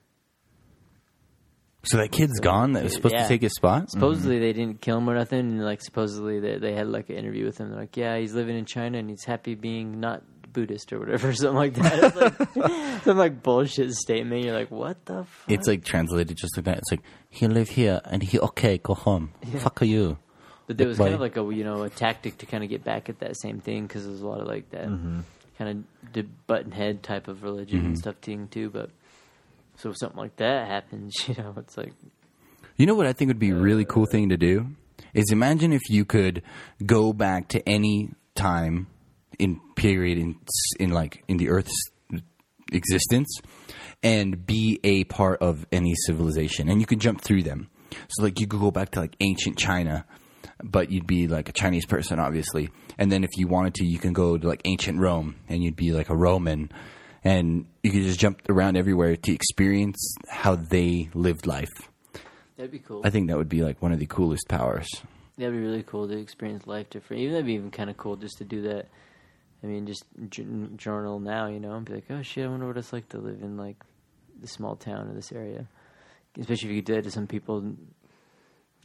So 1.85 1.97
that 1.97 2.11
kid's 2.11 2.39
gone. 2.39 2.73
That 2.73 2.83
was 2.83 2.93
supposed 2.93 3.15
Yeah. 3.15 3.23
to 3.23 3.27
take 3.27 3.41
his 3.41 3.53
spot. 3.53 3.83
Mm-hmm. 3.83 3.91
Supposedly 3.91 4.39
they 4.39 4.53
didn't 4.53 4.81
kill 4.81 4.97
him 4.97 5.09
or 5.09 5.15
nothing, 5.15 5.39
and 5.39 5.63
like 5.63 5.81
supposedly 5.81 6.39
they 6.39 6.57
they 6.57 6.73
had 6.73 6.87
like 6.87 7.09
an 7.09 7.15
interview 7.15 7.45
with 7.45 7.59
him. 7.59 7.69
They're 7.69 7.79
like, 7.79 7.95
yeah, 7.95 8.17
he's 8.17 8.33
living 8.33 8.57
in 8.57 8.65
China 8.65 8.97
and 8.97 9.09
he's 9.09 9.23
happy 9.23 9.55
being 9.55 9.99
not 9.99 10.23
Buddhist 10.55 10.91
or 10.93 10.99
whatever, 10.99 11.33
something 11.35 11.55
like 11.55 11.73
that. 11.75 12.03
It's 12.03 12.55
like, 12.55 13.01
some 13.03 13.17
like 13.17 13.43
bullshit 13.43 13.93
statement. 13.93 14.43
You're 14.43 14.55
like, 14.55 14.71
what 14.71 15.05
the? 15.05 15.25
Fuck? 15.25 15.51
It's 15.51 15.67
like 15.67 15.83
translated 15.83 16.37
just 16.37 16.57
like 16.57 16.65
that. 16.65 16.77
It's 16.79 16.91
like 16.91 17.01
he 17.29 17.45
live 17.47 17.69
here 17.69 18.01
and 18.05 18.23
he 18.23 18.39
okay. 18.39 18.79
Go 18.79 18.95
home. 18.95 19.31
Fuck 19.59 19.81
are 19.81 19.85
you? 19.85 20.17
But 20.67 20.77
there 20.77 20.87
was 20.87 20.97
kind 20.97 21.13
of 21.13 21.19
Like- 21.19 21.37
a 21.37 21.43
you 21.53 21.63
know 21.63 21.83
a 21.83 21.89
tactic 21.89 22.39
to 22.39 22.47
kind 22.47 22.63
of 22.63 22.69
get 22.69 22.83
back 22.83 23.09
at 23.09 23.19
that 23.19 23.39
same 23.39 23.59
thing 23.59 23.85
because 23.85 24.05
there's 24.05 24.21
a 24.21 24.27
lot 24.27 24.39
of 24.39 24.47
like 24.47 24.69
that 24.71 24.87
mm-hmm. 24.87 25.19
kind 25.59 25.85
of 26.15 26.47
button 26.47 26.71
head 26.71 27.03
type 27.03 27.27
of 27.27 27.43
religion 27.43 27.79
and 27.79 27.87
mm-hmm. 27.89 27.95
stuff 27.95 28.15
thing 28.15 28.47
too. 28.47 28.69
But 28.69 28.89
so 29.77 29.89
if 29.89 29.97
something 29.97 30.19
like 30.19 30.35
that 30.37 30.67
happens, 30.67 31.13
you 31.27 31.35
know, 31.35 31.53
it's 31.57 31.77
like 31.77 31.93
You 32.77 32.85
know 32.85 32.95
what 32.95 33.07
I 33.07 33.13
think 33.13 33.29
would 33.29 33.39
be 33.39 33.51
a 33.51 33.55
really 33.55 33.85
cool 33.85 34.05
thing 34.05 34.29
to 34.29 34.37
do 34.37 34.67
is 35.13 35.25
imagine 35.31 35.71
if 35.73 35.89
you 35.89 36.05
could 36.05 36.41
go 36.85 37.13
back 37.13 37.47
to 37.49 37.67
any 37.67 38.11
time 38.35 38.87
in 39.39 39.59
period 39.75 40.17
in 40.17 40.35
in 40.79 40.91
like 40.91 41.23
in 41.27 41.37
the 41.37 41.49
Earth's 41.49 41.75
existence 42.71 43.39
and 44.03 44.45
be 44.45 44.79
a 44.83 45.03
part 45.05 45.41
of 45.41 45.65
any 45.71 45.95
civilization, 46.05 46.69
and 46.69 46.79
you 46.79 46.85
could 46.85 46.99
jump 46.99 47.21
through 47.21 47.43
them. 47.43 47.69
So 48.09 48.23
like 48.23 48.39
you 48.39 48.47
could 48.47 48.59
go 48.59 48.71
back 48.71 48.91
to 48.91 48.99
like 48.99 49.15
ancient 49.19 49.57
China, 49.57 50.05
but 50.63 50.91
you'd 50.91 51.07
be 51.07 51.27
like 51.27 51.49
a 51.49 51.53
Chinese 51.53 51.85
person, 51.85 52.19
obviously. 52.19 52.69
And 52.97 53.11
then 53.11 53.23
if 53.23 53.31
you 53.37 53.47
wanted 53.47 53.73
to, 53.75 53.85
you 53.85 53.97
can 53.99 54.13
go 54.13 54.37
to 54.37 54.47
like 54.47 54.61
ancient 54.65 54.99
Rome, 54.99 55.35
and 55.47 55.63
you'd 55.63 55.75
be 55.75 55.91
like 55.91 56.09
a 56.09 56.15
Roman, 56.15 56.71
and 57.25 57.65
you 57.83 57.91
could 57.91 58.03
just 58.03 58.19
jump 58.19 58.41
around 58.47 58.77
everywhere 58.77 59.15
to 59.17 59.33
experience 59.33 60.15
how 60.29 60.55
they 60.55 61.09
lived 61.13 61.47
life. 61.47 61.89
that'd 62.55 62.71
be 62.71 62.79
cool. 62.79 63.01
I 63.03 63.09
think 63.09 63.27
that 63.29 63.37
would 63.37 63.49
be 63.49 63.63
like 63.63 63.81
one 63.81 63.91
of 63.91 63.99
the 63.99 64.05
coolest 64.05 64.47
powers. 64.47 64.87
That'd 65.37 65.53
be 65.53 65.59
really 65.59 65.83
cool 65.83 66.07
to 66.07 66.17
experience 66.17 66.65
life 66.67 66.89
different. 66.89 67.23
Even 67.23 67.33
that'd 67.33 67.45
be 67.45 67.55
even 67.55 67.71
kind 67.71 67.89
of 67.89 67.97
cool 67.97 68.15
just 68.15 68.37
to 68.37 68.45
do 68.45 68.61
that. 68.61 68.87
I 69.63 69.67
mean, 69.67 69.87
just 69.87 70.05
j- 70.29 70.45
journal 70.77 71.19
now, 71.19 71.47
you 71.47 71.59
know, 71.59 71.73
and 71.73 71.85
be 71.85 71.95
like, 71.95 72.05
oh 72.11 72.21
shit, 72.21 72.45
I 72.45 72.47
wonder 72.47 72.67
what 72.67 72.77
it's 72.77 72.93
like 72.93 73.09
to 73.09 73.17
live 73.17 73.41
in 73.41 73.57
like 73.57 73.83
this 74.39 74.51
small 74.51 74.75
town 74.75 75.09
in 75.09 75.15
this 75.15 75.31
area. 75.31 75.67
Especially 76.39 76.69
if 76.69 76.75
you 76.75 76.81
could 76.81 76.85
do 76.85 76.95
that 76.95 77.03
to 77.05 77.11
some 77.11 77.27
people. 77.27 77.73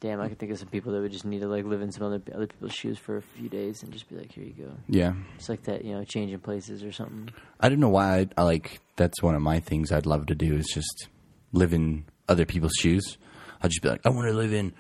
Damn, 0.00 0.20
I 0.20 0.28
could 0.28 0.38
think 0.38 0.50
of 0.50 0.58
some 0.58 0.68
people 0.68 0.92
that 0.92 1.00
would 1.02 1.12
just 1.12 1.26
need 1.26 1.40
to 1.40 1.46
like 1.48 1.64
live 1.66 1.82
in 1.82 1.92
some 1.92 2.04
other 2.06 2.22
other 2.34 2.46
people's 2.46 2.72
shoes 2.72 2.98
for 2.98 3.18
a 3.18 3.22
few 3.22 3.50
days 3.50 3.82
and 3.82 3.92
just 3.92 4.08
be 4.08 4.16
like, 4.16 4.32
here 4.32 4.44
you 4.44 4.54
go. 4.54 4.72
Yeah. 4.88 5.12
It's 5.36 5.48
like 5.50 5.62
that, 5.64 5.84
you 5.84 5.92
know, 5.92 6.04
changing 6.04 6.38
places 6.38 6.82
or 6.82 6.90
something. 6.90 7.28
I 7.60 7.68
don't 7.68 7.80
know 7.80 7.90
why 7.90 8.20
I, 8.20 8.28
I 8.38 8.42
like 8.44 8.80
that's 8.96 9.22
one 9.22 9.34
of 9.34 9.42
my 9.42 9.60
things 9.60 9.92
I'd 9.92 10.06
love 10.06 10.26
to 10.26 10.34
do 10.34 10.54
is 10.54 10.66
just 10.72 11.08
live 11.52 11.74
in 11.74 12.04
other 12.30 12.46
people's 12.46 12.72
shoes. 12.80 13.18
I'd 13.60 13.70
just 13.70 13.82
be 13.82 13.90
like, 13.90 14.00
I 14.06 14.08
want 14.08 14.26
to 14.28 14.32
live 14.34 14.54
in 14.54 14.72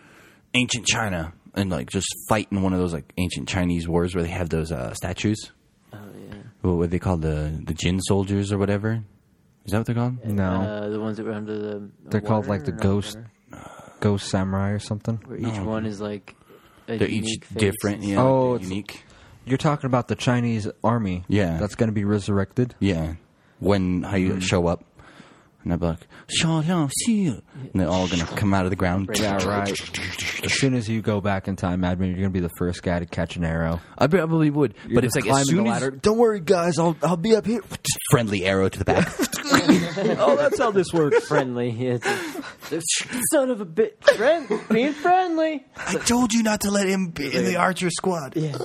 ancient 0.54 0.86
China 0.86 1.34
and 1.54 1.68
like 1.68 1.90
just 1.90 2.08
fight 2.30 2.48
in 2.50 2.62
one 2.62 2.72
of 2.72 2.78
those 2.78 2.94
like 2.94 3.12
ancient 3.18 3.46
Chinese 3.46 3.86
wars 3.86 4.14
where 4.14 4.24
they 4.24 4.30
have 4.30 4.48
those 4.48 4.72
uh, 4.72 4.94
statues. 4.94 5.52
Oh 5.92 5.98
yeah. 6.30 6.34
What 6.62 6.76
were 6.76 6.86
they 6.86 6.98
called? 6.98 7.20
The 7.20 7.60
the 7.62 7.74
Jin 7.74 8.00
soldiers 8.00 8.52
or 8.52 8.58
whatever. 8.58 9.02
Is 9.66 9.72
that 9.72 9.78
what 9.78 9.86
they're 9.86 9.94
called? 9.94 10.24
No, 10.24 10.44
Uh, 10.62 10.88
the 10.88 10.98
ones 10.98 11.18
that 11.18 11.26
were 11.26 11.32
under 11.32 11.58
the. 11.58 11.90
They're 12.06 12.22
called, 12.22 12.46
like, 12.46 12.64
the 12.64 12.72
ghost- 12.72 13.16
water? 13.18 13.30
Ghost 14.00 14.28
Samurai 14.28 14.70
or 14.70 14.78
something. 14.78 15.20
Where 15.26 15.38
each 15.38 15.54
No. 15.54 15.64
one 15.64 15.86
is 15.86 16.00
like. 16.00 16.34
A 16.88 16.98
They're 16.98 17.08
each 17.08 17.24
unique 17.24 17.44
face. 17.44 17.58
different. 17.58 18.02
Yeah. 18.02 18.20
Oh, 18.22 18.50
like, 18.52 18.56
it's- 18.62 18.70
unique. 18.70 19.04
You're 19.44 19.58
talking 19.58 19.86
about 19.86 20.08
the 20.08 20.16
Chinese 20.16 20.68
army. 20.84 21.24
Yeah. 21.28 21.58
That's 21.58 21.74
going 21.74 21.88
to 21.88 21.94
be 21.94 22.04
resurrected. 22.04 22.74
Yeah. 22.78 23.14
When 23.58 24.02
how 24.02 24.16
you 24.16 24.34
hmm. 24.34 24.38
show 24.40 24.66
up. 24.66 24.84
And 25.62 25.72
I'd 25.74 25.80
be 25.80 25.86
like, 25.86 26.06
"Xiao 26.40 26.62
Xiao 26.64 26.90
Xi," 27.04 27.26
and 27.26 27.42
they're 27.74 27.88
all 27.88 28.08
gonna 28.08 28.24
come 28.24 28.54
out 28.54 28.64
of 28.64 28.70
the 28.70 28.76
ground. 28.76 29.10
Yeah, 29.14 29.44
right. 29.46 29.70
As 30.42 30.52
soon 30.54 30.74
as 30.74 30.88
you 30.88 31.02
go 31.02 31.20
back 31.20 31.48
in 31.48 31.56
time, 31.56 31.80
Madman, 31.80 32.08
you're 32.08 32.16
going 32.18 32.30
to 32.30 32.32
be 32.32 32.40
the 32.40 32.48
first 32.56 32.82
guy 32.82 32.98
to 32.98 33.04
catch 33.04 33.36
an 33.36 33.44
arrow. 33.44 33.78
I 33.98 34.06
probably 34.06 34.48
would, 34.48 34.74
You're 34.86 34.94
but 34.94 35.04
it's 35.04 35.14
just 35.14 35.26
like 35.26 35.36
as 35.38 35.44
climbing 35.48 35.66
soon 35.66 35.90
the 35.90 35.94
as. 35.96 36.00
Don't 36.00 36.16
worry, 36.16 36.40
guys. 36.40 36.78
I'll 36.78 36.96
I'll 37.02 37.18
be 37.18 37.36
up 37.36 37.44
here. 37.44 37.60
friendly 38.10 38.46
arrow 38.46 38.70
to 38.70 38.78
the 38.78 38.84
back. 38.86 39.06
oh, 40.18 40.36
that's 40.36 40.58
how 40.58 40.70
this 40.70 40.92
works. 40.94 41.26
friendly. 41.26 41.70
Yeah, 41.70 41.98
it's 42.00 42.06
a- 42.72 42.82
son 43.32 43.50
of 43.50 43.60
a 43.60 43.66
bitch. 43.66 44.02
Friend, 44.16 44.48
being 44.70 44.92
friendly. 44.94 45.66
I 45.76 45.94
told 45.96 46.32
you 46.32 46.42
not 46.42 46.62
to 46.62 46.70
let 46.70 46.86
him 46.88 47.08
be 47.10 47.26
in 47.36 47.44
the 47.44 47.56
archer 47.56 47.90
squad. 47.90 48.34
Yeah. 48.34 48.56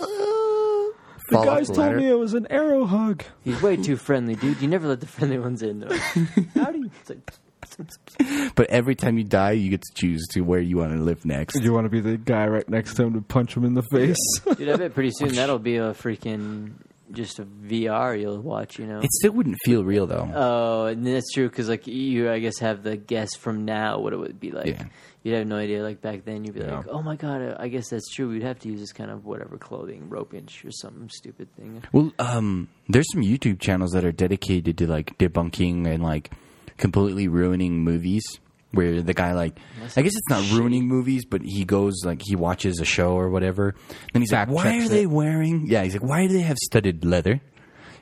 The 1.30 1.44
guys 1.44 1.68
told 1.68 1.80
ladder. 1.80 1.98
me 1.98 2.10
it 2.10 2.20
was 2.20 2.34
an 2.34 2.48
arrow 2.50 2.86
hug. 2.86 3.24
He's 3.44 3.62
way 3.62 3.78
too 3.78 3.96
friendly, 3.96 4.36
dude. 4.36 4.62
You 4.62 4.68
never 4.68 4.88
let 4.88 5.00
the 5.00 5.08
friendly 5.08 5.40
ones 5.40 5.62
in. 5.62 5.80
Though. 5.80 5.96
Howdy. 6.56 6.92
It's 7.02 7.10
like, 7.10 8.54
But 8.56 8.70
every 8.70 8.96
time 8.96 9.18
you 9.18 9.24
die, 9.24 9.52
you 9.52 9.70
get 9.70 9.82
to 9.82 9.94
choose 9.94 10.26
to 10.32 10.42
where 10.42 10.60
you 10.60 10.78
want 10.78 10.94
to 10.94 11.00
live 11.02 11.26
next. 11.26 11.62
You 11.64 11.74
want 11.74 11.86
to 11.86 11.90
be 11.90 12.00
the 12.00 12.18
guy 12.18 12.48
right 12.48 12.68
next 12.70 12.96
to 12.96 13.04
him 13.04 13.14
to 13.14 13.22
punch 13.22 13.56
him 13.58 13.66
in 13.66 13.74
the 13.74 13.84
face? 13.92 14.18
dude, 14.58 14.70
I 14.70 14.76
bet 14.78 14.94
pretty 14.94 15.12
soon 15.12 15.30
that'll 15.30 15.60
be 15.60 15.78
a 15.78 15.94
freaking 15.94 16.74
just 17.12 17.40
a 17.40 17.46
VR 17.46 18.20
you'll 18.20 18.42
watch. 18.42 18.78
You 18.78 18.86
know. 18.86 19.00
It 19.00 19.12
still 19.12 19.32
wouldn't 19.32 19.58
feel 19.66 19.84
real 19.84 20.06
though. 20.06 20.30
Oh, 20.34 20.86
and 20.86 21.06
that's 21.06 21.32
true 21.34 21.50
because 21.50 21.70
like 21.70 21.88
you, 21.88 22.32
I 22.32 22.40
guess, 22.40 22.60
have 22.60 22.84
the 22.84 22.98
guess 22.98 23.36
from 23.36 23.66
now 23.66 24.00
what 24.00 24.14
it 24.14 24.18
would 24.18 24.40
be 24.40 24.52
like. 24.52 24.68
Yeah. 24.68 24.86
You'd 25.26 25.34
have 25.38 25.48
no 25.48 25.56
idea. 25.58 25.82
Like 25.82 26.02
back 26.02 26.24
then, 26.24 26.44
you'd 26.46 26.54
be 26.54 26.60
Yeah. 26.60 26.78
like, 26.78 26.88
"Oh 26.88 27.02
my 27.02 27.16
god, 27.16 27.58
I 27.60 27.68
guess 27.68 27.90
that's 27.90 28.08
true." 28.14 28.30
We'd 28.30 28.44
have 28.44 28.60
to 28.60 28.70
use 28.70 28.80
this 28.80 28.94
kind 28.94 29.10
of 29.10 29.26
whatever 29.26 29.58
clothing, 29.58 30.08
rope 30.08 30.36
inch, 30.36 30.64
or 30.64 30.70
some 30.72 31.10
stupid 31.10 31.48
thing. 31.58 31.82
Well, 31.92 32.14
um, 32.20 32.68
there's 32.88 33.12
some 33.12 33.24
YouTube 33.24 33.60
channels 33.60 33.92
that 33.94 34.06
are 34.06 34.12
dedicated 34.12 34.78
to 34.78 34.88
like 34.88 35.18
debunking 35.18 35.88
and 35.88 36.04
like 36.04 36.30
completely 36.78 37.28
ruining 37.28 37.84
movies. 37.84 38.24
Where 38.72 39.02
the 39.02 39.14
guy 39.14 39.32
like, 39.34 39.58
I 39.96 40.02
guess 40.02 40.12
it's 40.16 40.30
not 40.30 40.52
ruining 40.52 40.86
movies, 40.86 41.24
but 41.26 41.42
he 41.42 41.64
goes 41.66 41.94
like 42.04 42.22
he 42.24 42.36
watches 42.36 42.80
a 42.80 42.86
show 42.86 43.14
or 43.14 43.30
whatever. 43.32 43.74
Then 44.14 44.22
he's 44.22 44.30
Fact 44.32 44.52
like, 44.52 44.56
"Why 44.66 44.72
checks 44.74 44.86
are 44.86 44.90
they 44.90 45.04
it. 45.04 45.10
wearing?" 45.10 45.66
Yeah, 45.66 45.84
he's 45.84 45.94
like, 45.94 46.04
"Why 46.04 46.28
do 46.28 46.34
they 46.34 46.42
have 46.42 46.58
studded 46.58 47.04
leather?" 47.06 47.42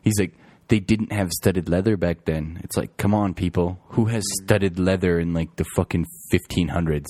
He's 0.02 0.20
like, 0.20 0.34
"They 0.68 0.80
didn't 0.80 1.11
have 1.11 1.32
studded 1.32 1.70
leather 1.70 1.97
back 1.97 2.26
then." 2.26 2.59
It's 2.64 2.78
like, 2.78 2.97
come 2.97 3.14
on, 3.14 3.34
people, 3.34 3.80
who 3.89 4.05
has 4.05 4.24
studded 4.43 4.80
leather 4.80 5.20
in 5.20 5.34
like 5.34 5.55
the 5.55 5.66
fucking 5.76 6.05
1500s? 6.32 7.05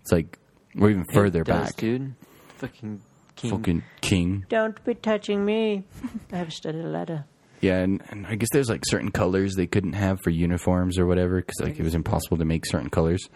It's 0.00 0.12
like, 0.12 0.38
or 0.78 0.90
even 0.90 1.04
further 1.12 1.42
does, 1.42 1.68
back. 1.68 1.76
dude. 1.76 2.14
Fucking 2.56 3.00
king. 3.36 3.50
Fucking 3.50 3.82
king. 4.00 4.46
Don't 4.48 4.82
be 4.84 4.94
touching 4.94 5.44
me. 5.44 5.84
I 6.32 6.36
have 6.36 6.52
studded 6.52 6.84
leather. 6.84 7.24
Yeah, 7.60 7.78
and, 7.80 8.02
and 8.08 8.26
I 8.26 8.36
guess 8.36 8.48
there's 8.52 8.70
like 8.70 8.84
certain 8.86 9.10
colors 9.10 9.54
they 9.54 9.66
couldn't 9.66 9.92
have 9.92 10.18
for 10.22 10.30
uniforms 10.30 10.98
or 10.98 11.06
whatever 11.06 11.36
because 11.36 11.60
like 11.60 11.78
it 11.78 11.82
was 11.82 11.94
impossible 11.94 12.38
to 12.38 12.44
make 12.46 12.64
certain 12.64 12.88
colors. 12.88 13.28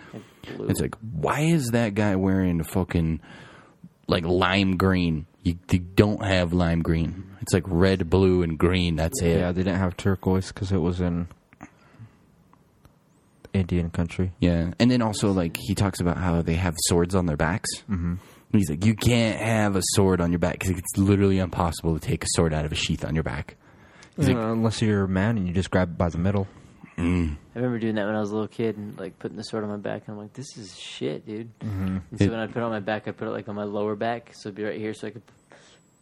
Blue. 0.56 0.68
It's 0.68 0.80
like, 0.80 0.94
why 1.00 1.40
is 1.40 1.70
that 1.72 1.94
guy 1.94 2.16
wearing 2.16 2.60
a 2.60 2.64
fucking 2.64 3.20
like 4.06 4.24
lime 4.24 4.76
green? 4.76 5.26
You, 5.44 5.56
you 5.70 5.78
don't 5.78 6.24
have 6.24 6.52
lime 6.52 6.82
green. 6.82 7.36
It's 7.42 7.52
like 7.52 7.64
red, 7.66 8.10
blue, 8.10 8.42
and 8.42 8.58
green. 8.58 8.96
That's 8.96 9.20
it. 9.22 9.38
yeah, 9.38 9.52
they 9.52 9.62
didn't 9.62 9.78
have 9.78 9.96
turquoise 9.96 10.48
because 10.48 10.72
it 10.72 10.78
was 10.78 11.00
in 11.00 11.28
Indian 13.52 13.90
country. 13.90 14.32
Yeah, 14.40 14.72
and 14.78 14.90
then 14.90 15.02
also 15.02 15.30
like 15.32 15.56
he 15.56 15.74
talks 15.74 16.00
about 16.00 16.16
how 16.16 16.42
they 16.42 16.54
have 16.54 16.74
swords 16.86 17.14
on 17.14 17.26
their 17.26 17.36
backs. 17.36 17.70
Mm-hmm. 17.90 18.14
He's 18.52 18.70
like, 18.70 18.84
you 18.84 18.94
can't 18.94 19.40
have 19.40 19.76
a 19.76 19.82
sword 19.94 20.20
on 20.20 20.30
your 20.30 20.38
back 20.38 20.58
because 20.60 20.70
it's 20.70 20.96
literally 20.96 21.38
impossible 21.38 21.98
to 21.98 22.00
take 22.00 22.22
a 22.24 22.28
sword 22.34 22.54
out 22.54 22.64
of 22.64 22.72
a 22.72 22.76
sheath 22.76 23.04
on 23.04 23.14
your 23.14 23.24
back. 23.24 23.56
He's 24.16 24.28
like, 24.28 24.36
unless 24.36 24.80
you're 24.80 25.04
a 25.04 25.08
man 25.08 25.36
and 25.36 25.48
you 25.48 25.52
just 25.52 25.70
grab 25.70 25.90
it 25.90 25.98
by 25.98 26.08
the 26.08 26.18
middle. 26.18 26.46
Mm. 26.96 27.36
I 27.54 27.58
remember 27.58 27.78
doing 27.78 27.94
that 27.96 28.06
when 28.06 28.14
I 28.14 28.20
was 28.20 28.30
a 28.30 28.34
little 28.34 28.48
kid 28.48 28.76
and 28.76 28.98
like 28.98 29.18
putting 29.18 29.36
the 29.36 29.42
sword 29.44 29.64
on 29.64 29.70
my 29.70 29.76
back. 29.76 30.02
And 30.06 30.14
I'm 30.16 30.22
like, 30.22 30.32
this 30.32 30.56
is 30.56 30.78
shit, 30.78 31.26
dude. 31.26 31.50
Mm-hmm. 31.60 31.86
And 32.10 32.18
so 32.18 32.24
It- 32.24 32.30
when 32.30 32.38
I 32.40 32.46
put 32.46 32.56
it 32.58 32.62
on 32.62 32.70
my 32.70 32.80
back, 32.80 33.08
I 33.08 33.12
put 33.12 33.26
it 33.28 33.32
like 33.32 33.48
on 33.48 33.54
my 33.56 33.64
lower 33.64 33.96
back, 33.96 34.30
so 34.34 34.48
it'd 34.48 34.54
be 34.56 34.64
right 34.64 34.78
here, 34.78 34.94
so 34.94 35.08
I 35.08 35.10
could 35.10 35.22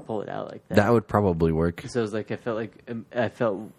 pull 0.07 0.23
it 0.23 0.29
out 0.29 0.51
like 0.51 0.67
that. 0.69 0.75
That 0.77 0.93
would 0.93 1.07
probably 1.09 1.53
work. 1.53 1.83
So 1.89 2.01
it 2.01 2.03
was 2.03 2.13
like 2.13 2.31
I 2.31 2.37
felt 2.37 2.57
like 2.57 2.73
um, 2.89 3.07
I 3.15 3.29
felt 3.29 3.71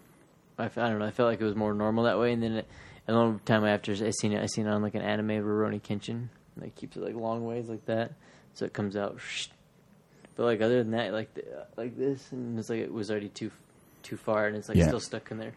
I, 0.58 0.66
f- 0.66 0.78
I 0.78 0.88
don't 0.88 0.98
know 0.98 1.04
I 1.06 1.10
felt 1.10 1.28
like 1.30 1.40
it 1.40 1.44
was 1.44 1.54
more 1.56 1.74
normal 1.74 2.04
that 2.04 2.18
way. 2.18 2.32
And 2.32 2.42
then 2.42 2.52
it, 2.52 2.66
a 3.06 3.12
long 3.12 3.40
time 3.44 3.64
after 3.64 3.92
I 3.92 4.10
seen 4.10 4.32
it, 4.32 4.42
I 4.42 4.46
seen 4.46 4.66
it 4.66 4.70
on 4.70 4.80
like 4.82 4.94
an 4.94 5.02
anime 5.02 5.28
Rurouni 5.28 5.80
Kenshin. 5.82 6.28
Like 6.56 6.74
keeps 6.76 6.96
it 6.96 7.02
like 7.02 7.14
long 7.14 7.44
ways 7.44 7.68
like 7.68 7.84
that, 7.86 8.12
so 8.54 8.64
it 8.64 8.72
comes 8.72 8.96
out. 8.96 9.18
But 10.36 10.44
like 10.44 10.60
other 10.62 10.82
than 10.82 10.92
that, 10.92 11.12
like 11.12 11.32
the, 11.34 11.44
like 11.76 11.96
this, 11.96 12.32
and 12.32 12.58
it's 12.58 12.70
like 12.70 12.80
it 12.80 12.92
was 12.92 13.10
already 13.10 13.28
too 13.28 13.50
too 14.02 14.16
far, 14.16 14.46
and 14.46 14.56
it's 14.56 14.68
like 14.68 14.78
Yeah. 14.78 14.86
still 14.86 15.00
stuck 15.00 15.30
in 15.30 15.38
there. 15.38 15.52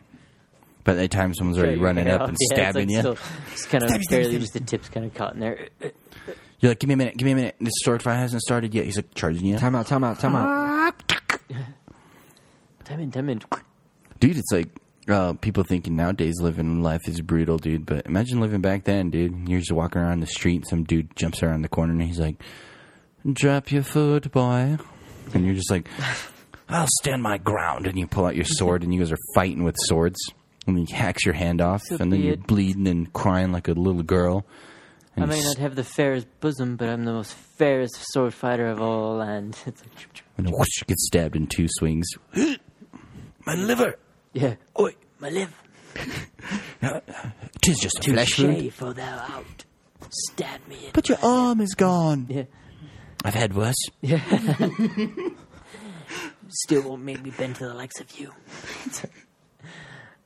But 0.87 0.95
the 0.95 1.09
time 1.09 1.33
someone's 1.33 1.57
already 1.57 1.75
running 1.75 2.07
up 2.07 2.21
off. 2.21 2.29
and 2.29 2.37
Yeah, 2.39 2.55
stabbing 2.55 2.89
it's 2.89 2.93
you. 2.93 2.99
Still, 2.99 3.17
it's 3.51 3.65
kind 3.65 3.83
of 3.83 4.01
barely 4.09 4.39
just 4.39 4.53
the 4.53 4.61
tips 4.61 4.87
kind 4.87 5.05
of 5.05 5.13
caught 5.13 5.33
in 5.33 5.41
there. 5.41 5.67
You're 6.61 6.71
like, 6.71 6.79
give 6.79 6.87
me 6.87 6.93
a 6.93 6.97
minute, 6.97 7.17
give 7.17 7.25
me 7.25 7.33
a 7.33 7.35
minute. 7.35 7.57
This 7.59 7.73
sword 7.79 8.01
fight 8.01 8.15
hasn't 8.15 8.41
started 8.41 8.73
yet. 8.73 8.85
He's 8.85 8.95
like 8.95 9.13
charging 9.13 9.45
you. 9.45 9.57
Time 9.57 9.75
out, 9.75 9.85
time 9.87 10.05
out, 10.05 10.17
time 10.17 10.37
out. 10.37 11.13
Time 12.85 13.01
in, 13.01 13.11
time 13.11 13.27
in. 13.27 13.41
Dude, 14.21 14.37
it's 14.37 14.49
like 14.49 14.69
uh, 15.09 15.33
people 15.33 15.65
thinking 15.65 15.97
nowadays 15.97 16.35
living 16.39 16.81
life 16.81 17.05
is 17.09 17.19
brutal, 17.19 17.57
dude. 17.57 17.85
But 17.85 18.05
imagine 18.05 18.39
living 18.39 18.61
back 18.61 18.85
then, 18.85 19.09
dude. 19.09 19.49
You're 19.49 19.59
just 19.59 19.73
walking 19.73 19.99
around 19.99 20.21
the 20.21 20.27
street, 20.27 20.55
and 20.61 20.67
some 20.69 20.83
dude 20.85 21.13
jumps 21.17 21.43
around 21.43 21.63
the 21.63 21.67
corner 21.67 21.91
and 21.91 22.01
he's 22.01 22.17
like, 22.17 22.37
"Drop 23.29 23.73
your 23.73 23.83
food, 23.83 24.31
boy," 24.31 24.77
and 25.33 25.45
you're 25.45 25.55
just 25.55 25.69
like, 25.69 25.89
"I'll 26.69 26.87
stand 27.01 27.21
my 27.21 27.37
ground." 27.37 27.87
And 27.87 27.99
you 27.99 28.07
pull 28.07 28.25
out 28.25 28.37
your 28.37 28.45
sword, 28.45 28.83
and 28.83 28.93
you 28.93 29.01
guys 29.01 29.11
are 29.11 29.17
fighting 29.35 29.65
with 29.65 29.75
swords, 29.79 30.17
and 30.67 30.77
he 30.77 30.93
hacks 30.93 31.25
your 31.25 31.33
hand 31.33 31.61
off, 31.61 31.81
So 31.83 31.97
and 31.99 32.11
then 32.11 32.21
you're 32.21 32.33
it. 32.33 32.45
bleeding 32.47 32.87
and 32.87 33.11
crying 33.13 33.51
like 33.51 33.67
a 33.67 33.71
little 33.73 34.03
girl. 34.03 34.45
I 35.19 35.25
may 35.25 35.41
not 35.41 35.57
have 35.57 35.75
the 35.75 35.83
fairest 35.83 36.27
bosom, 36.41 36.75
but 36.75 36.89
I'm 36.89 37.03
the 37.05 37.11
most 37.13 37.33
fairest 37.33 37.95
sword 38.13 38.35
fighter 38.35 38.67
of 38.67 38.79
all 38.79 39.15
land. 39.15 39.57
It's 39.65 39.81
like, 39.81 40.23
and 40.37 40.47
whoosh, 40.51 40.83
get 40.85 40.99
stabbed 40.99 41.35
in 41.35 41.47
two 41.47 41.65
swings. 41.67 42.05
my 42.35 43.55
liver. 43.55 43.97
yeah. 44.33 44.55
Oi, 44.79 44.91
My 45.19 45.29
live. 45.29 45.51
tis 47.63 47.79
just 47.79 48.07
a 48.07 48.11
flesh 48.11 48.37
wound. 48.39 48.71
For 48.73 48.93
thou 48.93 49.17
out. 49.17 49.65
Stab 50.11 50.67
me. 50.67 50.89
But 50.93 51.09
your 51.09 51.17
arm 51.23 51.59
is 51.61 51.73
gone. 51.73 52.27
Yeah. 52.29 52.43
I've 53.25 53.33
had 53.33 53.55
worse. 53.55 53.73
Yeah. 54.01 54.21
Still 56.49 56.83
won't 56.89 57.01
make 57.03 57.21
me 57.23 57.31
bend 57.31 57.55
to 57.55 57.65
the 57.67 57.73
likes 57.73 57.99
of 57.99 58.19
you. 58.19 58.31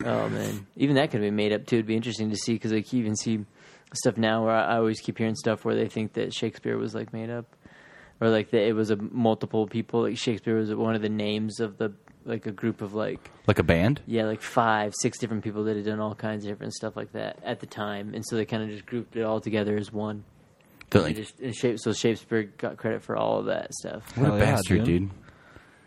Oh 0.06 0.30
man, 0.30 0.66
even 0.78 0.95
that 0.95 1.12
could 1.12 1.22
be 1.22 1.32
made 1.32 1.54
up 1.54 1.66
too. 1.66 1.78
It'd 1.78 1.86
be 1.88 1.95
interesting 1.95 2.30
to 2.30 2.36
see 2.38 2.54
because 2.54 2.72
like 2.72 2.91
you 2.93 2.99
even 2.99 3.16
see 3.16 3.45
stuff 3.93 4.18
now 4.18 4.45
where 4.45 4.54
I, 4.56 4.76
I 4.76 4.78
always 4.78 4.99
keep 5.02 5.18
hearing 5.18 5.36
stuff 5.36 5.66
where 5.66 5.76
they 5.76 5.88
think 5.88 6.14
that 6.14 6.34
Shakespeare 6.34 6.78
was 6.78 6.93
like 6.95 7.12
made 7.14 7.30
up, 7.30 7.45
or 8.20 8.30
like 8.30 8.52
that 8.52 8.68
it 8.68 8.74
was 8.74 8.89
a 8.91 8.95
multiple 8.95 9.68
people. 9.68 10.04
Like 10.04 10.18
Shakespeare 10.18 10.56
was 10.58 10.74
one 10.74 10.95
of 10.95 11.02
the 11.02 11.10
names 11.10 11.60
of 11.60 11.78
the 11.78 11.93
like 12.24 12.45
a 12.45 12.52
group 12.52 12.82
of 12.82 12.93
like 12.93 13.32
Like 13.47 13.58
a 13.58 13.64
band? 13.64 13.99
yeah 14.06 14.26
like 14.26 14.43
five 14.43 14.93
six 15.02 15.18
different 15.18 15.43
people 15.43 15.64
that 15.64 15.76
had 15.76 15.86
done 15.86 15.99
all 15.99 16.14
kinds 16.14 16.45
of 16.45 16.52
different 16.52 16.74
stuff 16.74 16.95
like 16.95 17.12
that 17.14 17.39
at 17.43 17.60
the 17.60 17.66
time, 17.66 18.14
and 18.14 18.24
so 18.26 18.36
they 18.36 18.45
kind 18.45 18.62
of 18.64 18.70
just 18.70 18.86
grouped 18.86 19.16
it 19.16 19.24
all 19.24 19.39
together 19.41 19.76
as 19.78 19.91
one. 19.91 20.24
They're 20.91 21.02
like, 21.04 21.16
just, 21.16 21.39
and 21.39 21.56
Shape, 21.56 21.80
so 21.80 21.93
Shakespeare 21.93 22.43
got 22.43 22.76
credit 22.76 23.02
for 23.02 23.16
all 23.16 23.39
of 23.39 23.45
that 23.45 23.74
stuff. 23.74 24.04
what 24.18 24.26
a 24.26 24.30
Hell 24.32 24.39
yeah, 24.39 24.45
bastard, 24.45 24.84
dude. 24.84 25.10
dude. 25.10 25.10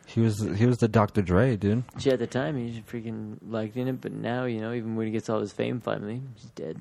He 0.06 0.20
was 0.20 0.38
he 0.56 0.66
was 0.66 0.78
the 0.78 0.88
Dr. 0.88 1.22
Dre, 1.22 1.56
dude. 1.56 1.82
See, 1.98 2.10
at 2.10 2.18
the 2.18 2.26
time, 2.26 2.56
he 2.56 2.70
just 2.76 2.86
freaking 2.86 3.36
liked 3.48 3.76
in 3.76 3.88
it, 3.88 4.00
but 4.00 4.12
now, 4.12 4.44
you 4.44 4.60
know, 4.60 4.72
even 4.72 4.96
when 4.96 5.06
he 5.06 5.12
gets 5.12 5.28
all 5.28 5.40
his 5.40 5.52
fame 5.52 5.80
finally, 5.80 6.20
he's 6.36 6.50
dead. 6.50 6.78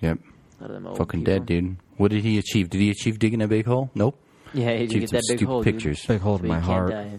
Yep. 0.00 0.18
A 0.58 0.62
lot 0.62 0.70
of 0.70 0.74
them 0.74 0.86
old 0.86 0.98
Fucking 0.98 1.20
people. 1.20 1.34
dead, 1.34 1.46
dude. 1.46 1.76
What 1.96 2.10
did 2.10 2.22
he 2.22 2.38
achieve? 2.38 2.70
Did 2.70 2.80
he 2.80 2.90
achieve 2.90 3.18
digging 3.18 3.42
a 3.42 3.48
big 3.48 3.66
hole? 3.66 3.90
Nope. 3.94 4.18
Yeah, 4.54 4.70
he 4.76 4.84
Achieved 4.84 4.90
did 4.92 5.00
get 5.00 5.08
some 5.10 5.16
that 5.16 5.24
big 5.28 5.38
stupid 5.38 5.50
hole, 5.52 5.64
pictures. 5.64 6.04
Big 6.06 6.20
hole 6.20 6.38
dude. 6.38 6.46
in 6.46 6.50
So 6.50 6.54
my 6.54 6.60
he 6.60 6.66
heart. 6.66 6.90
can't 6.92 7.10
die. 7.12 7.18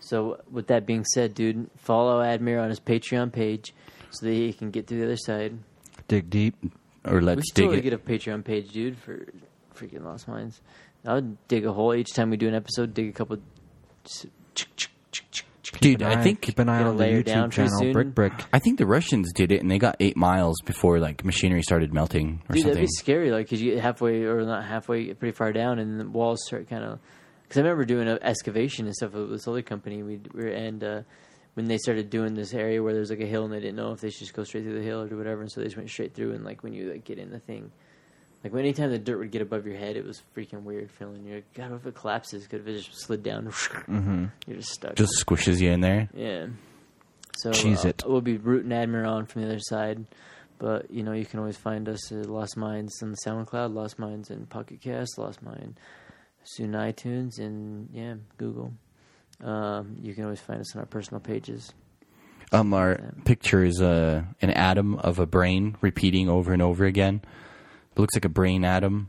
So, 0.00 0.40
with 0.50 0.66
that 0.68 0.86
being 0.86 1.04
said, 1.04 1.34
dude, 1.34 1.70
follow 1.76 2.22
Admir 2.22 2.60
on 2.62 2.68
his 2.70 2.80
Patreon 2.80 3.32
page 3.32 3.74
so 4.10 4.26
that 4.26 4.32
he 4.32 4.52
can 4.52 4.70
get 4.70 4.86
to 4.88 4.94
the 4.96 5.04
other 5.04 5.16
side. 5.16 5.58
Dig 6.08 6.28
deep. 6.30 6.54
Or 7.04 7.20
let's 7.20 7.48
should 7.48 7.54
dig 7.54 7.64
totally 7.66 7.78
it. 7.78 7.82
get 7.82 7.92
a 7.92 7.98
Patreon 7.98 8.44
page, 8.44 8.70
dude, 8.72 8.96
for 8.98 9.26
freaking 9.74 10.04
Lost 10.04 10.26
Minds. 10.28 10.60
I 11.06 11.14
would 11.14 11.36
dig 11.48 11.64
a 11.66 11.72
hole 11.72 11.94
each 11.94 12.12
time 12.12 12.30
we 12.30 12.36
do 12.36 12.48
an 12.48 12.54
episode. 12.54 12.94
Dig 12.94 13.08
a 13.08 13.12
couple. 13.12 13.38
s- 14.06 14.26
Dude, 15.80 15.98
Keep 16.00 16.02
I 16.02 16.22
think 16.22 16.40
keep 16.40 16.58
an 16.58 16.68
eye 16.68 16.82
on 16.82 16.96
the 16.96 17.04
YouTube 17.04 17.50
channel. 17.50 17.92
Brick 17.92 18.14
Brick. 18.14 18.32
I 18.52 18.58
think 18.58 18.78
the 18.78 18.86
Russians 18.86 19.32
did 19.32 19.50
it, 19.50 19.60
and 19.60 19.70
they 19.70 19.78
got 19.78 19.96
eight 19.98 20.16
miles 20.16 20.60
before 20.64 20.98
like 21.00 21.24
machinery 21.24 21.62
started 21.62 21.92
melting 21.92 22.42
or 22.48 22.54
Dude, 22.54 22.62
something. 22.62 22.74
that'd 22.74 22.80
be 22.82 22.86
scary. 22.86 23.30
Like, 23.32 23.48
cause 23.48 23.60
you 23.60 23.72
get 23.74 23.82
halfway 23.82 24.22
or 24.24 24.42
not 24.44 24.64
halfway, 24.64 25.12
pretty 25.14 25.34
far 25.34 25.52
down, 25.52 25.78
and 25.78 25.98
the 26.00 26.08
walls 26.08 26.44
start 26.46 26.68
kind 26.68 26.84
of. 26.84 27.00
Because 27.42 27.58
I 27.58 27.60
remember 27.62 27.84
doing 27.84 28.08
an 28.08 28.18
excavation 28.22 28.86
and 28.86 28.94
stuff 28.94 29.12
with 29.12 29.30
this 29.30 29.48
other 29.48 29.62
company. 29.62 30.02
We 30.02 30.20
were 30.32 30.46
and 30.48 30.82
uh, 30.84 31.02
when 31.54 31.66
they 31.66 31.78
started 31.78 32.08
doing 32.08 32.34
this 32.34 32.54
area 32.54 32.82
where 32.82 32.94
there's 32.94 33.10
like 33.10 33.20
a 33.20 33.26
hill, 33.26 33.44
and 33.44 33.52
they 33.52 33.60
didn't 33.60 33.76
know 33.76 33.92
if 33.92 34.00
they 34.00 34.10
should 34.10 34.20
just 34.20 34.34
go 34.34 34.44
straight 34.44 34.64
through 34.64 34.78
the 34.78 34.86
hill 34.86 35.00
or 35.02 35.08
do 35.08 35.16
whatever, 35.16 35.40
and 35.40 35.50
so 35.50 35.60
they 35.60 35.66
just 35.66 35.76
went 35.76 35.90
straight 35.90 36.14
through. 36.14 36.32
And 36.32 36.44
like 36.44 36.62
when 36.62 36.72
you 36.72 36.92
like 36.92 37.04
get 37.04 37.18
in 37.18 37.30
the 37.30 37.40
thing, 37.40 37.72
like 38.44 38.52
when 38.52 38.64
anytime 38.64 38.90
the 38.90 38.98
dirt 38.98 39.18
would 39.18 39.30
get 39.30 39.40
above 39.40 39.66
your 39.66 39.76
head, 39.76 39.96
it 39.96 40.04
was 40.04 40.22
freaking 40.36 40.62
weird 40.62 40.90
feeling. 40.90 41.24
You're 41.24 41.36
like, 41.36 41.54
God, 41.54 41.70
what 41.70 41.80
if 41.80 41.86
it 41.86 41.94
collapses? 41.94 42.46
Could 42.46 42.60
if 42.60 42.68
it 42.68 42.82
just 42.82 43.00
slid 43.00 43.22
down? 43.22 43.46
Mm-hmm. 43.54 44.26
You're 44.46 44.58
just 44.58 44.72
stuck. 44.72 44.94
Just 44.94 45.24
squishes 45.24 45.60
you 45.60 45.70
in 45.70 45.80
there. 45.80 46.08
Yeah. 46.14 46.46
So 47.36 47.52
Cheese 47.52 47.84
uh, 47.84 47.88
it. 47.88 48.02
we'll 48.06 48.20
be 48.20 48.36
rooting 48.36 48.70
Admir 48.70 49.08
on 49.08 49.26
from 49.26 49.42
the 49.42 49.48
other 49.48 49.60
side. 49.60 50.06
But, 50.58 50.90
you 50.90 51.02
know, 51.02 51.12
you 51.12 51.26
can 51.26 51.40
always 51.40 51.56
find 51.56 51.88
us 51.88 52.12
at 52.12 52.26
Lost 52.26 52.56
Minds 52.56 53.02
on 53.02 53.10
the 53.10 53.16
SoundCloud, 53.26 53.74
Lost 53.74 53.98
Minds 53.98 54.30
in 54.30 54.46
Pocket 54.46 54.80
Cast, 54.80 55.18
Lost 55.18 55.42
Mind 55.42 55.78
soon 56.44 56.72
iTunes, 56.72 57.38
and, 57.38 57.88
yeah, 57.92 58.14
Google. 58.36 58.72
Um, 59.42 59.96
you 60.00 60.14
can 60.14 60.24
always 60.24 60.40
find 60.40 60.60
us 60.60 60.74
on 60.74 60.80
our 60.80 60.86
personal 60.86 61.20
pages. 61.20 61.72
Um, 62.52 62.72
our 62.72 63.12
picture 63.24 63.64
is 63.64 63.80
uh, 63.80 64.22
an 64.40 64.50
atom 64.50 64.96
of 64.96 65.18
a 65.18 65.26
brain 65.26 65.76
repeating 65.80 66.28
over 66.28 66.52
and 66.52 66.62
over 66.62 66.84
again. 66.84 67.22
It 67.96 68.00
looks 68.00 68.14
like 68.16 68.24
a 68.24 68.28
brain 68.30 68.64
atom. 68.64 69.08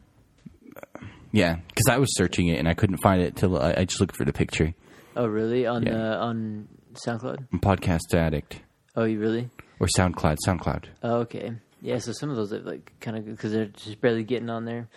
Yeah, 1.32 1.56
because 1.68 1.88
I 1.90 1.98
was 1.98 2.16
searching 2.16 2.48
it 2.48 2.60
and 2.60 2.68
I 2.68 2.74
couldn't 2.74 2.98
find 2.98 3.22
it 3.22 3.36
till 3.36 3.62
I, 3.62 3.74
I 3.80 3.86
just 3.86 4.00
looked 4.00 4.16
for 4.16 4.26
the 4.26 4.32
picture. 4.34 4.74
Oh, 5.16 5.28
really? 5.28 5.66
On 5.66 5.86
Yeah. 5.86 6.14
uh, 6.14 6.26
on 6.26 6.68
SoundCloud? 6.94 7.48
I'm 7.52 7.60
Podcast 7.60 8.14
Addict 8.14 8.62
Oh, 8.96 9.04
you 9.04 9.20
really? 9.20 9.50
or 9.80 9.88
SoundCloud. 9.98 10.38
SoundCloud. 10.48 10.86
Oh, 11.04 11.16
okay. 11.22 11.54
Yeah, 11.82 11.98
so 12.00 12.14
some 12.14 12.30
of 12.30 12.36
those 12.38 12.54
are 12.54 12.60
like 12.60 12.94
kind 13.02 13.18
of 13.18 13.26
because 13.26 13.52
they're 13.52 13.66
just 13.66 14.00
barely 14.02 14.24
getting 14.24 14.50
on 14.50 14.66
there. 14.66 14.88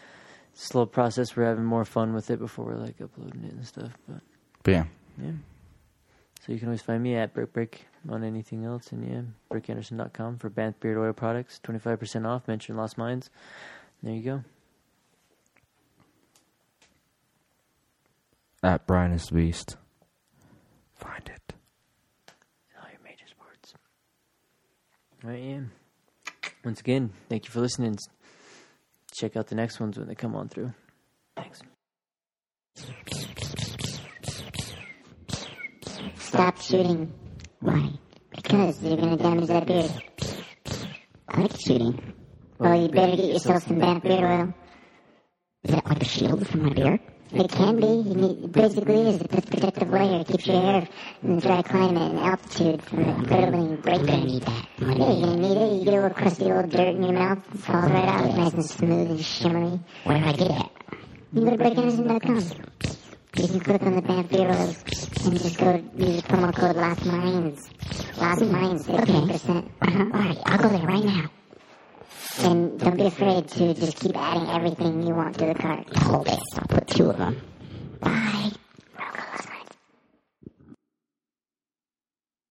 Slow 0.55 0.87
process. 0.87 1.37
We're 1.37 1.45
having 1.47 1.65
more 1.65 1.85
fun 1.85 2.15
with 2.15 2.31
it 2.31 2.39
before 2.39 2.65
we're 2.67 2.77
like 2.77 3.01
uploading 3.01 3.45
it 3.45 3.53
and 3.53 3.67
stuff. 3.67 3.91
But 4.09 4.21
But 4.63 4.71
yeah, 4.73 4.85
Yeah. 5.21 5.33
So 6.47 6.53
you 6.53 6.59
can 6.59 6.69
always 6.69 6.83
find 6.83 7.03
me 7.03 7.17
at 7.17 7.35
Brick 7.35 7.53
Brick 7.53 7.87
on 8.09 8.23
anything 8.25 8.65
else. 8.65 8.91
And 8.93 9.05
yeah, 9.09 9.23
brickanderson.com 9.53 10.39
for 10.39 10.49
Banth 10.49 10.79
Beard 10.81 10.97
Oil 10.99 11.13
products. 11.13 11.61
25% 11.65 12.27
off. 12.27 12.47
Mention 12.49 12.77
Lost 12.77 12.97
Minds. 12.97 13.29
There 14.03 14.15
you 14.15 14.23
go. 14.23 14.45
At 18.63 18.87
Brian 18.87 19.13
is 19.13 19.27
the 19.27 19.35
Beast. 19.35 19.77
Find 20.95 21.23
it. 21.29 21.55
All 22.81 22.89
your 22.91 23.01
major 23.05 23.27
sports. 23.29 23.75
All 25.25 25.31
right, 25.31 25.43
yeah. 25.43 25.61
Once 26.65 26.81
again, 26.81 27.11
thank 27.29 27.45
you 27.45 27.51
for 27.51 27.61
listening. 27.61 27.97
Check 29.13 29.37
out 29.37 29.47
the 29.47 29.55
next 29.55 29.81
ones 29.81 29.99
when 29.99 30.09
they 30.09 30.15
come 30.15 30.35
on 30.35 30.49
through. 30.49 30.73
Thanks. 31.37 31.61
Stop 36.17 36.61
shooting. 36.61 37.13
Why? 37.61 37.93
Because 38.31 38.83
you're 38.83 38.97
gonna 38.97 39.17
damage 39.17 39.47
that 39.47 39.67
beard. 39.67 39.91
I 41.29 41.41
like 41.43 41.61
shooting. 41.61 42.15
Well, 42.59 42.81
you 42.81 42.89
better 42.89 43.17
get 43.17 43.27
yourself 43.27 43.65
some 43.67 43.79
bad 43.79 44.03
beard 44.03 44.25
oil. 44.25 44.55
Is 45.63 45.75
that 45.75 45.87
like 45.87 46.03
a 46.03 46.05
shield 46.05 46.47
for 46.47 46.59
my 46.59 46.73
beard? 46.73 47.01
It 47.31 47.51
can 47.51 47.77
be. 47.77 47.87
You 47.87 48.15
need, 48.15 48.53
basically, 48.53 49.01
is 49.11 49.21
a 49.21 49.29
protective 49.29 49.91
layer. 49.91 50.21
It 50.21 50.27
keeps 50.27 50.47
your 50.47 50.61
hair 50.61 50.89
in 51.23 51.37
the 51.37 51.41
dry 51.43 51.63
climate 51.63 52.11
and 52.11 52.19
altitude 52.19 52.83
from 52.83 53.03
the 53.05 53.09
incredibly 53.11 53.77
break. 53.77 53.99
You're 53.99 54.07
gonna 54.07 54.25
need 54.25 54.43
that. 54.43 54.67
Yeah, 54.79 54.89
you're 54.89 54.97
gonna 54.97 55.37
need 55.37 55.57
it. 55.57 55.79
You 55.79 55.85
get 55.85 55.95
a 55.95 55.97
little 55.97 56.11
crusty 56.11 56.51
old 56.51 56.71
dirt 56.71 56.95
in 56.97 57.03
your 57.03 57.13
mouth, 57.13 57.39
it 57.55 57.59
falls 57.61 57.91
right 57.93 58.09
out, 58.09 58.35
nice 58.35 58.55
and 58.55 58.65
smooth 58.65 59.11
and 59.11 59.21
shimmery. 59.21 59.81
Where 60.05 60.19
do 60.19 60.25
I 60.25 60.33
get 60.33 60.51
it? 60.51 60.67
You 61.33 61.45
go 61.45 61.51
to 61.51 61.57
brickanderson.com. 61.59 62.99
You 63.37 63.47
can 63.47 63.61
click 63.61 63.83
on 63.83 63.95
the 63.95 64.03
band 64.03 64.31
Heroes 64.31 64.83
and 65.27 65.39
just 65.39 65.59
go 65.59 65.77
use 65.97 66.23
the 66.23 66.29
promo 66.29 66.53
code 66.57 66.77
Lost 66.77 67.05
Minds. 67.05 67.71
Lost 68.17 68.43
Minds, 68.43 68.87
15%. 68.87 69.71
Uh-huh. 69.83 69.99
Alright, 70.01 70.39
I'll 70.47 70.59
go 70.59 70.69
there 70.71 70.87
right 70.87 71.05
now. 71.05 71.31
And 72.41 72.71
um, 72.71 72.79
don't 72.79 72.97
be 72.97 73.07
afraid 73.07 73.49
to 73.49 73.75
just 73.75 73.99
keep 73.99 74.17
adding 74.17 74.49
everything 74.49 75.07
you 75.07 75.15
want 75.15 75.37
to 75.39 75.47
the 75.47 75.55
cart. 75.55 75.85
Hold 75.97 76.27
this. 76.27 76.41
I'll 76.57 76.69
put 76.69 76.87
two 76.87 77.11
of 77.11 77.19
them. 77.19 77.41
Bye. 78.01 78.53